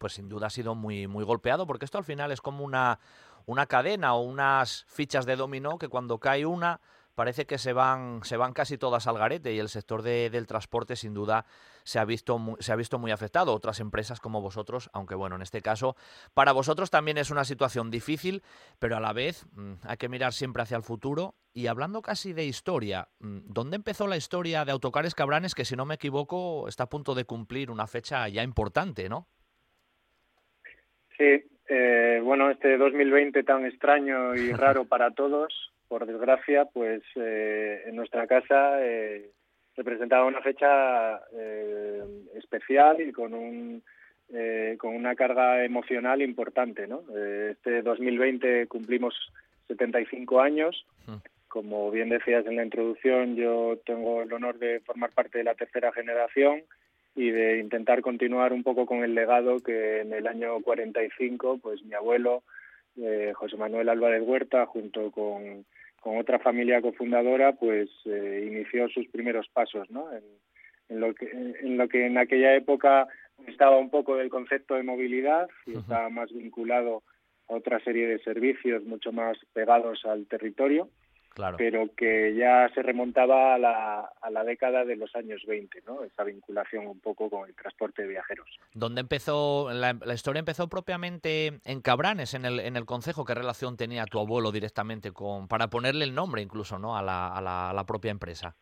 pues 0.00 0.14
sin 0.14 0.28
duda 0.28 0.48
ha 0.48 0.50
sido 0.50 0.74
muy, 0.74 1.06
muy 1.06 1.24
golpeado, 1.24 1.64
porque 1.64 1.84
esto 1.84 1.98
al 1.98 2.04
final 2.04 2.32
es 2.32 2.40
como 2.40 2.64
una, 2.64 2.98
una 3.46 3.66
cadena 3.66 4.14
o 4.14 4.22
unas 4.22 4.84
fichas 4.88 5.26
de 5.26 5.36
dominó 5.36 5.78
que 5.78 5.86
cuando 5.86 6.18
cae 6.18 6.44
una 6.44 6.80
parece 7.14 7.46
que 7.46 7.58
se 7.58 7.72
van, 7.72 8.22
se 8.24 8.36
van 8.36 8.52
casi 8.52 8.78
todas 8.78 9.06
al 9.06 9.18
garete 9.18 9.52
y 9.52 9.58
el 9.58 9.68
sector 9.68 10.02
del 10.02 10.46
transporte 10.46 10.96
sin 10.96 11.14
duda 11.14 11.46
se 11.82 11.98
ha, 11.98 12.04
visto 12.04 12.38
se 12.60 12.72
ha 12.72 12.76
visto 12.76 12.98
muy 12.98 13.10
afectado. 13.10 13.54
Otras 13.54 13.80
empresas 13.80 14.20
como 14.20 14.40
vosotros, 14.40 14.90
aunque 14.92 15.14
bueno, 15.14 15.36
en 15.36 15.42
este 15.42 15.62
caso 15.62 15.96
para 16.34 16.52
vosotros 16.52 16.90
también 16.90 17.18
es 17.18 17.30
una 17.30 17.44
situación 17.44 17.90
difícil, 17.90 18.42
pero 18.78 18.96
a 18.96 19.00
la 19.00 19.12
vez 19.12 19.46
mm, 19.52 19.74
hay 19.86 19.96
que 19.96 20.08
mirar 20.08 20.32
siempre 20.32 20.62
hacia 20.62 20.76
el 20.76 20.82
futuro. 20.82 21.34
Y 21.56 21.68
hablando 21.68 22.02
casi 22.02 22.32
de 22.32 22.44
historia, 22.44 23.08
mm, 23.20 23.38
¿dónde 23.46 23.76
empezó 23.76 24.06
la 24.06 24.16
historia 24.16 24.64
de 24.64 24.72
Autocares 24.72 25.14
Cabranes 25.14 25.54
que 25.54 25.64
si 25.64 25.76
no 25.76 25.86
me 25.86 25.94
equivoco 25.94 26.68
está 26.68 26.84
a 26.84 26.88
punto 26.88 27.14
de 27.14 27.24
cumplir 27.24 27.70
una 27.70 27.86
fecha 27.86 28.28
ya 28.28 28.42
importante, 28.42 29.08
¿no? 29.08 29.28
Sí, 31.16 31.44
eh, 31.68 32.20
bueno, 32.22 32.50
este 32.50 32.76
2020 32.76 33.42
tan 33.44 33.64
extraño 33.64 34.34
y 34.34 34.52
raro 34.52 34.84
para 34.84 35.12
todos, 35.12 35.72
por 35.94 36.06
desgracia, 36.06 36.64
pues 36.64 37.04
eh, 37.14 37.84
en 37.86 37.94
nuestra 37.94 38.26
casa 38.26 38.84
eh, 38.84 39.30
representaba 39.76 40.26
una 40.26 40.40
fecha 40.40 41.20
eh, 41.38 42.02
especial 42.34 43.00
y 43.00 43.12
con 43.12 43.32
un 43.32 43.82
con 44.78 44.96
una 44.96 45.14
carga 45.14 45.64
emocional 45.64 46.20
importante, 46.20 46.88
¿no? 46.88 47.02
este 47.50 47.82
2020 47.82 48.66
cumplimos 48.66 49.14
75 49.68 50.40
años. 50.40 50.84
Como 51.46 51.92
bien 51.92 52.08
decías 52.08 52.44
en 52.46 52.56
la 52.56 52.64
introducción, 52.64 53.36
yo 53.36 53.78
tengo 53.86 54.22
el 54.22 54.32
honor 54.32 54.58
de 54.58 54.80
formar 54.80 55.12
parte 55.12 55.38
de 55.38 55.44
la 55.44 55.54
tercera 55.54 55.92
generación 55.92 56.62
y 57.14 57.30
de 57.30 57.60
intentar 57.60 58.00
continuar 58.00 58.52
un 58.52 58.64
poco 58.64 58.86
con 58.86 59.04
el 59.04 59.14
legado 59.14 59.60
que 59.60 60.00
en 60.00 60.12
el 60.12 60.26
año 60.26 60.60
45, 60.62 61.58
pues 61.62 61.84
mi 61.84 61.94
abuelo 61.94 62.42
José 63.34 63.56
Manuel 63.56 63.88
Álvarez 63.88 64.22
Huerta, 64.24 64.66
junto 64.66 65.12
con 65.12 65.64
con 66.04 66.18
otra 66.18 66.38
familia 66.38 66.82
cofundadora, 66.82 67.54
pues 67.54 67.88
eh, 68.04 68.46
inició 68.46 68.90
sus 68.90 69.08
primeros 69.08 69.48
pasos, 69.48 69.90
¿no? 69.90 70.10
En, 70.90 71.00
lo 71.00 71.14
que, 71.14 71.30
en 71.30 71.78
lo 71.78 71.88
que 71.88 72.04
en 72.04 72.18
aquella 72.18 72.54
época 72.54 73.08
estaba 73.46 73.78
un 73.78 73.88
poco 73.88 74.16
del 74.16 74.28
concepto 74.28 74.74
de 74.74 74.82
movilidad 74.82 75.48
y 75.64 75.78
estaba 75.78 76.10
más 76.10 76.30
vinculado 76.30 77.02
a 77.48 77.54
otra 77.54 77.80
serie 77.80 78.06
de 78.06 78.18
servicios 78.18 78.84
mucho 78.84 79.12
más 79.12 79.38
pegados 79.54 80.04
al 80.04 80.26
territorio 80.26 80.90
pero 81.56 81.88
que 81.96 82.34
ya 82.34 82.68
se 82.74 82.82
remontaba 82.82 83.54
a 83.54 83.58
la, 83.58 84.00
a 84.20 84.30
la 84.30 84.44
década 84.44 84.84
de 84.84 84.96
los 84.96 85.14
años 85.16 85.42
20, 85.46 85.82
¿no? 85.86 86.02
Esa 86.04 86.24
vinculación 86.24 86.86
un 86.86 87.00
poco 87.00 87.28
con 87.28 87.48
el 87.48 87.54
transporte 87.54 88.02
de 88.02 88.08
viajeros. 88.08 88.48
¿Dónde 88.72 89.00
empezó, 89.00 89.70
la, 89.72 89.96
historia 90.12 90.40
empezó 90.40 90.68
propiamente 90.68 91.60
en 91.64 91.80
Cabranes, 91.80 92.34
en 92.34 92.44
el, 92.44 92.60
en 92.60 92.76
el 92.76 92.84
concejo? 92.84 93.24
¿Qué 93.24 93.34
relación 93.34 93.76
tenía 93.76 94.04
tu 94.06 94.18
abuelo 94.18 94.52
directamente 94.52 95.12
con, 95.12 95.48
para 95.48 95.68
ponerle 95.68 96.04
el 96.04 96.14
nombre 96.14 96.42
incluso, 96.42 96.78
¿no? 96.78 96.96
A 96.96 97.02
la, 97.02 97.28
a 97.28 97.72
la, 97.72 97.84
propia 97.84 98.10
empresa. 98.10 98.56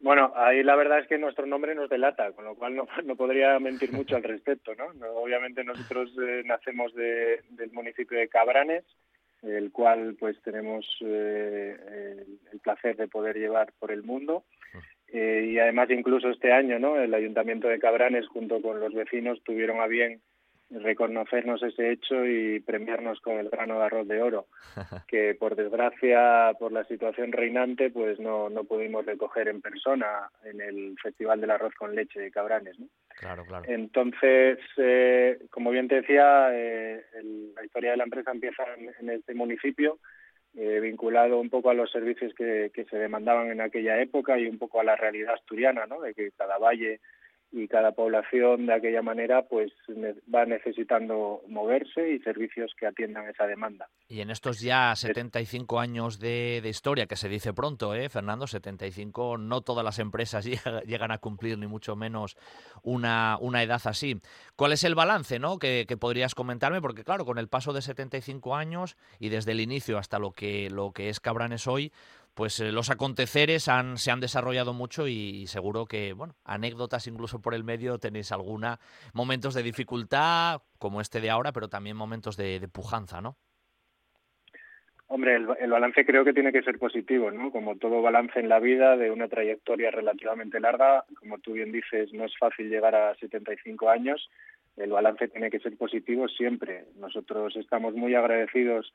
Bueno, 0.00 0.32
ahí 0.34 0.62
la 0.62 0.76
verdad 0.76 1.00
es 1.00 1.06
que 1.06 1.18
nuestro 1.18 1.46
nombre 1.46 1.74
nos 1.74 1.88
delata, 1.88 2.32
con 2.32 2.44
lo 2.44 2.54
cual 2.54 2.74
no, 2.74 2.86
no 3.04 3.16
podría 3.16 3.58
mentir 3.58 3.92
mucho 3.92 4.16
al 4.16 4.22
respecto, 4.34 4.74
¿no? 4.74 4.86
obviamente 5.14 5.64
nosotros 5.64 6.10
eh, 6.22 6.42
nacemos 6.44 6.94
de, 6.94 7.42
del 7.50 7.72
municipio 7.72 8.18
de 8.18 8.28
Cabranes, 8.28 8.84
el 9.42 9.72
cual 9.72 10.16
pues 10.18 10.40
tenemos 10.42 10.86
eh, 11.00 12.24
el, 12.52 12.60
placer 12.60 12.96
de 12.96 13.08
poder 13.08 13.36
llevar 13.36 13.72
por 13.78 13.90
el 13.90 14.02
mundo. 14.02 14.44
Eh, 15.12 15.48
y 15.52 15.58
además 15.58 15.90
incluso 15.90 16.28
este 16.28 16.52
año, 16.52 16.78
¿no? 16.78 16.96
El 16.96 17.12
Ayuntamiento 17.14 17.68
de 17.68 17.80
Cabranes 17.80 18.28
junto 18.28 18.62
con 18.62 18.78
los 18.78 18.94
vecinos 18.94 19.42
tuvieron 19.42 19.80
a 19.80 19.86
bien 19.86 20.20
reconocernos 20.70 21.62
ese 21.62 21.90
hecho 21.90 22.24
y 22.26 22.60
premiarnos 22.60 23.20
con 23.20 23.38
el 23.38 23.50
grano 23.50 23.78
de 23.78 23.84
arroz 23.84 24.06
de 24.06 24.22
oro, 24.22 24.46
que 25.08 25.34
por 25.34 25.56
desgracia, 25.56 26.52
por 26.58 26.72
la 26.72 26.84
situación 26.84 27.32
reinante, 27.32 27.90
pues 27.90 28.20
no, 28.20 28.48
no 28.48 28.64
pudimos 28.64 29.04
recoger 29.04 29.48
en 29.48 29.60
persona 29.60 30.30
en 30.44 30.60
el 30.60 30.96
Festival 31.02 31.40
del 31.40 31.50
Arroz 31.50 31.74
con 31.74 31.94
Leche 31.94 32.20
de 32.20 32.30
Cabranes. 32.30 32.78
¿no? 32.78 32.86
Claro, 33.08 33.44
claro. 33.44 33.64
Entonces, 33.68 34.58
eh, 34.76 35.38
como 35.50 35.70
bien 35.70 35.88
te 35.88 35.96
decía, 35.96 36.48
eh, 36.52 37.04
la 37.54 37.64
historia 37.64 37.90
de 37.92 37.96
la 37.96 38.04
empresa 38.04 38.30
empieza 38.30 38.62
en, 39.00 39.10
este 39.10 39.34
municipio, 39.34 39.98
eh, 40.54 40.80
vinculado 40.80 41.40
un 41.40 41.50
poco 41.50 41.70
a 41.70 41.74
los 41.74 41.90
servicios 41.90 42.32
que, 42.34 42.70
que 42.72 42.84
se 42.84 42.96
demandaban 42.96 43.50
en 43.50 43.60
aquella 43.60 44.00
época 44.00 44.38
y 44.38 44.46
un 44.46 44.58
poco 44.58 44.80
a 44.80 44.84
la 44.84 44.96
realidad 44.96 45.34
asturiana, 45.34 45.86
¿no? 45.86 46.00
de 46.00 46.14
que 46.14 46.30
cada 46.32 46.58
valle 46.58 47.00
y 47.52 47.66
cada 47.66 47.92
población 47.92 48.66
de 48.66 48.74
aquella 48.74 49.02
manera 49.02 49.42
pues 49.42 49.72
va 50.32 50.44
necesitando 50.44 51.42
moverse 51.48 52.10
y 52.10 52.20
servicios 52.20 52.72
que 52.78 52.86
atiendan 52.86 53.28
esa 53.28 53.46
demanda. 53.46 53.88
Y 54.08 54.20
en 54.20 54.30
estos 54.30 54.60
ya 54.60 54.94
75 54.94 55.80
años 55.80 56.20
de, 56.20 56.62
historia, 56.64 57.06
que 57.06 57.16
se 57.16 57.28
dice 57.28 57.52
pronto, 57.52 57.94
¿eh, 57.94 58.08
Fernando? 58.08 58.46
75, 58.46 59.38
no 59.38 59.62
todas 59.62 59.84
las 59.84 59.98
empresas 59.98 60.44
llegan 60.86 61.10
a 61.10 61.18
cumplir 61.18 61.58
ni 61.58 61.66
mucho 61.66 61.96
menos 61.96 62.36
una, 62.82 63.36
una 63.40 63.62
edad 63.62 63.80
así. 63.84 64.20
¿Cuál 64.54 64.72
es 64.72 64.84
el 64.84 64.94
balance 64.94 65.38
¿no? 65.38 65.58
que, 65.58 65.86
que, 65.88 65.96
podrías 65.96 66.34
comentarme? 66.34 66.80
Porque 66.80 67.04
claro, 67.04 67.24
con 67.24 67.38
el 67.38 67.48
paso 67.48 67.72
de 67.72 67.82
75 67.82 68.54
años 68.54 68.96
y 69.18 69.28
desde 69.28 69.52
el 69.52 69.60
inicio 69.60 69.98
hasta 69.98 70.18
lo 70.18 70.32
que, 70.32 70.70
lo 70.70 70.92
que 70.92 71.08
es 71.08 71.18
Cabranes 71.18 71.66
hoy, 71.66 71.92
pues 72.40 72.58
eh, 72.58 72.72
los 72.72 72.88
aconteceres 72.88 73.68
han, 73.68 73.98
se 73.98 74.10
han 74.10 74.18
desarrollado 74.18 74.72
mucho 74.72 75.06
y, 75.06 75.46
seguro 75.46 75.84
que, 75.84 76.14
bueno, 76.14 76.36
anécdotas 76.42 77.06
incluso 77.06 77.42
por 77.42 77.52
el 77.52 77.64
medio 77.64 77.98
tenéis 77.98 78.32
alguna, 78.32 78.78
momentos 79.12 79.52
de 79.52 79.62
dificultad 79.62 80.62
como 80.78 81.02
este 81.02 81.20
de 81.20 81.28
ahora, 81.28 81.52
pero 81.52 81.68
también 81.68 81.98
momentos 81.98 82.38
de, 82.38 82.66
pujanza, 82.72 83.20
¿no? 83.20 83.36
Hombre, 85.08 85.34
el, 85.36 85.48
el, 85.60 85.70
balance 85.70 86.06
creo 86.06 86.24
que 86.24 86.32
tiene 86.32 86.50
que 86.50 86.62
ser 86.62 86.78
positivo, 86.78 87.30
¿no? 87.30 87.52
Como 87.52 87.76
todo 87.76 88.00
balance 88.00 88.40
en 88.40 88.48
la 88.48 88.58
vida 88.58 88.96
de 88.96 89.10
una 89.10 89.28
trayectoria 89.28 89.90
relativamente 89.90 90.60
larga, 90.60 91.04
como 91.18 91.40
tú 91.40 91.52
bien 91.52 91.72
dices, 91.72 92.10
no 92.14 92.24
es 92.24 92.32
fácil 92.38 92.70
llegar 92.70 92.94
a 92.94 93.14
75 93.16 93.90
años, 93.90 94.30
el 94.78 94.92
balance 94.92 95.28
tiene 95.28 95.50
que 95.50 95.60
ser 95.60 95.76
positivo 95.76 96.26
siempre. 96.26 96.86
Nosotros 96.96 97.54
estamos 97.56 97.92
muy 97.92 98.14
agradecidos 98.14 98.90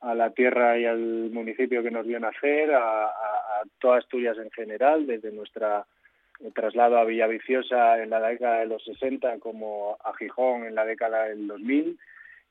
a 0.00 0.14
la 0.14 0.30
tierra 0.30 0.78
y 0.78 0.84
al 0.84 1.30
municipio 1.30 1.82
que 1.82 1.90
nos 1.90 2.06
vio 2.06 2.20
nacer, 2.20 2.72
a, 2.72 3.06
a, 3.06 3.62
toda 3.78 3.98
Asturias 3.98 4.36
en 4.38 4.50
general, 4.50 5.06
desde 5.06 5.32
nuestra 5.32 5.86
eh, 6.40 6.50
traslado 6.54 6.98
a 6.98 7.04
Villaviciosa 7.04 8.02
en 8.02 8.10
la 8.10 8.20
década 8.20 8.60
de 8.60 8.66
los 8.66 8.84
60 8.84 9.38
como 9.38 9.96
a 10.04 10.14
Gijón 10.14 10.64
en 10.64 10.74
la 10.74 10.84
década 10.84 11.24
del 11.24 11.46
2000 11.46 11.98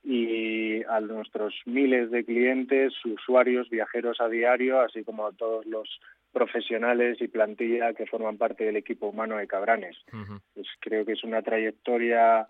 y 0.04 0.84
a 0.84 1.00
nuestros 1.00 1.54
miles 1.66 2.12
de 2.12 2.24
clientes, 2.24 2.94
usuarios, 3.06 3.70
viajeros 3.70 4.22
a 4.22 4.30
diario, 4.30 4.80
así 4.80 5.04
como 5.04 5.26
a 5.26 5.32
todos 5.32 5.66
los 5.66 6.00
profesionales 6.32 7.20
y 7.22 7.28
plantilla 7.28 7.94
que 7.94 8.06
forman 8.06 8.38
parte 8.38 8.66
del 8.66 8.76
equipo 8.76 9.08
humano 9.08 9.38
de 9.38 9.48
Cabranes. 9.48 9.98
pues 10.54 10.68
creo 10.80 11.06
que 11.06 11.14
es 11.14 11.24
una 11.24 11.42
trayectoria, 11.42 12.48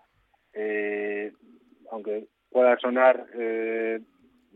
eh, 0.52 1.32
aunque 1.90 2.26
pueda 2.50 2.76
sonar 2.78 3.26
eh, 3.34 4.00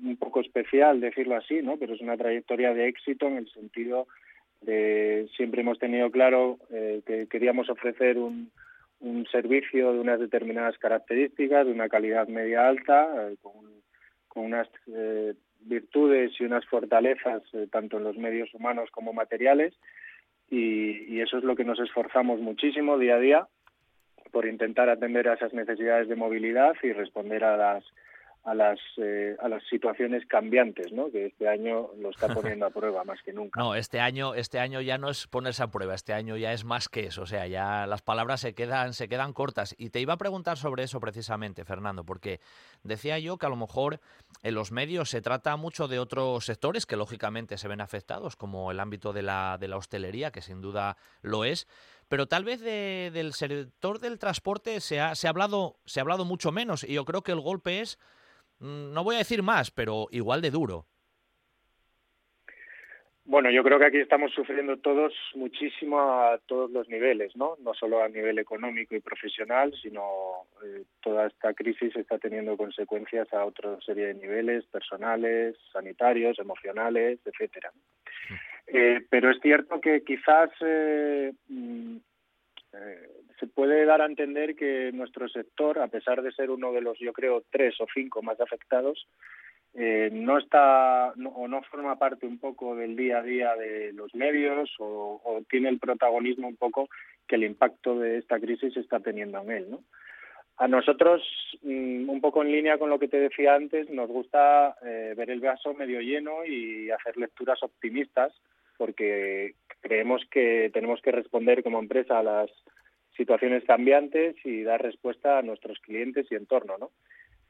un 0.03 0.17
poco 0.17 0.41
especial 0.41 1.01
decirlo 1.01 1.37
así, 1.37 1.63
¿no? 1.63 1.77
Pero 1.77 1.95
es 1.95 2.01
una 2.01 2.17
trayectoria 2.17 2.75
de 2.75 2.89
éxito 2.89 3.27
en 3.27 3.37
el 3.37 3.51
sentido 3.51 4.07
de 4.61 5.29
siempre 5.37 5.63
hemos 5.63 5.79
tenido 5.79 6.11
claro 6.11 6.59
eh, 6.71 7.03
que 7.07 7.27
queríamos 7.29 7.71
ofrecer 7.71 8.19
un, 8.19 8.51
servicio 9.33 9.93
de 9.93 10.01
unas 10.01 10.21
determinadas 10.21 10.77
características, 10.77 11.65
de 11.65 11.73
una 11.73 11.89
calidad 11.89 12.29
media 12.29 12.69
alta, 12.69 13.31
eh, 13.31 13.37
con, 13.41 13.55
con, 14.29 14.45
unas 14.45 14.69
eh, 14.89 15.35
virtudes 15.61 16.33
y 16.39 16.45
unas 16.45 16.67
fortalezas 16.67 17.43
tanto 17.71 17.97
en 17.97 18.05
los 18.05 18.19
medios 18.19 18.53
humanos 18.53 18.91
como 18.91 19.13
materiales 19.13 19.75
y, 20.51 21.15
y 21.15 21.21
eso 21.21 21.39
es 21.39 21.45
lo 21.45 21.57
que 21.57 21.65
nos 21.65 21.81
esforzamos 21.81 22.41
muchísimo 22.41 22.99
día 22.99 23.15
a 23.15 23.21
día 23.21 23.49
por 24.33 24.47
intentar 24.47 24.89
atender 24.91 25.29
a 25.29 25.35
esas 25.35 25.55
necesidades 25.55 26.09
de 26.09 26.17
movilidad 26.17 26.75
y 26.83 26.93
responder 26.93 27.45
a 27.45 27.57
las 27.57 27.85
a 28.45 28.55
las 28.55 28.79
eh, 28.97 29.37
a 29.41 29.49
las 29.49 29.63
situaciones 29.69 30.25
cambiantes, 30.27 30.93
¿no? 30.93 31.11
Que 31.11 31.27
este 31.27 31.49
año 31.49 31.91
lo 31.99 32.11
está 32.11 32.29
poniendo 32.35 32.67
a 32.67 32.71
prueba 32.71 33.05
más 33.05 33.21
que 33.23 33.33
nunca. 33.33 33.61
No, 33.61 33.75
este 33.75 34.01
año 34.01 34.35
este 34.35 34.59
año 34.59 34.81
ya 34.81 34.99
no 34.99 35.11
es 35.11 35.27
ponerse 35.27 35.63
a 35.63 35.71
prueba, 35.71 35.95
este 35.95 36.15
año 36.15 36.37
ya 36.37 36.53
es 36.53 36.65
más 36.65 36.89
que 36.89 37.07
eso, 37.07 37.23
o 37.23 37.27
sea, 37.27 37.47
ya 37.47 37.87
las 37.87 38.03
palabras 38.03 38.41
se 38.41 38.55
quedan 38.55 38.95
se 38.95 39.09
quedan 39.09 39.33
cortas 39.33 39.75
y 39.79 39.91
te 39.91 40.01
iba 40.01 40.15
a 40.15 40.19
preguntar 40.19 40.57
sobre 40.57 40.85
eso 40.85 41.01
precisamente, 41.01 41.65
Fernando, 41.65 42.05
porque 42.05 42.41
decía 42.83 43.19
yo 43.19 43.37
que 43.37 43.47
a 43.47 43.51
lo 43.51 43.57
mejor 43.57 44.01
en 44.43 44.55
los 44.55 44.73
medios 44.73 45.11
se 45.11 45.21
trata 45.21 45.57
mucho 45.57 45.87
de 45.87 45.99
otros 45.99 46.47
sectores 46.47 46.87
que 46.87 46.97
lógicamente 46.97 47.59
se 47.59 47.69
ven 47.69 47.81
afectados, 47.81 48.37
como 48.37 48.71
el 48.71 48.81
ámbito 48.81 49.13
de 49.13 49.23
la 49.23 49.59
de 49.59 49.69
la 49.69 49.77
hostelería, 49.77 50.31
que 50.31 50.41
sin 50.41 50.63
duda 50.63 50.97
lo 51.21 51.45
es, 51.45 51.69
pero 52.09 52.27
tal 52.27 52.45
vez 52.45 52.61
del 52.61 53.35
sector 53.35 53.99
del 54.01 54.19
transporte 54.19 54.81
se 54.81 54.99
ha, 54.99 55.15
se 55.15 55.27
ha 55.27 55.31
hablado 55.31 55.77
se 55.85 56.01
ha 56.01 56.03
hablado 56.03 56.25
mucho 56.25 56.53
menos 56.53 56.85
y 56.85 56.95
yo 56.95 57.05
creo 57.05 57.23
que 57.23 57.33
el 57.33 57.41
golpe 57.41 57.81
es 57.81 57.99
no 58.61 59.05
voy 59.05 59.17
a 59.17 59.19
decir 59.19 59.43
más, 59.43 59.71
pero 59.71 60.09
igual 60.11 60.43
de 60.43 60.51
duro. 60.51 60.87
Bueno, 63.31 63.49
yo 63.51 63.63
creo 63.63 63.79
que 63.79 63.85
aquí 63.85 63.99
estamos 63.99 64.33
sufriendo 64.33 64.77
todos 64.79 65.13
muchísimo 65.37 66.01
a 66.01 66.39
todos 66.47 66.69
los 66.73 66.89
niveles, 66.89 67.37
¿no? 67.37 67.57
No 67.61 67.75
solo 67.75 68.03
a 68.03 68.09
nivel 68.09 68.41
económico 68.41 68.97
y 68.97 69.01
profesional, 69.01 69.73
sino 69.81 70.47
eh, 70.65 70.83
toda 71.01 71.29
esta 71.29 71.55
crisis 71.55 71.95
está 71.95 72.19
teniendo 72.19 72.57
consecuencias 72.57 73.33
a 73.33 73.45
otra 73.45 73.81
serie 73.83 74.07
de 74.07 74.15
niveles 74.15 74.65
personales, 74.67 75.57
sanitarios, 75.73 76.41
emocionales, 76.41 77.21
etcétera. 77.25 77.71
Eh, 78.67 79.07
pero 79.09 79.31
es 79.31 79.41
cierto 79.41 79.81
que 79.81 80.03
quizás 80.03 80.51
eh, 80.61 81.33
mm, 81.49 81.97
eh 82.73 83.20
se 83.41 83.47
puede 83.47 83.87
dar 83.87 84.03
a 84.03 84.07
entender 84.07 84.55
que 84.55 84.93
nuestro 84.93 85.27
sector, 85.29 85.79
a 85.79 85.89
pesar 85.89 86.23
de 86.23 86.31
ser 86.33 86.51
uno 86.51 86.73
de 86.73 86.83
los, 86.83 86.99
yo 86.99 87.15
creo, 87.15 87.43
tres 87.51 87.75
o 87.81 87.87
cinco 87.93 88.23
más 88.23 88.39
afectados, 88.39 89.09
eh, 89.73 90.11
no 90.13 90.37
está 90.39 91.13
o 91.13 91.49
no 91.49 91.63
forma 91.63 91.97
parte 91.99 92.27
un 92.27 92.39
poco 92.39 92.77
del 92.77 92.97
día 92.97 93.19
a 93.19 93.23
día 93.23 93.57
de 93.57 93.93
los 93.95 94.15
medios 94.15 94.69
o, 94.79 95.43
tiene 95.49 95.69
el 95.69 95.79
protagonismo 95.79 96.49
un 96.49 96.57
poco 96.57 96.89
que 97.27 97.37
el 97.37 97.45
impacto 97.45 97.99
de 97.99 98.19
esta 98.19 98.39
crisis 98.39 98.77
está 98.77 99.01
teniendo 99.01 99.41
en 99.41 99.51
él, 99.51 99.71
¿no? 99.71 99.81
A 100.59 100.69
nosotros, 100.69 101.23
mm, 101.63 102.11
un 102.11 102.21
poco 102.21 102.43
en 102.43 102.53
línea 102.53 102.77
con 102.77 102.91
lo 102.91 102.99
que 102.99 103.09
te 103.09 103.19
decía 103.19 103.55
antes, 103.55 103.89
nos 103.89 104.09
gusta 104.09 104.77
eh, 104.85 105.15
ver 105.17 105.31
el 105.31 105.41
vaso 105.41 105.73
medio 105.73 106.01
lleno 106.01 106.45
y 106.45 106.91
hacer 106.91 107.17
lecturas 107.17 107.63
optimistas 107.63 108.35
porque 108.77 109.55
creemos 109.81 110.23
que 110.31 110.71
tenemos 110.75 111.01
que 111.01 111.13
responder 111.13 111.63
como 111.63 111.79
empresa 111.79 112.19
a 112.19 112.23
las 112.23 112.51
situaciones 113.17 113.65
cambiantes 113.65 114.37
y 114.45 114.63
dar 114.63 114.83
respuesta 114.83 115.39
a 115.39 115.43
nuestros 115.43 115.79
clientes 115.81 116.27
y 116.31 116.35
entorno, 116.35 116.79
¿no? 116.79 116.91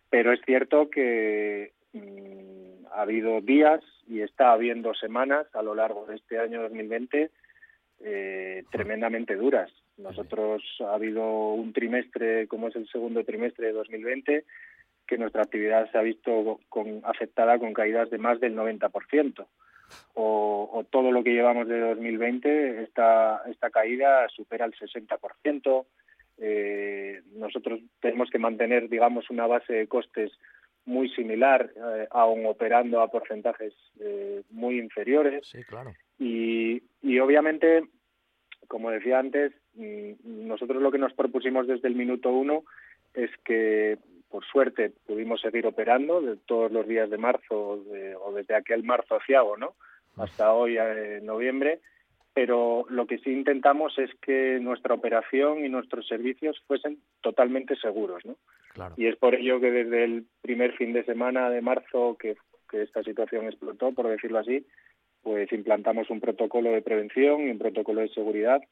Pero 0.08 0.32
es 0.32 0.40
cierto 0.44 0.90
que 0.90 1.72
mm, 1.92 2.86
ha 2.92 3.02
habido 3.02 3.40
días 3.40 3.80
y 4.08 4.20
está 4.22 4.52
habiendo 4.52 4.94
semanas 4.94 5.46
a 5.54 5.62
lo 5.62 5.74
largo 5.74 6.06
de 6.06 6.16
este 6.16 6.38
año 6.38 6.62
2020 6.62 7.30
eh, 8.02 8.64
tremendamente 8.70 9.36
duras. 9.36 9.70
Nosotros 9.98 10.62
ha 10.80 10.94
habido 10.94 11.52
un 11.52 11.72
trimestre, 11.72 12.48
como 12.48 12.68
es 12.68 12.76
el 12.76 12.88
segundo 12.88 13.22
trimestre 13.24 13.66
de 13.66 13.72
2020, 13.72 14.44
que 15.06 15.18
nuestra 15.18 15.42
actividad 15.42 15.90
se 15.92 15.98
ha 15.98 16.02
visto 16.02 16.60
con, 16.68 17.00
afectada 17.04 17.58
con 17.58 17.74
caídas 17.74 18.10
de 18.10 18.18
más 18.18 18.40
del 18.40 18.56
90% 18.56 19.46
o, 20.14 20.84
todo 20.90 21.12
lo 21.12 21.22
que 21.22 21.32
llevamos 21.32 21.68
de 21.68 21.78
2020, 21.80 22.82
esta, 22.82 23.42
esta 23.48 23.70
caída 23.70 24.28
supera 24.28 24.64
el 24.64 24.74
60%. 24.74 25.84
Eh, 26.38 27.22
nosotros 27.34 27.80
tenemos 28.00 28.30
que 28.30 28.38
mantener, 28.38 28.88
digamos, 28.88 29.28
una 29.30 29.46
base 29.46 29.72
de 29.72 29.86
costes 29.86 30.32
muy 30.86 31.08
similar, 31.10 31.70
eh, 31.76 32.08
aún 32.10 32.46
operando 32.46 33.00
a 33.00 33.10
porcentajes 33.10 33.74
eh, 34.00 34.42
muy 34.50 34.78
inferiores. 34.78 35.46
Sí, 35.46 35.62
claro. 35.64 35.92
Y, 36.18 36.82
y 37.02 37.18
obviamente, 37.18 37.84
como 38.66 38.90
decía 38.90 39.18
antes, 39.18 39.52
mm, 39.74 40.46
nosotros 40.48 40.82
lo 40.82 40.90
que 40.90 40.98
nos 40.98 41.12
propusimos 41.12 41.66
desde 41.66 41.88
el 41.88 41.94
minuto 41.94 42.30
uno 42.30 42.64
es 43.14 43.30
que 43.44 43.98
por 44.30 44.44
suerte 44.44 44.92
pudimos 45.06 45.40
seguir 45.40 45.66
operando 45.66 46.20
de 46.20 46.36
todos 46.36 46.70
los 46.70 46.86
días 46.86 47.10
de 47.10 47.18
marzo 47.18 47.82
o 48.22 48.32
desde 48.32 48.54
aquel 48.54 48.84
marzo 48.84 49.16
aciago, 49.16 49.56
¿no? 49.56 49.74
Hasta 50.16 50.52
hoy, 50.52 50.78
en 50.78 50.86
eh, 50.86 51.20
noviembre. 51.22 51.80
Pero 52.32 52.86
lo 52.88 53.06
que 53.06 53.18
sí 53.18 53.32
intentamos 53.32 53.98
es 53.98 54.10
que 54.22 54.60
nuestra 54.60 54.94
operación 54.94 55.64
y 55.64 55.68
nuestros 55.68 56.06
servicios 56.06 56.62
fuesen 56.68 56.98
totalmente 57.20 57.74
seguros, 57.76 58.24
¿no? 58.24 58.36
Claro. 58.72 58.94
Y 58.96 59.06
es 59.06 59.16
por 59.16 59.34
ello 59.34 59.60
que 59.60 59.72
desde 59.72 60.04
el 60.04 60.24
primer 60.40 60.76
fin 60.76 60.92
de 60.92 61.04
semana 61.04 61.50
de 61.50 61.60
marzo 61.60 62.16
que, 62.18 62.36
que 62.70 62.82
esta 62.82 63.02
situación 63.02 63.46
explotó, 63.46 63.92
por 63.92 64.06
decirlo 64.06 64.38
así, 64.38 64.64
pues 65.22 65.52
implantamos 65.52 66.08
un 66.08 66.20
protocolo 66.20 66.70
de 66.70 66.82
prevención 66.82 67.46
y 67.46 67.50
un 67.50 67.58
protocolo 67.58 68.00
de 68.00 68.08
seguridad 68.08 68.62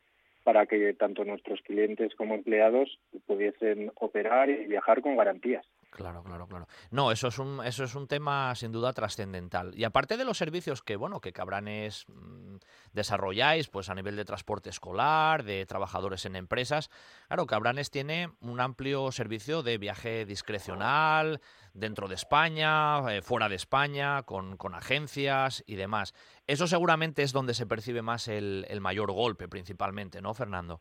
para 0.45 0.67
que 0.67 0.95
tanto 0.95 1.25
nuestros 1.25 1.61
clientes 1.63 2.15
como 2.15 2.35
empleados 2.35 2.99
pudiesen 3.27 3.91
operar 3.97 4.49
y 4.51 4.67
viajar 4.67 5.01
con 5.01 5.17
garantías. 5.17 5.65
Claro, 5.99 6.23
claro, 6.23 6.47
claro. 6.47 6.69
No, 6.93 7.11
eso 7.11 7.27
es 7.27 7.41
un, 7.41 7.61
eso 7.65 7.83
es 7.83 7.97
un 7.97 8.07
tema 8.07 8.55
sin 8.55 8.71
duda 8.71 8.93
trascendental. 8.93 9.77
Y 9.77 9.83
aparte 9.83 10.17
de 10.17 10.25
los 10.25 10.39
servicios 10.39 10.81
que, 10.81 10.95
bueno, 10.95 11.21
que 11.21 11.33
Cabranes 11.33 12.05
mm, 12.07 12.59
desarrolláis, 12.93 13.67
pues 13.67 13.89
a 13.89 13.97
nivel 13.97 14.15
de 14.15 14.25
transporte 14.25 14.71
escolar, 14.71 15.43
de 15.43 15.67
trabajadores 15.67 16.25
en 16.25 16.37
empresas, 16.37 16.89
claro, 17.27 17.47
Cabranes 17.47 17.91
tiene 17.91 18.31
un 18.41 18.61
amplio 18.61 19.11
servicio 19.11 19.65
de 19.65 19.77
viaje 19.77 20.25
discrecional 20.25 21.41
dentro 21.75 22.07
de 22.07 22.15
España, 22.15 23.01
eh, 23.13 23.21
fuera 23.21 23.49
de 23.49 23.57
España, 23.57 24.23
con, 24.23 24.57
con, 24.57 24.77
agencias 24.77 25.65
y 25.67 25.75
demás. 25.75 26.15
Eso 26.47 26.69
seguramente 26.69 27.25
es 27.25 27.33
donde 27.33 27.55
se 27.55 27.67
percibe 27.67 28.03
más 28.03 28.29
el, 28.29 28.67
el 28.69 28.81
mayor 28.81 29.11
golpe, 29.11 29.49
principalmente, 29.49 30.23
¿no, 30.23 30.33
Fernando? 30.33 30.81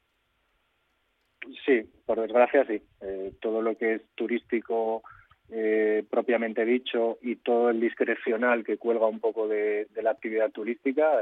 Sí, 1.65 1.83
por 2.05 2.19
desgracia 2.21 2.65
sí. 2.65 2.81
Eh, 3.01 3.33
todo 3.41 3.61
lo 3.61 3.77
que 3.77 3.95
es 3.95 4.01
turístico 4.15 5.03
eh, 5.49 6.03
propiamente 6.09 6.65
dicho 6.65 7.17
y 7.21 7.37
todo 7.37 7.69
el 7.69 7.79
discrecional 7.79 8.63
que 8.63 8.77
cuelga 8.77 9.07
un 9.07 9.19
poco 9.19 9.47
de, 9.47 9.87
la 10.01 10.11
actividad 10.11 10.51
turística 10.51 11.21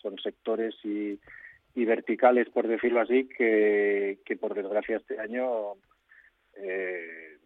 son 0.00 0.18
sectores 0.18 0.74
y, 0.84 1.18
verticales, 1.74 2.48
por 2.50 2.68
decirlo 2.68 3.00
así, 3.00 3.28
que, 3.28 4.18
por 4.40 4.54
desgracia 4.54 4.98
este 4.98 5.18
año 5.18 5.74
eh, 6.56 7.38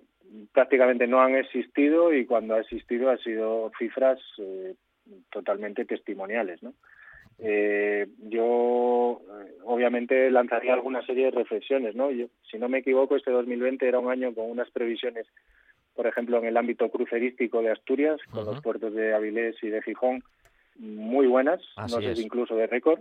prácticamente 0.52 1.06
no 1.06 1.22
han 1.22 1.34
existido 1.34 2.12
y 2.12 2.26
cuando 2.26 2.54
ha 2.54 2.60
existido 2.60 3.10
ha 3.10 3.16
sido 3.18 3.70
cifras 3.78 4.18
totalmente 5.30 5.86
testimoniales, 5.86 6.62
¿no? 6.62 6.74
Eh, 7.40 8.08
yo 8.28 9.20
eh, 9.22 9.58
obviamente 9.64 10.30
lanzaría 10.30 10.74
alguna 10.74 11.04
serie 11.06 11.26
de 11.26 11.30
reflexiones, 11.30 11.94
¿no? 11.94 12.08
si 12.50 12.58
no 12.58 12.68
me 12.68 12.78
equivoco, 12.78 13.16
este 13.16 13.30
2020 13.30 13.86
era 13.86 14.00
un 14.00 14.10
año 14.10 14.34
con 14.34 14.50
unas 14.50 14.70
previsiones, 14.70 15.26
por 15.94 16.06
ejemplo, 16.06 16.38
en 16.38 16.46
el 16.46 16.56
ámbito 16.56 16.88
crucerístico 16.90 17.62
de 17.62 17.70
Asturias, 17.70 18.20
con 18.30 18.44
los 18.44 18.60
puertos 18.60 18.92
de 18.92 19.14
Avilés 19.14 19.56
y 19.62 19.68
de 19.68 19.82
Gijón, 19.82 20.22
muy 20.78 21.26
buenas, 21.26 21.60
no 21.76 21.88
sé 21.88 22.14
si 22.14 22.22
incluso 22.22 22.54
de 22.54 22.68
récord, 22.68 23.00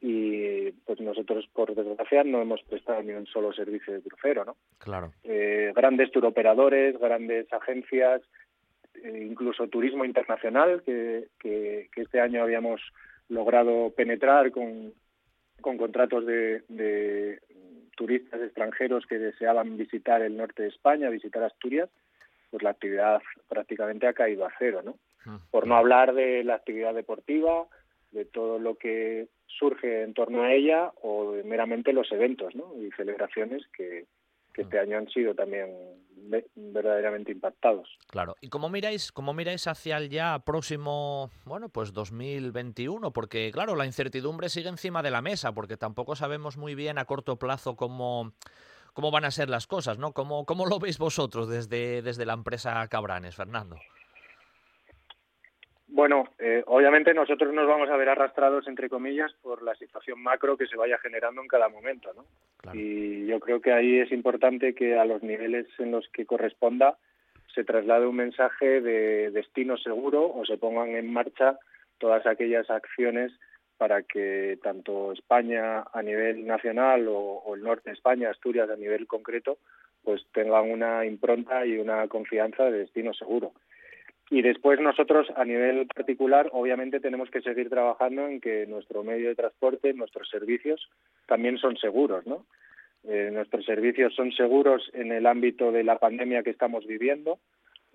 y 0.00 0.70
pues 0.86 1.00
nosotros, 1.00 1.48
por 1.52 1.74
desgracia, 1.74 2.22
no 2.24 2.40
hemos 2.40 2.62
prestado 2.62 3.02
ni 3.02 3.12
un 3.12 3.26
solo 3.26 3.52
servicio 3.52 3.92
de 3.92 4.02
crucero, 4.02 4.44
¿no? 4.44 4.56
Claro. 4.78 5.12
Eh, 5.24 5.72
grandes 5.74 6.12
turoperadores, 6.12 6.96
grandes 6.98 7.52
agencias, 7.52 8.22
eh, 9.02 9.26
incluso 9.28 9.66
turismo 9.66 10.04
internacional, 10.04 10.82
que, 10.84 11.28
que 11.40 11.88
este 11.96 12.20
año 12.20 12.42
habíamos 12.42 12.80
logrado 13.28 13.90
penetrar 13.90 14.50
con, 14.50 14.92
con 15.60 15.76
contratos 15.76 16.26
de, 16.26 17.40
turistas 17.96 18.40
extranjeros 18.40 19.06
que 19.06 19.18
deseaban 19.18 19.76
visitar 19.76 20.22
el 20.22 20.36
norte 20.36 20.62
de 20.62 20.68
España, 20.68 21.10
visitar 21.10 21.42
Asturias, 21.42 21.90
pues 22.48 22.62
la 22.62 22.70
actividad 22.70 23.20
prácticamente 23.48 24.06
ha 24.06 24.12
caído 24.12 24.46
a 24.46 24.52
cero, 24.56 24.82
¿no? 24.84 24.96
Ah, 25.26 25.40
Por 25.50 25.66
no 25.66 25.76
hablar 25.76 26.14
de 26.14 26.44
la 26.44 26.54
actividad 26.54 26.94
deportiva, 26.94 27.66
de 28.12 28.24
todo 28.24 28.60
lo 28.60 28.76
que 28.76 29.26
surge 29.46 30.02
en 30.02 30.14
torno 30.14 30.42
a 30.42 30.52
ella 30.52 30.92
o 31.02 31.32
de 31.32 31.42
meramente 31.42 31.92
los 31.92 32.10
eventos, 32.12 32.54
¿no? 32.54 32.72
Y 32.80 32.90
celebraciones 32.92 33.66
que, 33.76 34.06
que 34.58 34.62
este 34.62 34.80
año 34.80 34.98
han 34.98 35.08
sido 35.08 35.36
también 35.36 35.70
verdaderamente 36.56 37.30
impactados. 37.30 37.88
Claro. 38.08 38.34
¿Y 38.40 38.48
cómo 38.48 38.68
miráis, 38.68 39.12
cómo 39.12 39.32
miráis 39.32 39.68
hacia 39.68 39.98
el 39.98 40.10
ya 40.10 40.40
próximo, 40.40 41.30
bueno, 41.44 41.68
pues 41.68 41.92
2021? 41.92 43.12
Porque, 43.12 43.52
claro, 43.52 43.76
la 43.76 43.86
incertidumbre 43.86 44.48
sigue 44.48 44.68
encima 44.68 45.00
de 45.02 45.12
la 45.12 45.22
mesa, 45.22 45.52
porque 45.52 45.76
tampoco 45.76 46.16
sabemos 46.16 46.56
muy 46.56 46.74
bien 46.74 46.98
a 46.98 47.04
corto 47.04 47.38
plazo 47.38 47.76
cómo, 47.76 48.32
cómo 48.94 49.12
van 49.12 49.24
a 49.24 49.30
ser 49.30 49.48
las 49.48 49.68
cosas, 49.68 49.98
¿no? 49.98 50.12
¿Cómo, 50.12 50.44
cómo 50.44 50.66
lo 50.66 50.80
veis 50.80 50.98
vosotros 50.98 51.48
desde, 51.48 52.02
desde 52.02 52.26
la 52.26 52.32
empresa 52.32 52.84
Cabranes, 52.88 53.36
Fernando? 53.36 53.76
Bueno, 55.90 56.28
eh, 56.38 56.62
obviamente 56.66 57.14
nosotros 57.14 57.52
nos 57.54 57.66
vamos 57.66 57.88
a 57.88 57.96
ver 57.96 58.10
arrastrados, 58.10 58.68
entre 58.68 58.90
comillas, 58.90 59.32
por 59.42 59.62
la 59.62 59.74
situación 59.74 60.22
macro 60.22 60.56
que 60.56 60.66
se 60.66 60.76
vaya 60.76 60.98
generando 60.98 61.40
en 61.40 61.48
cada 61.48 61.68
momento, 61.70 62.12
¿no? 62.14 62.24
Y 62.74 63.26
yo 63.26 63.40
creo 63.40 63.62
que 63.62 63.72
ahí 63.72 63.98
es 63.98 64.12
importante 64.12 64.74
que 64.74 64.98
a 64.98 65.06
los 65.06 65.22
niveles 65.22 65.66
en 65.78 65.92
los 65.92 66.06
que 66.10 66.26
corresponda 66.26 66.98
se 67.54 67.64
traslade 67.64 68.06
un 68.06 68.16
mensaje 68.16 68.82
de 68.82 69.30
destino 69.30 69.78
seguro 69.78 70.30
o 70.30 70.44
se 70.44 70.58
pongan 70.58 70.90
en 70.90 71.10
marcha 71.10 71.58
todas 71.96 72.26
aquellas 72.26 72.68
acciones 72.68 73.32
para 73.78 74.02
que 74.02 74.58
tanto 74.62 75.12
España 75.12 75.84
a 75.92 76.02
nivel 76.02 76.46
nacional 76.46 77.08
o, 77.08 77.18
o 77.18 77.54
el 77.54 77.62
norte 77.62 77.90
de 77.90 77.94
España, 77.94 78.30
Asturias 78.30 78.68
a 78.68 78.76
nivel 78.76 79.06
concreto, 79.06 79.58
pues 80.04 80.26
tengan 80.32 80.70
una 80.70 81.06
impronta 81.06 81.64
y 81.64 81.78
una 81.78 82.06
confianza 82.08 82.64
de 82.64 82.80
destino 82.80 83.14
seguro. 83.14 83.52
Y 84.30 84.42
después 84.42 84.78
nosotros, 84.80 85.26
a 85.36 85.44
nivel 85.44 85.86
particular, 85.86 86.50
obviamente 86.52 87.00
tenemos 87.00 87.30
que 87.30 87.40
seguir 87.40 87.70
trabajando 87.70 88.26
en 88.26 88.40
que 88.40 88.66
nuestro 88.66 89.02
medio 89.02 89.28
de 89.28 89.34
transporte, 89.34 89.94
nuestros 89.94 90.28
servicios, 90.28 90.88
también 91.26 91.56
son 91.58 91.76
seguros, 91.78 92.26
¿no? 92.26 92.44
Eh, 93.04 93.30
nuestros 93.32 93.64
servicios 93.64 94.14
son 94.14 94.32
seguros 94.32 94.90
en 94.92 95.12
el 95.12 95.26
ámbito 95.26 95.72
de 95.72 95.82
la 95.82 95.98
pandemia 95.98 96.42
que 96.42 96.50
estamos 96.50 96.86
viviendo. 96.86 97.38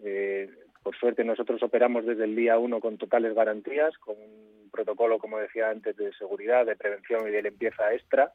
Eh, 0.03 0.49
por 0.81 0.95
suerte 0.97 1.23
nosotros 1.23 1.61
operamos 1.61 2.05
desde 2.05 2.23
el 2.23 2.35
día 2.35 2.57
uno 2.57 2.79
con 2.79 2.97
totales 2.97 3.35
garantías, 3.35 3.95
con 3.99 4.15
un 4.15 4.69
protocolo, 4.71 5.19
como 5.19 5.37
decía 5.37 5.69
antes, 5.69 5.95
de 5.97 6.13
seguridad, 6.13 6.65
de 6.65 6.75
prevención 6.75 7.27
y 7.27 7.31
de 7.31 7.43
limpieza 7.43 7.93
extra. 7.93 8.31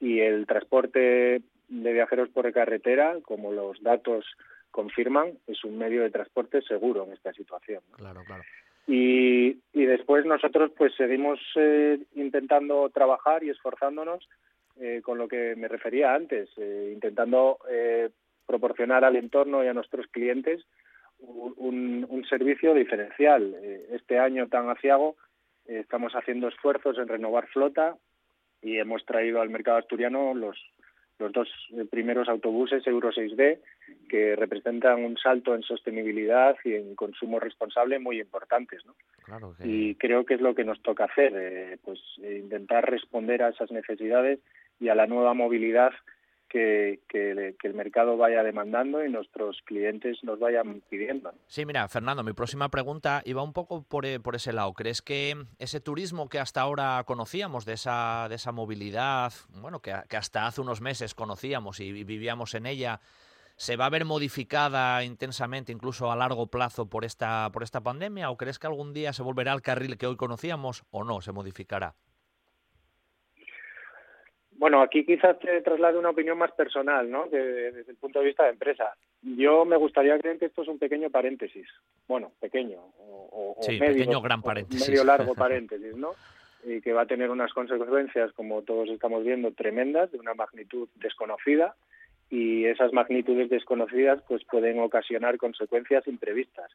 Y 0.00 0.20
el 0.20 0.46
transporte 0.46 1.42
de 1.68 1.92
viajeros 1.92 2.30
por 2.30 2.50
carretera, 2.52 3.18
como 3.22 3.52
los 3.52 3.82
datos 3.82 4.24
confirman, 4.76 5.38
es 5.46 5.64
un 5.64 5.78
medio 5.78 6.02
de 6.02 6.10
transporte 6.10 6.60
seguro 6.60 7.04
en 7.04 7.14
esta 7.14 7.32
situación. 7.32 7.80
Claro, 7.92 8.20
claro. 8.26 8.42
Y, 8.86 9.58
y, 9.72 9.84
después 9.86 10.26
nosotros 10.26 10.70
pues 10.76 10.94
seguimos 10.94 11.40
eh, 11.56 11.98
intentando 12.14 12.90
trabajar 12.90 13.42
y 13.42 13.48
esforzándonos 13.48 14.28
eh, 14.78 15.00
con 15.02 15.16
lo 15.16 15.28
que 15.28 15.56
me 15.56 15.66
refería 15.66 16.14
antes, 16.14 16.50
eh, 16.58 16.90
intentando 16.92 17.58
proporcionar 18.46 19.02
al 19.04 19.16
entorno 19.16 19.64
y 19.64 19.68
a 19.68 19.72
nuestros 19.72 20.06
clientes 20.08 20.62
un, 21.18 22.06
un 22.08 22.24
servicio 22.26 22.74
diferencial. 22.74 23.56
este 23.90 24.18
año 24.18 24.46
tan 24.46 24.68
aciago 24.68 25.16
estamos 25.64 26.12
haciendo 26.12 26.46
esfuerzos 26.48 26.98
en 26.98 27.08
renovar 27.08 27.48
flota 27.48 27.96
y 28.60 28.78
hemos 28.78 29.04
traído 29.06 29.40
al 29.40 29.48
mercado 29.48 29.78
asturiano 29.78 30.34
los 30.34 30.56
los 31.18 31.32
dos 31.32 31.48
primeros 31.90 32.28
autobuses 32.28 32.86
Euro 32.86 33.10
6D 33.10 33.58
que 34.08 34.36
representan 34.36 35.04
un 35.04 35.16
salto 35.16 35.54
en 35.54 35.62
sostenibilidad 35.62 36.56
y 36.64 36.74
en 36.74 36.94
consumo 36.94 37.40
responsable 37.40 37.98
muy 37.98 38.20
importantes, 38.20 38.84
¿no? 38.84 38.94
Y 39.64 39.94
creo 39.96 40.24
que 40.24 40.34
es 40.34 40.40
lo 40.40 40.54
que 40.54 40.64
nos 40.64 40.80
toca 40.82 41.04
hacer, 41.04 41.32
eh, 41.34 41.78
pues 41.84 41.98
eh, 42.22 42.40
intentar 42.42 42.88
responder 42.88 43.42
a 43.42 43.48
esas 43.48 43.70
necesidades 43.70 44.40
y 44.78 44.88
a 44.88 44.94
la 44.94 45.06
nueva 45.06 45.34
movilidad 45.34 45.92
que, 46.48 47.00
el 47.62 47.74
mercado 47.74 48.16
vaya 48.16 48.42
demandando 48.42 49.04
y 49.04 49.10
nuestros 49.10 49.60
clientes 49.64 50.18
nos 50.22 50.38
vayan 50.38 50.82
pidiendo. 50.88 51.32
Sí, 51.46 51.66
mira, 51.66 51.88
Fernando, 51.88 52.22
mi 52.22 52.32
próxima 52.32 52.68
pregunta 52.68 53.22
iba 53.24 53.42
un 53.42 53.52
poco 53.52 53.82
por, 53.82 54.06
eh, 54.06 54.20
por 54.20 54.36
ese 54.36 54.52
lado. 54.52 54.72
¿Crees 54.74 55.02
que 55.02 55.36
ese 55.58 55.80
turismo 55.80 56.28
que 56.28 56.38
hasta 56.38 56.60
ahora 56.60 57.02
conocíamos, 57.06 57.64
de 57.64 57.74
esa, 57.74 58.26
de 58.28 58.36
esa 58.36 58.52
movilidad, 58.52 59.32
bueno, 59.48 59.80
que, 59.80 59.92
hasta 59.92 60.46
hace 60.46 60.60
unos 60.60 60.80
meses 60.80 61.14
conocíamos 61.14 61.80
y 61.80 61.92
vivíamos 62.04 62.54
en 62.54 62.66
ella, 62.66 63.00
se 63.56 63.76
va 63.76 63.86
a 63.86 63.90
ver 63.90 64.04
modificada 64.04 65.02
intensamente, 65.02 65.72
incluso 65.72 66.12
a 66.12 66.16
largo 66.16 66.48
plazo, 66.48 66.88
por 66.88 67.04
esta, 67.04 67.50
por 67.52 67.62
esta 67.62 67.82
pandemia? 67.82 68.30
¿O 68.30 68.36
crees 68.36 68.58
que 68.58 68.66
algún 68.66 68.92
día 68.92 69.12
se 69.12 69.22
volverá 69.22 69.52
al 69.52 69.62
carril 69.62 69.98
que 69.98 70.06
hoy 70.06 70.16
conocíamos 70.16 70.84
o 70.90 71.04
no, 71.04 71.20
se 71.20 71.32
modificará? 71.32 71.94
Bueno, 74.58 74.80
aquí 74.80 75.04
quizás 75.04 75.38
te 75.38 75.60
traslade 75.60 75.98
una 75.98 76.10
opinión 76.10 76.38
más 76.38 76.52
personal, 76.52 77.10
¿no? 77.10 77.26
desde 77.26 77.90
el 77.90 77.96
punto 77.96 78.20
de 78.20 78.26
vista 78.26 78.44
de 78.44 78.50
empresa. 78.50 78.94
Yo 79.22 79.64
me 79.64 79.76
gustaría 79.76 80.18
creer 80.18 80.38
que 80.38 80.46
esto 80.46 80.62
es 80.62 80.68
un 80.68 80.78
pequeño 80.78 81.10
paréntesis. 81.10 81.66
Bueno, 82.08 82.32
pequeño 82.40 82.78
o, 82.98 83.56
sí, 83.60 83.78
medio, 83.78 83.94
pequeño 83.94 84.20
gran 84.22 84.42
paréntesis. 84.42 84.88
medio 84.88 85.04
largo 85.04 85.34
paréntesis, 85.36 85.94
¿no? 85.96 86.12
Y 86.64 86.80
que 86.80 86.92
va 86.92 87.02
a 87.02 87.06
tener 87.06 87.30
unas 87.30 87.52
consecuencias, 87.52 88.32
como 88.32 88.62
todos 88.62 88.88
estamos 88.88 89.24
viendo, 89.24 89.52
tremendas, 89.52 90.10
de 90.10 90.18
una 90.18 90.34
magnitud 90.34 90.88
desconocida. 90.96 91.76
Y 92.28 92.64
esas 92.64 92.92
magnitudes 92.92 93.50
desconocidas, 93.50 94.20
pues 94.26 94.42
pueden 94.44 94.80
ocasionar 94.80 95.36
consecuencias 95.36 96.08
imprevistas. 96.08 96.72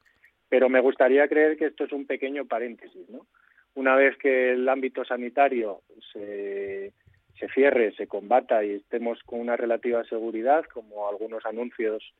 Pero 0.47 0.69
me 0.69 0.79
gustaría 0.79 1.27
creer 1.27 1.57
que 1.57 1.65
esto 1.65 1.85
es 1.85 1.91
un 1.91 2.05
pequeño 2.05 2.45
paréntesis, 2.45 3.09
¿no? 3.09 3.25
Una 3.73 3.95
vez 3.95 4.17
que 4.17 4.51
el 4.51 4.67
ámbito 4.69 5.03
sanitario 5.03 5.81
se 6.13 6.93
se 7.41 7.49
cierre, 7.49 7.91
se 7.97 8.07
combata 8.07 8.63
y 8.63 8.75
estemos 8.75 9.21
con 9.23 9.41
una 9.41 9.57
relativa 9.57 10.05
seguridad, 10.05 10.63
como 10.73 11.09
algunos 11.09 11.45
anuncios 11.45 12.13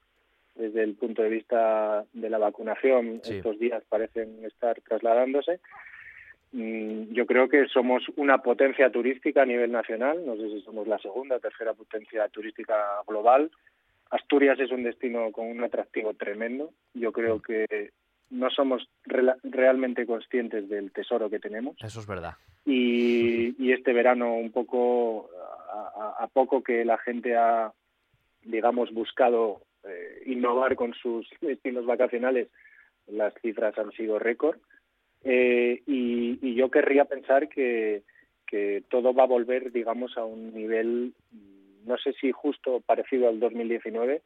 desde 0.55 0.83
el 0.83 0.95
punto 0.95 1.21
de 1.21 1.29
vista 1.29 2.03
de 2.11 2.29
la 2.29 2.37
vacunación 2.37 3.21
estos 3.23 3.57
días 3.57 3.81
parecen 3.87 4.43
estar 4.43 4.81
trasladándose, 4.81 5.61
Mm, 6.53 7.13
yo 7.13 7.25
creo 7.25 7.47
que 7.47 7.67
somos 7.67 8.03
una 8.17 8.39
potencia 8.39 8.91
turística 8.91 9.43
a 9.43 9.45
nivel 9.45 9.71
nacional, 9.71 10.25
no 10.25 10.35
sé 10.35 10.49
si 10.49 10.61
somos 10.61 10.85
la 10.85 10.99
segunda 10.99 11.37
o 11.37 11.39
tercera 11.39 11.73
potencia 11.73 12.27
turística 12.27 12.75
global. 13.07 13.49
Asturias 14.09 14.59
es 14.59 14.71
un 14.71 14.83
destino 14.83 15.31
con 15.31 15.47
un 15.47 15.63
atractivo 15.63 16.13
tremendo. 16.13 16.71
Yo 16.93 17.13
creo 17.13 17.41
que 17.41 17.91
no 18.31 18.49
somos 18.49 18.89
realmente 19.43 20.05
conscientes 20.05 20.67
del 20.69 20.91
tesoro 20.91 21.29
que 21.29 21.39
tenemos. 21.39 21.75
Eso 21.83 21.99
es 21.99 22.07
verdad. 22.07 22.33
Y, 22.65 23.71
este 23.71 23.93
verano, 23.93 24.35
un 24.35 24.51
poco, 24.51 25.29
a, 26.17 26.27
poco 26.33 26.63
que 26.63 26.85
la 26.85 26.97
gente 26.97 27.35
ha, 27.35 27.71
digamos, 28.43 28.91
buscado 28.91 29.61
eh, 29.83 30.23
innovar 30.25 30.75
con 30.75 30.93
sus 30.93 31.27
destinos 31.41 31.85
vacacionales, 31.85 32.47
las 33.07 33.33
cifras 33.41 33.77
han 33.77 33.91
sido 33.91 34.17
récord. 34.17 34.57
Eh, 35.23 35.81
y, 35.85 36.55
yo 36.55 36.69
querría 36.71 37.05
pensar 37.05 37.49
que, 37.49 38.03
que 38.47 38.83
todo 38.89 39.13
va 39.13 39.23
a 39.23 39.27
volver, 39.27 39.71
digamos, 39.71 40.17
a 40.17 40.25
un 40.25 40.53
nivel, 40.53 41.13
no 41.85 41.97
sé 41.97 42.13
si 42.13 42.31
justo 42.31 42.81
parecido 42.81 43.27
al 43.27 43.39
2019, 43.39 44.21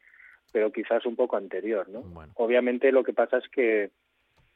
pero 0.52 0.72
quizás 0.72 1.06
un 1.06 1.16
poco 1.16 1.38
anterior, 1.38 1.90
¿no? 1.90 2.04
Obviamente 2.36 2.92
lo 2.92 3.04
que 3.04 3.14
pasa 3.14 3.38
es 3.38 3.48
que, 3.50 3.92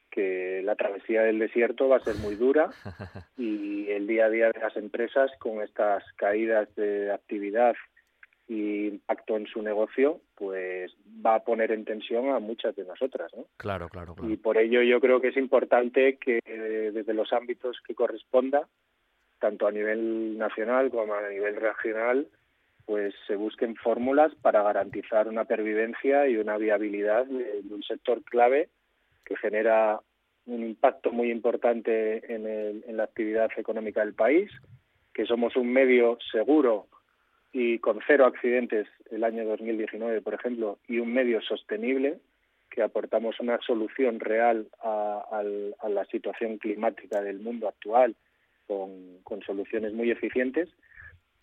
que 0.10 0.61
la 0.64 0.76
travesía 0.76 1.24
del 1.24 1.40
desierto 1.40 1.90
va 1.90 1.98
a 1.98 2.03
ser 2.03 2.16
muy 2.16 2.36
dura 2.36 2.70
y 3.38 3.90
el 3.90 4.07
día 4.07 4.26
a 4.26 4.30
día 4.30 4.52
de 4.52 4.60
las 4.60 4.76
empresas 4.78 5.32
con 5.40 5.61
estas 5.61 6.03
caídas 6.16 6.74
de 6.76 7.11
actividad 7.11 7.76
y 8.48 8.88
impacto 8.88 9.38
en 9.38 9.45
su 9.45 9.61
negocio, 9.61 10.22
pues 10.36 10.91
va 11.24 11.36
a 11.36 11.44
poner 11.44 11.72
en 11.72 11.86
tensión 11.86 12.30
a 12.30 12.40
muchas 12.40 12.76
de 12.76 12.84
nosotras, 12.84 13.32
¿no? 13.38 13.45
Claro, 13.57 13.90
claro, 13.90 14.16
claro. 14.16 14.34
Y 14.34 14.38
por 14.38 14.57
ello 14.57 14.82
yo 14.82 14.99
creo 14.99 15.22
que 15.22 15.28
es 15.28 15.38
importante 15.38 16.18
que 16.18 16.40
desde 16.91 17.14
los 17.14 17.32
ámbitos 17.32 17.78
que 17.86 17.94
corresponda, 17.94 18.68
tanto 19.40 19.68
a 19.68 19.72
nivel 19.72 20.38
nacional 20.38 20.90
como 20.90 21.14
a 21.14 21.30
nivel 21.30 21.57
regional, 21.57 22.28
pues 22.90 23.14
se 23.28 23.36
busquen 23.36 23.76
fórmulas 23.76 24.34
para 24.41 24.64
garantizar 24.64 25.28
una 25.28 25.45
pervivencia 25.45 26.28
y 26.28 26.38
una 26.38 26.57
viabilidad 26.57 27.28
de, 27.28 27.61
un 27.70 27.84
sector 27.84 28.24
clave 28.24 28.70
que 29.24 29.38
genera 29.38 29.99
un 30.48 30.64
impacto 30.64 31.11
muy 31.11 31.30
importante 31.30 32.34
en, 32.34 32.98
la 32.98 33.03
actividad 33.03 33.52
económica 33.57 34.03
del 34.03 34.16
país, 34.16 34.49
que 35.14 35.28
somos 35.28 35.56
un 35.56 35.72
medio 35.72 36.18
seguro 36.32 36.88
y 37.53 37.78
con 37.78 37.99
cero 38.07 38.26
accidentes 38.26 38.88
el 39.11 39.24
año 39.24 39.45
2019, 39.45 40.22
por 40.22 40.34
ejemplo, 40.34 40.80
y 40.88 40.98
un 40.98 41.14
medio 41.14 41.41
sostenible, 41.41 42.18
que 42.72 42.82
aportamos 42.82 43.40
una 43.40 43.60
solución 43.60 44.20
real 44.20 44.68
a, 44.82 45.44
la 45.88 46.06
situación 46.06 46.57
climática 46.57 47.22
del 47.22 47.40
mundo 47.40 47.68
actual 47.68 48.16
con 48.66 49.44
soluciones 49.45 49.94
muy 49.94 50.10
eficientes 50.10 50.70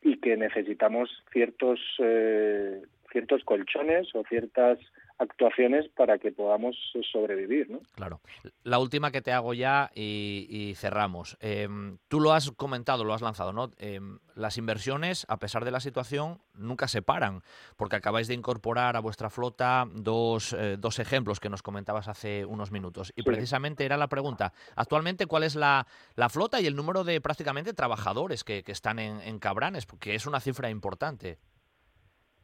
y 0.07 0.19
que 0.19 0.37
necesitamos 0.37 1.11
ciertos 1.33 1.81
eh, 1.99 2.81
ciertos 3.11 3.43
colchones 3.43 4.15
o 4.15 4.23
ciertas 4.29 4.79
actuaciones 5.19 5.89
para 5.97 6.19
que 6.19 6.33
podamos 6.33 6.77
sobrevivir. 7.11 7.71
¿no? 7.71 7.81
Claro. 7.95 8.21
La 8.63 8.79
última 8.79 9.11
que 9.11 9.23
te 9.23 9.33
hago 9.33 9.55
ya 9.55 9.91
y, 9.95 10.75
cerramos. 10.77 11.37
Em, 11.41 11.99
tú 12.09 12.21
lo 12.21 12.33
has 12.33 12.51
comentado, 12.51 13.05
lo 13.05 13.15
has 13.15 13.23
lanzado, 13.23 13.53
¿no? 13.53 13.71
Em, 13.79 14.19
las 14.35 14.59
inversiones, 14.59 15.25
a 15.29 15.39
pesar 15.39 15.65
de 15.65 15.71
la 15.71 15.81
situación, 15.81 16.41
nunca 16.55 16.89
se 16.89 17.03
paran, 17.03 17.43
porque 17.77 17.97
acabáis 17.97 18.29
de 18.29 18.35
incorporar 18.35 18.97
a 18.97 19.01
vuestra 19.01 19.31
flota 19.31 19.87
dos, 19.93 20.53
eh, 20.53 20.77
dos 20.79 20.99
ejemplos 20.99 21.41
que 21.41 21.49
nos 21.49 21.63
comentabas 21.63 22.09
hace 22.09 22.45
unos 22.45 22.71
minutos. 22.71 23.13
Y 23.17 23.23
precisamente 23.23 23.85
era 23.85 23.97
la 23.97 24.09
pregunta, 24.09 24.53
actualmente, 24.75 25.27
¿cuál 25.27 25.45
es 25.45 25.55
la, 25.55 25.87
la, 26.15 26.29
flota 26.29 26.61
y 26.61 26.67
el 26.67 26.77
número 26.77 27.05
de 27.05 27.21
prácticamente 27.21 27.73
trabajadores 27.73 28.45
que, 28.45 28.63
que 28.63 28.73
están 28.73 28.99
en, 28.99 29.21
en 29.21 29.39
Cabranes? 29.39 29.87
Porque 29.87 30.15
es 30.15 30.27
una 30.27 30.41
cifra 30.41 30.69
importante. 30.69 31.39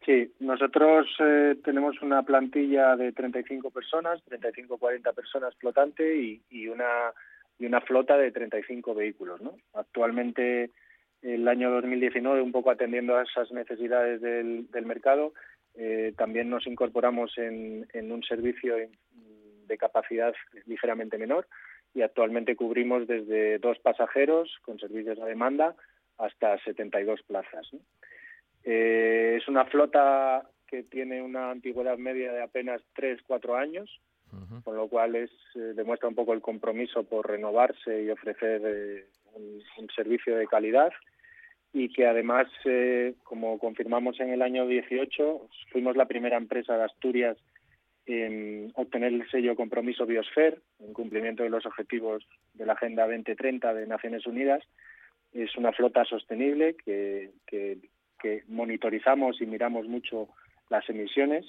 Sí, 0.04 0.32
nosotros 0.40 1.06
eh, 1.20 1.56
tenemos 1.64 2.00
una 2.02 2.22
plantilla 2.22 2.96
de 2.96 3.12
35 3.12 3.70
personas, 3.70 4.20
35-40 4.26 5.14
personas 5.14 5.54
flotante 5.56 6.40
y, 6.50 6.68
una 6.68 7.12
y 7.58 7.66
una 7.66 7.80
flota 7.80 8.16
de 8.16 8.32
35 8.32 8.94
vehículos. 8.94 9.40
¿no? 9.40 9.56
Actualmente, 9.74 10.70
el 11.22 11.46
año 11.46 11.70
2019, 11.70 12.42
un 12.42 12.50
poco 12.50 12.70
atendiendo 12.72 13.16
a 13.16 13.22
esas 13.22 13.52
necesidades 13.52 14.20
del, 14.20 14.66
mercado, 14.84 15.34
eh, 15.74 16.12
también 16.16 16.50
nos 16.50 16.66
incorporamos 16.66 17.38
en, 17.38 17.86
un 17.94 18.22
servicio 18.24 18.74
de 18.74 19.78
capacidad 19.78 20.34
ligeramente 20.66 21.16
menor 21.16 21.46
y 21.94 22.02
actualmente 22.02 22.56
cubrimos 22.56 23.06
desde 23.06 23.58
dos 23.58 23.78
pasajeros 23.78 24.50
con 24.62 24.78
servicios 24.78 25.20
a 25.20 25.26
demanda 25.26 25.76
hasta 26.18 26.58
72 26.64 27.22
plazas. 27.22 27.70
Eh, 28.64 29.38
es 29.40 29.48
una 29.48 29.64
flota 29.64 30.48
que 30.66 30.82
tiene 30.84 31.22
una 31.22 31.50
antigüedad 31.50 31.98
media 31.98 32.32
de 32.32 32.42
apenas 32.42 32.80
3-4 32.96 33.58
años, 33.58 34.00
con 34.64 34.76
lo 34.76 34.88
cual 34.88 35.14
es, 35.14 35.30
eh, 35.54 35.74
demuestra 35.74 36.08
un 36.08 36.14
poco 36.14 36.32
el 36.32 36.40
compromiso 36.40 37.04
por 37.04 37.28
renovarse 37.28 38.02
y 38.02 38.08
ofrecer 38.08 38.62
eh, 38.64 39.04
un, 39.34 39.90
servicio 39.94 40.36
de 40.36 40.46
calidad 40.46 40.90
y 41.74 41.90
que 41.90 42.06
además, 42.06 42.46
como 43.24 43.58
confirmamos 43.58 44.20
en 44.20 44.30
el 44.30 44.40
año 44.40 44.66
18, 44.66 45.48
fuimos 45.70 45.96
la 45.96 46.06
primera 46.06 46.36
empresa 46.36 46.76
de 46.76 46.84
Asturias 46.84 47.36
en 48.06 48.72
obtener 48.74 49.12
el 49.12 49.28
sello 49.30 49.54
compromiso 49.54 50.06
Biosfer, 50.06 50.60
en 50.80 50.92
cumplimiento 50.92 51.42
de 51.42 51.50
los 51.50 51.64
objetivos 51.66 52.26
de 52.54 52.66
la 52.66 52.72
Agenda 52.72 53.06
2030 53.06 53.74
de 53.74 53.86
Naciones 53.86 54.26
Unidas. 54.26 54.62
Es 55.32 55.56
una 55.56 55.72
flota 55.72 56.04
sostenible 56.04 56.74
que, 56.84 57.30
que 57.46 57.78
que 58.22 58.44
monitorizamos 58.48 59.40
y 59.40 59.46
miramos 59.46 59.86
mucho 59.86 60.28
las 60.70 60.88
emisiones 60.88 61.44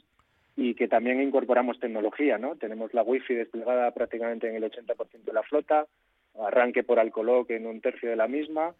y 0.55 0.75
que 0.75 0.87
también 0.87 1.21
incorporamos 1.21 1.79
tecnología, 1.79 2.37
¿no? 2.37 2.55
Tenemos 2.55 2.93
la 2.93 3.03
wifi 3.03 3.33
desplegada 3.33 3.91
prácticamente 3.91 4.49
en 4.49 4.55
el 4.55 4.63
80% 4.63 5.23
de 5.23 5.33
la 5.33 5.43
flota, 5.43 5.85
arranque 6.39 6.83
por 6.83 6.99
Alcoloc 6.99 7.49
en 7.51 7.65
un 7.65 7.81
tercio 7.81 8.09
de 8.09 8.15
la 8.15 8.27
misma, 8.27 8.73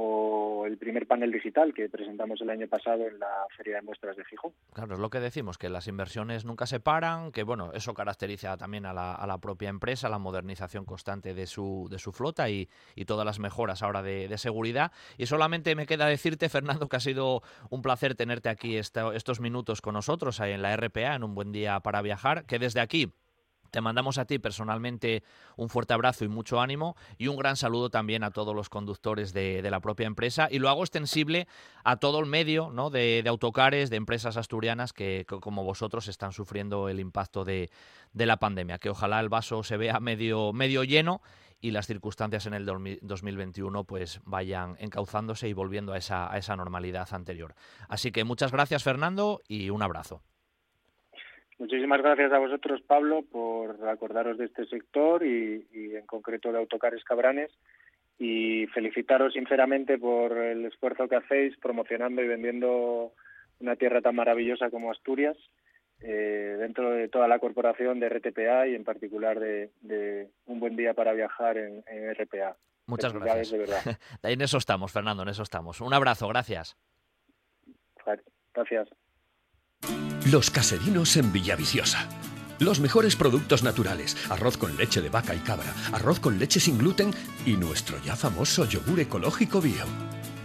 o 0.00 0.64
el 0.64 0.78
primer 0.78 1.08
panel 1.08 1.32
digital 1.32 1.74
que 1.74 1.88
presentamos 1.88 2.40
el 2.40 2.50
año 2.50 2.68
pasado 2.68 3.08
en 3.08 3.18
la 3.18 3.46
Feria 3.56 3.76
de 3.76 3.82
Muestras 3.82 4.16
de 4.16 4.24
Fijo. 4.24 4.52
Claro, 4.72 4.94
es 4.94 5.00
lo 5.00 5.10
que 5.10 5.18
decimos, 5.18 5.58
que 5.58 5.68
las 5.68 5.88
inversiones 5.88 6.44
nunca 6.44 6.66
se 6.66 6.78
paran, 6.78 7.32
que 7.32 7.42
bueno, 7.42 7.72
eso 7.72 7.94
caracteriza 7.94 8.56
también 8.56 8.86
a 8.86 8.92
la, 8.92 9.12
a 9.12 9.26
la 9.26 9.38
propia 9.38 9.70
empresa, 9.70 10.08
la 10.08 10.20
modernización 10.20 10.84
constante 10.84 11.34
de 11.34 11.46
su, 11.46 11.88
de 11.90 11.98
su 11.98 12.12
flota 12.12 12.48
y, 12.48 12.68
todas 13.06 13.24
las 13.24 13.40
mejoras 13.40 13.82
ahora 13.82 14.02
de, 14.02 14.36
seguridad. 14.38 14.92
Y 15.16 15.26
solamente 15.26 15.74
me 15.74 15.86
queda 15.86 16.06
decirte, 16.06 16.48
Fernando, 16.48 16.88
que 16.88 16.96
ha 16.96 17.00
sido 17.00 17.42
un 17.70 17.82
placer 17.82 18.14
tenerte 18.14 18.50
aquí 18.50 18.76
estos 18.76 19.40
minutos 19.40 19.80
con 19.80 19.94
nosotros 19.94 20.38
en 20.40 20.62
la 20.62 20.76
RPA, 20.76 21.14
en 21.14 21.24
un 21.24 21.34
buen 21.34 21.50
día 21.50 21.80
para 21.80 22.02
viajar, 22.02 22.44
que 22.44 22.58
desde 22.58 22.80
aquí 22.80 23.10
te 23.70 23.80
mandamos 23.80 24.18
a 24.18 24.24
ti 24.24 24.38
personalmente 24.38 25.22
un 25.56 25.68
fuerte 25.68 25.94
abrazo 25.94 26.24
y 26.24 26.28
mucho 26.28 26.60
ánimo 26.60 26.96
y 27.16 27.28
un 27.28 27.36
gran 27.36 27.56
saludo 27.56 27.90
también 27.90 28.24
a 28.24 28.30
todos 28.30 28.54
los 28.54 28.68
conductores 28.68 29.32
de, 29.32 29.68
la 29.68 29.80
propia 29.80 30.06
empresa 30.06 30.48
y 30.50 30.58
lo 30.58 30.68
hago 30.68 30.82
extensible 30.82 31.46
a 31.84 31.96
todo 31.96 32.20
el 32.20 32.26
medio 32.26 32.70
de, 32.90 33.24
autocares, 33.26 33.90
de 33.90 33.96
empresas 33.96 34.36
asturianas 34.36 34.92
que, 34.92 35.26
como 35.26 35.64
vosotros 35.64 36.08
están 36.08 36.32
sufriendo 36.32 36.88
el 36.88 37.00
impacto 37.00 37.44
de, 37.44 37.70
la 38.14 38.38
pandemia. 38.38 38.78
Que 38.78 38.90
ojalá 38.90 39.20
el 39.20 39.28
vaso 39.28 39.62
se 39.62 39.76
vea 39.76 40.00
medio, 40.00 40.52
medio 40.52 40.84
lleno 40.84 41.20
y 41.60 41.72
las 41.72 41.86
circunstancias 41.86 42.46
en 42.46 42.54
el 42.54 42.64
2021 42.64 43.84
pues 43.84 44.20
vayan 44.24 44.76
encauzándose 44.78 45.48
y 45.48 45.52
volviendo 45.52 45.92
a 45.92 45.98
esa, 45.98 46.32
a 46.32 46.38
esa 46.38 46.56
normalidad 46.56 47.08
anterior. 47.12 47.54
Así 47.88 48.12
que 48.12 48.24
muchas 48.24 48.52
gracias 48.52 48.82
Fernando 48.82 49.40
y 49.48 49.70
un 49.70 49.82
abrazo. 49.82 50.22
Muchísimas 51.58 52.00
gracias 52.00 52.32
a 52.32 52.38
vosotros, 52.38 52.80
Pablo, 52.82 53.22
por 53.22 53.88
acordaros 53.88 54.38
de 54.38 54.44
este 54.44 54.64
sector 54.66 55.24
y, 55.24 55.66
en 55.72 56.06
concreto 56.06 56.52
de 56.52 56.58
Autocares 56.58 57.02
Cabranes 57.02 57.50
y 58.16 58.66
felicitaros 58.68 59.32
sinceramente 59.32 59.98
por 59.98 60.36
el 60.38 60.64
esfuerzo 60.66 61.08
que 61.08 61.16
hacéis 61.16 61.56
promocionando 61.58 62.22
y 62.22 62.28
vendiendo 62.28 63.12
una 63.60 63.74
tierra 63.76 64.00
tan 64.00 64.14
maravillosa 64.14 64.70
como 64.70 64.92
Asturias 64.92 65.36
eh, 66.00 66.56
dentro 66.58 66.90
de 66.90 67.08
toda 67.08 67.26
la 67.26 67.40
corporación 67.40 67.98
de 67.98 68.08
RTPA 68.08 68.68
y 68.68 68.76
en 68.76 68.84
particular 68.84 69.40
de, 69.40 70.30
Un 70.46 70.60
Buen 70.60 70.76
Día 70.76 70.94
para 70.94 71.12
Viajar 71.12 71.56
en, 71.58 71.82
RPA. 72.14 72.56
Muchas 72.86 73.12
gracias. 73.12 73.50
De 73.50 73.58
verdad. 73.58 73.82
en 74.22 74.40
eso 74.40 74.58
estamos, 74.58 74.92
Fernando, 74.92 75.24
en 75.24 75.30
eso 75.30 75.42
estamos. 75.42 75.80
Un 75.80 75.92
abrazo, 75.92 76.28
gracias. 76.28 76.76
Gracias. 78.54 78.88
Los 80.30 80.50
caserinos 80.50 81.16
en 81.16 81.32
Villaviciosa. 81.32 82.06
Los 82.58 82.80
mejores 82.80 83.16
productos 83.16 83.62
naturales, 83.62 84.14
arroz 84.28 84.58
con 84.58 84.76
leche 84.76 85.00
de 85.00 85.08
vaca 85.08 85.34
y 85.34 85.38
cabra, 85.38 85.72
arroz 85.90 86.20
con 86.20 86.38
leche 86.38 86.60
sin 86.60 86.76
gluten 86.76 87.14
y 87.46 87.52
nuestro 87.52 87.98
ya 88.02 88.14
famoso 88.14 88.66
yogur 88.66 89.00
ecológico 89.00 89.62
bio. 89.62 89.86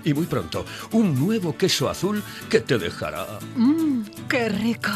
Y 0.06 0.14
muy 0.14 0.26
pronto, 0.26 0.66
un 0.92 1.20
nuevo 1.20 1.58
queso 1.58 1.90
azul 1.90 2.24
que 2.50 2.62
te 2.62 2.78
dejará... 2.78 3.28
¡Mmm, 3.58 4.04
qué 4.30 4.48
rico! 4.48 4.92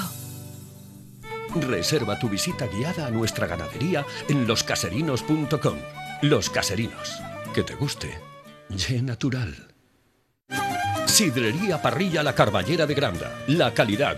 Reserva 1.56 2.18
tu 2.18 2.30
visita 2.30 2.68
guiada 2.68 3.08
a 3.08 3.12
nuestra 3.12 3.46
ganadería 3.46 4.06
en 4.30 4.48
loscaserinos.com. 4.48 5.76
Los 6.22 6.50
Caserinos, 6.50 7.12
que 7.54 7.64
te 7.64 7.76
guste. 7.76 8.18
Ye 8.70 9.02
Natural. 9.02 9.68
Sidrería 11.08 11.82
Parrilla 11.82 12.24
La 12.24 12.36
Carballera 12.36 12.86
de 12.86 12.94
Granda. 12.94 13.34
La 13.48 13.74
calidad, 13.74 14.18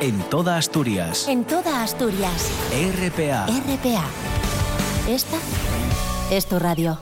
En 0.00 0.18
toda 0.30 0.56
Asturias. 0.56 1.28
En 1.28 1.44
toda 1.44 1.82
Asturias. 1.82 2.50
RPA. 2.72 3.44
RPA. 3.46 4.04
Esta 5.06 5.36
es 6.30 6.46
tu 6.46 6.58
radio. 6.58 6.98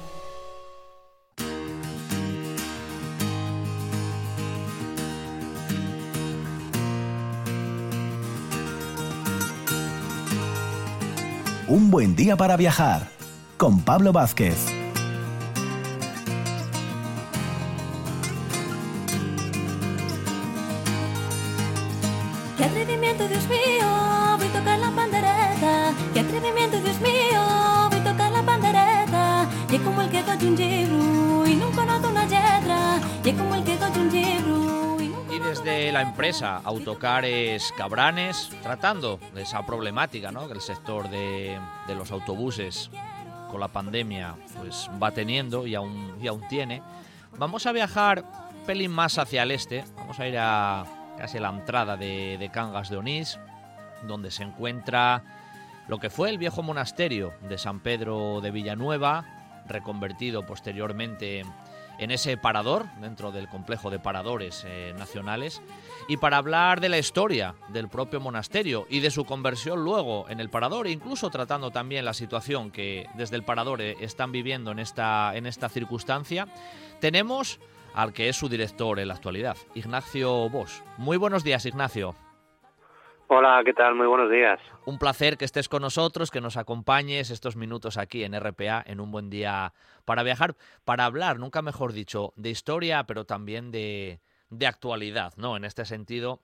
Un 11.69 11.93
buen 11.93 12.17
día 12.17 12.37
para 12.37 12.57
viajar 12.57 13.11
con 13.59 13.81
Pablo 13.83 14.13
Vázquez. 14.13 14.78
Empresa 36.29 36.61
Autocares 36.63 37.73
Cabranes, 37.75 38.51
tratando 38.63 39.19
de 39.35 39.41
esa 39.41 39.65
problemática 39.65 40.31
¿no? 40.31 40.47
que 40.47 40.53
el 40.53 40.61
sector 40.61 41.09
de, 41.09 41.59
de 41.87 41.95
los 41.95 42.11
autobuses 42.11 42.91
con 43.51 43.61
la 43.61 43.69
pandemia 43.69 44.35
pues 44.55 44.91
va 45.03 45.11
teniendo 45.11 45.67
y 45.67 45.75
aún, 45.75 46.19
y 46.21 46.27
aún 46.27 46.47
tiene, 46.47 46.83
vamos 47.39 47.65
a 47.65 47.73
viajar 47.73 48.27
un 48.53 48.67
pelín 48.67 48.91
más 48.91 49.17
hacia 49.17 49.43
el 49.45 49.53
este, 49.53 49.87
vamos 49.97 50.21
a 50.21 50.29
ir 50.29 50.37
a 50.39 50.85
casi 51.17 51.39
la 51.39 51.49
entrada 51.49 51.97
de, 51.97 52.37
de 52.37 52.51
Cangas 52.51 52.91
de 52.91 52.99
Onís, 52.99 53.41
donde 54.03 54.31
se 54.31 54.43
encuentra 54.43 55.25
lo 55.87 55.99
que 55.99 56.11
fue 56.11 56.29
el 56.29 56.37
viejo 56.37 56.63
monasterio 56.63 57.33
de 57.49 57.57
San 57.57 57.81
Pedro 57.81 58.43
de 58.43 58.51
Villanueva, 58.51 59.25
reconvertido 59.67 60.45
posteriormente 60.45 61.41
en 61.41 61.47
ese 61.99 62.37
parador 62.37 62.87
dentro 63.01 63.33
del 63.33 63.49
complejo 63.49 63.91
de 63.91 63.99
paradores 63.99 64.65
eh, 64.67 64.95
nacionales 64.97 65.61
y 66.09 66.17
para 66.17 66.37
hablar 66.37 66.81
de 66.81 66.89
la 66.89 66.99
historia 66.99 67.55
del 67.69 67.89
propio 67.89 68.21
monasterio 68.21 68.87
y 68.89 69.01
de 69.01 69.11
su 69.11 69.25
conversión 69.25 69.85
luego 69.85 70.29
en 70.29 70.41
el 70.41 70.49
parador 70.49 70.87
e 70.87 70.93
incluso 70.93 71.31
tratando 71.31 71.71
también 71.71 72.05
la 72.05 72.15
situación 72.15 72.71
que 72.71 73.07
desde 73.15 73.37
el 73.37 73.45
parador 73.45 73.83
eh, 73.83 73.97
están 74.01 74.33
viviendo 74.33 74.71
en 74.71 74.79
esta, 74.79 75.33
en 75.35 75.47
esta 75.47 75.69
circunstancia, 75.69 76.47
tenemos 77.01 77.61
al 77.95 78.13
que 78.13 78.29
es 78.29 78.37
su 78.37 78.49
director 78.49 79.01
en 79.01 79.09
la 79.09 79.15
actualidad, 79.15 79.57
Ignacio 79.75 80.49
Bosch. 80.49 80.83
Muy 80.99 81.17
buenos 81.17 81.43
días, 81.43 81.67
Ignacio. 81.67 82.28
Hola, 83.31 83.61
¿qué 83.63 83.75
tal? 83.75 83.95
Muy 83.95 84.07
buenos 84.07 84.31
días. 84.31 84.59
Un 84.87 84.99
placer 84.99 85.37
que 85.37 85.45
estés 85.45 85.69
con 85.69 85.83
nosotros, 85.83 86.31
que 86.31 86.41
nos 86.41 86.57
acompañes 86.57 87.31
estos 87.31 87.57
minutos 87.57 87.99
aquí 87.99 88.25
en 88.25 88.33
RPA 88.33 88.83
en 88.87 89.01
un 89.01 89.11
buen 89.11 89.29
día 89.29 89.75
para 90.07 90.23
viajar, 90.23 90.57
para 90.87 91.05
hablar, 91.05 91.39
nunca 91.39 91.61
mejor 91.61 91.93
dicho, 91.93 92.33
de 92.37 92.49
historia, 92.49 93.05
pero 93.05 93.27
también 93.27 93.71
de, 93.71 94.21
de 94.49 94.67
actualidad, 94.67 95.35
¿no? 95.37 95.59
En 95.59 95.67
este 95.67 95.85
sentido, 95.85 96.41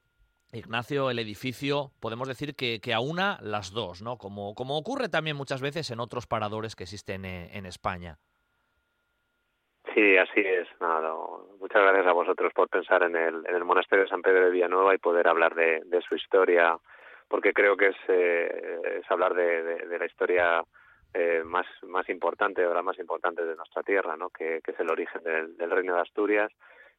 Ignacio, 0.53 1.09
el 1.09 1.19
edificio, 1.19 1.91
podemos 2.01 2.29
decir 2.29 2.55
que, 2.55 2.81
que 2.83 2.93
aúna 2.93 3.39
las 3.41 3.71
dos, 3.71 4.03
¿no? 4.03 4.19
Como, 4.19 4.55
como 4.55 4.77
ocurre 4.77 5.09
también 5.09 5.39
muchas 5.39 5.63
veces 5.63 5.91
en 5.91 6.01
otros 6.01 6.27
paradores 6.27 6.77
que 6.77 6.85
existen 6.85 7.25
en, 7.25 7.49
en 7.57 7.65
España. 7.65 8.19
Sí, 9.95 10.17
así 10.17 10.41
es. 10.41 10.67
No, 10.81 11.01
no, 11.01 11.47
Muchas 11.61 11.83
gracias 11.83 12.07
a 12.07 12.13
vosotros 12.13 12.53
por 12.53 12.69
pensar 12.69 13.05
en 13.05 13.15
el, 13.15 13.47
en 13.47 13.55
el 13.55 13.65
monasterio 13.65 14.05
de 14.05 14.11
San 14.11 14.23
Pedro 14.23 14.47
de 14.47 14.51
Villanueva 14.51 14.93
y 14.95 14.99
poder 14.99 15.29
hablar 15.29 15.55
de, 15.55 16.03
su 16.07 16.17
historia, 16.17 16.77
porque 17.29 17.53
creo 17.53 17.77
que 17.77 17.89
es, 17.89 17.97
eh, 18.09 19.01
es 19.01 19.11
hablar 19.11 19.35
de, 19.35 19.63
de, 19.87 19.99
la 19.99 20.07
historia 20.07 20.65
eh, 21.15 21.43
más, 21.45 21.67
más 21.83 22.09
importante 22.09 22.67
o 22.67 22.75
la 22.75 22.83
más 22.83 22.99
importante 22.99 23.45
de 23.45 23.55
nuestra 23.55 23.85
tierra, 23.85 24.17
¿no? 24.17 24.31
que, 24.31 24.61
es 24.67 24.81
el 24.81 24.91
origen 24.91 25.23
del, 25.23 25.71
Reino 25.71 25.95
de 25.95 26.03
Asturias 26.03 26.51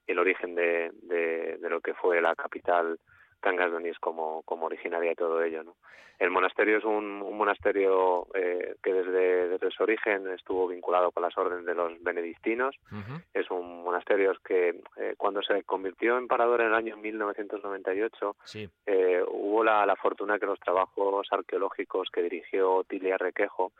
y 0.07 0.13
el 0.13 0.19
origen 0.19 0.55
de 0.55 1.57
lo 1.61 1.81
que 1.81 1.93
fue 1.95 2.21
la 2.21 2.33
capital 2.33 2.97
Cangas 3.45 3.69
de 3.69 3.77
Onís 3.77 3.99
como, 3.99 4.41
como 4.41 4.65
originaria 4.65 5.11
de 5.11 5.15
todo 5.15 5.43
ello. 5.43 5.63
¿no? 5.63 5.75
El 6.17 6.31
monasterio 6.31 6.79
es 6.79 6.83
un, 6.83 7.21
un 7.21 7.37
monasterio 7.37 8.25
eh, 8.33 8.73
que 8.81 8.91
desde, 8.91 9.49
desde 9.49 9.69
su 9.69 9.83
origen 9.83 10.27
estuvo 10.31 10.67
vinculado 10.67 11.11
con 11.11 11.21
las 11.21 11.37
órdenes 11.37 11.63
de 11.65 11.75
los 11.75 12.01
benedictinos. 12.01 12.75
Es 13.35 13.51
un 13.51 13.83
monasterio 13.83 14.33
que 14.43 14.81
eh, 14.97 15.13
cuando 15.15 15.43
se 15.43 15.61
convirtió 15.63 16.17
en 16.17 16.27
parador 16.27 16.61
en 16.61 16.67
el 16.69 16.73
año 16.73 16.97
1998 16.97 18.35
Sí. 18.45 18.67
eh, 18.87 19.23
hubo 19.27 19.63
la, 19.63 19.85
la 19.85 19.95
fortuna 19.95 20.39
que 20.39 20.47
los 20.47 20.59
trabajos 20.59 21.27
arqueológicos 21.31 22.09
que 22.09 22.23
dirigió 22.23 22.83
Tilia 22.85 23.17
Requejo 23.19 23.73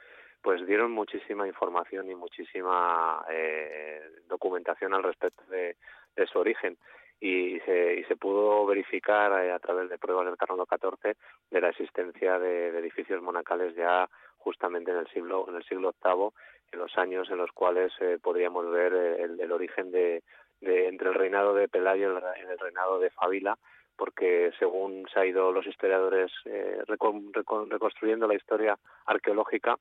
pues 0.44 0.64
dieron 0.68 0.92
muchísima 0.92 1.48
información 1.48 2.08
y 2.12 2.14
muchísima 2.14 3.26
eh, 3.32 4.00
documentación 4.28 4.94
al 4.94 5.02
respecto 5.02 5.44
de, 5.50 5.76
de 6.16 6.28
su 6.28 6.38
origen 6.38 6.78
y 7.20 7.60
se, 7.62 7.96
y 7.96 8.04
se 8.04 8.16
pudo 8.18 8.66
verificar 8.66 9.32
eh, 9.44 9.52
a 9.52 9.60
través 9.60 9.90
de 9.90 9.98
pruebas 9.98 10.26
del 10.26 10.38
carbono 10.38 10.66
14 10.66 11.16
de 11.50 11.62
la 11.62 11.70
existencia 11.70 12.38
de, 12.40 12.68
edificios 12.78 13.22
monacales 13.22 13.74
ya 13.76 14.10
justamente 14.38 14.92
en 14.92 14.98
el 14.98 15.08
siglo 15.08 15.46
en 15.48 15.56
el 15.56 15.64
siglo 15.64 15.94
VIII 16.04 16.30
en 16.74 16.80
los 16.80 16.98
años 16.98 17.30
en 17.30 17.38
los 17.38 17.52
cuales 17.52 17.92
eh, 18.02 18.18
podríamos 18.22 18.70
ver 18.70 18.94
eh, 18.94 19.24
el, 19.40 19.52
origen 19.52 19.92
de, 19.92 20.24
entre 20.62 21.08
el 21.10 21.14
reinado 21.16 21.54
de 21.54 21.68
Pelayo 21.70 22.12
y 22.12 22.42
el, 22.42 22.50
el 22.52 22.60
reinado 22.60 23.00
de 23.00 23.10
Fabila 23.12 23.58
porque 23.96 24.52
según 24.60 25.08
se 25.14 25.20
ha 25.22 25.26
ido 25.26 25.54
los 25.54 25.66
historiadores 25.66 26.32
eh, 26.44 26.80
recon- 26.86 27.32
recon- 27.32 27.70
reconstruyendo 27.70 28.28
la 28.28 28.36
historia 28.36 28.78
arqueológica 29.06 29.78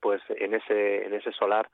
pues 0.00 0.20
en 0.28 0.54
ese 0.54 1.06
en 1.06 1.14
ese 1.14 1.32
solar 1.32 1.68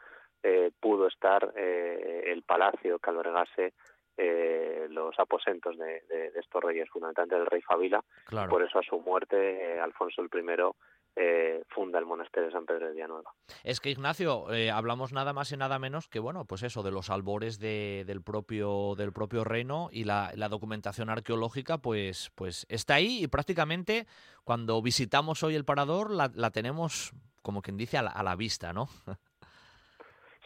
eh, 0.45 0.71
pudo 0.81 1.09
estar 1.09 1.53
el 1.57 2.43
palacio 2.45 3.01
que 3.01 3.11
albergase 3.11 3.73
eh, 4.19 4.87
los 4.91 5.19
aposentos 5.19 5.79
de, 5.79 6.03
de- 6.09 6.31
de 6.33 6.41
estos 6.41 6.63
reyes, 6.63 6.89
fundamentalmente 6.91 7.37
del 7.37 7.47
rey 7.47 7.63
Fabila. 7.63 8.05
Claro. 8.27 8.51
Por 8.51 8.63
eso 8.63 8.79
a 8.79 8.83
su 8.83 9.01
muerte 9.01 9.37
eh, 9.77 9.81
Alfonso 9.81 10.21
el 10.21 10.29
I 10.33 10.73
eh, 11.21 11.63
funda 11.71 11.99
el 11.99 12.05
monasterio 12.07 12.47
de 12.47 12.53
San 12.53 12.65
Pedro 12.67 12.87
de 12.87 12.93
Villanueva. 12.93 13.33
Es 13.65 13.81
que 13.81 13.91
Ignacio, 13.91 14.53
eh, 14.53 14.71
hablamos 14.71 15.13
nada 15.13 15.33
más 15.33 15.51
y 15.51 15.57
nada 15.57 15.79
menos 15.81 16.07
que 16.09 16.21
bueno, 16.21 16.45
pues 16.45 16.63
eso 16.63 16.83
de 16.83 16.93
los 16.93 17.11
albores 17.11 17.59
de- 17.59 18.05
del 18.07 18.23
propio 18.23 18.95
del 18.97 19.13
propio 19.13 19.43
reino 19.43 19.89
y 19.91 20.05
la, 20.05 20.31
la 20.37 20.49
documentación 20.49 21.11
arqueológica, 21.11 21.79
pues 21.79 22.31
pues 22.37 22.67
está 22.69 22.95
ahí 22.97 23.25
y 23.25 23.27
prácticamente 23.29 24.07
cuando 24.45 24.81
visitamos 24.83 25.43
hoy 25.43 25.55
el 25.57 25.65
parador 25.65 26.11
la, 26.11 26.31
la 26.35 26.51
tenemos 26.51 27.13
como 27.43 27.63
quien 27.63 27.77
dice 27.77 27.99
a 27.99 28.03
la, 28.03 28.11
a 28.11 28.23
la 28.23 28.37
vista, 28.37 28.73
¿no? 28.73 28.89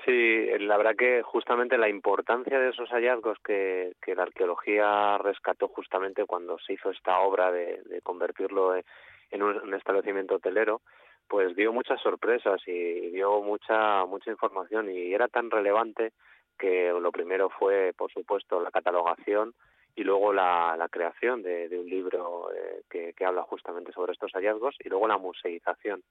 Sí, 0.05 0.47
la 0.59 0.77
verdad 0.77 0.97
que 0.97 1.23
justamente 1.23 1.79
la 1.79 1.89
importancia 1.89 2.59
de 2.59 2.71
esos 2.71 2.89
hallazgos 2.91 3.39
que, 3.45 3.93
que 4.03 4.17
la 4.17 4.25
arqueología 4.25 5.17
rescató 5.19 5.69
justamente 5.69 6.25
cuando 6.25 6.59
se 6.59 6.73
hizo 6.73 6.91
esta 6.91 7.21
obra 7.21 7.53
de, 7.53 7.83
de 7.85 8.01
convertirlo 8.01 8.75
en, 8.75 9.43
un, 9.43 9.75
establecimiento 9.75 10.37
hotelero, 10.37 10.81
pues 11.29 11.55
dio 11.55 11.73
muchas 11.73 12.01
sorpresas 12.01 12.61
y 12.67 13.11
dio 13.11 13.43
mucha 13.43 14.05
mucha 14.07 14.31
información 14.31 14.91
y 14.91 15.15
era 15.15 15.29
tan 15.29 15.51
relevante 15.51 16.13
que 16.59 16.91
lo 16.91 17.13
primero 17.13 17.49
fue, 17.49 17.93
por 17.97 18.13
supuesto, 18.13 18.61
la 18.61 18.73
catalogación 18.73 19.55
y 19.95 20.03
luego 20.03 20.33
la, 20.33 20.89
creación 20.91 21.43
de, 21.43 21.69
de 21.69 21.79
un 21.79 21.89
libro 21.89 22.49
eh, 22.53 22.83
que, 22.91 23.13
que 23.13 23.25
habla 23.25 23.43
justamente 23.43 23.93
sobre 23.93 24.13
estos 24.13 24.33
hallazgos 24.33 24.75
y 24.81 24.89
luego 24.89 25.07
la 25.07 25.19
museización. 25.19 26.03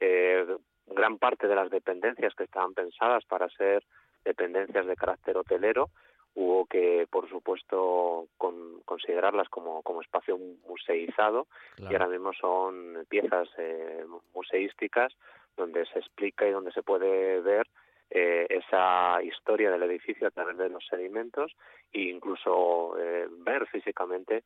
Eh, 0.00 0.46
gran 0.86 1.18
parte 1.18 1.48
de 1.48 1.54
las 1.54 1.70
dependencias 1.70 2.34
que 2.34 2.44
estaban 2.44 2.74
pensadas 2.74 3.24
para 3.24 3.48
ser 3.50 3.84
dependencias 4.24 4.86
de 4.86 4.96
carácter 4.96 5.36
hotelero 5.36 5.90
hubo 6.36 6.66
que, 6.66 7.06
por 7.10 7.28
supuesto, 7.30 8.26
con, 8.36 8.82
considerarlas 8.84 9.48
como, 9.48 9.82
como 9.82 10.02
espacio 10.02 10.38
museizado 10.68 11.46
y 11.78 11.86
ahora 11.86 12.08
mismo 12.08 12.32
son 12.34 13.06
piezas 13.08 13.48
eh, 13.56 14.04
museísticas 14.34 15.12
donde 15.56 15.86
se 15.86 15.98
explica 15.98 16.46
y 16.46 16.50
donde 16.50 16.72
se 16.72 16.82
puede 16.82 17.40
ver 17.40 17.66
eh, 18.10 18.46
esa 18.50 19.22
historia 19.22 19.70
del 19.70 19.84
edificio 19.84 20.28
a 20.28 20.30
través 20.30 20.58
de 20.58 20.68
los 20.68 20.86
sedimentos 20.86 21.56
e 21.90 22.02
incluso 22.02 22.98
eh, 22.98 23.26
ver 23.30 23.66
físicamente 23.66 24.44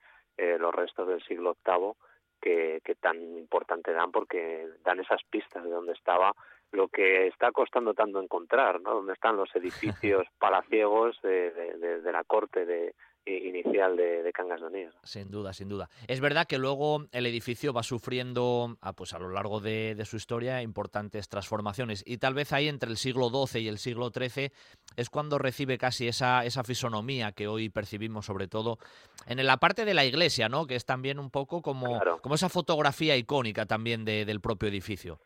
los 0.59 0.75
restos 0.75 1.07
del 1.07 1.23
siglo 1.25 1.55
VIII 1.67 1.93
que, 2.41 2.81
que, 2.85 2.95
tan 2.95 3.17
importante 3.39 3.93
dan 3.93 4.11
porque 4.11 4.69
dan 4.85 5.01
esas 5.01 5.23
pistas 5.31 5.65
de 5.65 5.71
dónde 5.71 5.93
estaba 5.93 6.35
lo 6.73 6.89
que 6.89 7.27
está 7.27 7.51
costando 7.53 7.95
tanto 7.95 8.23
encontrar, 8.23 8.81
¿no? 8.81 8.95
Dónde 8.95 9.12
están 9.12 9.37
los 9.37 9.55
edificios 9.57 10.27
palaciegos 10.39 11.21
de, 11.23 11.51
de, 11.51 12.01
de 12.01 12.12
la 12.12 12.25
corte 12.25 12.65
de, 12.65 12.95
inicial 13.26 13.97
de, 13.97 14.22
de 14.22 14.32
Cangas 14.32 14.60
de 14.60 14.66
Onís. 14.66 14.88
Sin 15.02 15.30
duda, 15.30 15.52
sin 15.52 15.68
duda. 15.68 15.88
Es 16.09 16.20
verdad 16.20 16.47
que 16.47 16.59
luego 16.59 17.06
el 17.12 17.26
edificio 17.26 17.72
va 17.72 17.82
sufriendo, 17.82 18.76
ah, 18.80 18.92
pues 18.92 19.12
a 19.12 19.18
lo 19.18 19.30
largo 19.30 19.60
de, 19.60 19.94
de, 19.94 20.05
su 20.05 20.16
historia, 20.16 20.62
importantes 20.62 21.28
transformaciones. 21.28 22.02
Y 22.06 22.18
tal 22.18 22.34
vez 22.34 22.52
ahí 22.52 22.68
entre 22.68 22.90
el 22.90 22.97
siglo 22.97 23.30
XII 23.30 23.62
y 23.62 23.68
el 23.68 23.78
siglo 23.78 24.10
XIII 24.10 24.52
es 24.97 25.10
cuando 25.10 25.38
recibe 25.38 25.78
casi 25.78 26.09
esa, 26.09 26.44
esa 26.44 26.64
fisonomía 26.64 27.32
que 27.32 27.48
hoy 27.48 27.68
percibimos, 27.68 28.26
sobre 28.26 28.48
todo 28.48 28.78
en 29.26 29.44
la 29.44 29.59
parte 29.59 29.84
de 29.84 29.94
la 29.94 30.05
iglesia, 30.05 30.48
¿no? 30.48 30.66
Que 30.66 30.76
es 30.76 30.84
también 30.84 31.18
un 31.18 31.30
poco 31.30 31.62
como, 31.62 31.86
claro. 31.86 32.20
como 32.22 32.34
esa 32.34 32.48
fotografía 32.48 33.16
icónica 33.16 33.66
también 33.66 34.05
de, 34.05 34.24
del 34.24 34.40
propio 34.40 34.68
edificio. 34.68 35.20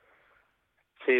Sí, 1.07 1.13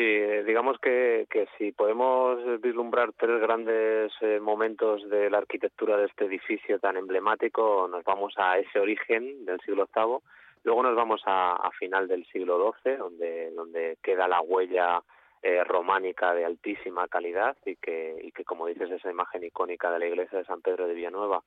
digamos 0.47 0.79
que, 0.79 1.27
que 1.29 1.47
si 1.59 1.73
podemos 1.73 2.39
vislumbrar 2.63 3.13
tres 3.13 3.39
grandes 3.41 4.13
eh, 4.23 4.41
momentos 4.41 5.07
de 5.11 5.29
la 5.29 5.39
arquitectura 5.39 5.99
de 5.99 6.07
este 6.07 6.25
edificio 6.25 6.79
tan 6.79 6.97
emblemático, 6.97 7.87
nos 7.91 8.03
vamos 8.03 8.33
a 8.39 8.57
ese 8.57 8.79
origen 8.79 9.45
del 9.45 9.61
siglo 9.61 9.87
VIII, 9.95 10.21
luego 10.63 10.83
nos 10.83 10.97
vamos 10.97 11.21
a, 11.27 11.71
final 11.79 12.09
del 12.09 12.25
siglo 12.27 12.73
XII, 12.83 12.97
donde, 12.97 13.51
donde 13.51 13.99
queda 14.03 14.27
la 14.27 14.41
huella 14.41 15.03
eh, 15.43 15.63
románica 15.65 16.33
de 16.33 16.47
altísima 16.47 17.07
calidad 17.07 17.55
y 17.67 17.77
que, 17.77 18.17
y 18.23 18.33
que, 18.33 18.45
como 18.45 18.67
dices, 18.67 18.91
esa 18.91 19.11
imagen 19.11 19.45
icónica 19.45 19.91
de 19.91 19.99
la 19.99 20.07
iglesia 20.07 20.39
de 20.39 20.47
San 20.47 20.63
Pedro 20.63 20.87
de 20.87 20.95
Villanueva, 20.95 21.43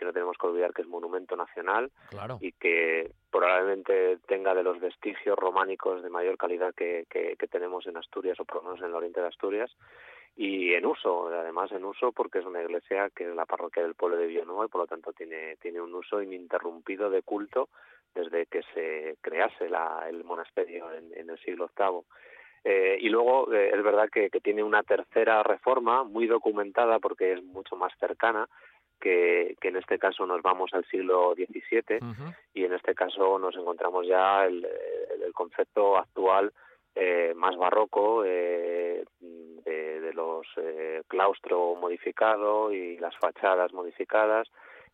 que 0.00 0.06
no 0.06 0.14
tenemos 0.14 0.38
que 0.38 0.46
olvidar 0.46 0.72
que 0.72 0.80
es 0.80 0.88
monumento 0.88 1.36
nacional 1.36 1.92
claro. 2.08 2.38
y 2.40 2.52
que 2.52 3.12
probablemente 3.30 4.16
tenga 4.26 4.54
de 4.54 4.62
los 4.62 4.80
vestigios 4.80 5.38
románicos 5.38 6.02
de 6.02 6.08
mayor 6.08 6.38
calidad 6.38 6.74
que, 6.74 7.04
que, 7.10 7.36
que, 7.38 7.46
tenemos 7.46 7.86
en 7.86 7.98
Asturias 7.98 8.40
o 8.40 8.46
por 8.46 8.56
lo 8.56 8.62
menos 8.62 8.80
en 8.80 8.86
el 8.86 8.94
oriente 8.94 9.20
de 9.20 9.28
Asturias 9.28 9.70
y 10.36 10.72
en 10.72 10.86
uso, 10.86 11.26
además 11.28 11.70
en 11.72 11.84
uso 11.84 12.12
porque 12.12 12.38
es 12.38 12.46
una 12.46 12.62
iglesia 12.62 13.10
que 13.14 13.28
es 13.28 13.34
la 13.34 13.44
parroquia 13.44 13.82
del 13.82 13.94
pueblo 13.94 14.16
de 14.16 14.26
Villanueva 14.26 14.64
y 14.64 14.68
por 14.68 14.80
lo 14.80 14.86
tanto 14.86 15.12
tiene, 15.12 15.56
tiene 15.56 15.82
un 15.82 15.94
uso 15.94 16.22
ininterrumpido 16.22 17.10
de 17.10 17.22
culto 17.22 17.68
desde 18.14 18.46
que 18.46 18.62
se 18.72 19.16
crease 19.20 19.68
la, 19.68 20.06
el 20.08 20.24
monasterio 20.24 20.92
en, 20.94 21.12
en 21.14 21.28
el 21.28 21.38
siglo 21.40 21.70
VIII. 21.78 22.04
Eh, 22.64 22.98
y 23.00 23.08
luego 23.08 23.52
eh, 23.52 23.70
es 23.72 23.82
verdad 23.82 24.08
que, 24.10 24.28
que 24.30 24.40
tiene 24.40 24.62
una 24.62 24.82
tercera 24.82 25.42
reforma 25.42 26.04
muy 26.04 26.26
documentada 26.26 26.98
porque 26.98 27.32
es 27.32 27.42
mucho 27.42 27.76
más 27.76 27.92
cercana, 27.98 28.48
que, 29.00 29.56
que, 29.60 29.68
en 29.68 29.76
este 29.76 29.98
caso 29.98 30.26
nos 30.26 30.42
vamos 30.42 30.72
al 30.74 30.84
siglo 30.86 31.34
XVII 31.34 31.98
uh 32.00 32.12
-huh. 32.12 32.36
y 32.54 32.64
en 32.64 32.72
este 32.74 32.94
caso 32.94 33.38
nos 33.38 33.56
encontramos 33.56 34.06
ya 34.06 34.46
el, 34.46 34.66
concepto 35.34 35.96
actual 35.96 36.52
eh, 36.94 37.32
más 37.34 37.56
barroco 37.56 38.24
eh, 38.26 39.04
de, 39.20 40.00
de, 40.00 40.12
los 40.12 40.46
eh, 40.56 41.02
claustro 41.08 41.76
modificado 41.76 42.72
y 42.72 42.98
las 42.98 43.16
fachadas 43.16 43.72
modificadas 43.72 44.48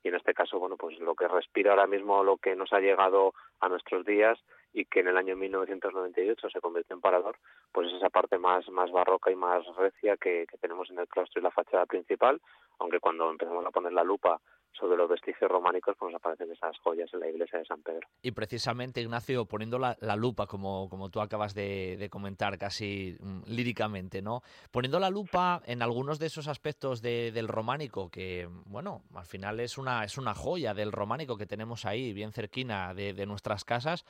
y 0.04 0.08
en 0.08 0.14
este 0.14 0.34
caso 0.34 0.58
bueno 0.58 0.76
pues 0.76 0.98
lo 1.00 1.14
que 1.14 1.26
respira 1.26 1.70
ahora 1.70 1.86
mismo 1.86 2.22
lo 2.22 2.36
que 2.36 2.54
nos 2.54 2.72
ha 2.72 2.80
llegado 2.80 3.32
a 3.60 3.68
nuestros 3.68 4.04
días 4.04 4.38
y 4.76 4.84
que 4.84 5.00
en 5.00 5.08
el 5.08 5.16
año 5.16 5.34
1998 5.36 6.50
se 6.50 6.60
convirtió 6.60 6.94
en 6.94 7.00
parador, 7.00 7.38
pues 7.72 7.88
es 7.88 7.94
esa 7.94 8.10
parte 8.10 8.36
más, 8.36 8.68
más 8.68 8.92
barroca 8.92 9.30
y 9.30 9.34
más 9.34 9.64
recia 9.74 10.18
que, 10.18 10.46
que 10.46 10.58
tenemos 10.58 10.90
en 10.90 10.98
el 10.98 11.08
claustro 11.08 11.40
y 11.40 11.44
la 11.44 11.50
fachada 11.50 11.86
principal, 11.86 12.42
aunque 12.78 13.00
cuando 13.00 13.30
empezamos 13.30 13.64
a 13.64 13.70
poner 13.70 13.94
la 13.94 14.04
lupa 14.04 14.38
sobre 14.78 14.98
los 14.98 15.08
vestigios 15.08 15.50
románicos, 15.50 15.96
pues 15.98 16.12
nos 16.12 16.20
aparecen 16.20 16.52
esas 16.52 16.76
joyas 16.80 17.08
en 17.14 17.20
la 17.20 17.28
iglesia 17.28 17.58
de 17.58 17.64
San 17.64 17.82
Pedro. 17.82 18.06
Y 18.20 18.32
precisamente, 18.32 19.00
Ignacio, 19.00 19.46
poniendo 19.46 19.78
la, 19.78 19.96
la 20.00 20.14
lupa, 20.14 20.46
como, 20.46 20.90
como 20.90 21.08
tú 21.08 21.20
acabas 21.20 21.54
de, 21.54 21.96
de 21.98 22.10
comentar 22.10 22.58
casi 22.58 23.16
mm, 23.18 23.44
líricamente, 23.46 24.20
¿no? 24.20 24.42
Poniendo 24.70 25.00
la 25.00 25.08
lupa 25.08 25.62
en 25.64 25.80
algunos 25.80 26.18
de 26.18 26.26
esos 26.26 26.48
aspectos 26.48 27.00
de, 27.00 27.32
del 27.32 27.48
románico, 27.48 28.10
que, 28.10 28.48
bueno, 28.66 29.02
al 29.14 29.24
final 29.24 29.60
es 29.60 29.78
una, 29.78 30.04
es 30.04 30.18
una 30.18 30.34
joya 30.34 30.74
del 30.74 30.92
románico 30.92 31.38
que 31.38 31.46
tenemos 31.46 31.86
ahí, 31.86 32.12
bien 32.12 32.32
cerquina 32.32 32.92
de, 32.92 33.14
de 33.14 33.24
nuestras 33.24 33.64
casas. 33.64 34.04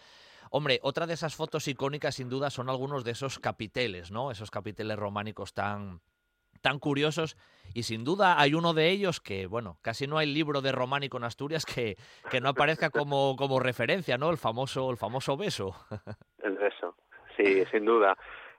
Hombre, 0.50 0.78
otra 0.82 1.06
de 1.06 1.14
esas 1.14 1.34
fotos 1.34 1.68
icónicas, 1.68 2.14
sin 2.14 2.28
duda, 2.28 2.50
son 2.50 2.68
algunos 2.68 3.04
de 3.04 3.12
esos 3.12 3.38
capiteles, 3.38 4.10
¿no? 4.10 4.30
Esos 4.30 4.50
capiteles 4.50 4.96
románicos 4.96 5.54
tan, 5.54 6.00
tan 6.60 6.78
curiosos 6.78 7.36
y 7.74 7.82
sin 7.84 8.04
duda 8.04 8.40
hay 8.40 8.54
uno 8.54 8.72
de 8.74 8.90
ellos 8.90 9.20
que, 9.20 9.46
bueno, 9.46 9.78
casi 9.82 10.06
no 10.06 10.18
hay 10.18 10.26
libro 10.26 10.62
de 10.62 10.72
románico 10.72 11.16
en 11.16 11.24
Asturias 11.24 11.64
que, 11.64 11.96
que 12.30 12.40
no 12.40 12.48
aparezca 12.48 12.90
como, 12.90 13.36
como 13.36 13.60
referencia, 13.60 14.18
¿no? 14.18 14.30
El 14.30 14.36
famoso, 14.36 14.90
el 14.90 14.96
famoso 14.96 15.36
beso. 15.36 15.74
El 16.42 16.56
beso, 16.56 16.96
sí, 17.36 17.64
sin 17.66 17.84
duda. 17.84 18.16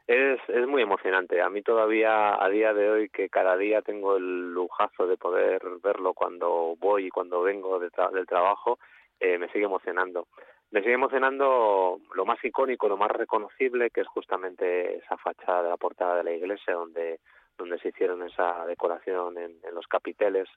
Es, 0.08 0.40
es 0.48 0.68
muy 0.68 0.82
emocionante. 0.82 1.42
A 1.42 1.50
mí 1.50 1.62
todavía, 1.62 2.42
a 2.42 2.50
día 2.50 2.74
de 2.74 2.90
hoy, 2.90 3.10
que 3.10 3.28
cada 3.28 3.58
día 3.58 3.82
tengo 3.82 4.16
el 4.16 4.54
lujazo 4.54 5.06
de 5.06 5.18
poder 5.18 5.62
verlo 5.84 6.14
cuando 6.14 6.76
voy 6.78 7.08
y 7.08 7.10
cuando 7.10 7.42
vengo 7.42 7.80
de 7.80 7.90
tra 7.90 8.10
del 8.10 8.26
trabajo, 8.26 8.80
eh, 9.20 9.38
me 9.38 9.50
sigue 9.50 9.66
emocionando 9.66 10.28
me 10.72 10.82
sigue 10.82 10.94
emocionando 10.94 12.00
lo 12.14 12.26
más 12.26 12.44
icónico, 12.44 12.90
lo 12.90 12.98
más 12.98 13.12
reconocible, 13.12 13.90
que 13.90 14.02
es 14.02 14.08
justamente 14.08 14.98
esa 14.98 15.18
fachada 15.18 15.64
de 15.64 15.70
la 15.70 15.78
portada 15.78 16.18
de 16.18 16.24
la 16.24 16.34
iglesia 16.34 16.74
donde, 16.74 17.20
donde 17.58 17.80
se 17.80 17.90
hicieron 17.90 18.24
esa 18.24 18.66
decoración 18.66 19.38
en, 19.38 19.56
en 19.64 19.76
los 19.76 19.88
capiteles, 19.88 20.50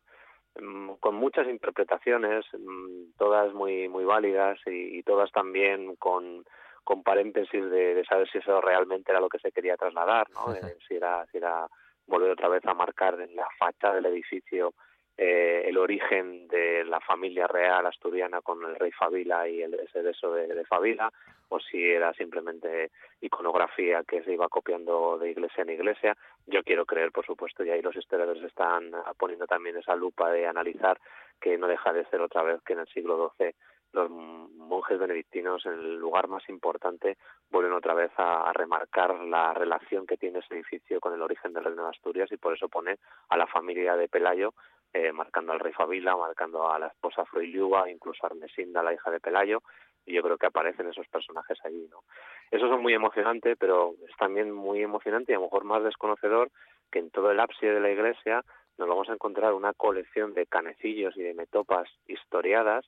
mmm, 0.60 0.94
con 0.94 1.14
muchas 1.14 1.46
interpretaciones, 1.46 2.44
mmm, 2.52 3.12
todas 3.16 3.54
muy, 3.54 3.88
muy 3.88 4.04
válidas 4.04 4.58
y, 4.66 4.98
y, 4.98 5.02
todas 5.04 5.30
también 5.30 5.94
con, 5.96 6.44
con 6.82 7.04
paréntesis 7.04 7.70
de, 7.70 7.94
de, 7.94 8.04
saber 8.04 8.28
si 8.30 8.38
eso 8.38 8.60
realmente 8.60 9.12
era 9.12 9.20
lo 9.20 9.28
que 9.28 9.38
se 9.38 9.52
quería 9.52 9.76
trasladar, 9.76 10.28
¿no? 10.30 10.52
Eh, 10.52 10.76
si, 10.88 10.96
era, 10.96 11.24
si 11.26 11.38
era 11.38 11.68
volver 12.06 12.32
otra 12.32 12.48
vez 12.48 12.66
a 12.66 12.74
marcar 12.74 13.20
en 13.20 13.36
la 13.36 13.46
fachada 13.58 13.94
del 13.94 14.06
edificio 14.06 14.74
eh, 15.22 15.68
el 15.68 15.76
origen 15.76 16.48
de 16.48 16.82
la 16.86 16.98
familia 16.98 17.46
real 17.46 17.84
asturiana 17.84 18.40
con 18.40 18.64
el 18.64 18.74
rey 18.76 18.90
Fabila 18.90 19.46
y 19.46 19.60
el, 19.60 19.74
ese 19.74 20.00
beso 20.00 20.32
de, 20.32 20.46
de 20.46 20.64
Fabila, 20.64 21.12
o 21.50 21.60
si 21.60 21.90
era 21.90 22.14
simplemente 22.14 22.90
iconografía 23.20 24.02
que 24.04 24.22
se 24.22 24.32
iba 24.32 24.48
copiando 24.48 25.18
de 25.18 25.30
iglesia 25.32 25.60
en 25.60 25.68
iglesia. 25.68 26.16
Yo 26.46 26.62
quiero 26.62 26.86
creer, 26.86 27.12
por 27.12 27.26
supuesto, 27.26 27.62
y 27.62 27.68
ahí 27.68 27.82
los 27.82 27.96
historiadores 27.96 28.42
están 28.44 28.92
poniendo 29.18 29.46
también 29.46 29.76
esa 29.76 29.94
lupa 29.94 30.30
de 30.30 30.46
analizar 30.46 30.98
que 31.38 31.58
no 31.58 31.66
deja 31.66 31.92
de 31.92 32.06
ser 32.06 32.22
otra 32.22 32.42
vez 32.42 32.62
que 32.62 32.72
en 32.72 32.78
el 32.78 32.88
siglo 32.88 33.34
XII 33.38 33.54
los 33.92 34.08
monjes 34.08 34.98
benedictinos 34.98 35.66
en 35.66 35.72
el 35.72 35.96
lugar 35.96 36.28
más 36.28 36.48
importante 36.48 37.18
vuelven 37.50 37.72
otra 37.74 37.92
vez 37.92 38.12
a, 38.16 38.48
a, 38.48 38.52
remarcar 38.54 39.14
la 39.24 39.52
relación 39.52 40.06
que 40.06 40.16
tiene 40.16 40.38
ese 40.38 40.54
edificio 40.54 41.00
con 41.00 41.12
el 41.12 41.20
origen 41.20 41.52
del 41.52 41.64
reino 41.64 41.82
de 41.82 41.90
Asturias 41.90 42.30
y 42.32 42.36
por 42.36 42.54
eso 42.54 42.68
pone 42.68 42.98
a 43.28 43.36
la 43.36 43.48
familia 43.48 43.96
de 43.96 44.08
Pelayo 44.08 44.54
eh, 44.92 45.12
marcando 45.12 45.52
al 45.52 45.60
rey 45.60 45.72
Fabila, 45.72 46.16
marcando 46.16 46.70
a 46.70 46.78
la 46.78 46.88
esposa 46.88 47.24
Froilúa, 47.24 47.90
incluso 47.90 48.24
a 48.24 48.28
Armesinda, 48.28 48.82
la 48.82 48.92
hija 48.92 49.10
de 49.10 49.20
Pelayo, 49.20 49.62
y 50.04 50.14
yo 50.14 50.22
creo 50.22 50.38
que 50.38 50.46
aparecen 50.46 50.88
esos 50.88 51.06
personajes 51.08 51.58
allí, 51.64 51.86
¿no? 51.90 52.02
Eso 52.50 52.72
es 52.74 52.80
muy 52.80 52.94
emocionante, 52.94 53.54
pero 53.56 53.94
es 54.08 54.16
también 54.16 54.50
muy 54.50 54.82
emocionante 54.82 55.32
y 55.32 55.34
a 55.34 55.38
lo 55.38 55.44
mejor 55.44 55.64
más 55.64 55.84
desconocedor 55.84 56.50
que 56.90 56.98
en 56.98 57.10
todo 57.10 57.30
el 57.30 57.38
ábside 57.38 57.74
de 57.74 57.80
la 57.80 57.90
iglesia 57.90 58.42
nos 58.78 58.88
vamos 58.88 59.08
a 59.08 59.12
encontrar 59.12 59.52
una 59.52 59.72
colección 59.74 60.34
de 60.34 60.46
canecillos 60.46 61.16
y 61.16 61.22
de 61.22 61.34
metopas 61.34 61.88
historiadas 62.08 62.84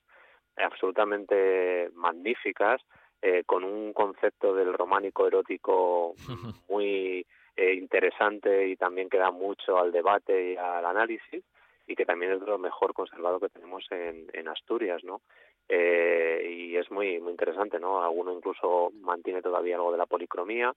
absolutamente 0.57 1.89
magníficas, 1.93 2.81
eh, 3.21 3.43
con 3.45 3.63
un 3.63 3.93
concepto 3.93 4.53
del 4.53 4.73
románico 4.73 5.25
erótico 5.25 6.15
muy 6.69 7.25
eh, 7.55 7.73
interesante 7.75 8.67
y 8.67 8.75
también 8.75 9.09
que 9.09 9.17
da 9.17 9.31
mucho 9.31 9.77
al 9.79 9.91
debate 9.91 10.51
y 10.51 10.57
al 10.57 10.85
análisis 10.85 11.43
y 11.87 11.95
que 11.95 12.05
también 12.05 12.33
es 12.33 12.39
de 12.39 12.47
lo 12.47 12.57
mejor 12.57 12.93
conservado 12.93 13.39
que 13.39 13.49
tenemos 13.49 13.85
en, 13.91 14.47
Asturias, 14.47 15.03
¿no? 15.03 15.21
Eh, 15.67 16.47
y 16.49 16.75
es 16.75 16.91
muy 16.91 17.19
muy 17.19 17.31
interesante, 17.31 17.79
¿no? 17.79 18.03
Alguno 18.03 18.33
incluso 18.33 18.91
mantiene 19.01 19.41
todavía 19.41 19.75
algo 19.75 19.91
de 19.91 19.97
la 19.97 20.05
policromía 20.05 20.73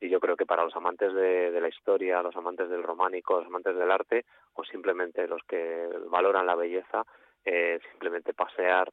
y 0.00 0.08
yo 0.08 0.18
creo 0.18 0.36
que 0.36 0.46
para 0.46 0.64
los 0.64 0.74
amantes 0.74 1.12
de, 1.12 1.50
de 1.50 1.60
la 1.60 1.68
historia, 1.68 2.22
los 2.22 2.34
amantes 2.36 2.68
del 2.70 2.82
románico, 2.82 3.38
los 3.38 3.46
amantes 3.46 3.76
del 3.76 3.90
arte 3.90 4.24
o 4.54 4.64
simplemente 4.64 5.28
los 5.28 5.42
que 5.44 5.88
valoran 6.08 6.46
la 6.46 6.54
belleza, 6.54 7.04
eh, 7.44 7.78
simplemente 7.90 8.34
pasear 8.34 8.90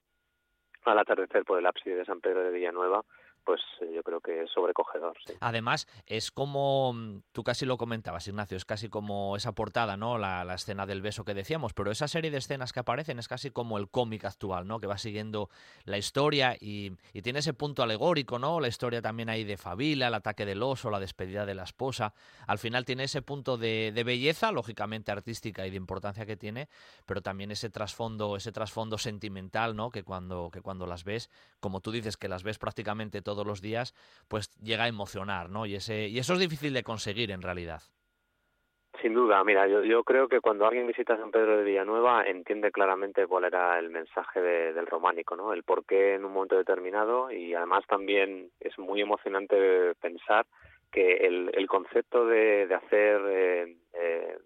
al 0.85 0.99
atardecer 0.99 1.43
por 1.43 1.59
el 1.59 1.65
ábside 1.65 1.97
de 1.97 2.05
San 2.05 2.21
Pedro 2.21 2.43
de 2.43 2.51
Villanueva 2.51 3.03
pues 3.47 3.61
eh, 3.79 3.89
yo 3.95 4.03
creo 4.03 4.19
que 4.19 4.43
es 4.43 4.51
sobrecogedor. 4.51 5.17
Además, 5.39 5.87
es 6.05 6.31
como, 6.31 6.91
mm, 6.91 7.21
tú 7.31 7.45
casi 7.45 7.65
lo 7.65 7.77
comentabas, 7.77 8.27
Ignacio, 8.27 8.57
es 8.57 8.65
casi 8.65 8.89
como 8.89 9.37
esa 9.37 9.53
portada, 9.53 9.95
¿no? 9.95 10.17
La, 10.17 10.53
escena 10.53 10.85
del 10.85 11.01
beso 11.01 11.23
que 11.23 11.33
decíamos, 11.33 11.73
pero 11.73 11.89
esa 11.89 12.09
serie 12.09 12.29
de 12.29 12.39
escenas 12.39 12.73
que 12.73 12.81
aparecen 12.81 13.19
es 13.19 13.29
casi 13.29 13.49
como 13.49 13.77
el 13.77 13.89
cómic 13.89 14.25
actual, 14.25 14.67
¿no? 14.67 14.81
Que 14.81 14.87
va 14.87 14.97
siguiendo 14.97 15.49
la 15.85 15.97
historia 15.97 16.57
y, 16.59 16.91
tiene 17.23 17.39
ese 17.39 17.53
punto 17.53 17.83
alegórico, 17.83 18.37
¿no? 18.37 18.59
La 18.59 18.67
historia 18.67 19.01
también 19.01 19.29
ahí 19.29 19.45
de 19.45 19.55
Fabila, 19.55 20.07
el 20.07 20.13
ataque 20.13 20.45
del 20.45 20.61
oso, 20.61 20.89
la 20.89 20.99
despedida 20.99 21.45
de 21.45 21.55
la 21.55 21.63
esposa. 21.63 22.13
Al 22.47 22.57
final 22.57 22.83
tiene 22.83 23.03
ese 23.03 23.21
punto 23.21 23.57
de, 23.57 23.93
belleza, 24.05 24.51
lógicamente 24.51 25.11
artística 25.11 25.65
y 25.65 25.69
de 25.69 25.77
importancia 25.77 26.25
que 26.25 26.35
tiene, 26.35 26.67
pero 27.05 27.21
también 27.21 27.51
ese 27.51 27.69
trasfondo, 27.69 28.35
ese 28.35 28.51
trasfondo 28.51 28.97
sentimental, 28.97 29.75
¿no? 29.75 29.89
Que 29.89 30.03
cuando, 30.03 30.49
que 30.51 30.61
cuando 30.61 30.85
las 30.85 31.05
ves, 31.05 31.29
como 31.61 31.79
tú 31.79 31.91
dices, 31.91 32.17
que 32.17 32.27
las 32.27 32.43
ves 32.43 32.57
prácticamente 32.57 33.21
todo 33.21 33.36
todos 33.37 33.47
los 33.47 33.61
días, 33.61 33.93
pues 34.27 34.49
llega 34.61 34.85
a 34.85 34.87
emocionar, 34.87 35.49
¿no? 35.49 35.65
Y, 35.65 35.75
ese, 35.75 36.07
y 36.07 36.17
eso 36.17 36.33
es 36.33 36.39
difícil 36.39 36.73
de 36.73 36.83
conseguir 36.83 37.29
en 37.31 37.43
realidad. 37.43 37.81
Sin 39.01 39.13
duda, 39.13 39.43
mira, 39.43 39.67
yo, 39.67 39.83
yo 39.83 40.03
creo 40.03 40.27
que 40.27 40.41
cuando 40.41 40.65
alguien 40.65 40.87
visita 40.87 41.17
San 41.17 41.29
Pedro 41.29 41.57
de 41.57 41.63
Villanueva 41.63 42.23
entiende 42.23 42.71
claramente 42.71 43.27
cuál 43.27 43.43
era 43.43 43.77
el 43.77 43.91
mensaje 43.91 44.41
del 44.41 44.87
románico, 44.87 45.35
¿no? 45.35 45.53
El 45.53 45.61
por 45.61 45.85
qué 45.85 46.15
en 46.15 46.25
un 46.25 46.33
momento 46.33 46.57
determinado 46.57 47.29
y 47.31 47.53
además 47.53 47.85
también 47.87 48.49
es 48.59 48.77
muy 48.79 49.01
emocionante 49.01 49.93
pensar 50.01 50.47
que 50.91 51.17
el, 51.17 51.51
el 51.53 51.67
concepto 51.67 52.25
de, 52.25 52.65
de 52.65 52.73
hacer, 52.73 53.21
eh, 53.27 53.77
eh, 53.93 54.37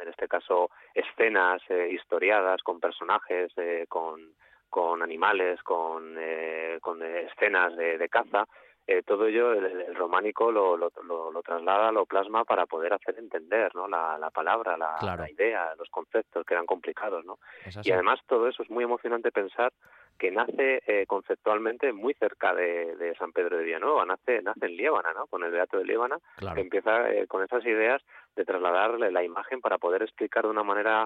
en 0.00 0.08
este 0.08 0.28
caso, 0.28 0.70
escenas 0.92 1.62
eh, 1.70 1.88
historiadas 1.90 2.62
con 2.62 2.80
personajes, 2.80 3.52
con 3.88 4.34
con 4.68 5.02
animales, 5.02 5.62
con, 5.62 6.16
eh, 6.18 6.78
con 6.80 7.02
escenas 7.02 7.76
de, 7.76 7.98
de 7.98 8.08
caza, 8.08 8.46
eh, 8.90 9.02
todo 9.02 9.26
ello 9.26 9.52
el, 9.52 9.94
románico 9.96 10.50
lo, 10.50 10.74
lo, 10.74 10.90
lo, 11.04 11.42
traslada, 11.42 11.92
lo 11.92 12.06
plasma 12.06 12.46
para 12.46 12.64
poder 12.64 12.94
hacer 12.94 13.18
entender 13.18 13.70
¿no? 13.74 13.86
la, 13.86 14.16
la 14.16 14.30
palabra, 14.30 14.78
la, 14.78 14.96
la, 15.02 15.30
idea, 15.30 15.74
los 15.78 15.90
conceptos 15.90 16.46
que 16.46 16.54
eran 16.54 16.64
complicados. 16.64 17.22
¿no? 17.26 17.38
Y 17.84 17.92
además 17.92 18.18
todo 18.26 18.48
eso 18.48 18.62
es 18.62 18.70
muy 18.70 18.84
emocionante 18.84 19.30
pensar 19.30 19.74
que 20.18 20.30
nace 20.30 20.82
eh, 20.86 21.04
conceptualmente 21.06 21.92
muy 21.92 22.14
cerca 22.14 22.54
de, 22.54 22.96
de, 22.96 23.14
San 23.16 23.32
Pedro 23.32 23.58
de 23.58 23.64
Villanueva, 23.64 24.06
nace, 24.06 24.40
nace 24.40 24.64
en 24.64 24.76
Liébana, 24.78 25.12
¿no? 25.12 25.26
con 25.26 25.44
el 25.44 25.50
Beato 25.50 25.76
de 25.76 25.84
Liébana, 25.84 26.16
que 26.54 26.60
empieza 26.62 27.10
eh, 27.10 27.26
con 27.26 27.44
esas 27.44 27.66
ideas 27.66 28.00
de 28.36 28.46
trasladarle 28.46 29.12
la 29.12 29.22
imagen 29.22 29.60
para 29.60 29.76
poder 29.76 30.02
explicar 30.02 30.44
de 30.44 30.50
una 30.50 30.64
manera 30.64 31.04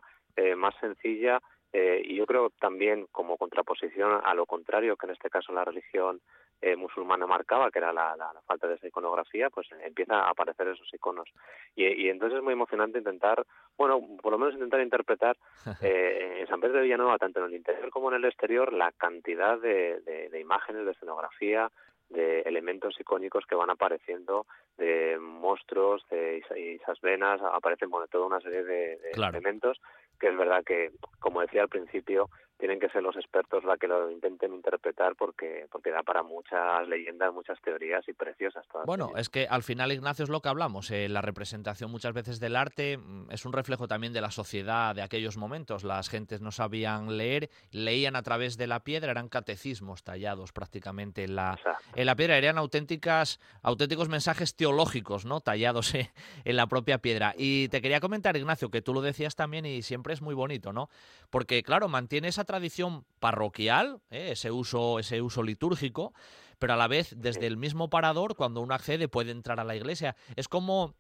más 0.57 0.75
sencilla 0.81 1.41
eh, 1.73 2.03
y 2.05 2.17
yo 2.17 2.27
creo 2.27 2.51
también 2.61 3.07
como 3.13 3.39
contraposición 3.39 4.21
a 4.25 4.35
lo 4.35 4.47
contrario 4.47 4.97
que 4.97 5.07
en 5.07 5.13
este 5.13 5.31
caso 5.31 5.53
la 5.53 5.65
religión 5.65 6.21
eh, 6.61 6.77
musulmana 6.77 7.27
marcaba, 7.27 7.71
que 7.71 7.79
era 7.79 7.93
la, 7.93 8.15
la, 8.17 8.33
falta 8.47 8.69
de 8.69 8.75
esa 8.75 8.87
iconografía, 8.87 9.51
pues 9.51 9.67
empieza 9.83 10.21
a 10.21 10.31
aparecer 10.31 10.69
esos 10.69 10.93
iconos. 10.95 11.29
Y, 11.75 11.87
y, 11.87 12.09
entonces 12.09 12.39
es 12.39 12.45
muy 12.45 12.53
emocionante 12.53 12.99
intentar, 12.99 13.45
bueno, 13.77 14.01
por 14.23 14.31
lo 14.31 14.39
menos 14.39 14.55
intentar 14.55 14.81
interpretar 14.81 15.37
eh, 15.83 16.39
en 16.41 16.47
San 16.47 16.61
Pedro 16.61 16.77
de 16.77 16.85
Villanueva, 16.85 17.19
tanto 17.19 17.41
en 17.41 17.47
el 17.47 17.55
interior 17.55 17.91
como 17.91 18.11
en 18.11 18.17
el 18.17 18.27
exterior, 18.27 18.73
la 18.73 18.93
cantidad 18.93 19.59
de, 19.59 20.01
de, 20.03 20.29
de 20.29 20.41
imágenes, 20.41 20.85
de 20.85 20.93
escenografía, 20.93 21.69
de 22.13 22.41
elementos 22.43 22.99
icónicos 23.01 23.45
que 23.47 23.55
van 23.55 23.71
apareciendo, 23.71 24.47
de 24.77 25.19
monstruos, 25.19 26.05
de 26.11 26.43
esas 26.77 27.01
venas, 27.01 27.41
aparecen 27.43 27.91
bueno, 27.91 28.07
toda 28.07 28.27
una 28.27 28.41
serie 28.41 28.63
de, 28.63 28.99
elementos 29.15 29.81
que 30.21 30.29
es 30.29 30.37
verdad 30.37 30.63
que, 30.65 30.91
como 31.21 31.41
decía 31.41 31.63
al 31.63 31.69
principio, 31.69 32.29
tienen 32.63 32.79
que 32.79 32.89
ser 32.91 33.03
los 33.03 33.17
expertos 33.17 33.65
la 33.65 33.77
que 33.77 33.89
lo 33.89 34.09
intenten 34.09 34.55
interpretar 34.55 35.17
porque 35.17 35.67
porque 35.73 35.91
da 35.91 36.05
para 36.05 36.23
muchas 36.23 36.87
leyendas, 36.87 37.35
muchas 37.35 37.61
teorías 37.61 38.09
y 38.09 38.13
preciosas 38.13 38.65
todas. 38.71 38.87
Bueno, 38.87 39.11
es 39.17 39.29
que 39.29 39.49
al 39.51 39.65
final 39.65 39.91
Ignacio 39.91 40.23
es 40.23 40.29
lo 40.29 40.39
que 40.39 40.49
hablamos, 40.49 40.89
eh, 40.93 41.09
la 41.09 41.23
representación 41.23 41.91
muchas 41.91 42.15
veces 42.15 42.39
del 42.39 42.55
arte 42.55 42.99
mm, 42.99 43.33
es 43.33 43.45
un 43.47 43.53
reflejo 43.53 43.89
también 43.89 44.13
de 44.13 44.21
la 44.21 44.31
sociedad 44.31 44.95
de 44.95 45.03
aquellos 45.03 45.37
momentos. 45.37 45.83
Las 45.83 46.09
gentes 46.09 46.41
no 46.41 46.53
sabían 46.53 47.17
leer, 47.17 47.51
leían 47.73 48.15
a 48.15 48.23
través 48.23 48.57
de 48.57 48.69
la 48.69 48.85
piedra, 48.85 49.11
eran 49.11 49.29
catecismos 49.29 50.05
tallados 50.05 50.53
prácticamente 50.53 51.25
en 51.25 51.35
la 51.35 51.59
en 51.97 52.07
la 52.07 52.15
piedra, 52.15 52.39
eran 52.39 52.59
auténticas 52.59 53.41
auténticos 53.63 54.09
mensajes 54.09 54.55
teológicos, 54.55 55.25
¿no? 55.25 55.41
tallados 55.41 55.97
en 55.97 56.57
la 56.57 56.69
propia 56.69 56.99
piedra. 56.99 57.35
Y 57.37 57.67
te 57.71 57.83
quería 57.83 57.99
comentar 57.99 58.37
Ignacio 58.37 58.71
que 58.71 58.83
tú 58.83 58.95
lo 58.95 59.01
decías 59.01 59.35
también 59.35 59.67
y 59.67 59.83
siempre 59.83 60.15
es 60.15 60.23
muy 60.23 60.37
bonito, 60.37 60.73
¿no? 60.73 60.91
Porque 61.29 61.65
claro, 61.65 61.89
mantiene 61.89 62.29
esa 62.29 62.45
tradición 62.53 63.05
parroquial, 63.19 64.01
¿eh? 64.11 64.33
ese, 64.33 64.51
uso, 64.51 64.99
ese 64.99 65.23
uso 65.23 65.43
litúrgico, 65.43 66.13
pero 66.59 66.75
a 66.75 66.77
la 66.77 66.87
vez 66.87 67.15
desde 67.17 67.47
el 67.47 67.57
mismo 67.57 67.89
parador, 67.89 68.37
cuando 68.37 68.61
uno 68.61 68.75
accede, 68.75 69.09
puede 69.09 69.31
entrar 69.31 69.59
a 69.59 69.65
la 69.65 69.75
iglesia. 69.75 70.17
Es 70.37 70.49
como 70.49 70.95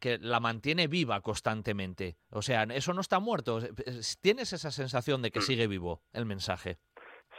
que 0.00 0.18
la 0.18 0.38
mantiene 0.38 0.86
viva 0.86 1.22
constantemente. 1.22 2.16
O 2.30 2.42
sea, 2.42 2.64
eso 2.64 2.92
no 2.92 3.00
está 3.00 3.20
muerto. 3.20 3.58
Tienes 4.20 4.52
esa 4.52 4.70
sensación 4.70 5.22
de 5.22 5.30
que 5.30 5.38
mm. 5.38 5.42
sigue 5.42 5.66
vivo 5.66 6.02
el 6.12 6.26
mensaje. 6.26 6.76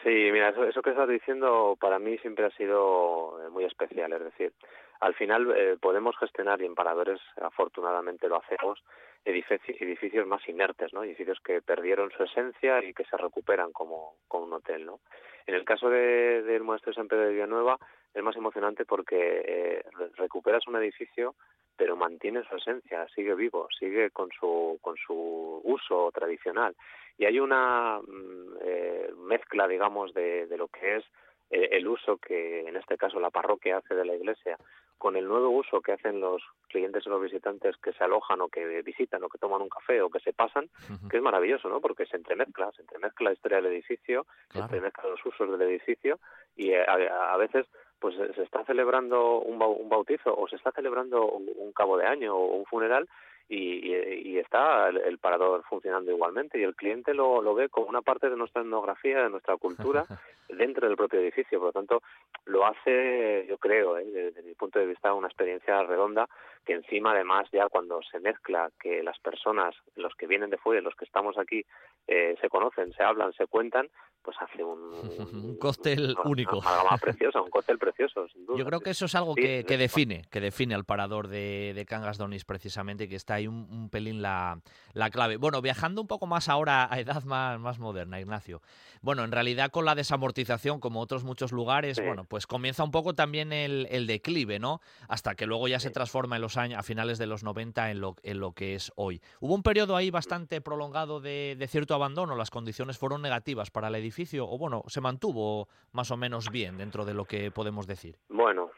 Sí, 0.04 0.30
mira, 0.32 0.50
eso, 0.50 0.82
que 0.82 0.90
estás 0.90 1.08
diciendo 1.08 1.78
para 1.80 2.00
mí 2.00 2.18
siempre 2.18 2.46
ha 2.46 2.52
sido 2.58 3.40
eh, 3.46 3.50
muy 3.50 3.66
especial. 3.66 4.12
Es 4.14 4.24
decir, 4.24 4.52
al 5.00 5.14
final 5.14 5.54
eh, 5.56 5.78
podemos 5.80 6.18
gestionar 6.18 6.60
y 6.62 6.66
en 6.66 6.74
paradores, 6.74 7.20
afortunadamente 7.40 8.28
lo 8.28 8.42
hacemos, 8.42 8.80
edificios, 9.26 10.28
más 10.28 10.48
inertes, 10.48 10.94
¿no? 10.94 11.04
Edificios 11.04 11.40
que 11.44 11.62
perdieron 11.62 12.12
su 12.12 12.24
esencia 12.24 12.84
y 12.84 12.94
que 12.94 13.06
se 13.06 13.18
recuperan 13.18 13.72
como, 13.72 14.16
como 14.28 14.46
un 14.46 14.54
hotel, 14.54 14.86
¿no? 14.86 15.00
En 15.46 15.56
el 15.56 15.66
caso 15.66 15.90
de, 15.90 16.44
del 16.44 16.64
Monasterio 16.64 16.94
San 16.94 17.08
Pedro 17.08 17.26
de 17.26 17.34
Villanueva 17.34 17.78
es 18.14 18.24
más 18.24 18.36
emocionante 18.36 18.86
porque 18.86 19.44
eh, 19.46 19.84
recuperas 20.16 20.68
un 20.68 20.76
edificio 20.78 21.36
pero 21.80 21.96
mantiene 21.96 22.44
su 22.44 22.58
esencia, 22.58 23.08
sigue 23.16 23.34
vivo, 23.36 23.70
sigue 23.80 24.12
con 24.12 24.30
su, 24.38 24.78
con 24.82 24.98
su 24.98 25.62
uso 25.64 26.12
tradicional. 26.14 26.76
Y 27.18 27.24
hay 27.24 27.40
una 27.40 28.02
mm, 28.02 28.58
eh, 28.62 29.14
mezcla, 29.16 29.66
digamos, 29.66 30.14
de, 30.14 30.46
de 30.48 30.58
lo 30.58 30.68
que 30.68 30.98
es 30.98 31.06
eh, 31.50 31.70
el 31.72 31.88
uso 31.88 32.18
que 32.18 32.68
en 32.68 32.76
este 32.76 32.98
caso 32.98 33.20
la 33.20 33.30
parroquia 33.30 33.78
hace 33.78 33.96
de 33.96 34.06
la 34.06 34.16
iglesia 34.16 34.58
con 35.00 35.16
el 35.16 35.28
nuevo 35.28 35.50
uso 35.50 35.82
que 35.82 35.94
hacen 35.94 36.20
los 36.20 36.44
clientes 36.68 37.08
o 37.08 37.10
los 37.10 37.22
visitantes 37.22 37.78
que 37.78 37.94
se 37.94 38.04
alojan 38.04 38.42
o 38.42 38.50
que 38.50 38.82
visitan 38.82 39.24
o 39.24 39.30
que 39.30 39.38
toman 39.38 39.62
un 39.62 39.70
café 39.70 40.02
o 40.02 40.10
que 40.10 40.20
se 40.20 40.34
pasan, 40.34 40.70
que 41.10 41.18
es 41.18 41.24
maravilloso, 41.24 41.70
¿no? 41.70 41.80
Porque 41.80 42.06
se 42.06 42.18
entremezcla, 42.18 42.70
se 42.76 42.82
entremezcla 42.82 43.30
la 43.30 43.34
historia 43.34 43.62
del 43.62 43.72
edificio, 43.72 44.26
se 44.52 44.60
entremezclan 44.60 45.12
los 45.12 45.26
usos 45.26 45.50
del 45.50 45.62
edificio 45.62 46.20
y 46.58 46.72
eh, 46.72 46.86
a, 46.86 47.38
veces 47.38 47.66
pues 47.98 48.16
se 48.16 48.44
está 48.44 48.66
celebrando 48.66 49.40
un, 49.40 49.58
bautizo 49.58 50.38
o 50.38 50.50
se 50.50 50.58
está 50.58 50.72
celebrando 50.72 51.26
un 51.26 51.72
cabo 51.72 51.98
de 51.98 52.06
año 52.06 52.36
o 52.36 52.58
un 52.58 52.66
funeral 52.66 53.08
y, 53.50 54.30
y, 54.32 54.38
está 54.38 54.90
el, 54.90 55.18
parador 55.18 55.64
funcionando 55.68 56.12
igualmente 56.12 56.60
y 56.60 56.64
el 56.64 56.76
cliente 56.76 57.16
lo, 57.16 57.42
lo 57.42 57.56
ve 57.56 57.68
como 57.68 57.88
una 57.88 58.04
parte 58.04 58.30
de 58.30 58.38
nuestra 58.38 58.62
etnografía, 58.62 59.24
de 59.24 59.30
nuestra 59.32 59.58
cultura 59.58 60.06
dentro 60.50 60.88
del 60.88 60.96
propio 60.96 61.20
edificio. 61.20 61.58
Por 61.58 61.70
lo 61.70 61.74
tanto, 61.74 62.04
lo 62.46 62.66
hace, 62.66 63.48
yo 63.50 63.58
creo, 63.58 63.98
¿eh? 63.98 64.06
desde, 64.06 64.44
mi 64.44 64.54
punto 64.54 64.78
de 64.78 64.86
vista, 64.86 65.14
una 65.14 65.28
experiencia 65.28 65.82
redonda 65.82 66.30
que 66.66 66.74
encima 66.74 67.12
además 67.12 67.48
ya 67.52 67.68
cuando 67.70 68.00
se 68.12 68.20
mezcla 68.20 68.70
que 68.80 69.04
las 69.04 69.18
personas, 69.20 69.76
los 69.96 70.14
que 70.16 70.28
vienen 70.28 70.50
de 70.50 70.58
fuera 70.58 70.82
y 70.82 70.84
los 70.84 70.96
que 70.96 71.06
estamos 71.06 71.38
aquí, 71.38 71.66
eh, 72.08 72.36
se 72.42 72.50
conocen, 72.50 72.92
se 72.94 73.04
hablan, 73.04 73.34
se 73.34 73.48
cuentan, 73.48 73.90
pues 74.22 74.38
hace 74.42 74.64
un, 74.64 74.80
un 75.34 75.58
cóctel 75.58 76.16
único. 76.24 76.60
Una 76.60 76.98
preciosa, 76.98 77.42
un 77.42 77.50
cóctel 77.50 77.78
precioso, 77.78 78.28
sin 78.30 78.46
duda. 78.46 78.58
Yo 78.58 78.66
creo 78.66 78.80
que 78.82 78.92
eso 78.92 79.06
es 79.06 79.16
algo 79.16 79.36
que, 79.36 79.64
que 79.66 79.78
define, 79.78 80.24
que 80.30 80.40
define 80.42 80.76
al 80.76 80.86
parador 80.86 81.28
de, 81.28 81.74
de 81.76 81.86
Cangas 81.86 82.18
Donis 82.18 82.46
precisamente, 82.46 83.08
que 83.08 83.16
está 83.16 83.36
ahí 83.36 83.48
un, 83.48 83.68
un 83.72 83.90
pelín 83.90 84.22
la, 84.22 84.60
la, 84.94 85.10
clave. 85.10 85.38
Bueno, 85.38 85.62
viajando 85.62 86.02
un 86.02 86.08
poco 86.08 86.28
más 86.28 86.50
ahora 86.50 86.88
a 86.92 87.00
edad 87.00 87.24
más, 87.24 87.60
más 87.60 87.80
moderna, 87.80 88.20
Ignacio. 88.20 88.62
Bueno, 89.02 89.24
en 89.24 89.32
realidad 89.32 89.72
con 89.72 89.86
la 89.86 89.96
desamortización, 89.96 90.80
como 90.80 91.00
otros 91.00 91.24
muchos 91.24 91.52
lugares, 91.52 92.00
bueno, 92.04 92.26
pues 92.26 92.48
comienza 92.48 92.84
un 92.84 92.92
poco 92.92 93.16
también 93.16 93.54
el, 93.54 93.88
el, 93.90 94.08
declive, 94.08 94.60
¿no? 94.60 94.82
Hasta 95.08 95.36
que 95.36 95.46
luego 95.46 95.68
ya 95.68 95.80
se 95.80 95.92
transforma 95.92 96.36
en 96.36 96.42
los 96.42 96.49
a 96.58 96.84
finales 96.84 97.18
de 97.18 97.28
los 97.28 97.44
90 97.44 97.92
en 97.92 98.02
lo, 98.02 98.16
en 98.24 98.40
lo 98.40 98.54
que 98.54 98.76
es 98.76 98.92
hoy. 98.96 99.22
Hubo 99.40 99.54
un 99.56 99.64
periodo 99.64 99.96
ahí 99.96 100.12
bastante 100.12 100.62
prolongado 100.62 101.20
de, 101.20 101.56
de 101.58 101.68
cierto 101.68 101.94
abandono, 101.96 102.36
las 102.36 102.50
condiciones 102.50 102.98
fueron 102.98 103.22
negativas 103.22 103.72
para 103.72 103.88
el 103.88 103.96
edificio, 103.96 104.50
o 104.50 104.58
bueno, 104.58 104.84
se 104.88 105.02
mantuvo 105.02 105.68
más 105.92 106.12
o 106.12 106.18
menos 106.18 106.50
bien 106.52 106.78
dentro 106.78 107.06
de 107.06 107.14
lo 107.14 107.26
que 107.26 107.52
podemos 107.52 107.88
decir. 107.88 108.18
Bueno, 108.30 108.70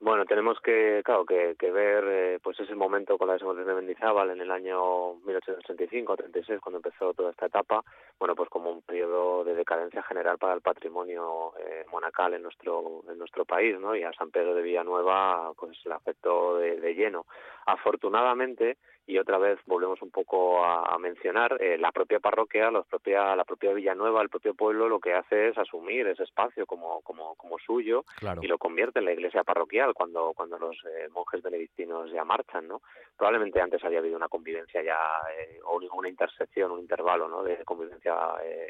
bueno, 0.00 0.24
tenemos 0.24 0.58
que, 0.60 1.02
claro, 1.04 1.26
que, 1.26 1.56
que 1.58 1.70
ver 1.70 2.04
eh, 2.08 2.38
pues 2.42 2.58
ese 2.58 2.74
momento 2.74 3.18
con 3.18 3.28
la 3.28 3.34
desaparición 3.34 3.68
de 3.68 3.74
Mendizábal 3.74 4.30
en 4.30 4.40
el 4.40 4.50
año 4.50 5.16
1835 5.26 6.12
o 6.12 6.16
36, 6.16 6.60
cuando 6.60 6.78
empezó 6.78 7.12
toda 7.12 7.30
esta 7.30 7.46
etapa, 7.46 7.84
bueno, 8.18 8.34
pues 8.34 8.48
como 8.48 8.70
un 8.70 8.80
periodo 8.80 9.44
de 9.44 9.54
decadencia 9.54 10.02
general 10.02 10.38
para 10.38 10.54
el 10.54 10.62
patrimonio 10.62 11.52
eh, 11.58 11.84
monacal 11.92 12.32
en 12.32 12.42
nuestro 12.42 13.02
en 13.10 13.18
nuestro 13.18 13.44
país, 13.44 13.78
¿no? 13.78 13.94
Y 13.94 14.02
a 14.02 14.12
San 14.14 14.30
Pedro 14.30 14.54
de 14.54 14.62
Villanueva 14.62 15.52
pues 15.58 15.78
le 15.84 15.94
afectó 15.94 16.56
de 16.56 16.94
lleno. 16.94 17.26
Afortunadamente, 17.66 18.78
y 19.06 19.18
otra 19.18 19.38
vez 19.38 19.58
volvemos 19.66 20.00
un 20.02 20.10
poco 20.10 20.64
a, 20.64 20.96
mencionar 20.98 21.56
eh, 21.60 21.78
la 21.78 21.90
propia 21.90 22.20
parroquia, 22.20 22.70
la 22.70 22.82
propia, 22.82 23.34
la 23.34 23.44
propia 23.44 23.72
Villanueva, 23.72 24.22
el 24.22 24.28
propio 24.28 24.54
pueblo 24.54 24.88
lo 24.88 25.00
que 25.00 25.14
hace 25.14 25.48
es 25.48 25.58
asumir 25.58 26.06
ese 26.06 26.24
espacio 26.24 26.66
como, 26.66 27.00
como, 27.00 27.34
como 27.36 27.58
suyo 27.58 28.04
y 28.40 28.46
lo 28.46 28.58
convierte 28.58 28.98
en 28.98 29.06
la 29.06 29.12
iglesia 29.12 29.42
parroquial 29.42 29.94
cuando, 29.94 30.32
cuando 30.34 30.58
los 30.58 30.76
eh, 30.84 31.08
monjes 31.10 31.42
benedictinos 31.42 32.12
ya 32.12 32.24
marchan, 32.24 32.68
¿no? 32.68 32.82
Probablemente 33.16 33.60
antes 33.60 33.82
había 33.82 33.98
habido 33.98 34.16
una 34.16 34.28
convivencia 34.28 34.82
ya, 34.82 34.98
eh, 35.36 35.58
o 35.64 35.80
una 35.96 36.08
intersección, 36.08 36.70
un 36.70 36.80
intervalo, 36.80 37.28
¿no? 37.28 37.42
De 37.42 37.64
convivencia 37.64 38.14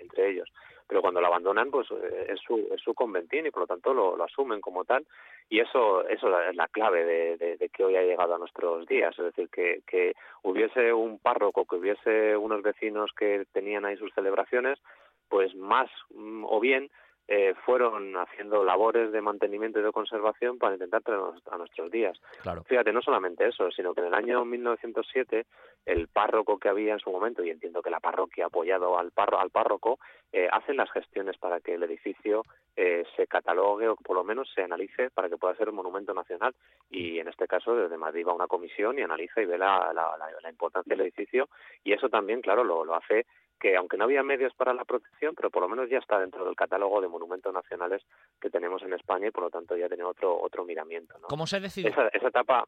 entre 0.01 0.31
ellos 0.31 0.49
pero 0.91 1.03
cuando 1.03 1.21
lo 1.21 1.29
abandonan 1.29 1.71
pues 1.71 1.87
es 2.27 2.41
su 2.41 2.69
es 2.75 2.83
su 2.83 2.95
conventín 2.95 3.47
y 3.47 3.53
por 3.53 3.61
lo 3.61 3.67
tanto 3.69 3.95
lo, 3.95 4.17
lo 4.17 4.25
asumen 4.25 4.61
como 4.61 4.85
tal. 4.85 5.07
Y 5.49 5.61
eso 5.61 6.05
eso 6.09 6.41
es 6.41 6.57
la 6.57 6.67
clave 6.67 7.05
de, 7.05 7.57
de, 7.57 7.69
que 7.69 7.85
hoy 7.85 7.95
ha 7.95 8.03
llegado 8.03 8.35
a 8.35 8.39
nuestros 8.39 8.89
días. 8.89 9.17
Es 9.17 9.25
decir 9.27 9.49
que, 9.51 9.83
que 9.87 10.15
hubiese 10.43 10.93
un 10.93 11.21
párroco, 11.21 11.65
que 11.65 11.77
hubiese 11.77 12.37
unos 12.37 12.63
vecinos 12.63 13.13
que 13.17 13.45
tenían 13.53 13.85
ahí 13.85 13.97
sus 13.99 14.13
celebraciones, 14.15 14.81
pues 15.29 15.55
más 15.55 15.89
mm, 16.13 16.45
o 16.45 16.59
bien 16.59 16.91
eh, 17.33 17.55
fueron 17.65 18.17
haciendo 18.17 18.65
labores 18.65 19.13
de 19.13 19.21
mantenimiento 19.21 19.79
y 19.79 19.85
de 19.85 19.93
conservación 19.93 20.59
para 20.59 20.75
intentar 20.75 21.01
traernos 21.01 21.41
a 21.49 21.59
nuestros 21.59 21.89
días. 21.89 22.21
Fíjate, 22.67 22.93
no 22.93 23.01
solamente 23.03 23.47
eso, 23.47 23.71
sino 23.71 23.95
que 23.95 24.01
en 24.01 24.09
el 24.09 24.15
año 24.15 24.45
1907 24.45 25.47
el 25.87 26.09
párroco 26.09 26.59
que 26.59 26.69
había 26.69 26.93
en 26.93 26.99
su 26.99 27.13
momento, 27.13 27.45
y 27.45 27.51
entiendo 27.51 27.83
que 27.83 27.91
la 27.91 28.01
parroquia 28.01 28.45
ha 28.45 28.47
apoyado 28.49 28.99
al, 28.99 29.13
al 29.15 29.51
párroco, 29.51 30.01
eh, 30.33 30.49
hacen 30.51 30.77
las 30.77 30.91
gestiones 30.91 31.39
para 31.39 31.61
que 31.61 31.75
el 31.75 31.85
edificio 31.85 32.43
eh, 32.75 33.05
se 33.15 33.29
catalogue 33.29 33.87
o 33.87 33.95
por 33.95 34.17
lo 34.17 34.25
menos 34.25 34.51
se 34.53 34.63
analice 34.63 35.11
para 35.11 35.29
que 35.29 35.37
pueda 35.37 35.55
ser 35.55 35.69
un 35.69 35.77
monumento 35.77 36.13
nacional. 36.13 36.53
Y 36.91 37.21
en 37.21 37.29
este 37.29 37.47
caso 37.47 37.77
desde 37.77 37.97
Madrid 37.97 38.27
va 38.27 38.35
una 38.35 38.49
comisión 38.49 38.99
y 38.99 39.03
analiza 39.03 39.41
y 39.41 39.47
ve 39.47 39.57
la, 39.57 39.93
la, 39.95 40.51
importancia 40.51 40.97
del 40.97 41.07
edificio 41.07 41.49
y 41.85 41.93
eso 41.93 42.09
también, 42.09 42.41
claro, 42.41 42.65
lo, 42.65 42.85
lo 42.85 42.97
hace 42.97 43.25
que 43.61 43.77
aunque 43.77 43.99
no 43.99 44.05
había 44.05 44.23
medios 44.23 44.55
para 44.55 44.73
la 44.73 44.85
protección, 44.85 45.35
pero 45.35 45.51
por 45.51 45.63
lo 45.63 45.69
menos 45.69 45.89
ya 45.91 45.99
está 45.99 46.19
dentro 46.19 46.45
del 46.45 46.57
catálogo 46.57 47.01
de 47.01 47.09
monumentos 47.21 47.53
nacionales 47.53 48.03
que 48.41 48.51
tenemos 48.51 48.83
en 48.83 48.95
España 48.95 49.29
y 49.29 49.31
por 49.31 49.45
lo 49.45 49.51
tanto 49.51 49.77
ya 49.77 49.89
tiene 49.89 50.05
otro 50.05 50.41
otro 50.41 50.65
miramiento. 50.65 51.19
¿no? 51.19 51.29
¿Cómo 51.29 51.47
se 51.47 51.61
decidió? 51.61 51.91
Esa, 51.91 52.09
esa 52.09 52.29
etapa, 52.29 52.65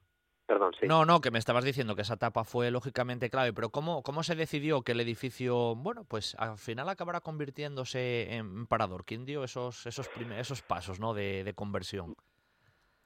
perdón, 0.46 0.72
sí. 0.78 0.86
No, 0.86 1.04
no, 1.04 1.20
que 1.20 1.30
me 1.30 1.38
estabas 1.38 1.64
diciendo 1.64 1.96
que 1.96 2.02
esa 2.02 2.14
etapa 2.14 2.44
fue 2.44 2.70
lógicamente 2.70 3.30
clave, 3.30 3.52
pero 3.52 3.70
¿cómo, 3.70 4.02
cómo 4.02 4.22
se 4.22 4.34
decidió 4.34 4.82
que 4.82 4.92
el 4.92 5.00
edificio, 5.00 5.74
bueno, 5.76 6.04
pues 6.04 6.34
al 6.38 6.58
final 6.58 6.88
acabará 6.88 7.20
convirtiéndose 7.20 8.34
en 8.34 8.66
parador? 8.66 9.04
¿Quién 9.04 9.24
dio 9.24 9.44
esos, 9.44 9.86
esos, 9.86 10.10
esos 10.36 10.62
pasos 10.62 11.00
¿no? 11.00 11.14
de, 11.14 11.44
de 11.44 11.54
conversión? 11.54 12.14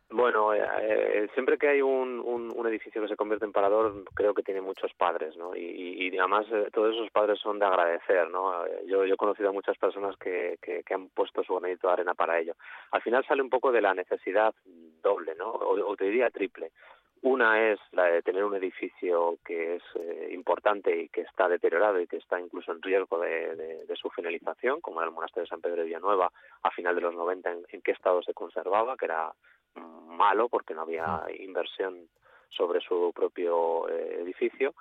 Bueno, 0.08 0.54
eh, 0.54 0.64
eh, 0.82 1.28
siempre 1.34 1.58
que 1.58 1.68
hay 1.68 1.82
un, 1.82 2.54
edificio 2.66 3.00
que 3.00 3.08
se 3.08 3.16
convierte 3.16 3.44
en 3.44 3.52
parador, 3.52 4.04
creo 4.14 4.34
que 4.34 4.42
tiene 4.42 4.60
muchos 4.60 4.92
padres, 4.94 5.36
¿no? 5.36 5.54
Y, 5.54 5.60
y 6.08 6.18
además 6.18 6.46
eh, 6.52 6.68
todos 6.72 6.94
esos 6.94 7.10
padres 7.10 7.38
son 7.38 7.60
de 7.60 7.66
agradecer, 7.66 8.28
¿no? 8.28 8.66
Yo, 8.86 9.04
yo 9.04 9.14
he 9.14 9.16
conocido 9.16 9.50
a 9.50 9.52
muchas 9.52 9.78
personas 9.78 10.16
que, 10.16 10.58
que, 10.60 10.82
han 10.92 11.08
puesto 11.10 11.44
su 11.44 11.54
granito 11.54 11.86
de 11.86 11.92
arena 11.92 12.14
para 12.14 12.40
ello. 12.40 12.54
Al 12.90 13.02
final 13.02 13.24
sale 13.24 13.42
un 13.42 13.50
poco 13.50 13.70
de 13.70 13.80
la 13.80 13.94
necesidad 13.94 14.52
doble, 15.02 15.34
¿no? 15.36 15.50
O, 15.50 15.96
te 15.96 16.06
diría 16.06 16.30
triple. 16.30 16.72
Una 17.22 17.70
es 17.70 17.78
la 17.92 18.06
de 18.06 18.22
tener 18.22 18.44
un 18.44 18.56
edificio 18.56 19.38
que 19.44 19.76
es 19.76 19.82
importante 20.32 20.96
y 20.96 21.08
que 21.08 21.22
está 21.22 21.48
deteriorado 21.48 22.00
y 22.00 22.06
que 22.06 22.18
está 22.18 22.40
incluso 22.40 22.72
en 22.72 22.82
riesgo 22.82 23.20
de, 23.20 23.54
de, 23.86 23.96
su 23.96 24.10
finalización, 24.10 24.80
como 24.80 25.00
era 25.00 25.08
el 25.08 25.14
monasterio 25.14 25.44
de 25.44 25.50
San 25.50 25.60
Pedro 25.60 25.76
de 25.76 25.84
Villanueva 25.84 26.30
a 26.62 26.70
final 26.70 26.94
de 26.94 27.00
los 27.00 27.14
90, 27.14 27.50
en, 27.50 27.66
en 27.68 27.82
qué 27.82 27.92
estado 27.92 28.22
se 28.22 28.34
conservaba, 28.34 28.96
que 28.96 29.06
era 29.06 29.32
malo 29.76 30.48
porque 30.48 30.74
no 30.74 30.82
había 30.82 31.24
inversión 31.38 32.08
sobre 32.48 32.80
su 32.80 33.12
propio 33.14 33.88
eh, 33.88 34.18
edificio. 34.20 34.74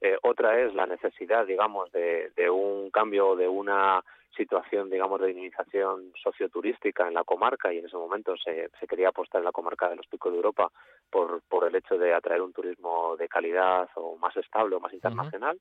Eh, 0.00 0.16
otra 0.22 0.60
es 0.60 0.74
la 0.74 0.86
necesidad, 0.86 1.46
digamos, 1.46 1.90
de, 1.92 2.30
de 2.36 2.50
un 2.50 2.90
cambio, 2.90 3.34
de 3.34 3.48
una 3.48 4.02
situación, 4.36 4.90
digamos, 4.90 5.20
de 5.20 5.28
dinamización 5.28 6.12
socioturística 6.22 7.08
en 7.08 7.14
la 7.14 7.24
comarca 7.24 7.72
y 7.72 7.78
en 7.78 7.86
ese 7.86 7.96
momento 7.96 8.36
se, 8.36 8.68
se 8.78 8.86
quería 8.86 9.08
apostar 9.08 9.40
en 9.40 9.46
la 9.46 9.52
comarca 9.52 9.88
de 9.88 9.96
los 9.96 10.06
Picos 10.06 10.30
de 10.30 10.36
Europa 10.36 10.70
por, 11.10 11.40
por 11.48 11.66
el 11.66 11.74
hecho 11.74 11.96
de 11.96 12.12
atraer 12.12 12.42
un 12.42 12.52
turismo 12.52 13.16
de 13.16 13.28
calidad 13.28 13.88
o 13.94 14.16
más 14.18 14.36
estable 14.36 14.76
o 14.76 14.80
más 14.80 14.92
internacional 14.92 15.58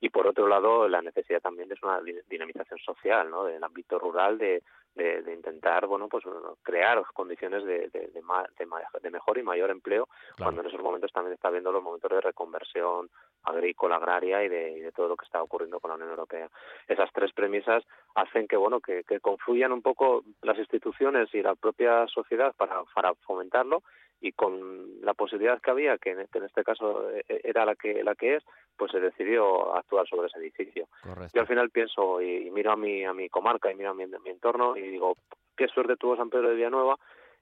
y 0.00 0.10
por 0.10 0.26
otro 0.26 0.46
lado 0.46 0.88
la 0.88 1.02
necesidad 1.02 1.40
también 1.40 1.70
es 1.72 1.82
una 1.82 2.00
dinamización 2.28 2.78
social, 2.78 3.30
¿no? 3.30 3.44
Del 3.44 3.62
ámbito 3.62 3.98
rural 3.98 4.38
de, 4.38 4.62
de, 4.94 5.32
intentar 5.32 5.86
bueno 5.86 6.08
pues 6.08 6.24
crear 6.62 7.02
condiciones 7.14 7.64
de, 7.64 7.88
de, 7.88 8.10
de, 8.12 9.10
mejor 9.10 9.38
y 9.38 9.42
mayor 9.42 9.70
empleo 9.70 10.08
cuando 10.36 10.60
en 10.60 10.66
esos 10.66 10.82
momentos 10.82 11.12
también 11.12 11.34
está 11.34 11.48
habiendo 11.48 11.72
los 11.72 11.82
momentos 11.82 12.10
de 12.10 12.20
reconversión 12.20 13.08
agrícola 13.44 13.96
agraria 13.96 14.42
y 14.44 14.48
de, 14.48 14.92
todo 14.94 15.08
lo 15.08 15.16
que 15.16 15.24
está 15.24 15.42
ocurriendo 15.42 15.80
con 15.80 15.90
la 15.90 15.94
Unión 15.94 16.10
Europea 16.10 16.48
esas 16.88 17.10
tres 17.12 17.32
premisas 17.32 17.84
hacen 18.14 18.48
que 18.48 18.56
bueno 18.56 18.80
que, 18.80 19.04
que 19.04 19.20
confluyan 19.20 19.72
un 19.72 19.82
poco 19.82 20.24
las 20.42 20.58
instituciones 20.58 21.32
y 21.32 21.42
la 21.42 21.54
propia 21.54 22.06
sociedad 22.08 22.54
para, 22.56 22.82
para 22.94 23.14
fomentarlo 23.14 23.82
y 24.20 24.32
con 24.32 25.00
la 25.02 25.14
posibilidad 25.14 25.60
que 25.60 25.70
había, 25.70 25.98
que 25.98 26.10
en 26.10 26.20
este, 26.20 26.38
en 26.38 26.44
este 26.44 26.64
caso 26.64 27.10
eh, 27.10 27.24
eh, 27.28 27.40
era 27.44 27.64
la 27.64 27.76
que 27.76 28.02
la 28.02 28.14
que 28.14 28.36
es, 28.36 28.44
pues 28.76 28.90
se 28.90 29.00
decidió 29.00 29.74
actuar 29.76 30.06
sobre 30.08 30.28
ese 30.28 30.38
edificio. 30.38 30.88
Yo 31.32 31.40
al 31.40 31.46
final 31.46 31.70
pienso 31.70 32.20
y, 32.20 32.50
miro 32.50 32.72
a 32.72 32.76
mi 32.76 33.04
a 33.04 33.12
mi 33.12 33.28
comarca 33.28 33.70
y 33.70 33.76
miro 33.76 33.90
a 33.90 33.94
mi, 33.94 34.06
mi, 34.06 34.30
entorno 34.30 34.76
y 34.76 34.82
digo, 34.82 35.16
qué 35.56 35.68
suerte 35.68 35.96
tuvo 35.96 36.16
San 36.16 36.30
Pedro 36.30 36.48
de 36.48 36.56
Villanueva 36.56 36.98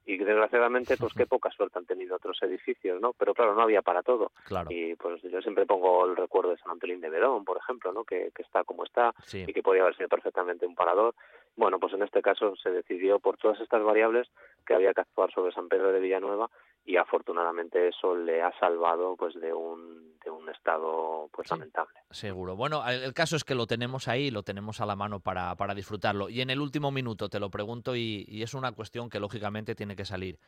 y 0.07 0.19
desgraciadamente 0.19 0.97
pues 0.97 1.13
qué 1.15 1.27
poca 1.27 1.51
suerte 1.51 1.79
han 1.79 1.87
tenido 1.87 2.17
otros 2.17 2.41
edificios, 2.43 3.01
¿no? 3.01 3.13
Pero 3.15 3.35
claro, 3.35 3.55
no 3.55 3.63
había 3.63 3.83
para 3.83 4.03
todo. 4.03 4.31
Y 4.69 4.95
pues 4.95 5.21
yo 5.23 5.43
siempre 5.43 5.67
pongo 5.67 6.07
el 6.07 6.17
recuerdo 6.17 6.51
de 6.51 6.59
San 6.59 6.71
Antolín 6.71 7.01
de 7.01 7.11
Verón, 7.11 7.45
por 7.45 7.57
ejemplo, 7.57 7.93
¿no? 7.93 8.05
Que, 8.05 8.31
que 8.35 8.43
está 8.43 8.65
como 8.65 8.85
está 8.85 9.13
y 9.33 9.53
que 9.53 9.63
podía 9.63 9.83
haber 9.83 9.97
sido 9.97 10.09
perfectamente 10.09 10.67
un 10.67 10.77
parador. 10.77 11.15
Bueno, 11.57 11.81
pues 11.81 11.95
en 11.95 12.03
este 12.03 12.23
caso 12.23 12.55
se 12.57 12.71
decidió 12.71 13.19
por 13.19 13.39
todas 13.39 13.59
estas 13.61 13.83
variables 13.83 14.29
que 14.67 14.75
había 14.75 14.95
que 14.95 15.01
actuar 15.01 15.33
sobre 15.33 15.53
San 15.53 15.69
Pedro 15.69 15.91
de 15.91 16.01
Villanueva 16.01 16.51
y 16.87 16.97
afortunadamente 16.97 17.89
eso 17.89 18.15
le 18.15 18.41
ha 18.41 18.57
salvado 18.59 19.17
pues 19.17 19.35
de 19.35 19.53
un 19.53 20.15
de 20.25 20.31
un 20.31 20.49
estado 20.49 21.29
pues 21.33 21.51
lamentable. 21.51 22.01
Seguro. 22.11 22.57
Bueno, 22.57 22.87
el, 22.89 23.15
caso 23.15 23.37
es 23.37 23.45
que 23.45 23.55
lo 23.55 23.67
tenemos 23.67 24.09
ahí, 24.09 24.31
lo 24.31 24.43
tenemos 24.43 24.81
a 24.81 24.87
la 24.87 24.97
mano 24.97 25.21
para, 25.21 25.55
para 25.55 25.75
disfrutarlo. 25.75 26.29
Y 26.29 26.41
en 26.41 26.51
el 26.51 26.61
último 26.61 26.91
minuto 26.91 27.29
te 27.29 27.39
lo 27.39 27.49
pregunto 27.49 27.95
y, 27.95 28.43
es 28.43 28.55
una 28.55 28.73
cuestión 28.73 29.09
que 29.09 29.21
lógicamente 29.21 29.77
tiene 29.77 29.95
que 29.95 30.05
salir. 30.05 30.41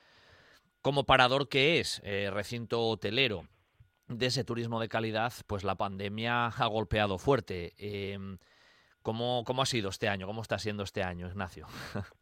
Como 0.83 1.05
parador 1.05 1.49
que 1.49 1.79
es 1.79 2.01
eh, 2.05 2.29
recinto 2.33 2.83
hotelero 2.89 3.47
de 4.09 4.27
ese 4.27 4.43
turismo 4.43 4.81
de 4.81 4.89
calidad, 4.89 5.33
pues 5.47 5.63
la 5.63 5.77
pandemia 5.77 6.47
ha 6.47 6.67
golpeado 6.67 7.19
fuerte. 7.19 7.75
Eh, 7.79 8.19
¿cómo, 9.03 9.45
¿Cómo 9.45 9.63
ha 9.63 9.67
sido 9.67 9.91
este 9.91 10.09
año? 10.09 10.27
¿Cómo 10.27 10.43
está 10.43 10.59
siendo 10.59 10.83
este 10.83 11.05
año, 11.05 11.29
Ignacio? 11.29 11.67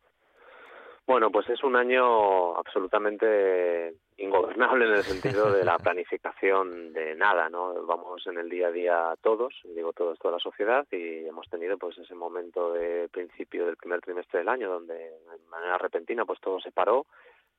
Bueno, 1.06 1.30
pues 1.30 1.48
es 1.48 1.62
un 1.62 1.76
año 1.76 2.56
absolutamente 2.58 3.94
ingobernable 4.16 4.86
en 4.86 4.92
el 4.92 5.02
sentido 5.04 5.52
de 5.52 5.64
la 5.64 5.78
planificación 5.78 6.92
de 6.92 7.14
nada, 7.14 7.48
¿no? 7.48 7.86
Vamos 7.86 8.26
en 8.26 8.38
el 8.38 8.48
día 8.48 8.68
a 8.68 8.72
día 8.72 9.14
todos, 9.22 9.54
digo 9.64 9.92
todos, 9.92 10.18
toda 10.18 10.34
la 10.34 10.40
sociedad, 10.40 10.84
y 10.90 11.24
hemos 11.26 11.48
tenido 11.48 11.78
pues 11.78 11.96
ese 11.98 12.16
momento 12.16 12.72
de 12.72 13.08
principio 13.08 13.66
del 13.66 13.76
primer 13.76 14.00
trimestre 14.00 14.40
del 14.40 14.48
año 14.48 14.68
donde 14.68 14.94
de 14.94 15.48
manera 15.48 15.78
repentina 15.78 16.24
pues 16.24 16.40
todo 16.40 16.58
se 16.58 16.72
paró, 16.72 17.06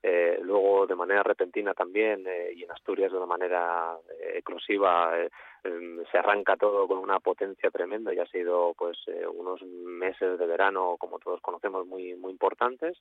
eh, 0.03 0.39
luego 0.43 0.85
de 0.85 0.95
manera 0.95 1.23
repentina 1.23 1.73
también 1.73 2.25
eh, 2.27 2.51
y 2.55 2.63
en 2.63 2.71
Asturias 2.71 3.11
de 3.11 3.17
una 3.17 3.25
manera 3.25 3.97
eh, 4.19 4.37
eclosiva 4.37 5.11
em, 5.63 6.03
se 6.11 6.17
arranca 6.19 6.55
todo 6.55 6.87
con 6.87 6.99
una 6.99 7.19
potencia 7.19 7.71
tremenda 7.71 8.13
y 8.13 8.19
ha 8.19 8.25
sido 8.27 8.75
pues 8.77 8.97
unos 9.33 9.63
meses 9.63 10.37
de 10.37 10.45
verano 10.45 10.97
como 10.99 11.17
todos 11.17 11.41
conocemos 11.41 11.87
muy 11.87 12.15
muy 12.15 12.31
importantes. 12.31 12.97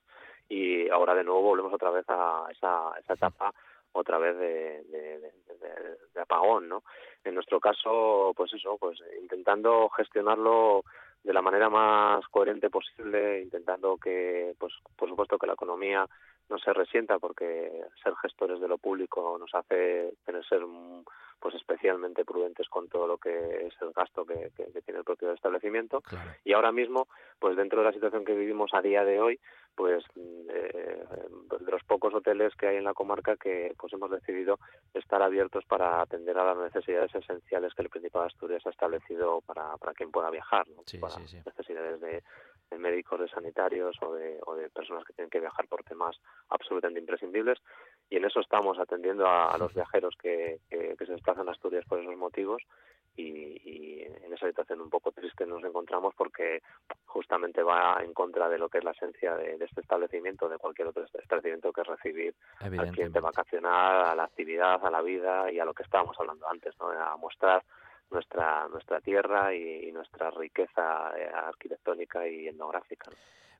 Y 0.49 0.89
ahora 0.89 1.13
de 1.13 1.23
nuevo 1.23 1.41
volvemos 1.41 1.73
otra 1.73 1.91
vez 1.91 2.05
a 2.07 2.47
esa, 2.51 2.91
esa 2.99 3.13
etapa 3.13 3.53
otra 3.93 4.17
vez 4.17 4.37
de, 4.37 4.83
de, 4.83 5.31
apagón 6.19 6.67
no 6.67 6.83
en 7.23 7.35
nuestro 7.35 7.59
caso 7.59 8.33
pues 8.35 8.51
eso 8.53 8.75
pues 8.79 8.99
intentando 9.21 9.87
gestionarlo 9.89 10.83
de 11.23 11.33
la 11.33 11.41
manera 11.41 11.69
más 11.69 12.27
coherente 12.29 12.69
posible 12.69 13.41
intentando 13.41 13.97
que 13.97 14.55
pues 14.57 14.73
por 14.95 15.07
supuesto 15.09 15.37
que 15.37 15.47
la 15.47 15.53
economía 15.53 16.07
no 16.49 16.57
se 16.57 16.73
resienta 16.73 17.19
porque 17.19 17.81
ser 18.03 18.15
gestores 18.21 18.59
de 18.59 18.67
lo 18.67 18.77
público 18.77 19.37
nos 19.39 19.53
hace 19.53 20.13
tener 20.25 20.45
ser 20.45 20.61
pues 21.39 21.53
especialmente 21.55 22.25
prudentes 22.25 22.67
con 22.67 22.87
todo 22.87 23.05
lo 23.05 23.17
que 23.17 23.67
es 23.67 23.73
el 23.81 23.91
gasto 23.91 24.25
que, 24.25 24.51
tiene 24.83 24.99
el 24.99 25.03
propio 25.03 25.31
establecimiento. 25.31 26.01
Y 26.43 26.53
ahora 26.53 26.71
mismo 26.71 27.07
pues 27.39 27.55
dentro 27.55 27.79
de 27.79 27.85
la 27.85 27.93
situación 27.93 28.25
que 28.25 28.33
vivimos 28.33 28.71
a 28.73 28.81
día 28.81 29.03
de 29.03 29.19
hoy 29.19 29.39
pues 29.75 30.03
eh, 30.17 31.05
de 31.59 31.71
los 31.71 31.83
pocos 31.83 32.11
hoteles 32.15 32.55
que 32.55 32.67
hay 32.67 32.77
en 32.77 32.83
la 32.83 32.95
comarca 32.95 33.37
que 33.37 33.75
pues 33.77 33.93
hemos 33.93 34.09
decidido 34.09 34.59
estar 34.95 35.21
abiertos 35.21 35.65
para 35.65 36.01
atender 36.01 36.35
a 36.39 36.45
las 36.45 36.57
necesidades 36.57 37.13
esenciales 37.13 37.75
que 37.75 37.83
el 37.83 37.89
Principado 37.89 38.23
de 38.23 38.29
Asturias 38.29 38.65
ha 38.65 38.71
establecido 38.71 39.41
para, 39.41 39.77
para 39.77 39.93
quien 39.93 40.09
pueda 40.09 40.31
viajar, 40.31 40.67
¿no? 40.69 40.81
para 40.99 41.19
necesidades 41.19 42.01
de 42.01 42.23
de 42.69 42.77
médicos, 42.77 43.19
de 43.19 43.29
sanitarios 43.29 43.95
o 44.01 44.13
de, 44.13 44.39
o 44.45 44.55
de 44.55 44.69
personas 44.69 45.05
que 45.05 45.13
tienen 45.13 45.29
que 45.29 45.39
viajar 45.39 45.67
por 45.67 45.83
temas 45.83 46.17
absolutamente 46.49 46.99
imprescindibles. 46.99 47.59
Y 48.09 48.17
en 48.17 48.25
eso 48.25 48.39
estamos 48.39 48.79
atendiendo 48.79 49.27
a, 49.27 49.57
los 49.57 49.73
viajeros 49.73 50.15
que, 50.21 50.59
que, 50.69 50.95
se 50.97 51.11
desplazan 51.11 51.47
a 51.49 51.51
Asturias 51.51 51.85
por 51.85 51.99
esos 51.99 52.15
motivos 52.15 52.61
y, 53.15 54.03
en 54.03 54.33
esa 54.33 54.47
situación 54.47 54.81
un 54.81 54.89
poco 54.89 55.11
triste 55.11 55.45
nos 55.45 55.63
encontramos 55.63 56.13
porque 56.15 56.61
justamente 57.05 57.63
va 57.63 57.97
en 58.03 58.13
contra 58.13 58.47
de 58.47 58.59
lo 58.59 58.69
que 58.69 58.77
es 58.77 58.83
la 58.83 58.91
esencia 58.91 59.35
de, 59.35 59.57
este 59.59 59.81
establecimiento, 59.81 60.47
de 60.47 60.57
cualquier 60.57 60.89
otro 60.89 61.03
establecimiento 61.03 61.73
que 61.73 61.81
es 61.81 61.87
recibir 61.87 62.35
al 62.59 62.91
cliente 62.91 63.19
vacacional, 63.19 64.05
a 64.05 64.15
la 64.15 64.25
actividad, 64.25 64.85
a 64.85 64.91
la 64.91 65.01
vida 65.01 65.51
y 65.51 65.59
a 65.59 65.65
lo 65.65 65.73
que 65.73 65.83
estábamos 65.83 66.15
hablando 66.19 66.47
antes, 66.47 66.75
¿no? 66.79 66.89
a 66.89 67.17
mostrar 67.17 67.63
nuestra 68.11 68.67
nuestra 68.69 69.01
tierra 69.01 69.53
y, 69.53 69.91
nuestra 69.91 70.31
riqueza 70.31 71.11
eh, 71.17 71.29
arquitectónica 71.33 72.27
y 72.27 72.47
etnográfica. 72.47 73.09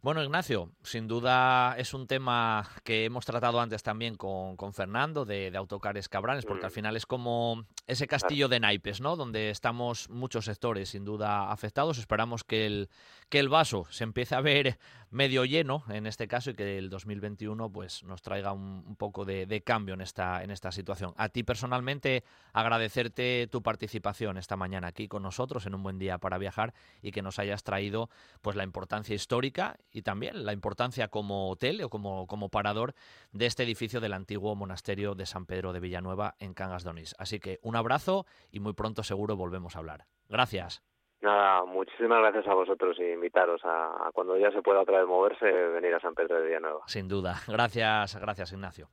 Bueno, 0.01 0.23
Ignacio, 0.23 0.69
sin 0.83 1.07
duda 1.07 1.75
es 1.77 1.93
un 1.95 2.05
tema 2.05 2.69
que 2.83 3.05
hemos 3.05 3.25
tratado 3.25 3.59
antes 3.59 3.81
también 3.81 4.15
con, 4.15 4.55
con 4.55 4.71
Fernando 4.71 5.25
de, 5.25 5.51
Autocares 5.55 6.07
Cabranes, 6.07 6.45
porque 6.45 6.65
al 6.65 6.71
mm. 6.71 6.75
final 6.75 6.95
es 6.95 7.07
como 7.07 7.65
ese 7.87 8.05
castillo 8.05 8.47
de 8.47 8.59
naipes, 8.59 9.01
¿no? 9.01 9.15
Donde 9.15 9.49
estamos 9.49 10.09
muchos 10.09 10.45
sectores 10.45 10.89
sin 10.89 11.03
duda 11.03 11.51
afectados. 11.51 11.97
Esperamos 11.97 12.43
que 12.43 12.67
el, 12.67 12.89
que 13.29 13.39
el 13.39 13.49
vaso 13.49 13.85
se 13.89 14.03
empiece 14.03 14.35
a 14.35 14.41
ver 14.41 14.77
medio 15.09 15.45
lleno 15.45 15.83
en 15.89 16.05
este 16.05 16.27
caso 16.27 16.51
y 16.51 16.53
que 16.55 16.77
el 16.77 16.89
2021 16.89 17.71
pues 17.71 18.03
nos 18.03 18.21
traiga 18.21 18.51
un, 18.51 18.95
poco 18.97 19.25
de, 19.25 19.61
cambio 19.65 19.93
en 19.93 20.01
esta, 20.01 20.43
en 20.43 20.51
esta 20.51 20.71
situación. 20.71 21.13
A 21.17 21.29
ti 21.29 21.43
personalmente 21.43 22.23
agradecerte 22.53 23.47
tu 23.51 23.61
participación 23.61 24.37
esta 24.37 24.55
mañana 24.55 24.87
aquí 24.87 25.07
con 25.07 25.23
nosotros 25.23 25.65
en 25.65 25.75
un 25.75 25.83
buen 25.83 25.99
día 25.99 26.17
para 26.17 26.37
viajar 26.37 26.73
y 27.01 27.11
que 27.11 27.21
nos 27.21 27.39
hayas 27.39 27.63
traído 27.63 28.09
pues 28.41 28.55
la 28.55 28.63
importancia 28.63 29.15
histórica 29.15 29.77
y 29.91 30.01
también 30.01 30.45
la 30.45 30.53
importancia 30.53 31.07
como 31.07 31.49
hotel 31.49 31.81
o 31.83 31.89
como, 31.89 32.27
como 32.27 32.49
parador 32.49 32.93
de 33.31 33.45
este 33.45 33.63
edificio 33.63 34.01
del 34.01 34.13
antiguo 34.13 34.55
monasterio 34.55 35.15
de 35.15 35.25
San 35.25 35.45
Pedro 35.45 35.73
de 35.73 35.79
Villanueva 35.79 36.35
en 36.39 36.53
Cangas 36.53 36.83
de 36.83 36.89
Onís. 36.89 37.15
Así 37.17 37.39
que 37.39 37.59
un 37.61 37.75
abrazo 37.75 38.25
y 38.51 38.59
muy 38.59 38.73
pronto 38.73 39.03
seguro 39.03 39.35
volvemos 39.35 39.75
a 39.75 39.79
hablar. 39.79 40.07
Gracias. 40.29 40.81
Nada, 41.21 41.65
muchísimas 41.65 42.19
gracias 42.19 42.47
a 42.47 42.53
vosotros 42.53 42.97
y 42.99 43.11
invitaros 43.11 43.61
a, 43.63 44.11
cuando 44.13 44.37
ya 44.37 44.51
se 44.51 44.61
pueda 44.61 44.81
otra 44.81 44.99
vez 44.99 45.07
moverse, 45.07 45.51
venir 45.51 45.93
a 45.95 45.99
San 45.99 46.13
Pedro 46.13 46.39
de 46.39 46.47
Villanueva. 46.47 46.81
Sin 46.87 47.07
duda. 47.07 47.35
Gracias, 47.47 48.15
gracias 48.19 48.51
Ignacio. 48.51 48.87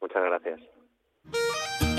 Muchas 0.00 0.22
gracias. 0.22 0.60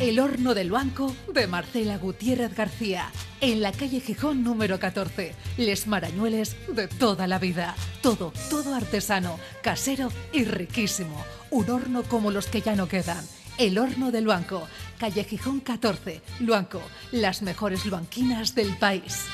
El 0.00 0.20
horno 0.20 0.54
del 0.54 0.70
banco 0.70 1.16
de 1.32 1.46
Marcela 1.46 1.96
Gutiérrez 1.96 2.54
García, 2.54 3.10
en 3.40 3.62
la 3.62 3.72
calle 3.72 4.00
Gijón 4.00 4.44
número 4.44 4.78
14. 4.78 5.34
Les 5.56 5.86
marañueles 5.86 6.54
de 6.68 6.86
toda 6.86 7.26
la 7.26 7.38
vida. 7.38 7.74
Todo, 8.02 8.30
todo 8.50 8.74
artesano, 8.74 9.38
casero 9.62 10.12
y 10.34 10.44
riquísimo. 10.44 11.24
Un 11.50 11.70
horno 11.70 12.02
como 12.02 12.30
los 12.30 12.46
que 12.46 12.60
ya 12.60 12.76
no 12.76 12.88
quedan. 12.88 13.24
El 13.56 13.78
horno 13.78 14.12
del 14.12 14.26
banco, 14.26 14.68
calle 14.98 15.24
Gijón 15.24 15.60
14, 15.60 16.20
Luanco, 16.40 16.82
las 17.10 17.40
mejores 17.40 17.86
luanquinas 17.86 18.54
del 18.54 18.76
país. 18.76 19.24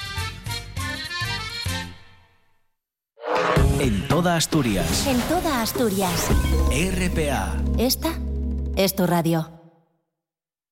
En 3.80 4.06
toda 4.06 4.36
Asturias. 4.36 5.08
En 5.08 5.18
toda 5.22 5.60
Asturias. 5.60 6.28
RPA. 6.70 7.60
Esta 7.78 8.16
es 8.76 8.94
tu 8.94 9.08
radio. 9.08 9.61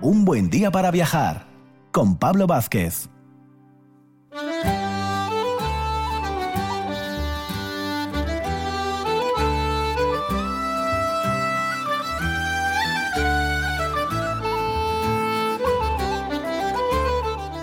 Un 0.00 0.24
buen 0.24 0.48
día 0.48 0.70
para 0.70 0.92
viajar 0.92 1.48
con 1.90 2.16
Pablo 2.18 2.46
Vázquez. 2.46 3.08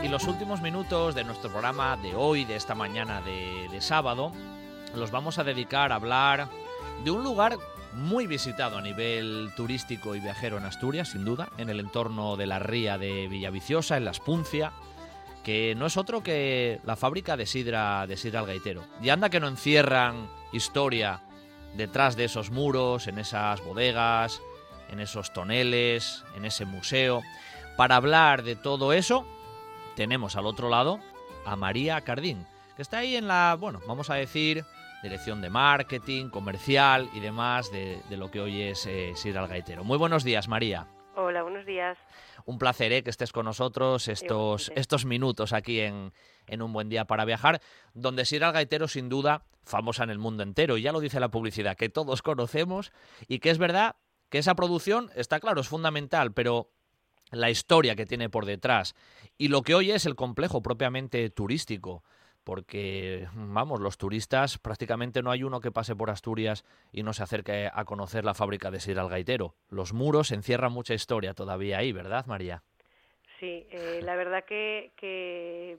Y 0.04 0.10
los 0.10 0.28
últimos 0.28 0.62
minutos 0.62 1.16
de 1.16 1.24
nuestro 1.24 1.50
programa 1.50 1.96
de 1.96 2.16
hoy, 2.16 2.44
de 2.44 2.58
esta 2.58 2.76
mañana 2.76 3.22
de, 3.22 3.70
de 3.72 3.80
sábado, 3.80 4.34
los 4.94 5.10
vamos 5.10 5.40
a 5.40 5.46
dedicar 5.46 5.94
a 5.94 5.96
hablar 5.96 6.50
de 7.06 7.12
un 7.12 7.24
lugar 7.24 7.58
muy 7.96 8.28
visitado 8.28 8.78
a 8.78 8.82
nivel 8.82 9.52
turístico 9.56 10.16
y 10.16 10.20
viajero 10.20 10.58
en 10.58 10.66
Asturias, 10.66 11.10
sin 11.10 11.26
duda, 11.26 11.50
en 11.58 11.70
el 11.70 11.80
entorno 11.80 12.38
de 12.38 12.46
la 12.46 12.60
ría 12.60 12.98
de 12.98 13.28
Villaviciosa, 13.28 13.98
en 13.98 14.06
la 14.06 14.12
Espuncia, 14.12 14.72
que 15.44 15.76
no 15.76 15.86
es 15.86 15.98
otro 15.98 16.22
que 16.22 16.80
la 16.86 16.96
fábrica 16.96 17.38
de 17.38 17.46
sidra 17.46 18.06
de 18.08 18.18
sidra 18.18 18.44
gaitero. 18.44 18.84
Y 19.02 19.10
anda 19.10 19.30
que 19.30 19.40
no 19.40 19.48
encierran 19.48 20.30
historia 20.52 21.22
detrás 21.76 22.16
de 22.16 22.26
esos 22.26 22.52
muros, 22.52 23.08
en 23.08 23.20
esas 23.20 23.64
bodegas, 23.64 24.42
en 24.90 25.00
esos 25.00 25.34
toneles, 25.34 26.24
en 26.36 26.46
ese 26.46 26.66
museo. 26.66 27.22
Para 27.78 27.96
hablar 27.96 28.44
de 28.44 28.56
todo 28.56 28.94
eso, 28.94 29.26
tenemos 29.96 30.36
al 30.36 30.46
otro 30.46 30.70
lado 30.70 31.00
a 31.46 31.56
María 31.56 32.02
Cardín, 32.02 32.48
que 32.76 32.82
está 32.82 33.00
ahí 33.00 33.16
en 33.16 33.28
la, 33.28 33.56
bueno, 33.60 33.82
vamos 33.88 34.10
a 34.10 34.16
decir, 34.16 34.66
dirección 35.04 35.42
de 35.42 35.50
marketing, 35.50 36.30
comercial 36.30 37.10
y 37.14 37.20
demás 37.20 37.72
de, 37.72 38.02
lo 38.10 38.32
que 38.32 38.40
hoy 38.40 38.62
es 38.62 38.86
eh, 38.86 39.14
Sidra 39.16 39.42
al 39.42 39.48
Gaitero. 39.48 39.84
Muy 39.84 39.98
buenos 39.98 40.24
días, 40.24 40.48
María. 40.48 40.88
Hola, 41.16 41.44
buenos 41.44 41.66
días. 41.66 41.98
Un 42.46 42.58
placer 42.58 42.92
eh, 42.92 43.04
que 43.04 43.10
estés 43.10 43.32
con 43.32 43.46
nosotros 43.46 44.08
estos, 44.08 44.72
estos 44.76 45.06
minutos 45.06 45.54
aquí 45.54 45.80
en, 45.80 46.12
en 46.48 46.62
Un 46.62 46.74
Buen 46.74 46.90
Día 46.90 47.06
para 47.06 47.26
Viajar, 47.26 47.62
donde 47.94 48.26
Sidra 48.26 48.48
al 48.48 48.54
Gaitero 48.54 48.88
sin 48.88 49.10
duda 49.10 49.46
famosa 49.64 50.04
en 50.04 50.10
el 50.10 50.20
mundo 50.20 50.44
entero, 50.44 50.78
y 50.78 50.84
ya 50.84 50.92
lo 50.92 51.00
dice 51.00 51.20
la 51.20 51.30
publicidad, 51.30 51.76
que 51.76 51.90
todos 51.90 52.22
conocemos 52.22 52.92
y 53.28 53.40
que 53.40 53.50
es 53.50 53.58
verdad 53.58 53.96
que 54.30 54.38
esa 54.38 54.56
producción, 54.56 55.10
está 55.16 55.40
claro, 55.40 55.62
es 55.62 55.68
fundamental, 55.68 56.34
pero 56.34 56.70
la 57.32 57.50
historia 57.50 57.96
que 57.96 58.06
tiene 58.06 58.30
por 58.30 58.46
detrás 58.46 58.96
y 59.38 59.48
lo 59.48 59.64
que 59.64 59.76
hoy 59.76 59.92
es 59.92 60.06
el 60.06 60.16
complejo 60.16 60.62
propiamente 60.62 61.30
turístico 61.30 62.04
porque, 62.46 63.28
vamos, 63.34 63.82
los 63.82 63.98
turistas 63.98 64.60
prácticamente 64.60 65.22
no 65.22 65.32
hay 65.32 65.44
uno 65.44 65.60
que 65.60 65.72
pase 65.72 65.96
por 65.96 66.10
Asturias 66.10 66.64
y 66.94 67.04
no 67.04 67.12
se 67.12 67.24
acerque 67.24 67.70
a 67.74 67.84
conocer 67.86 68.24
la 68.24 68.36
fábrica 68.36 68.72
de 68.72 68.80
Sidra 68.80 69.02
al 69.02 69.10
Gaitero. 69.10 69.56
Los 69.70 69.94
muros 69.94 70.32
encierran 70.32 70.72
mucha 70.72 70.94
historia 70.94 71.34
todavía 71.34 71.80
ahí, 71.80 71.92
¿verdad, 71.92 72.26
María? 72.28 72.62
Sí, 73.40 73.66
eh, 73.72 74.00
la 74.04 74.16
verdad 74.16 74.46
que, 74.46 74.92
que, 74.96 75.78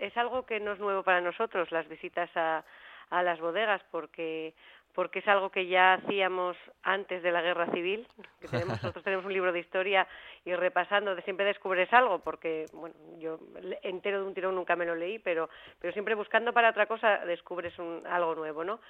es 0.00 0.16
algo 0.16 0.44
que 0.44 0.60
no 0.60 0.72
es 0.72 0.80
nuevo 0.80 1.02
para 1.02 1.22
nosotros, 1.22 1.70
las 1.70 1.88
visitas 1.88 2.28
a 2.36 2.64
las 3.10 3.40
bodegas, 3.40 3.80
porque 3.90 4.52
porque 4.94 5.18
es 5.18 5.28
algo 5.28 5.50
que 5.50 5.66
ya 5.66 5.94
hacíamos 5.94 6.56
antes 6.82 7.22
de 7.22 7.32
la 7.32 7.42
guerra 7.42 7.70
civil, 7.72 8.06
que 8.40 8.48
tenemos, 8.48 8.68
nosotros 8.82 9.04
tenemos 9.04 9.24
un 9.24 9.32
libro 9.32 9.52
de 9.52 9.60
historia 9.60 10.06
y 10.44 10.54
repasando 10.54 11.16
siempre 11.22 11.44
descubres 11.46 11.92
algo, 11.92 12.20
porque 12.20 12.66
bueno, 12.72 12.94
yo 13.18 13.38
entero 13.82 14.20
de 14.20 14.26
un 14.26 14.34
tirón 14.34 14.54
nunca 14.54 14.76
me 14.76 14.86
lo 14.86 14.94
leí, 14.94 15.18
pero, 15.18 15.48
pero 15.80 15.92
siempre 15.92 16.14
buscando 16.14 16.52
para 16.52 16.70
otra 16.70 16.86
cosa 16.86 17.24
descubres 17.26 17.78
un, 17.78 18.02
algo 18.06 18.34
nuevo, 18.34 18.64
¿no? 18.64 18.80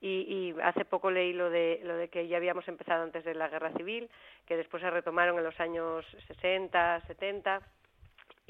y, 0.00 0.54
hace 0.62 0.84
poco 0.84 1.10
leí 1.10 1.32
lo 1.32 1.50
de, 1.50 1.80
lo 1.84 1.96
de 1.96 2.08
que 2.08 2.26
ya 2.26 2.38
habíamos 2.38 2.66
empezado 2.68 3.02
antes 3.02 3.24
de 3.24 3.34
la 3.34 3.48
guerra 3.48 3.72
civil, 3.72 4.08
que 4.46 4.56
después 4.56 4.82
se 4.82 4.90
retomaron 4.90 5.36
en 5.38 5.44
los 5.44 5.58
años 5.60 6.06
60, 6.26 7.02
70. 7.06 7.60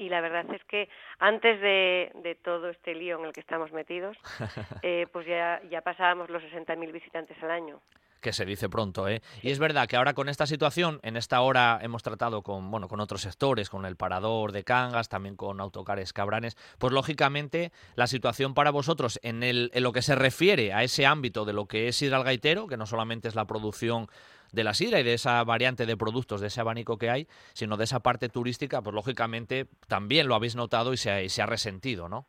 Y 0.01 0.09
la 0.09 0.19
verdad 0.19 0.47
es 0.51 0.63
que 0.63 0.89
antes 1.19 1.61
de, 1.61 2.11
de 2.23 2.33
todo 2.33 2.69
este 2.69 2.95
lío 2.95 3.19
en 3.19 3.25
el 3.25 3.33
que 3.33 3.39
estamos 3.39 3.71
metidos, 3.71 4.17
eh, 4.81 5.05
pues 5.11 5.27
ya, 5.27 5.61
ya 5.69 5.81
pasábamos 5.81 6.31
los 6.31 6.41
60.000 6.41 6.91
visitantes 6.91 7.37
al 7.43 7.51
año 7.51 7.79
que 8.19 8.33
se 8.33 8.45
dice 8.45 8.69
pronto, 8.69 9.07
¿eh? 9.07 9.23
Y 9.41 9.49
es 9.49 9.57
verdad 9.57 9.87
que 9.87 9.95
ahora 9.95 10.13
con 10.13 10.29
esta 10.29 10.45
situación, 10.45 10.99
en 11.01 11.17
esta 11.17 11.41
hora 11.41 11.79
hemos 11.81 12.03
tratado 12.03 12.43
con, 12.43 12.69
bueno, 12.69 12.87
con 12.87 12.99
otros 12.99 13.21
sectores, 13.21 13.67
con 13.67 13.83
el 13.83 13.95
parador 13.95 14.51
de 14.51 14.63
Cangas, 14.63 15.09
también 15.09 15.35
con 15.35 15.59
autocares 15.59 16.13
cabranes, 16.13 16.55
pues 16.77 16.93
lógicamente 16.93 17.71
la 17.95 18.05
situación 18.05 18.53
para 18.53 18.69
vosotros 18.69 19.19
en, 19.23 19.41
el, 19.41 19.71
en 19.73 19.81
lo 19.81 19.91
que 19.91 20.03
se 20.03 20.13
refiere 20.13 20.71
a 20.71 20.83
ese 20.83 21.07
ámbito 21.07 21.45
de 21.45 21.53
lo 21.53 21.65
que 21.65 21.87
es 21.87 21.99
ir 22.03 22.13
al 22.13 22.23
gaitero, 22.23 22.67
que 22.67 22.77
no 22.77 22.85
solamente 22.85 23.27
es 23.27 23.33
la 23.33 23.45
producción 23.45 24.07
de 24.51 24.63
la 24.63 24.73
sidra 24.73 24.99
y 24.99 25.03
de 25.03 25.13
esa 25.13 25.43
variante 25.43 25.85
de 25.85 25.97
productos, 25.97 26.41
de 26.41 26.47
ese 26.47 26.61
abanico 26.61 26.97
que 26.97 27.09
hay, 27.09 27.27
sino 27.53 27.77
de 27.77 27.85
esa 27.85 28.01
parte 28.01 28.29
turística, 28.29 28.81
pues 28.81 28.93
lógicamente 28.93 29.67
también 29.87 30.27
lo 30.27 30.35
habéis 30.35 30.55
notado 30.55 30.93
y 30.93 30.97
se 30.97 31.11
ha, 31.11 31.21
y 31.21 31.29
se 31.29 31.41
ha 31.41 31.45
resentido, 31.45 32.09
¿no? 32.09 32.25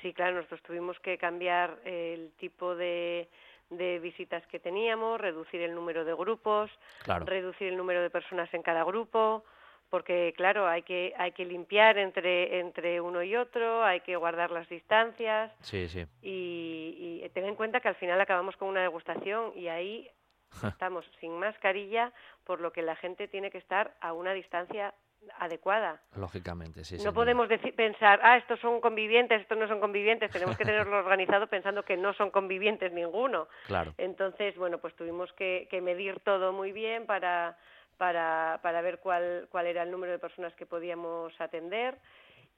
Sí, 0.00 0.12
claro, 0.12 0.36
nosotros 0.36 0.62
tuvimos 0.62 0.98
que 1.00 1.16
cambiar 1.16 1.78
el 1.84 2.32
tipo 2.38 2.74
de 2.74 3.28
de 3.72 3.98
visitas 4.00 4.46
que 4.48 4.60
teníamos, 4.60 5.20
reducir 5.20 5.62
el 5.62 5.74
número 5.74 6.04
de 6.04 6.14
grupos, 6.14 6.70
reducir 7.06 7.68
el 7.68 7.76
número 7.76 8.02
de 8.02 8.10
personas 8.10 8.52
en 8.52 8.62
cada 8.62 8.84
grupo, 8.84 9.44
porque 9.88 10.32
claro, 10.36 10.68
hay 10.68 10.82
que 10.82 11.14
hay 11.16 11.32
que 11.32 11.44
limpiar 11.44 11.98
entre 11.98 12.60
entre 12.60 13.00
uno 13.00 13.22
y 13.22 13.36
otro, 13.36 13.84
hay 13.84 14.00
que 14.00 14.16
guardar 14.16 14.50
las 14.50 14.68
distancias. 14.68 15.52
Sí, 15.60 15.88
sí. 15.88 16.04
Y, 16.22 17.20
y 17.24 17.28
ten 17.30 17.46
en 17.46 17.54
cuenta 17.54 17.80
que 17.80 17.88
al 17.88 17.94
final 17.96 18.20
acabamos 18.20 18.56
con 18.56 18.68
una 18.68 18.82
degustación 18.82 19.52
y 19.56 19.68
ahí 19.68 20.08
estamos 20.62 21.04
sin 21.20 21.38
mascarilla, 21.38 22.12
por 22.44 22.60
lo 22.60 22.72
que 22.72 22.82
la 22.82 22.96
gente 22.96 23.28
tiene 23.28 23.50
que 23.50 23.58
estar 23.58 23.94
a 24.00 24.12
una 24.12 24.32
distancia 24.32 24.94
adecuada. 25.38 26.00
Lógicamente, 26.16 26.84
sí. 26.84 26.96
No 27.04 27.12
podemos 27.12 27.48
decir, 27.48 27.74
pensar, 27.74 28.20
ah, 28.22 28.36
estos 28.36 28.58
son 28.60 28.80
convivientes, 28.80 29.40
estos 29.40 29.56
no 29.58 29.68
son 29.68 29.80
convivientes. 29.80 30.30
Tenemos 30.32 30.56
que 30.56 30.64
tenerlo 30.64 30.98
organizado 30.98 31.46
pensando 31.46 31.84
que 31.84 31.96
no 31.96 32.12
son 32.14 32.30
convivientes 32.30 32.92
ninguno. 32.92 33.48
Claro. 33.66 33.94
Entonces, 33.98 34.56
bueno, 34.56 34.78
pues 34.78 34.94
tuvimos 34.96 35.32
que, 35.34 35.68
medir 35.82 36.20
todo 36.20 36.52
muy 36.52 36.72
bien 36.72 37.06
para, 37.06 37.56
para, 37.98 38.60
para 38.62 38.82
ver 38.82 38.98
cuál, 38.98 39.46
cuál 39.50 39.66
era 39.66 39.82
el 39.82 39.90
número 39.90 40.12
de 40.12 40.18
personas 40.18 40.54
que 40.54 40.66
podíamos 40.66 41.32
atender. 41.40 41.98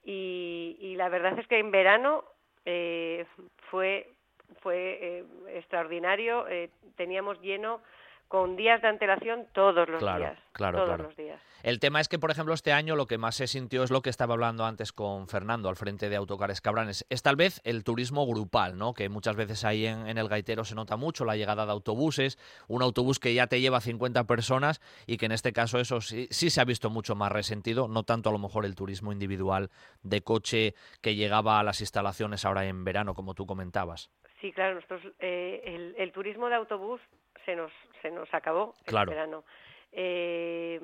Y, 0.04 0.76
y 0.80 0.96
la 0.96 1.08
verdad 1.08 1.38
es 1.38 1.46
que 1.46 1.58
en 1.58 1.70
verano 1.70 2.24
eh, 2.64 3.26
fue, 3.70 4.10
fue 4.60 4.98
eh, 5.00 5.24
extraordinario. 5.48 6.46
Eh, 6.48 6.70
teníamos 6.96 7.40
lleno 7.40 7.80
con 8.28 8.56
días 8.56 8.82
de 8.82 8.88
antelación 8.88 9.46
todos 9.52 9.88
los 9.88 10.00
días. 10.00 10.38
Claro, 10.52 10.78
todos 10.78 10.88
claro. 10.88 11.04
los 11.04 11.16
días. 11.16 11.40
El 11.62 11.80
tema 11.80 11.98
es 11.98 12.08
que, 12.08 12.18
por 12.18 12.30
ejemplo, 12.30 12.52
este 12.52 12.72
año 12.72 12.94
lo 12.94 13.06
que 13.06 13.16
más 13.16 13.36
se 13.36 13.46
sintió 13.46 13.84
es 13.84 13.90
lo 13.90 14.02
que 14.02 14.10
estaba 14.10 14.34
hablando 14.34 14.66
antes 14.66 14.92
con 14.92 15.28
Fernando 15.28 15.70
al 15.70 15.76
frente 15.76 16.10
de 16.10 16.16
Autocares 16.16 16.60
Cabranes. 16.60 17.06
Es 17.08 17.22
tal 17.22 17.36
vez 17.36 17.62
el 17.64 17.84
turismo 17.84 18.26
grupal, 18.26 18.76
¿no? 18.76 18.92
Que 18.92 19.08
muchas 19.08 19.34
veces 19.34 19.64
ahí 19.64 19.86
en, 19.86 20.18
el 20.18 20.28
gaitero 20.28 20.64
se 20.64 20.74
nota 20.74 20.96
mucho 20.96 21.24
la 21.24 21.36
llegada 21.36 21.64
de 21.64 21.72
autobuses, 21.72 22.38
un 22.68 22.82
autobús 22.82 23.18
que 23.18 23.32
ya 23.32 23.46
te 23.46 23.62
lleva 23.62 23.80
50 23.80 24.24
personas 24.24 24.82
y 25.06 25.16
que 25.16 25.24
en 25.24 25.32
este 25.32 25.54
caso 25.54 25.78
eso 25.78 26.02
sí, 26.02 26.28
sí 26.30 26.50
se 26.50 26.60
ha 26.60 26.64
visto 26.64 26.90
mucho 26.90 27.14
más 27.14 27.32
resentido, 27.32 27.88
no 27.88 28.02
tanto 28.02 28.28
a 28.28 28.32
lo 28.32 28.38
mejor 28.38 28.66
el 28.66 28.74
turismo 28.74 29.10
individual 29.10 29.70
de 30.02 30.22
coche 30.22 30.74
que 31.00 31.14
llegaba 31.14 31.60
a 31.60 31.62
las 31.62 31.80
instalaciones 31.80 32.44
ahora 32.44 32.66
en 32.66 32.84
verano, 32.84 33.14
como 33.14 33.32
tú 33.32 33.46
comentabas. 33.46 34.10
Sí, 34.44 34.52
claro, 34.52 34.74
nosotros, 34.74 35.00
eh, 35.20 35.94
el, 35.96 36.12
turismo 36.12 36.50
de 36.50 36.56
autobús 36.56 37.00
se 37.46 37.56
nos, 37.56 37.72
se 38.02 38.10
nos 38.10 38.28
acabó 38.34 38.74
claro. 38.84 39.10
en 39.10 39.16
verano. 39.16 39.44
Eh, 39.90 40.78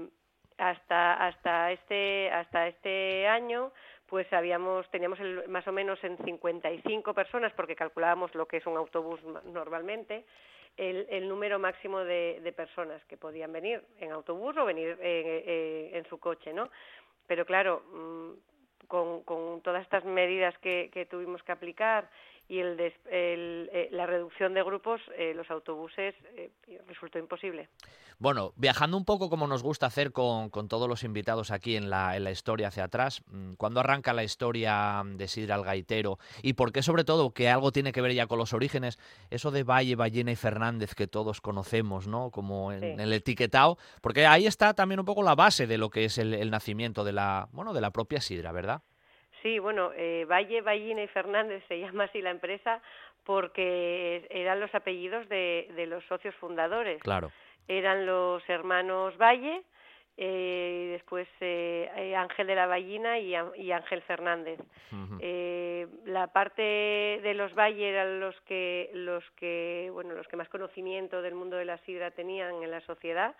hasta 0.56 1.26
hasta 1.26 1.70
este 1.70 2.30
hasta 2.30 2.68
este 2.68 3.28
año 3.28 3.70
pues 4.06 4.32
habíamos 4.32 4.90
teníamos 4.90 5.18
más 5.48 5.68
o 5.68 5.72
menos 5.72 6.02
en 6.04 6.16
55 6.24 7.12
personas 7.12 7.52
porque 7.52 7.76
calculábamos 7.76 8.34
lo 8.34 8.46
que 8.46 8.56
es 8.56 8.66
un 8.66 8.78
autobús 8.78 9.20
normalmente 9.44 10.24
el, 10.78 11.06
el 11.10 11.28
número 11.28 11.58
máximo 11.58 11.98
de, 11.98 12.40
de, 12.42 12.52
personas 12.52 13.04
que 13.04 13.18
podían 13.18 13.52
venir 13.52 13.82
en 13.98 14.12
autobús 14.12 14.56
o 14.56 14.64
venir 14.64 14.98
en 15.02 16.04
su 16.08 16.18
coche 16.18 16.54
no 16.54 16.70
pero 17.26 17.44
claro 17.44 17.82
mm, 17.92 18.86
con, 18.86 19.22
con 19.24 19.60
todas 19.60 19.82
estas 19.82 20.04
medidas 20.04 20.56
que, 20.58 20.90
que 20.92 21.04
tuvimos 21.06 21.42
que 21.42 21.52
aplicar 21.52 22.08
y 22.50 22.58
el, 22.58 22.76
eh, 23.06 23.88
la 23.92 24.06
reducción 24.06 24.54
de 24.54 24.64
grupos, 24.64 25.00
eh, 25.16 25.32
los 25.36 25.48
autobuses, 25.52 26.16
eh, 26.34 26.50
resultó 26.88 27.20
imposible. 27.20 27.68
Bueno, 28.18 28.52
viajando 28.56 28.96
un 28.96 29.04
poco 29.04 29.30
como 29.30 29.46
nos 29.46 29.62
gusta 29.62 29.86
hacer 29.86 30.10
con, 30.10 30.50
con 30.50 30.66
todos 30.66 30.88
los 30.88 31.04
invitados 31.04 31.52
aquí 31.52 31.76
en 31.76 31.90
la, 31.90 32.16
en 32.16 32.24
la, 32.24 32.32
historia 32.32 32.66
hacia 32.66 32.84
atrás, 32.84 33.22
mm, 33.28 33.52
¿cuándo 33.52 33.78
arranca 33.78 34.12
la 34.12 34.24
historia 34.24 35.00
de 35.06 35.28
Sidra 35.28 35.54
al 35.54 35.62
Gaitero? 35.62 36.18
¿Y 36.42 36.54
por 36.54 36.72
qué 36.72 36.82
sobre 36.82 37.04
todo, 37.04 37.30
que 37.30 37.48
algo 37.48 37.70
tiene 37.70 37.92
que 37.92 38.00
ver 38.00 38.14
ya 38.14 38.26
con 38.26 38.38
los 38.38 38.52
orígenes, 38.52 38.98
eso 39.30 39.52
de 39.52 39.62
Valle, 39.62 39.94
Ballena 39.94 40.32
y 40.32 40.36
Fernández 40.36 40.96
que 40.96 41.06
todos 41.06 41.40
conocemos, 41.40 42.08
¿no? 42.08 42.32
Como 42.32 42.72
en, 42.72 42.98
el 42.98 43.12
etiquetado, 43.12 43.78
porque 44.02 44.26
ahí 44.26 44.48
está 44.48 44.74
también 44.74 44.98
un 44.98 45.06
poco 45.06 45.22
la 45.22 45.36
base 45.36 45.68
de 45.68 45.78
lo 45.78 45.88
que 45.88 46.06
es 46.06 46.18
el, 46.18 46.34
el 46.34 46.50
nacimiento 46.50 47.04
de 47.04 47.12
la, 47.12 47.48
bueno, 47.52 47.72
de 47.72 47.80
la 47.80 47.92
propia 47.92 48.20
Sidra, 48.20 48.50
¿verdad? 48.50 48.82
Sí, 49.42 49.58
bueno, 49.58 49.92
eh, 49.94 50.26
Valle, 50.28 50.60
Ballina 50.60 51.02
y 51.02 51.08
Fernández 51.08 51.62
se 51.68 51.78
llama 51.78 52.04
así 52.04 52.20
la 52.20 52.30
empresa 52.30 52.82
porque 53.24 54.26
eran 54.30 54.60
los 54.60 54.74
apellidos 54.74 55.28
de, 55.28 55.68
de 55.76 55.86
los 55.86 56.04
socios 56.04 56.34
fundadores. 56.36 57.00
Claro. 57.02 57.30
Eran 57.68 58.04
los 58.04 58.42
hermanos 58.48 59.16
Valle, 59.16 59.62
eh, 60.16 60.88
después 60.92 61.28
eh, 61.40 61.88
eh, 61.96 62.16
Ángel 62.16 62.46
de 62.46 62.54
la 62.54 62.66
Ballina 62.66 63.18
y, 63.18 63.34
y 63.56 63.72
Ángel 63.72 64.02
Fernández. 64.02 64.58
eh, 65.20 65.86
la 66.04 66.26
parte 66.26 66.62
de 67.22 67.34
los 67.34 67.54
Valle 67.54 67.88
eran 67.88 68.20
los 68.20 68.38
que, 68.42 68.90
los 68.92 69.24
que, 69.32 69.88
bueno, 69.92 70.14
los 70.14 70.26
que 70.28 70.36
más 70.36 70.48
conocimiento 70.48 71.22
del 71.22 71.34
mundo 71.34 71.56
de 71.56 71.64
la 71.64 71.78
sidra 71.78 72.10
tenían 72.10 72.62
en 72.62 72.70
la 72.70 72.80
sociedad 72.80 73.34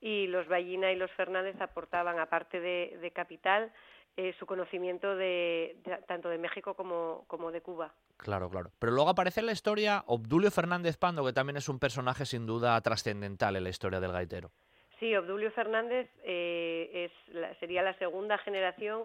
y 0.00 0.26
los 0.26 0.46
Ballina 0.48 0.92
y 0.92 0.96
los 0.96 1.10
Fernández 1.12 1.60
aportaban, 1.60 2.18
aparte 2.18 2.60
de, 2.60 2.98
de 3.00 3.10
capital, 3.12 3.72
eh, 4.16 4.34
su 4.38 4.46
conocimiento 4.46 5.16
de, 5.16 5.76
tanto 6.06 6.28
de 6.28 6.38
México 6.38 6.74
como, 6.74 7.24
como 7.28 7.50
de 7.50 7.62
Cuba. 7.62 7.92
Claro, 8.18 8.50
claro. 8.50 8.70
Pero 8.78 8.92
luego 8.92 9.10
aparece 9.10 9.40
en 9.40 9.46
la 9.46 9.52
historia 9.52 10.04
Obdulio 10.06 10.50
Fernández 10.50 10.96
Pando, 10.98 11.24
que 11.24 11.32
también 11.32 11.56
es 11.56 11.68
un 11.68 11.78
personaje 11.78 12.26
sin 12.26 12.46
duda 12.46 12.80
trascendental 12.82 13.56
en 13.56 13.64
la 13.64 13.70
historia 13.70 14.00
del 14.00 14.12
gaitero. 14.12 14.50
Sí, 15.00 15.16
Obdulio 15.16 15.50
Fernández 15.50 16.08
eh, 16.22 17.10
es 17.10 17.58
sería 17.58 17.82
la 17.82 17.94
segunda 17.94 18.38
generación 18.38 19.04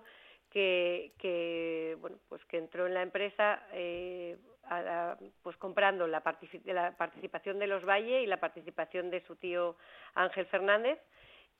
que, 0.51 1.13
que, 1.17 1.97
bueno, 1.99 2.17
pues 2.29 2.43
que 2.45 2.57
entró 2.57 2.85
en 2.85 2.93
la 2.93 3.01
empresa 3.01 3.63
eh, 3.71 4.37
pues 5.41 5.55
comprando 5.57 6.05
la, 6.07 6.21
la 6.65 6.91
participación 6.97 7.59
de 7.59 7.67
los 7.67 7.85
Valle 7.85 8.21
y 8.21 8.27
la 8.27 8.37
participación 8.37 9.09
de 9.09 9.21
su 9.25 9.35
tío 9.37 9.77
Ángel 10.13 10.45
Fernández 10.47 10.99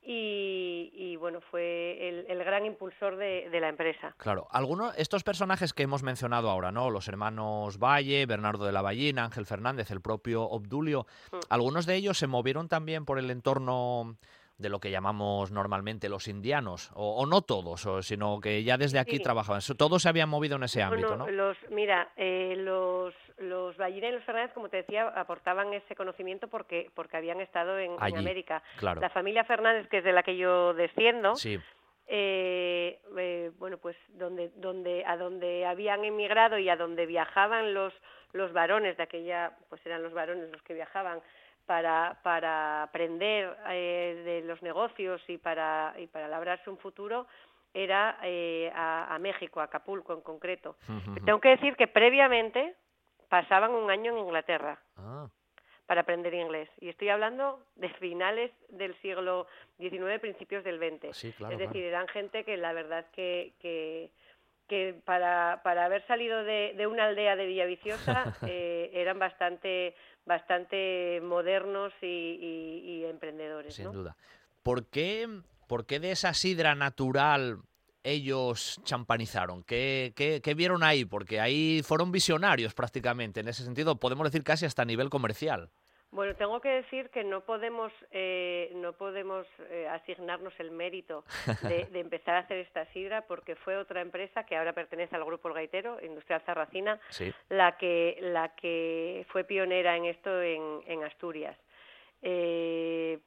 y, 0.02 1.16
bueno, 1.16 1.40
fue 1.40 2.08
el, 2.08 2.44
gran 2.44 2.64
impulsor 2.64 3.16
de, 3.16 3.48
la 3.60 3.68
empresa. 3.68 4.14
Claro, 4.16 4.46
algunos 4.50 4.96
estos 4.96 5.22
personajes 5.22 5.72
que 5.72 5.82
hemos 5.82 6.02
mencionado 6.02 6.50
ahora, 6.50 6.72
¿no? 6.72 6.90
Los 6.90 7.08
hermanos 7.08 7.78
Valle, 7.78 8.24
Bernardo 8.26 8.64
de 8.64 8.72
la 8.72 8.82
Ballina, 8.82 9.24
Ángel 9.24 9.46
Fernández, 9.46 9.90
el 9.90 10.00
propio 10.00 10.44
Obdulio, 10.44 11.06
mm. 11.32 11.36
algunos 11.50 11.86
de 11.86 11.96
ellos 11.96 12.18
se 12.18 12.26
movieron 12.26 12.68
también 12.68 13.04
por 13.04 13.18
el 13.18 13.30
entorno 13.30 14.16
de 14.58 14.68
lo 14.68 14.80
que 14.80 14.90
llamamos 14.90 15.52
normalmente 15.52 16.08
los 16.08 16.26
indianos, 16.26 16.90
o, 16.94 17.24
no 17.26 17.42
todos, 17.42 17.86
sino 18.04 18.40
que 18.40 18.64
ya 18.64 18.76
desde 18.76 18.98
aquí 18.98 19.20
trabajaban. 19.20 19.62
Todos 19.76 20.02
se 20.02 20.08
habían 20.08 20.28
movido 20.28 20.56
en 20.56 20.64
ese 20.64 20.82
ámbito, 20.82 21.16
¿no? 21.16 21.28
Los, 21.28 21.56
mira, 21.70 22.10
eh, 22.16 22.54
los, 22.58 23.14
los 23.38 23.76
y 23.78 24.00
los 24.00 24.24
Fernández, 24.24 24.52
como 24.52 24.68
te 24.68 24.78
decía, 24.78 25.08
aportaban 25.08 25.72
ese 25.74 25.94
conocimiento 25.94 26.48
porque, 26.48 26.90
porque 26.94 27.16
habían 27.16 27.40
estado 27.40 27.78
en, 27.78 27.92
América. 28.00 28.62
La 28.80 29.10
familia 29.10 29.44
Fernández, 29.44 29.88
que 29.88 29.98
es 29.98 30.04
de 30.04 30.12
la 30.12 30.24
que 30.24 30.36
yo 30.36 30.74
desciendo, 30.74 31.34
eh, 32.10 32.98
eh, 33.16 33.50
bueno, 33.58 33.76
pues 33.78 33.96
donde, 34.08 34.50
donde, 34.56 35.04
a 35.06 35.16
donde 35.16 35.66
habían 35.66 36.04
emigrado 36.04 36.58
y 36.58 36.68
a 36.68 36.76
donde 36.76 37.06
viajaban 37.06 37.74
los, 37.74 37.92
los 38.32 38.52
varones 38.52 38.96
de 38.96 39.04
aquella, 39.04 39.52
pues 39.68 39.84
eran 39.86 40.02
los 40.02 40.12
varones 40.12 40.50
los 40.50 40.62
que 40.62 40.74
viajaban 40.74 41.20
para, 41.68 42.18
para 42.22 42.82
aprender 42.82 43.54
eh, 43.68 44.22
de 44.24 44.40
los 44.48 44.62
negocios 44.62 45.20
y 45.28 45.36
para, 45.36 45.94
y 45.98 46.06
para 46.06 46.26
labrarse 46.26 46.70
un 46.70 46.78
futuro 46.78 47.26
era 47.74 48.18
eh, 48.22 48.72
a, 48.74 49.18
México, 49.20 49.60
a 49.60 49.64
Acapulco 49.64 50.14
en 50.14 50.22
concreto. 50.22 50.76
Tengo 51.26 51.40
que 51.40 51.50
decir 51.50 51.76
que 51.76 51.86
previamente 51.86 52.74
pasaban 53.28 53.72
un 53.72 53.90
año 53.90 54.12
en 54.12 54.18
Inglaterra 54.18 54.78
ah. 54.96 55.28
para 55.84 56.00
aprender 56.00 56.32
inglés. 56.32 56.70
Y 56.80 56.88
estoy 56.88 57.10
hablando 57.10 57.62
de 57.76 57.90
finales 57.90 58.50
del 58.70 58.98
siglo 59.02 59.46
XIX, 59.76 60.18
principios 60.22 60.64
del 60.64 60.78
XX. 60.78 61.22
es 61.22 61.58
decir, 61.58 61.84
eran 61.84 62.08
gente 62.08 62.44
que 62.44 62.56
la 62.56 62.72
verdad 62.72 63.04
que, 63.12 63.52
que 63.60 64.10
que 64.68 64.94
para, 65.04 65.62
para 65.64 65.86
haber 65.86 66.06
salido 66.06 66.44
de, 66.44 66.74
de 66.76 66.86
una 66.86 67.06
aldea 67.06 67.34
de 67.36 67.46
Villaviciosa 67.46 68.36
eh, 68.46 68.90
eran 68.92 69.18
bastante 69.18 69.96
bastante 70.28 71.20
modernos 71.22 71.92
y, 72.02 72.06
y- 72.06 72.80
y 73.00 73.04
emprendedores. 73.06 73.74
Sin 73.74 73.86
¿no? 73.86 73.92
duda. 73.92 74.16
¿Por 74.62 74.86
qué, 74.86 75.28
por 75.66 75.86
qué 75.86 75.98
de 75.98 76.12
esa 76.12 76.34
sidra 76.34 76.74
natural 76.74 77.58
ellos 78.04 78.80
champanizaron? 78.84 79.64
¿Qué, 79.64 80.12
qué, 80.14 80.40
qué 80.42 80.54
vieron 80.54 80.82
ahí? 80.84 81.04
Porque 81.04 81.40
ahí 81.40 81.80
fueron 81.82 82.12
visionarios 82.12 82.74
prácticamente. 82.74 83.40
En 83.40 83.48
ese 83.48 83.64
sentido, 83.64 83.96
podemos 83.96 84.24
decir 84.24 84.44
casi 84.44 84.66
hasta 84.66 84.82
a 84.82 84.84
nivel 84.84 85.10
comercial. 85.10 85.70
Bueno, 86.10 86.34
tengo 86.36 86.58
que 86.60 86.70
decir 86.70 87.10
que 87.10 87.22
no 87.22 87.42
podemos 87.42 87.92
eh, 88.12 88.70
no 88.76 88.94
podemos 88.94 89.46
eh, 89.70 89.86
asignarnos 89.90 90.58
el 90.58 90.70
mérito 90.70 91.22
de, 91.62 91.84
de 91.92 92.00
empezar 92.00 92.34
a 92.36 92.38
hacer 92.38 92.58
esta 92.58 92.86
sidra 92.86 93.22
porque 93.22 93.56
fue 93.56 93.76
otra 93.76 94.00
empresa 94.00 94.44
que 94.44 94.56
ahora 94.56 94.72
pertenece 94.72 95.14
al 95.16 95.24
grupo 95.24 95.48
El 95.48 95.54
Gaitero, 95.54 95.98
Industrial 96.02 96.40
Zarracina, 96.46 96.98
Sí. 97.10 97.30
la 97.50 97.76
que 97.76 98.16
la 98.22 98.54
que 98.54 99.26
fue 99.28 99.44
pionera 99.44 99.96
en 99.96 100.06
esto 100.06 100.40
en, 100.42 100.80
en 100.86 101.04
Asturias. 101.04 101.56
Eh, 102.22 103.18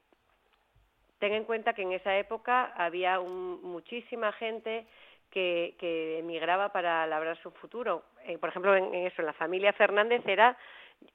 ten 1.20 1.32
en 1.34 1.44
cuenta 1.44 1.72
que 1.74 1.82
en 1.82 1.92
esa 1.92 2.16
época 2.18 2.72
había 2.76 3.20
un- 3.20 3.60
muchísima 3.62 4.32
gente 4.32 4.86
que, 5.30 5.76
que 5.78 6.18
emigraba 6.18 6.70
para 6.72 7.06
labrar 7.06 7.36
su 7.42 7.50
futuro. 7.52 8.02
Eh, 8.24 8.38
por 8.38 8.48
ejemplo, 8.50 8.74
en, 8.76 8.92
en 8.92 9.06
eso, 9.06 9.22
en 9.22 9.26
la 9.26 9.32
familia 9.32 9.72
Fernández 9.72 10.22
era 10.26 10.56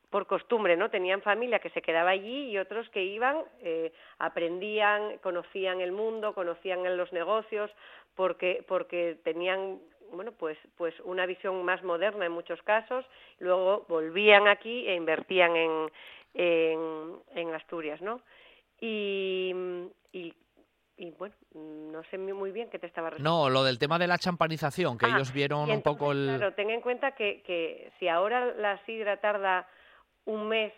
por 0.09 0.25
costumbre, 0.27 0.77
¿no? 0.77 0.89
Tenían 0.89 1.21
familia 1.21 1.59
que 1.59 1.69
se 1.71 1.81
quedaba 1.81 2.11
allí 2.11 2.49
y 2.49 2.57
otros 2.57 2.89
que 2.89 3.03
iban, 3.03 3.43
eh, 3.61 3.91
aprendían, 4.19 5.17
conocían 5.19 5.81
el 5.81 5.91
mundo, 5.91 6.33
conocían 6.33 6.97
los 6.97 7.11
negocios, 7.11 7.69
porque 8.15 8.63
porque 8.67 9.17
tenían 9.23 9.79
bueno 10.11 10.31
pues 10.31 10.57
pues 10.77 10.93
una 11.01 11.25
visión 11.25 11.63
más 11.65 11.83
moderna 11.83 12.25
en 12.25 12.31
muchos 12.31 12.61
casos. 12.63 13.05
Luego 13.39 13.85
volvían 13.89 14.47
aquí 14.47 14.87
e 14.87 14.95
invertían 14.95 15.55
en 15.55 15.91
en, 16.33 17.15
en 17.35 17.53
Asturias, 17.55 18.01
¿no? 18.01 18.21
Y, 18.79 19.53
y 20.13 20.33
y 20.99 21.11
bueno, 21.11 21.35
no 21.53 22.03
sé 22.05 22.17
muy 22.17 22.51
bien 22.51 22.69
qué 22.71 22.79
te 22.79 22.87
estaba 22.87 23.11
No, 23.19 23.49
lo 23.49 23.63
del 23.63 23.77
tema 23.77 23.99
de 23.99 24.07
la 24.07 24.17
champanización, 24.17 24.97
que 24.97 25.05
Ah, 25.05 25.09
ellos 25.15 25.31
vieron 25.31 25.69
un 25.69 25.83
poco 25.83 26.11
el... 26.11 26.25
Claro, 26.25 26.55
ten 26.55 26.71
en 26.71 26.81
cuenta 26.81 27.11
que, 27.11 27.43
que 27.43 27.91
si 27.99 28.07
ahora 28.07 28.45
la 28.55 28.83
sidra 28.85 29.17
tarda 29.17 29.67
un 30.27 30.47
mes, 30.47 30.71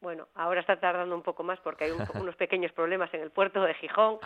bueno, 0.00 0.26
ahora 0.34 0.60
está 0.60 0.80
tardando 0.80 1.14
un 1.14 1.22
poco 1.22 1.42
más 1.44 1.60
porque 1.60 1.84
hay 1.84 1.90
un 1.92 2.00
unos 2.20 2.36
pequeños 2.36 2.72
problemas 2.72 3.12
en 3.14 3.20
el 3.20 3.30
puerto 3.30 3.62
de 3.62 3.74
Gijón, 3.74 4.18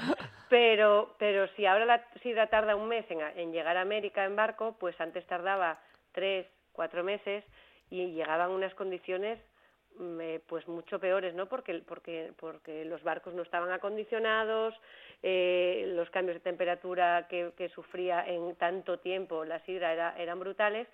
pero, 0.48 1.14
pero 1.18 1.46
si 1.48 1.66
ahora 1.66 1.84
la 1.84 2.04
sidra 2.22 2.46
tarda 2.48 2.76
un 2.76 2.88
mes 2.88 3.04
en, 3.10 3.20
en 3.20 3.52
llegar 3.52 3.76
a 3.76 3.82
América 3.82 4.24
en 4.24 4.36
barco, 4.36 4.76
pues 4.80 4.98
antes 5.00 5.26
tardaba 5.26 5.78
tres, 6.12 6.46
cuatro 6.72 7.04
meses 7.04 7.44
y 7.90 8.12
llegaban 8.12 8.50
unas 8.50 8.74
condiciones 8.74 9.38
mm, 9.98 10.20
eh, 10.20 10.40
pues 10.48 10.66
mucho 10.68 10.98
peores, 10.98 11.34
¿no? 11.34 11.46
Porque, 11.46 11.82
porque, 11.86 12.32
porque 12.38 12.84
los 12.84 13.02
barcos 13.02 13.34
no 13.34 13.42
estaban 13.42 13.70
acondicionados, 13.72 14.74
eh, 15.22 15.92
los 15.96 16.08
cambios 16.10 16.36
de 16.36 16.40
temperatura 16.40 17.26
que, 17.28 17.52
que 17.56 17.68
sufría 17.70 18.26
en 18.26 18.54
tanto 18.56 18.98
tiempo 19.00 19.44
la 19.44 19.58
sidra 19.60 19.92
era- 19.92 20.14
eran 20.18 20.38
brutales 20.38 20.86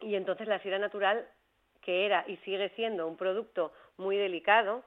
y 0.00 0.14
entonces 0.16 0.48
la 0.48 0.58
sidra 0.60 0.78
natural 0.78 1.26
que 1.86 2.04
era 2.04 2.24
y 2.26 2.36
sigue 2.38 2.68
siendo 2.70 3.06
un 3.06 3.16
producto 3.16 3.72
muy 3.96 4.16
delicado 4.16 4.82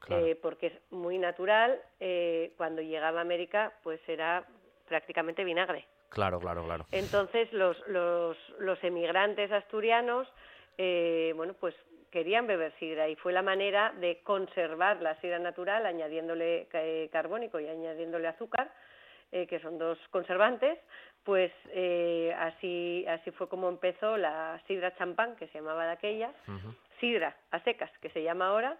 Claro. 0.00 0.26
eh, 0.26 0.34
porque 0.34 0.66
es 0.66 0.72
muy 0.90 1.16
natural 1.16 1.80
eh, 2.00 2.52
cuando 2.56 2.82
llegaba 2.82 3.20
a 3.20 3.22
América 3.22 3.72
pues 3.82 4.00
era 4.08 4.44
prácticamente 4.88 5.44
vinagre 5.44 5.86
Claro, 6.10 6.38
claro, 6.40 6.64
claro. 6.64 6.86
entonces 6.92 7.50
los, 7.52 7.76
los, 7.88 8.36
los 8.58 8.82
emigrantes 8.84 9.50
asturianos, 9.50 10.28
eh, 10.76 11.32
bueno, 11.36 11.54
pues 11.54 11.74
querían 12.10 12.46
beber 12.46 12.74
sidra 12.78 13.08
y 13.08 13.16
fue 13.16 13.32
la 13.32 13.40
manera 13.40 13.94
de 13.98 14.20
conservar 14.22 15.00
la 15.00 15.18
sidra 15.22 15.38
natural 15.38 15.86
añadiéndole 15.86 16.68
carbónico 17.10 17.58
y 17.60 17.66
añadiéndole 17.68 18.28
azúcar, 18.28 18.70
eh, 19.30 19.46
que 19.46 19.58
son 19.60 19.78
dos 19.78 19.98
conservantes, 20.10 20.78
pues 21.24 21.52
eh, 21.70 22.34
así, 22.38 23.04
así 23.08 23.30
fue 23.32 23.48
como 23.48 23.68
empezó 23.68 24.16
la 24.16 24.60
sidra 24.66 24.94
champán, 24.96 25.36
que 25.36 25.46
se 25.48 25.58
llamaba 25.58 25.86
de 25.86 25.92
aquella, 25.92 26.32
sidra 27.00 27.36
a 27.50 27.60
secas, 27.60 27.90
que 28.00 28.10
se 28.10 28.22
llama 28.22 28.48
ahora, 28.48 28.76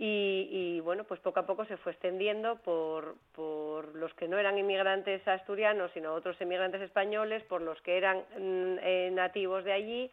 y, 0.00 0.48
y, 0.50 0.80
bueno, 0.80 1.02
pues 1.04 1.18
poco 1.20 1.40
a 1.40 1.46
poco 1.46 1.64
se 1.64 1.76
fue 1.76 1.90
extendiendo 1.90 2.56
por, 2.62 3.16
por 3.34 3.96
los 3.96 4.14
que 4.14 4.28
no 4.28 4.38
eran 4.38 4.56
inmigrantes 4.56 5.26
asturianos, 5.26 5.90
sino 5.92 6.14
otros 6.14 6.40
inmigrantes 6.40 6.82
españoles, 6.82 7.42
por 7.44 7.62
los 7.62 7.80
que 7.82 7.96
eran 7.96 8.18
mm, 8.18 8.78
eh, 8.80 9.10
nativos 9.12 9.64
de 9.64 9.72
allí 9.72 10.10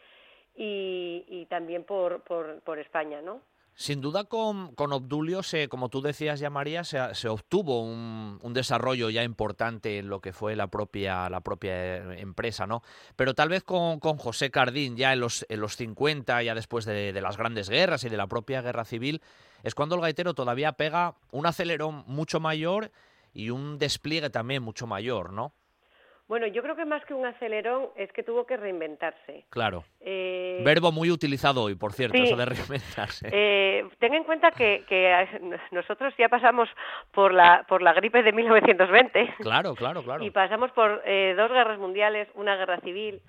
y, 0.55 1.23
y 1.27 1.45
también 1.45 1.83
por, 1.83 2.21
por, 2.23 2.61
por 2.61 2.79
España, 2.79 3.21
¿no? 3.21 3.41
Sin 3.77 3.99
duda 3.99 4.23
con, 4.23 4.73
con 4.73 4.93
Obdulio, 4.93 5.43
se, 5.43 5.67
como 5.67 5.89
tú 5.89 6.01
decías 6.01 6.39
ya 6.39 6.49
María, 6.49 6.85
se, 6.85 7.27
obtuvo 7.27 7.81
un, 7.81 8.39
un 8.41 8.53
desarrollo 8.53 9.09
ya 9.09 9.21
importante 9.23 9.97
en 9.97 10.07
lo 10.07 10.21
que 10.21 10.31
fue 10.31 10.55
la 10.55 10.67
propia, 10.67 11.29
la 11.29 11.41
propia 11.41 11.97
eh, 11.97 12.21
empresa, 12.21 12.65
¿no? 12.67 12.83
Pero 13.17 13.33
tal 13.33 13.49
vez 13.49 13.63
con, 13.63 13.99
con 13.99 14.17
José 14.17 14.49
Cardín 14.49 14.95
ya 14.95 15.11
en 15.11 15.19
los, 15.19 15.45
en 15.49 15.59
los 15.59 15.75
50, 15.75 16.41
ya 16.43 16.55
después 16.55 16.85
de, 16.85 17.11
de 17.11 17.21
las 17.21 17.35
grandes 17.35 17.69
guerras 17.69 18.05
y 18.05 18.09
de 18.09 18.15
la 18.15 18.27
propia 18.27 18.61
guerra 18.61 18.85
civil, 18.85 19.21
es 19.61 19.75
cuando 19.75 19.95
el 19.95 20.01
gaitero 20.01 20.33
todavía 20.33 20.71
pega 20.71 21.15
un 21.31 21.45
acelerón 21.45 22.05
mucho 22.07 22.39
mayor 22.39 22.91
y 23.33 23.49
un 23.49 23.77
despliegue 23.77 24.29
también 24.29 24.63
mucho 24.63 24.87
mayor, 24.87 25.33
¿no? 25.33 25.53
Bueno, 26.27 26.47
yo 26.47 26.63
creo 26.63 26.75
que 26.75 26.85
más 26.85 27.05
que 27.05 27.13
un 27.13 27.25
acelerón 27.25 27.89
es 27.95 28.11
que 28.11 28.23
tuvo 28.23 28.45
que 28.45 28.57
reinventarse. 28.57 29.45
Claro. 29.49 29.83
Eh, 29.99 30.61
Verbo 30.65 30.91
muy 30.91 31.11
utilizado 31.11 31.61
hoy, 31.61 31.75
por 31.75 31.93
cierto, 31.93 32.17
sí. 32.17 32.23
eso 32.23 32.35
de 32.35 32.45
reinventarse. 32.45 33.29
Eh, 33.31 33.87
ten 33.99 34.13
en 34.15 34.23
cuenta 34.23 34.49
que, 34.51 34.85
que 34.89 35.27
nosotros 35.71 36.13
ya 36.17 36.27
pasamos 36.27 36.67
por 37.11 37.31
la, 37.31 37.63
por 37.67 37.83
la 37.83 37.93
gripe 37.93 38.23
de 38.23 38.31
1920 38.31 39.35
Claro, 39.39 39.75
claro, 39.75 40.01
claro. 40.03 40.23
y 40.23 40.31
pasamos 40.31 40.71
por 40.71 41.03
eh, 41.05 41.35
dos 41.37 41.51
guerras 41.51 41.77
mundiales, 41.77 42.27
una 42.33 42.55
guerra 42.55 42.79
civil. 42.79 43.21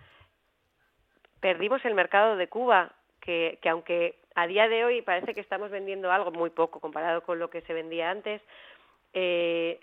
Perdimos 1.40 1.84
el 1.84 1.94
mercado 1.94 2.36
de 2.36 2.48
Cuba, 2.48 2.92
que, 3.20 3.58
que 3.60 3.68
aunque 3.68 4.20
a 4.34 4.46
día 4.46 4.68
de 4.68 4.84
hoy 4.84 5.02
parece 5.02 5.34
que 5.34 5.40
estamos 5.40 5.70
vendiendo 5.70 6.10
algo 6.10 6.30
muy 6.30 6.48
poco 6.48 6.80
comparado 6.80 7.22
con 7.22 7.38
lo 7.38 7.50
que 7.50 7.60
se 7.62 7.74
vendía 7.74 8.10
antes, 8.10 8.40
eh, 9.12 9.80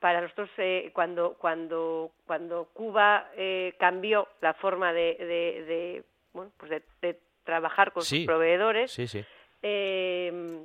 para 0.00 0.20
nosotros 0.20 0.48
eh, 0.58 0.90
cuando 0.94 1.34
cuando 1.34 2.12
cuando 2.26 2.66
Cuba 2.72 3.30
eh, 3.36 3.74
cambió 3.78 4.28
la 4.40 4.54
forma 4.54 4.92
de, 4.92 5.16
de, 5.18 5.64
de, 5.64 6.04
bueno 6.32 6.50
pues 6.56 6.70
de, 6.70 6.82
de 7.02 7.18
trabajar 7.44 7.92
con 7.92 8.02
Sí. 8.02 8.18
sus 8.18 8.26
proveedores 8.26 8.90
Sí, 8.92 9.06
sí. 9.06 9.24
eh, 9.62 10.64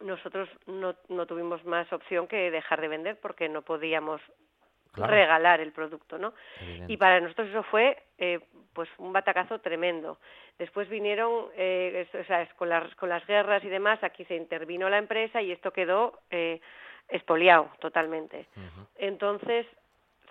nosotros 0.00 0.48
no, 0.66 0.94
no 1.08 1.26
tuvimos 1.26 1.64
más 1.64 1.90
opción 1.92 2.26
que 2.26 2.50
dejar 2.50 2.80
de 2.80 2.88
vender 2.88 3.18
porque 3.20 3.48
no 3.48 3.62
podíamos 3.62 4.20
Claro. 4.92 5.12
regalar 5.12 5.60
el 5.60 5.72
producto, 5.72 6.16
¿no? 6.16 6.32
Evidente. 6.58 6.90
Y 6.90 6.96
para 6.96 7.20
nosotros 7.20 7.48
eso 7.50 7.62
fue 7.64 8.02
eh, 8.16 8.40
pues 8.72 8.88
un 8.96 9.12
batacazo 9.12 9.58
tremendo. 9.58 10.18
Después 10.58 10.88
vinieron, 10.88 11.48
eh, 11.54 12.08
o 12.18 12.24
sea, 12.24 12.40
es 12.40 12.54
con, 12.54 12.70
las, 12.70 12.94
con 12.94 13.10
las 13.10 13.26
guerras 13.26 13.62
y 13.62 13.68
demás, 13.68 14.02
aquí 14.02 14.24
se 14.24 14.36
intervino 14.36 14.88
la 14.88 14.96
empresa 14.96 15.42
y 15.42 15.52
esto 15.52 15.70
quedó 15.70 16.18
eh, 16.30 16.62
expoliado 17.08 17.70
totalmente. 17.80 18.46
Entonces 18.96 19.66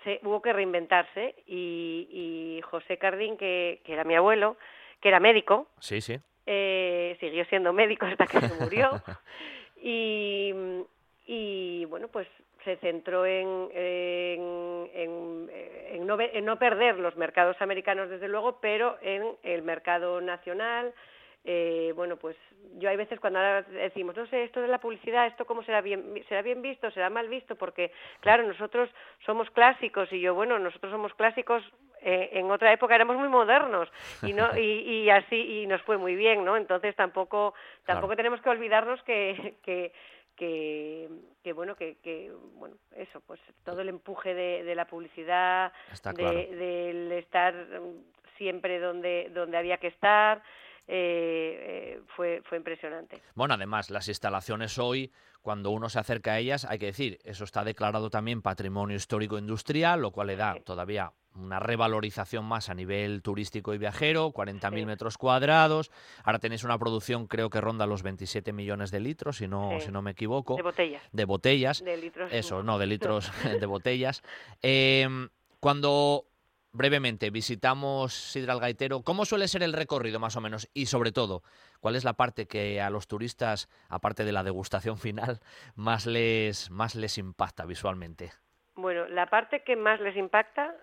se, 0.04 0.20
hubo 0.22 0.42
que 0.42 0.52
reinventarse 0.52 1.34
y, 1.46 2.08
y 2.10 2.62
José 2.62 2.98
Cardín, 2.98 3.36
que, 3.36 3.80
que 3.84 3.92
era 3.92 4.04
mi 4.04 4.14
abuelo, 4.14 4.56
que 5.00 5.08
era 5.08 5.20
médico, 5.20 5.68
Sí, 5.80 6.00
sí. 6.00 6.18
eh, 6.46 7.16
siguió 7.20 7.44
siendo 7.46 7.72
médico 7.72 8.06
hasta 8.06 8.26
que 8.26 8.40
se 8.40 8.54
murió 8.54 8.90
y, 9.82 10.52
y 11.26 11.84
bueno 11.86 12.08
pues 12.08 12.28
se 12.64 12.76
centró 12.78 13.24
en, 13.26 13.68
en, 13.74 14.90
en- 14.94 15.50
en 15.92 16.06
no, 16.06 16.16
ve- 16.16 16.32
en 16.34 16.44
no 16.44 16.58
perder 16.58 16.98
los 16.98 17.16
mercados 17.16 17.56
americanos 17.60 18.10
desde 18.10 18.28
luego 18.28 18.58
pero 18.60 18.98
en 19.02 19.36
el 19.44 19.62
mercado 19.62 20.20
nacional 20.20 20.92
eh, 21.48 21.92
bueno 21.94 22.16
pues 22.16 22.36
yo 22.78 22.88
hay 22.90 22.96
veces 22.96 23.20
cuando 23.20 23.38
ahora 23.38 23.62
decimos 23.62 24.16
no 24.16 24.26
sé 24.26 24.42
esto 24.42 24.60
de 24.60 24.66
la 24.68 24.80
publicidad 24.80 25.26
esto 25.28 25.44
cómo 25.46 25.62
será 25.62 25.80
bien 25.80 26.20
será 26.28 26.42
bien 26.42 26.60
visto 26.60 26.90
será 26.90 27.08
mal 27.08 27.28
visto 27.28 27.54
porque 27.54 27.92
claro 28.20 28.42
nosotros 28.42 28.90
somos 29.24 29.48
clásicos 29.50 30.12
y 30.12 30.20
yo 30.20 30.34
bueno 30.34 30.58
nosotros 30.58 30.90
somos 30.90 31.14
clásicos 31.14 31.62
eh, 32.02 32.30
en 32.32 32.50
otra 32.50 32.72
época 32.72 32.96
éramos 32.96 33.16
muy 33.16 33.28
modernos 33.28 33.88
y 34.22 34.32
no 34.32 34.58
y, 34.58 35.04
y 35.04 35.10
así 35.10 35.36
y 35.62 35.66
nos 35.68 35.80
fue 35.82 35.96
muy 35.98 36.16
bien 36.16 36.44
no 36.44 36.56
entonces 36.56 36.94
tampoco 36.96 37.54
tampoco 37.84 38.16
tenemos 38.16 38.40
que 38.42 38.50
olvidarnos 38.50 39.00
que 39.04 39.54
que 39.62 39.92
que, 40.36 41.08
que 41.44 41.52
bueno 41.54 41.76
que, 41.76 41.96
que 42.02 42.30
bueno 42.56 42.76
eso 42.96 43.20
pues 43.26 43.40
todo 43.64 43.80
el 43.82 43.88
empuje 43.88 44.34
de, 44.34 44.64
de 44.64 44.74
la 44.74 44.84
publicidad 44.86 45.72
Está 45.92 46.10
de- 46.12 46.16
claro. 46.16 46.36
del 46.36 47.12
estar 47.12 47.54
siempre 48.36 48.78
donde 48.80 49.30
donde 49.32 49.56
había 49.56 49.78
que 49.78 49.86
estar 49.86 50.42
eh, 50.88 51.96
eh, 51.98 52.00
fue 52.14 52.42
fue 52.44 52.58
impresionante 52.58 53.20
Bueno, 53.34 53.54
además, 53.54 53.90
las 53.90 54.08
instalaciones 54.08 54.78
hoy, 54.78 55.12
cuando 55.42 55.70
uno 55.70 55.88
se 55.88 55.98
acerca 55.98 56.32
a 56.32 56.38
ellas, 56.38 56.64
hay 56.64 56.78
que 56.78 56.86
decir, 56.86 57.18
eso 57.24 57.44
está 57.44 57.64
declarado 57.64 58.10
también 58.10 58.42
patrimonio 58.42 58.96
histórico 58.96 59.38
industrial, 59.38 60.00
lo 60.00 60.12
cual 60.12 60.28
le 60.28 60.36
da 60.36 60.56
todavía 60.64 61.12
una 61.36 61.60
revalorización 61.60 62.44
más 62.44 62.68
a 62.68 62.74
nivel 62.74 63.22
turístico 63.22 63.74
y 63.74 63.78
viajero, 63.78 64.32
40.000 64.32 64.86
metros 64.86 65.18
cuadrados. 65.18 65.90
Ahora 66.24 66.38
tenéis 66.38 66.64
una 66.64 66.78
producción, 66.78 67.26
creo 67.26 67.50
que 67.50 67.60
ronda 67.60 67.86
los 67.86 68.02
27 68.02 68.52
millones 68.52 68.90
de 68.90 69.00
litros, 69.00 69.36
si 69.36 69.48
no, 69.48 69.78
si 69.80 69.90
no 69.90 70.02
me 70.02 70.12
equivoco. 70.12 70.56
De 70.56 70.62
botellas. 70.62 71.02
De 71.12 71.24
botellas. 71.24 71.84
De 71.84 71.96
litros. 71.96 72.32
Eso, 72.32 72.62
no, 72.64 72.78
de 72.78 72.86
litros 72.86 73.30
de 73.60 73.66
botellas. 73.66 74.22
Em, 74.62 75.28
cuando 75.60 76.26
brevemente 76.76 77.30
visitamos 77.30 78.12
Sidra 78.12 78.52
el 78.52 78.60
Gaitero, 78.60 79.02
¿cómo 79.02 79.24
suele 79.24 79.48
ser 79.48 79.62
el 79.62 79.72
recorrido 79.72 80.20
más 80.20 80.36
o 80.36 80.40
menos? 80.40 80.68
Y 80.74 80.86
sobre 80.86 81.12
todo, 81.12 81.42
¿cuál 81.80 81.96
es 81.96 82.04
la 82.04 82.12
parte 82.12 82.46
que 82.46 82.80
a 82.80 82.90
los 82.90 83.08
turistas, 83.08 83.68
aparte 83.88 84.24
de 84.24 84.32
la 84.32 84.42
degustación 84.42 84.98
final, 84.98 85.40
más 85.74 86.06
les, 86.06 86.70
más 86.70 86.94
les 86.94 87.16
impacta 87.18 87.64
visualmente? 87.64 88.32
Bueno, 88.74 89.08
la 89.08 89.26
parte 89.26 89.62
que 89.62 89.74
más 89.74 90.00
les 90.00 90.16
impacta, 90.16 90.74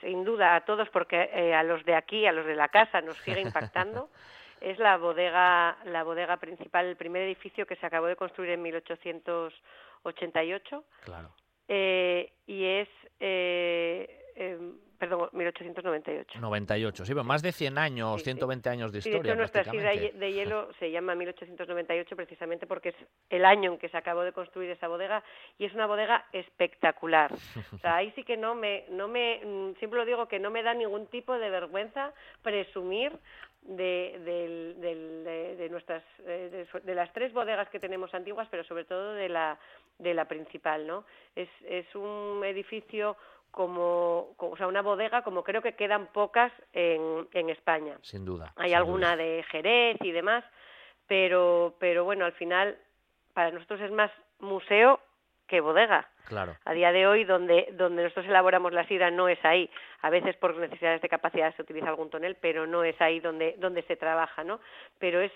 sin 0.00 0.24
duda 0.24 0.56
a 0.56 0.64
todos, 0.64 0.88
porque 0.90 1.30
eh, 1.32 1.54
a 1.54 1.62
los 1.62 1.84
de 1.84 1.94
aquí, 1.94 2.26
a 2.26 2.32
los 2.32 2.44
de 2.44 2.56
la 2.56 2.68
casa, 2.68 3.00
nos 3.00 3.16
sigue 3.18 3.40
impactando, 3.40 4.10
es 4.60 4.80
la 4.80 4.96
bodega, 4.96 5.78
la 5.84 6.02
bodega 6.02 6.38
principal, 6.38 6.86
el 6.86 6.96
primer 6.96 7.22
edificio 7.22 7.66
que 7.66 7.76
se 7.76 7.86
acabó 7.86 8.06
de 8.06 8.16
construir 8.16 8.50
en 8.50 8.62
1888. 8.62 10.84
Claro. 11.04 11.30
Eh, 11.68 12.32
y 12.46 12.64
es 12.64 12.88
eh, 13.20 14.32
em, 14.34 14.76
perdón, 15.08 15.28
1898. 15.32 16.40
98, 16.40 17.04
sí, 17.04 17.12
pero 17.12 17.24
más 17.24 17.42
de 17.42 17.52
100 17.52 17.78
años, 17.78 18.22
120 18.22 18.68
años 18.68 18.92
de 18.92 18.98
historia. 18.98 19.18
Sí, 19.18 19.22
de 19.22 19.28
hecho, 19.28 19.38
nuestra 19.38 19.64
sidra 19.64 19.90
de 19.90 20.32
hielo 20.32 20.68
se 20.78 20.90
llama 20.90 21.14
1898 21.14 22.16
precisamente 22.16 22.66
porque 22.66 22.90
es 22.90 22.96
el 23.30 23.44
año 23.44 23.72
en 23.72 23.78
que 23.78 23.88
se 23.88 23.96
acabó 23.96 24.22
de 24.22 24.32
construir 24.32 24.70
esa 24.70 24.88
bodega 24.88 25.22
y 25.58 25.66
es 25.66 25.74
una 25.74 25.86
bodega 25.86 26.26
espectacular. 26.32 27.32
O 27.72 27.78
sea, 27.78 27.96
ahí 27.96 28.12
sí 28.16 28.24
que 28.24 28.36
no 28.36 28.54
me, 28.54 28.84
no 28.90 29.08
me, 29.08 29.40
mm, 29.44 29.78
siempre 29.78 29.98
lo 29.98 30.06
digo 30.06 30.28
que 30.28 30.38
no 30.38 30.50
me 30.50 30.62
da 30.62 30.74
ningún 30.74 31.06
tipo 31.06 31.36
de 31.38 31.50
vergüenza 31.50 32.12
presumir 32.42 33.12
de, 33.62 34.20
de, 34.78 35.54
de, 35.56 35.68
nuestras 35.70 36.02
eh, 36.26 36.66
de, 36.82 36.94
las 36.94 37.12
tres 37.14 37.32
bodegas 37.32 37.68
que 37.70 37.80
tenemos 37.80 38.12
antiguas 38.12 38.46
pero 38.50 38.62
sobre 38.64 38.84
todo 38.84 39.14
de 39.14 39.30
la 39.30 39.58
de 39.98 40.12
la 40.12 40.26
principal 40.26 40.86
no 40.86 41.04
es, 41.34 41.48
es 41.66 41.86
un 41.94 42.42
edificio 42.44 43.16
como, 43.54 44.34
o 44.36 44.56
sea, 44.56 44.66
una 44.66 44.82
bodega 44.82 45.22
como 45.22 45.44
creo 45.44 45.62
que 45.62 45.76
quedan 45.76 46.08
pocas 46.08 46.52
en, 46.72 47.28
en 47.32 47.50
España. 47.50 47.96
Sin 48.02 48.24
duda. 48.24 48.52
Hay 48.56 48.74
alguna 48.74 49.16
de 49.16 49.44
Jerez 49.48 49.96
y 50.00 50.10
demás, 50.10 50.44
pero, 51.06 51.76
pero 51.78 52.02
bueno, 52.02 52.24
al 52.24 52.32
final 52.32 52.76
para 53.32 53.52
nosotros 53.52 53.80
es 53.80 53.92
más 53.92 54.10
museo 54.40 54.98
que 55.46 55.60
bodega. 55.60 56.08
Claro. 56.24 56.56
A 56.64 56.72
día 56.72 56.90
de 56.90 57.06
hoy, 57.06 57.24
donde, 57.24 57.68
donde 57.72 58.02
nosotros 58.02 58.26
elaboramos 58.26 58.72
la 58.72 58.88
sidra 58.88 59.10
no 59.12 59.28
es 59.28 59.42
ahí. 59.44 59.70
A 60.02 60.10
veces 60.10 60.34
por 60.36 60.56
necesidades 60.56 61.00
de 61.00 61.08
capacidad 61.08 61.54
se 61.54 61.62
utiliza 61.62 61.88
algún 61.88 62.10
tonel, 62.10 62.36
pero 62.40 62.66
no 62.66 62.82
es 62.82 63.00
ahí 63.00 63.20
donde, 63.20 63.54
donde 63.58 63.82
se 63.82 63.94
trabaja, 63.94 64.42
¿no? 64.42 64.58
Pero 64.98 65.20
es 65.20 65.32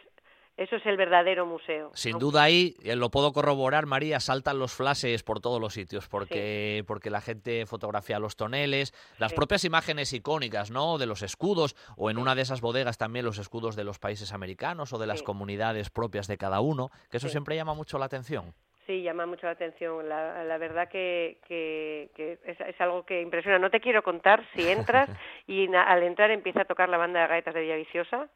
eso 0.58 0.74
es 0.74 0.84
el 0.86 0.96
verdadero 0.96 1.46
museo. 1.46 1.92
Sin 1.94 2.18
duda 2.18 2.42
ahí, 2.42 2.74
eh, 2.82 2.96
lo 2.96 3.10
puedo 3.10 3.32
corroborar, 3.32 3.86
María, 3.86 4.18
saltan 4.18 4.58
los 4.58 4.74
flashes 4.74 5.22
por 5.22 5.38
todos 5.38 5.60
los 5.60 5.72
sitios, 5.72 6.08
porque, 6.08 6.82
porque 6.88 7.10
la 7.10 7.20
gente 7.20 7.64
fotografía 7.64 8.18
los 8.18 8.34
toneles, 8.34 8.92
las 9.18 9.32
propias 9.32 9.64
imágenes 9.64 10.12
icónicas, 10.12 10.72
¿no? 10.72 10.98
De 10.98 11.06
los 11.06 11.22
escudos, 11.22 11.76
o 11.96 12.10
en 12.10 12.18
una 12.18 12.34
de 12.34 12.42
esas 12.42 12.60
bodegas 12.60 12.98
también 12.98 13.24
los 13.24 13.38
escudos 13.38 13.76
de 13.76 13.84
los 13.84 14.00
países 14.00 14.32
americanos 14.32 14.92
o 14.92 14.98
de 14.98 15.06
las 15.06 15.22
comunidades 15.22 15.90
propias 15.90 16.26
de 16.26 16.38
cada 16.38 16.60
uno, 16.60 16.90
que 17.08 17.18
eso 17.18 17.28
siempre 17.28 17.54
llama 17.54 17.74
mucho 17.74 17.96
la 18.00 18.06
atención. 18.06 18.52
Sí, 18.84 19.02
llama 19.02 19.26
mucho 19.26 19.46
la 19.46 19.52
atención. 19.52 20.08
La, 20.08 20.58
verdad 20.58 20.88
que, 20.88 21.38
que, 21.46 22.10
es, 22.44 22.60
es, 22.60 22.80
algo 22.80 23.04
que 23.04 23.22
impresiona. 23.22 23.60
No 23.60 23.70
te 23.70 23.78
quiero 23.78 24.02
contar 24.02 24.44
si 24.56 24.66
entras 24.68 25.08
y 25.46 25.72
al 25.72 26.02
entrar 26.02 26.32
empieza 26.32 26.62
a 26.62 26.64
tocar 26.64 26.88
la 26.88 26.96
banda 26.96 27.20
de 27.20 27.28
gaetas 27.28 27.54
de 27.54 27.60
Villaviciosa 27.60 28.28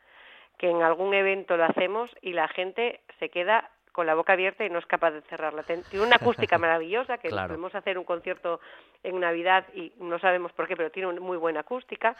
que 0.63 0.71
en 0.71 0.81
algún 0.81 1.13
evento 1.13 1.57
lo 1.57 1.65
hacemos 1.65 2.09
y 2.21 2.35
la 2.35 2.47
gente 2.47 3.01
se 3.19 3.31
queda 3.31 3.69
con 3.91 4.07
la 4.07 4.15
boca 4.15 4.35
abierta 4.35 4.65
y 4.65 4.71
no 4.71 4.79
es 4.79 4.87
capaz 4.87 5.11
de 5.11 5.21
cerrarla. 5.23 5.65
Tiene 5.65 5.83
una 6.07 6.15
acústica 6.15 6.57
maravillosa, 6.59 7.19
que 7.19 7.31
podemos 7.31 7.75
hacer 7.75 7.99
un 7.99 8.05
concierto 8.05 8.61
en 9.03 9.19
Navidad 9.19 9.65
y 9.75 9.93
no 9.99 10.21
sabemos 10.21 10.53
por 10.53 10.69
qué, 10.69 10.77
pero 10.77 10.93
tiene 10.93 11.09
una 11.09 11.21
muy 11.21 11.37
buena 11.37 11.61
acústica. 11.61 12.15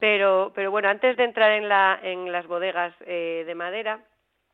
Pero, 0.00 0.50
pero 0.52 0.72
bueno, 0.72 0.88
antes 0.88 1.16
de 1.16 1.22
entrar 1.22 1.52
en, 1.52 1.68
la, 1.68 2.00
en 2.02 2.32
las 2.32 2.48
bodegas 2.48 2.92
eh, 3.06 3.44
de 3.46 3.54
madera, 3.54 4.00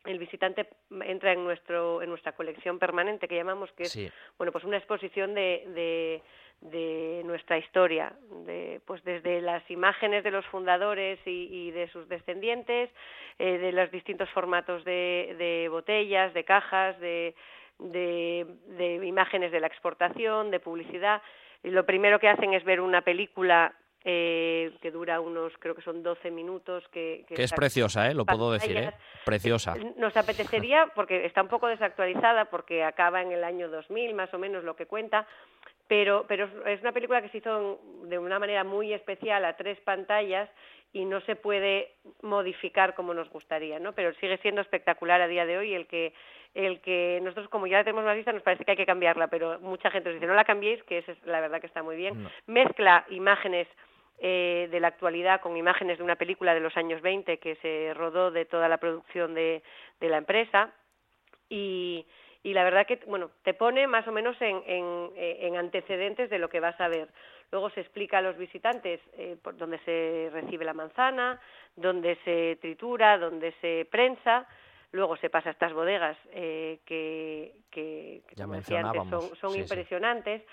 el 0.05 0.19
visitante 0.19 0.67
entra 1.05 1.33
en 1.33 1.43
nuestro 1.43 2.01
en 2.01 2.09
nuestra 2.09 2.33
colección 2.33 2.79
permanente 2.79 3.27
que 3.27 3.35
llamamos 3.35 3.71
que 3.73 3.83
es 3.83 4.13
bueno 4.37 4.51
pues 4.51 4.63
una 4.63 4.77
exposición 4.77 5.33
de 5.33 6.21
de 6.63 7.21
nuestra 7.25 7.57
historia, 7.57 8.13
de, 8.45 8.79
pues 8.85 9.03
desde 9.03 9.41
las 9.41 9.69
imágenes 9.69 10.23
de 10.23 10.31
los 10.31 10.45
fundadores 10.45 11.19
y, 11.25 11.71
de 11.71 11.87
sus 11.89 12.07
descendientes, 12.07 12.89
eh, 13.37 13.57
de 13.57 13.71
los 13.71 13.91
distintos 13.91 14.29
formatos 14.29 14.83
de, 14.85 15.67
botellas, 15.69 16.33
de 16.33 16.45
cajas, 16.45 16.97
de, 16.99 17.35
de, 17.79 19.01
imágenes 19.03 19.51
de 19.51 19.59
la 19.59 19.67
exportación, 19.67 20.51
de 20.51 20.59
publicidad. 20.61 21.21
Y 21.63 21.69
lo 21.69 21.85
primero 21.85 22.19
que 22.19 22.29
hacen 22.29 22.53
es 22.53 22.63
ver 22.63 22.79
una 22.79 23.01
película 23.01 23.73
eh, 24.05 24.71
que 24.81 24.91
dura 24.91 25.21
unos, 25.21 25.53
creo 25.59 25.75
que 25.75 25.81
son 25.81 26.03
12 26.03 26.31
minutos. 26.31 26.83
Que, 26.91 27.25
que, 27.27 27.41
es 27.41 27.53
preciosa, 27.53 28.09
¿eh? 28.09 28.13
lo 28.13 28.25
puedo 28.25 28.51
decir, 28.51 28.75
¿eh? 28.75 28.91
preciosa. 29.25 29.75
Nos 29.97 30.15
apetecería, 30.17 30.91
porque 30.93 31.25
está 31.25 31.41
un 31.41 31.47
poco 31.47 31.67
desactualizada, 31.67 32.45
porque 32.45 32.83
acaba 32.83 33.21
en 33.21 33.31
el 33.31 33.43
año 33.43 33.69
2000 33.69 34.13
más 34.13 34.33
o 34.33 34.37
menos 34.37 34.63
lo 34.63 34.75
que 34.75 34.85
cuenta, 34.85 35.25
pero, 35.87 36.25
pero 36.27 36.49
es 36.65 36.81
una 36.81 36.91
película 36.91 37.21
que 37.21 37.29
se 37.29 37.37
hizo 37.37 37.79
de 38.03 38.17
una 38.17 38.39
manera 38.39 38.63
muy 38.63 38.93
especial 38.93 39.45
a 39.45 39.55
tres 39.55 39.79
pantallas 39.81 40.49
y 40.91 41.05
no 41.05 41.21
se 41.21 41.35
puede 41.35 41.91
modificar 42.21 42.93
como 42.95 43.13
nos 43.13 43.29
gustaría, 43.29 43.79
¿no? 43.79 43.93
Pero 43.93 44.13
sigue 44.15 44.37
siendo 44.37 44.61
espectacular 44.61 45.21
a 45.21 45.27
día 45.27 45.45
de 45.45 45.57
hoy 45.57 45.73
el 45.73 45.87
que 45.87 46.13
el 46.53 46.81
que 46.81 47.19
nosotros 47.23 47.49
como 47.49 47.65
ya 47.65 47.77
la 47.77 47.83
tenemos 47.83 48.05
más 48.05 48.15
vista 48.15 48.31
nos 48.31 48.43
parece 48.43 48.63
que 48.63 48.71
hay 48.71 48.77
que 48.77 48.85
cambiarla, 48.85 49.27
pero 49.27 49.59
mucha 49.59 49.89
gente 49.89 50.09
nos 50.09 50.15
dice 50.15 50.27
no 50.27 50.35
la 50.35 50.43
cambiéis, 50.43 50.83
que 50.83 50.99
es 50.99 51.25
la 51.25 51.41
verdad 51.41 51.59
que 51.59 51.67
está 51.67 51.81
muy 51.81 51.95
bien. 51.95 52.29
Mezcla 52.45 53.05
imágenes 53.09 53.67
eh, 54.19 54.67
de 54.71 54.79
la 54.79 54.87
actualidad 54.87 55.41
con 55.41 55.57
imágenes 55.57 55.97
de 55.97 56.03
una 56.03 56.15
película 56.15 56.53
de 56.53 56.59
los 56.59 56.75
años 56.77 57.01
20 57.01 57.39
que 57.39 57.55
se 57.55 57.93
rodó 57.93 58.31
de 58.31 58.45
toda 58.45 58.69
la 58.69 58.77
producción 58.77 59.33
de, 59.33 59.63
de 59.99 60.09
la 60.09 60.17
empresa 60.17 60.71
y, 61.49 62.05
y 62.43 62.53
la 62.53 62.63
verdad 62.63 62.85
que 62.85 62.99
bueno 63.07 63.31
te 63.43 63.53
pone 63.53 63.87
más 63.87 64.07
o 64.07 64.11
menos 64.11 64.35
en, 64.41 64.61
eh, 65.15 65.39
en, 65.41 65.55
antecedentes 65.57 66.29
de 66.29 66.39
lo 66.39 66.49
que 66.49 66.59
vas 66.59 66.79
a 66.79 66.87
ver. 66.87 67.09
Luego 67.51 67.69
se 67.69 67.81
explica 67.81 68.17
a 68.17 68.21
los 68.21 68.37
visitantes 68.37 68.99
eh, 69.17 69.37
por 69.41 69.57
dónde 69.57 69.79
se 69.85 70.29
recibe 70.31 70.65
la 70.65 70.73
manzana, 70.73 71.39
dónde 71.75 72.17
se 72.25 72.57
tritura, 72.61 73.17
dónde 73.17 73.53
se 73.61 73.87
prensa. 73.89 74.47
Luego 74.91 75.17
se 75.17 75.29
pasa 75.29 75.49
a 75.49 75.51
estas 75.53 75.73
bodegas 75.73 76.17
eh, 76.31 76.79
que, 76.85 77.55
que, 77.71 78.21
como 78.35 78.61
son, 78.61 79.35
son 79.35 79.55
impresionantes 79.55 80.43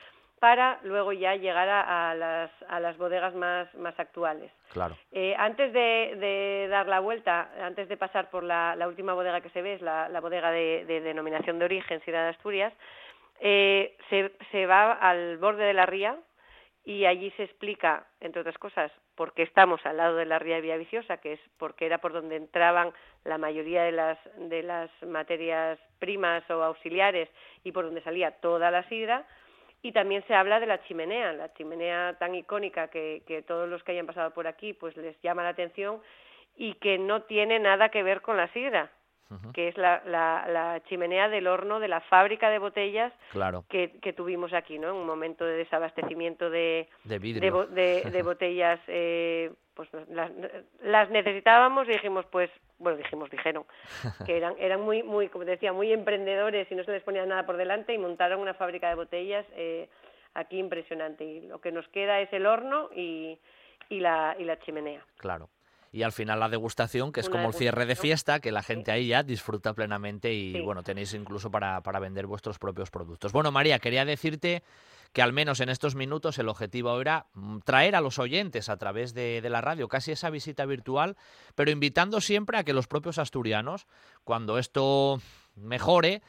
para 0.41 0.81
luego 0.83 1.13
ya 1.13 1.37
llegar 1.37 1.69
a, 1.69 2.15
las, 2.15 2.51
a 2.67 2.81
las 2.81 2.97
bodegas 2.97 3.35
más, 3.35 3.73
más 3.75 3.99
actuales. 4.01 4.51
Claro. 4.73 4.97
Eh, 5.13 5.35
antes 5.39 5.73
de, 5.73 6.67
dar 6.71 6.89
la 6.89 7.01
vuelta, 7.01 7.51
antes 7.63 7.89
de 7.89 7.97
pasar 7.99 8.31
por 8.31 8.43
la, 8.43 8.75
última 8.89 9.13
bodega 9.13 9.43
que 9.43 9.51
se 9.51 9.61
ve, 9.61 9.75
es 9.75 9.83
la, 9.83 10.09
bodega 10.21 10.51
de, 10.51 10.85
denominación 10.87 11.59
de 11.59 11.67
origen, 11.67 12.01
Ciudad 12.01 12.25
de 12.25 12.31
Asturias, 12.31 12.73
eh, 13.41 13.97
se, 14.09 14.33
se 14.51 14.67
va 14.67 14.93
al 14.93 15.37
borde 15.37 15.65
de 15.65 15.75
la 15.75 15.87
ría 15.87 16.17
y 16.85 17.05
allí 17.05 17.31
se 17.33 17.45
explica, 17.45 18.07
entre 18.21 18.41
otras 18.41 18.57
cosas, 18.57 18.91
por 19.15 19.35
qué 19.35 19.43
estamos 19.43 19.85
al 19.85 19.99
lado 19.99 20.17
de 20.17 20.25
la 20.25 20.39
ría 20.39 20.57
de 20.57 20.63
Villaviciosa, 20.63 21.19
que 21.19 21.35
es 21.35 21.41
porque 21.59 21.85
era 21.85 21.99
por 21.99 22.15
donde 22.15 22.37
entraban 22.37 22.95
la 23.25 23.37
mayoría 23.37 23.83
de 23.83 23.93
las, 23.93 24.19
de 24.37 24.63
las 24.63 24.91
materias 25.03 25.79
primas 25.99 26.49
o 26.51 26.63
auxiliares 26.63 27.29
y 27.63 27.73
por 27.73 27.85
donde 27.85 28.03
salía 28.03 28.31
toda 28.41 28.71
la 28.71 28.89
sidra, 28.89 29.27
y 29.83 29.93
también 29.93 30.25
se 30.27 30.35
habla 30.35 30.61
de 30.61 30.67
la 30.67 30.83
chimenea, 30.85 31.33
la 31.33 31.53
chimenea 31.55 32.17
tan 32.19 32.35
icónica 32.35 32.89
que, 32.89 33.23
que 33.27 33.43
todos 33.43 33.69
los 33.69 33.83
que 33.83 33.93
hayan 33.93 34.07
pasado 34.07 34.33
por 34.33 34.47
aquí 34.47 34.73
pues 34.75 34.97
les 34.97 35.21
llama 35.23 35.43
la 35.43 35.51
atención 35.51 36.01
y 36.57 36.75
que 36.75 36.99
no 36.99 37.23
tiene 37.23 37.59
nada 37.59 37.89
que 37.89 38.03
ver 38.03 38.21
con 38.21 38.37
la 38.37 38.53
sidra, 38.53 38.91
que 39.55 39.69
es 39.69 39.79
la, 39.79 40.03
la, 40.05 40.45
la, 40.49 40.83
chimenea 40.89 41.29
del 41.29 41.47
horno 41.47 41.79
de 41.79 41.87
la 41.87 42.01
fábrica 42.01 42.51
de 42.51 42.59
botellas 42.59 43.13
que, 43.69 43.93
que, 44.03 44.13
tuvimos 44.13 44.53
aquí, 44.53 44.79
¿no? 44.79 44.89
En 44.89 44.97
un 44.97 45.07
momento 45.07 45.45
de 45.45 45.55
desabastecimiento 45.55 46.51
de, 46.51 46.89
de, 47.05 47.19
de, 47.21 48.11
de, 48.11 48.23
botellas, 48.25 48.81
eh, 48.89 49.53
pues 49.89 50.09
las, 50.09 50.31
las, 50.83 51.11
necesitábamos 51.11 51.89
y 51.89 51.93
dijimos, 51.93 52.27
pues, 52.31 52.51
bueno, 52.79 52.99
dijimos, 52.99 53.31
dijeron, 53.31 53.65
que 54.27 54.37
eran, 54.37 54.55
eran 54.59 54.81
muy, 54.81 55.03
muy, 55.03 55.29
como 55.29 55.45
decía, 55.45 55.73
muy 55.73 55.93
emprendedores 55.93 56.71
y 56.71 56.75
no 56.75 56.85
se 56.85 56.93
les 56.93 57.03
ponía 57.03 57.25
nada 57.27 57.47
por 57.47 57.57
delante 57.57 57.95
y 57.95 57.99
montaron 57.99 58.41
una 58.41 58.55
fábrica 58.55 58.89
de 58.89 58.95
botellas 58.95 59.47
eh, 59.53 59.89
aquí 60.35 60.59
impresionante. 60.59 61.25
Y 61.25 61.41
lo 61.43 61.61
que 61.61 61.73
nos 61.73 61.87
queda 61.89 62.21
es 62.21 62.33
el 62.33 62.47
horno 62.47 62.91
y, 62.95 63.39
y, 63.89 64.01
la, 64.01 64.37
y 64.39 64.45
la 64.45 64.59
chimenea. 64.59 65.05
Claro. 65.17 65.49
Y 65.93 66.03
al 66.03 66.13
final 66.13 66.41
la 66.41 66.49
degustación, 66.49 67.13
que 67.13 67.21
es 67.21 67.29
como 67.29 67.49
el 67.49 67.55
cierre 67.55 67.87
de 67.87 67.97
fiesta, 67.97 68.41
que 68.41 68.53
la 68.53 68.63
gente 68.63 68.93
ahí 68.93 69.09
ya 69.09 69.23
disfruta 69.23 69.75
plenamente 69.75 70.33
y 70.33 70.61
bueno, 70.61 70.83
tenéis 70.83 71.15
incluso 71.15 71.51
para, 71.51 71.83
para 71.83 71.99
vender 71.99 72.27
vuestros 72.27 72.59
propios 72.59 72.91
productos. 72.91 73.33
Bueno, 73.33 73.51
María, 73.51 73.79
quería 73.79 74.05
decirte 74.05 74.63
que 75.13 75.23
al 75.23 75.33
menos 75.33 75.61
en 75.61 75.69
estos 75.69 75.95
minutos 75.95 76.39
el 76.39 76.49
objetivo 76.49 77.01
era 77.01 77.27
mm, 77.35 77.59
traer 77.61 77.97
a 77.97 78.01
los 78.01 78.19
oyentes 78.19 78.69
a 78.69 78.77
través 78.77 79.15
de, 79.15 79.41
la 79.51 79.61
radio 79.61 79.89
casi 79.89 80.13
esa 80.13 80.31
visita 80.31 80.65
virtual, 80.67 81.17
pero 81.55 81.71
invitando 81.71 82.21
siempre 82.21 82.59
a 82.59 82.65
que 82.65 82.73
los 82.73 82.87
propios 82.87 83.19
asturianos, 83.19 83.87
cuando 84.25 84.59
esto 84.59 85.21
mejore, 85.57 86.23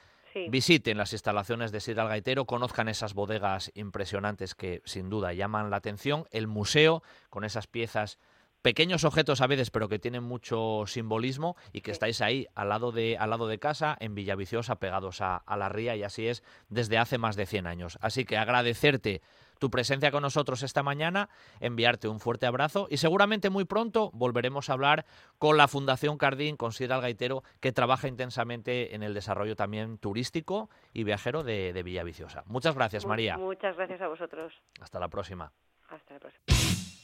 visiten 0.47 0.97
las 0.97 1.11
instalaciones 1.11 1.73
de 1.73 1.81
Sir 1.81 1.95
Gaitero, 1.95 2.45
conozcan 2.45 2.87
esas 2.87 3.13
bodegas 3.13 3.69
impresionantes 3.75 4.55
que 4.55 4.81
sin 4.85 5.09
duda 5.09 5.33
llaman 5.33 5.69
la 5.69 5.75
atención, 5.75 6.25
el 6.31 6.47
museo 6.47 7.03
con 7.29 7.43
esas 7.43 7.67
piezas 7.67 8.17
pequeños 8.61 9.03
objetos 9.03 9.41
a 9.41 9.47
veces, 9.47 9.71
pero 9.71 9.89
que 9.89 9.99
tienen 9.99 10.23
mucho 10.23 10.83
simbolismo 10.85 11.55
y 11.71 11.81
que 11.81 11.91
estáis 11.91 12.21
ahí 12.21 12.47
al 12.55 12.69
lado 12.69 12.91
de, 12.91 13.17
al 13.17 13.29
lado 13.29 13.47
de 13.47 13.59
casa, 13.59 13.97
en 13.99 14.15
Villaviciosa, 14.15 14.75
pegados 14.75 15.21
a, 15.21 15.43
la 15.57 15.69
ría, 15.69 15.95
y 15.95 16.03
así 16.03 16.27
es 16.27 16.43
desde 16.69 16.97
hace 16.97 17.17
más 17.17 17.35
de 17.35 17.45
100 17.45 17.67
años. 17.67 17.97
Así 18.01 18.25
que 18.25 18.37
agradecerte 18.37 19.21
tu 19.59 19.69
presencia 19.69 20.09
con 20.09 20.23
nosotros 20.23 20.63
esta 20.63 20.81
mañana, 20.81 21.29
enviarte 21.59 22.07
un 22.07 22.19
fuerte 22.19 22.47
abrazo 22.47 22.87
y 22.89 22.97
seguramente 22.97 23.51
muy 23.51 23.65
pronto 23.65 24.09
volveremos 24.11 24.69
a 24.69 24.73
hablar 24.73 25.05
con 25.37 25.55
la 25.55 25.67
Fundación 25.67 26.17
Cardín, 26.17 26.57
con 26.57 26.71
Sierra 26.71 26.99
Gaitero, 26.99 27.43
que 27.59 27.71
trabaja 27.71 28.07
intensamente 28.07 28.95
en 28.95 29.03
el 29.03 29.13
desarrollo 29.13 29.55
también 29.55 29.99
turístico 29.99 30.71
y 30.93 31.03
viajero 31.03 31.43
de, 31.43 31.73
de 31.73 31.83
Villaviciosa. 31.83 32.43
Muchas 32.47 32.73
gracias, 32.73 33.05
María. 33.05 33.37
Muchas 33.37 33.75
gracias 33.75 34.01
a 34.01 34.07
vosotros. 34.07 34.51
Hasta 34.79 34.99
la 34.99 35.09
próxima. 35.09 35.51
Hasta 35.89 36.15
la 36.15 36.19
próxima. 36.19 37.00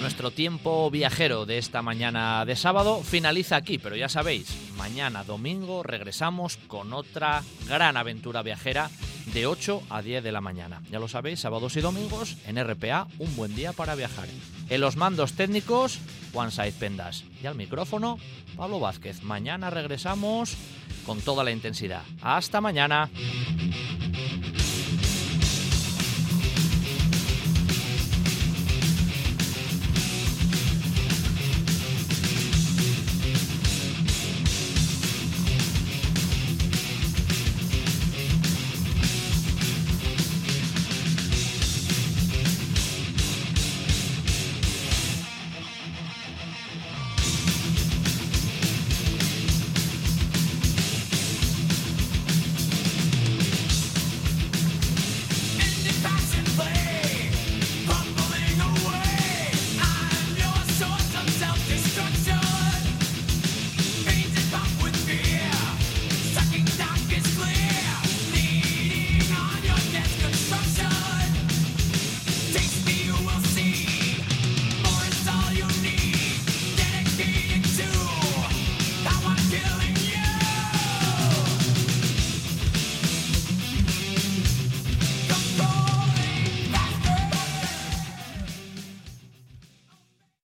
Nuestro 0.00 0.30
tiempo 0.30 0.90
viajero 0.90 1.44
de 1.44 1.58
esta 1.58 1.82
mañana 1.82 2.44
de 2.44 2.56
sábado 2.56 3.02
finaliza 3.02 3.56
aquí, 3.56 3.78
pero 3.78 3.96
ya 3.96 4.08
sabéis, 4.08 4.48
mañana 4.76 5.24
domingo 5.24 5.82
regresamos 5.82 6.56
con 6.68 6.92
otra 6.92 7.42
gran 7.66 7.96
aventura 7.96 8.42
viajera 8.42 8.90
de 9.34 9.46
8 9.46 9.82
a 9.90 10.00
10 10.00 10.22
de 10.22 10.32
la 10.32 10.40
mañana. 10.40 10.82
Ya 10.90 10.98
lo 10.98 11.08
sabéis, 11.08 11.40
sábados 11.40 11.76
y 11.76 11.80
domingos 11.80 12.36
en 12.46 12.62
RPA, 12.62 13.08
un 13.18 13.34
buen 13.36 13.54
día 13.54 13.72
para 13.72 13.94
viajar. 13.94 14.28
En 14.68 14.80
los 14.80 14.96
mandos 14.96 15.32
técnicos, 15.32 15.98
Juan 16.32 16.52
Saiz 16.52 16.74
Pendas. 16.74 17.24
Y 17.42 17.46
al 17.46 17.56
micrófono, 17.56 18.18
Pablo 18.56 18.80
Vázquez. 18.80 19.22
Mañana 19.22 19.70
regresamos 19.70 20.56
con 21.04 21.20
toda 21.20 21.44
la 21.44 21.50
intensidad. 21.50 22.02
Hasta 22.22 22.60
mañana. 22.60 23.10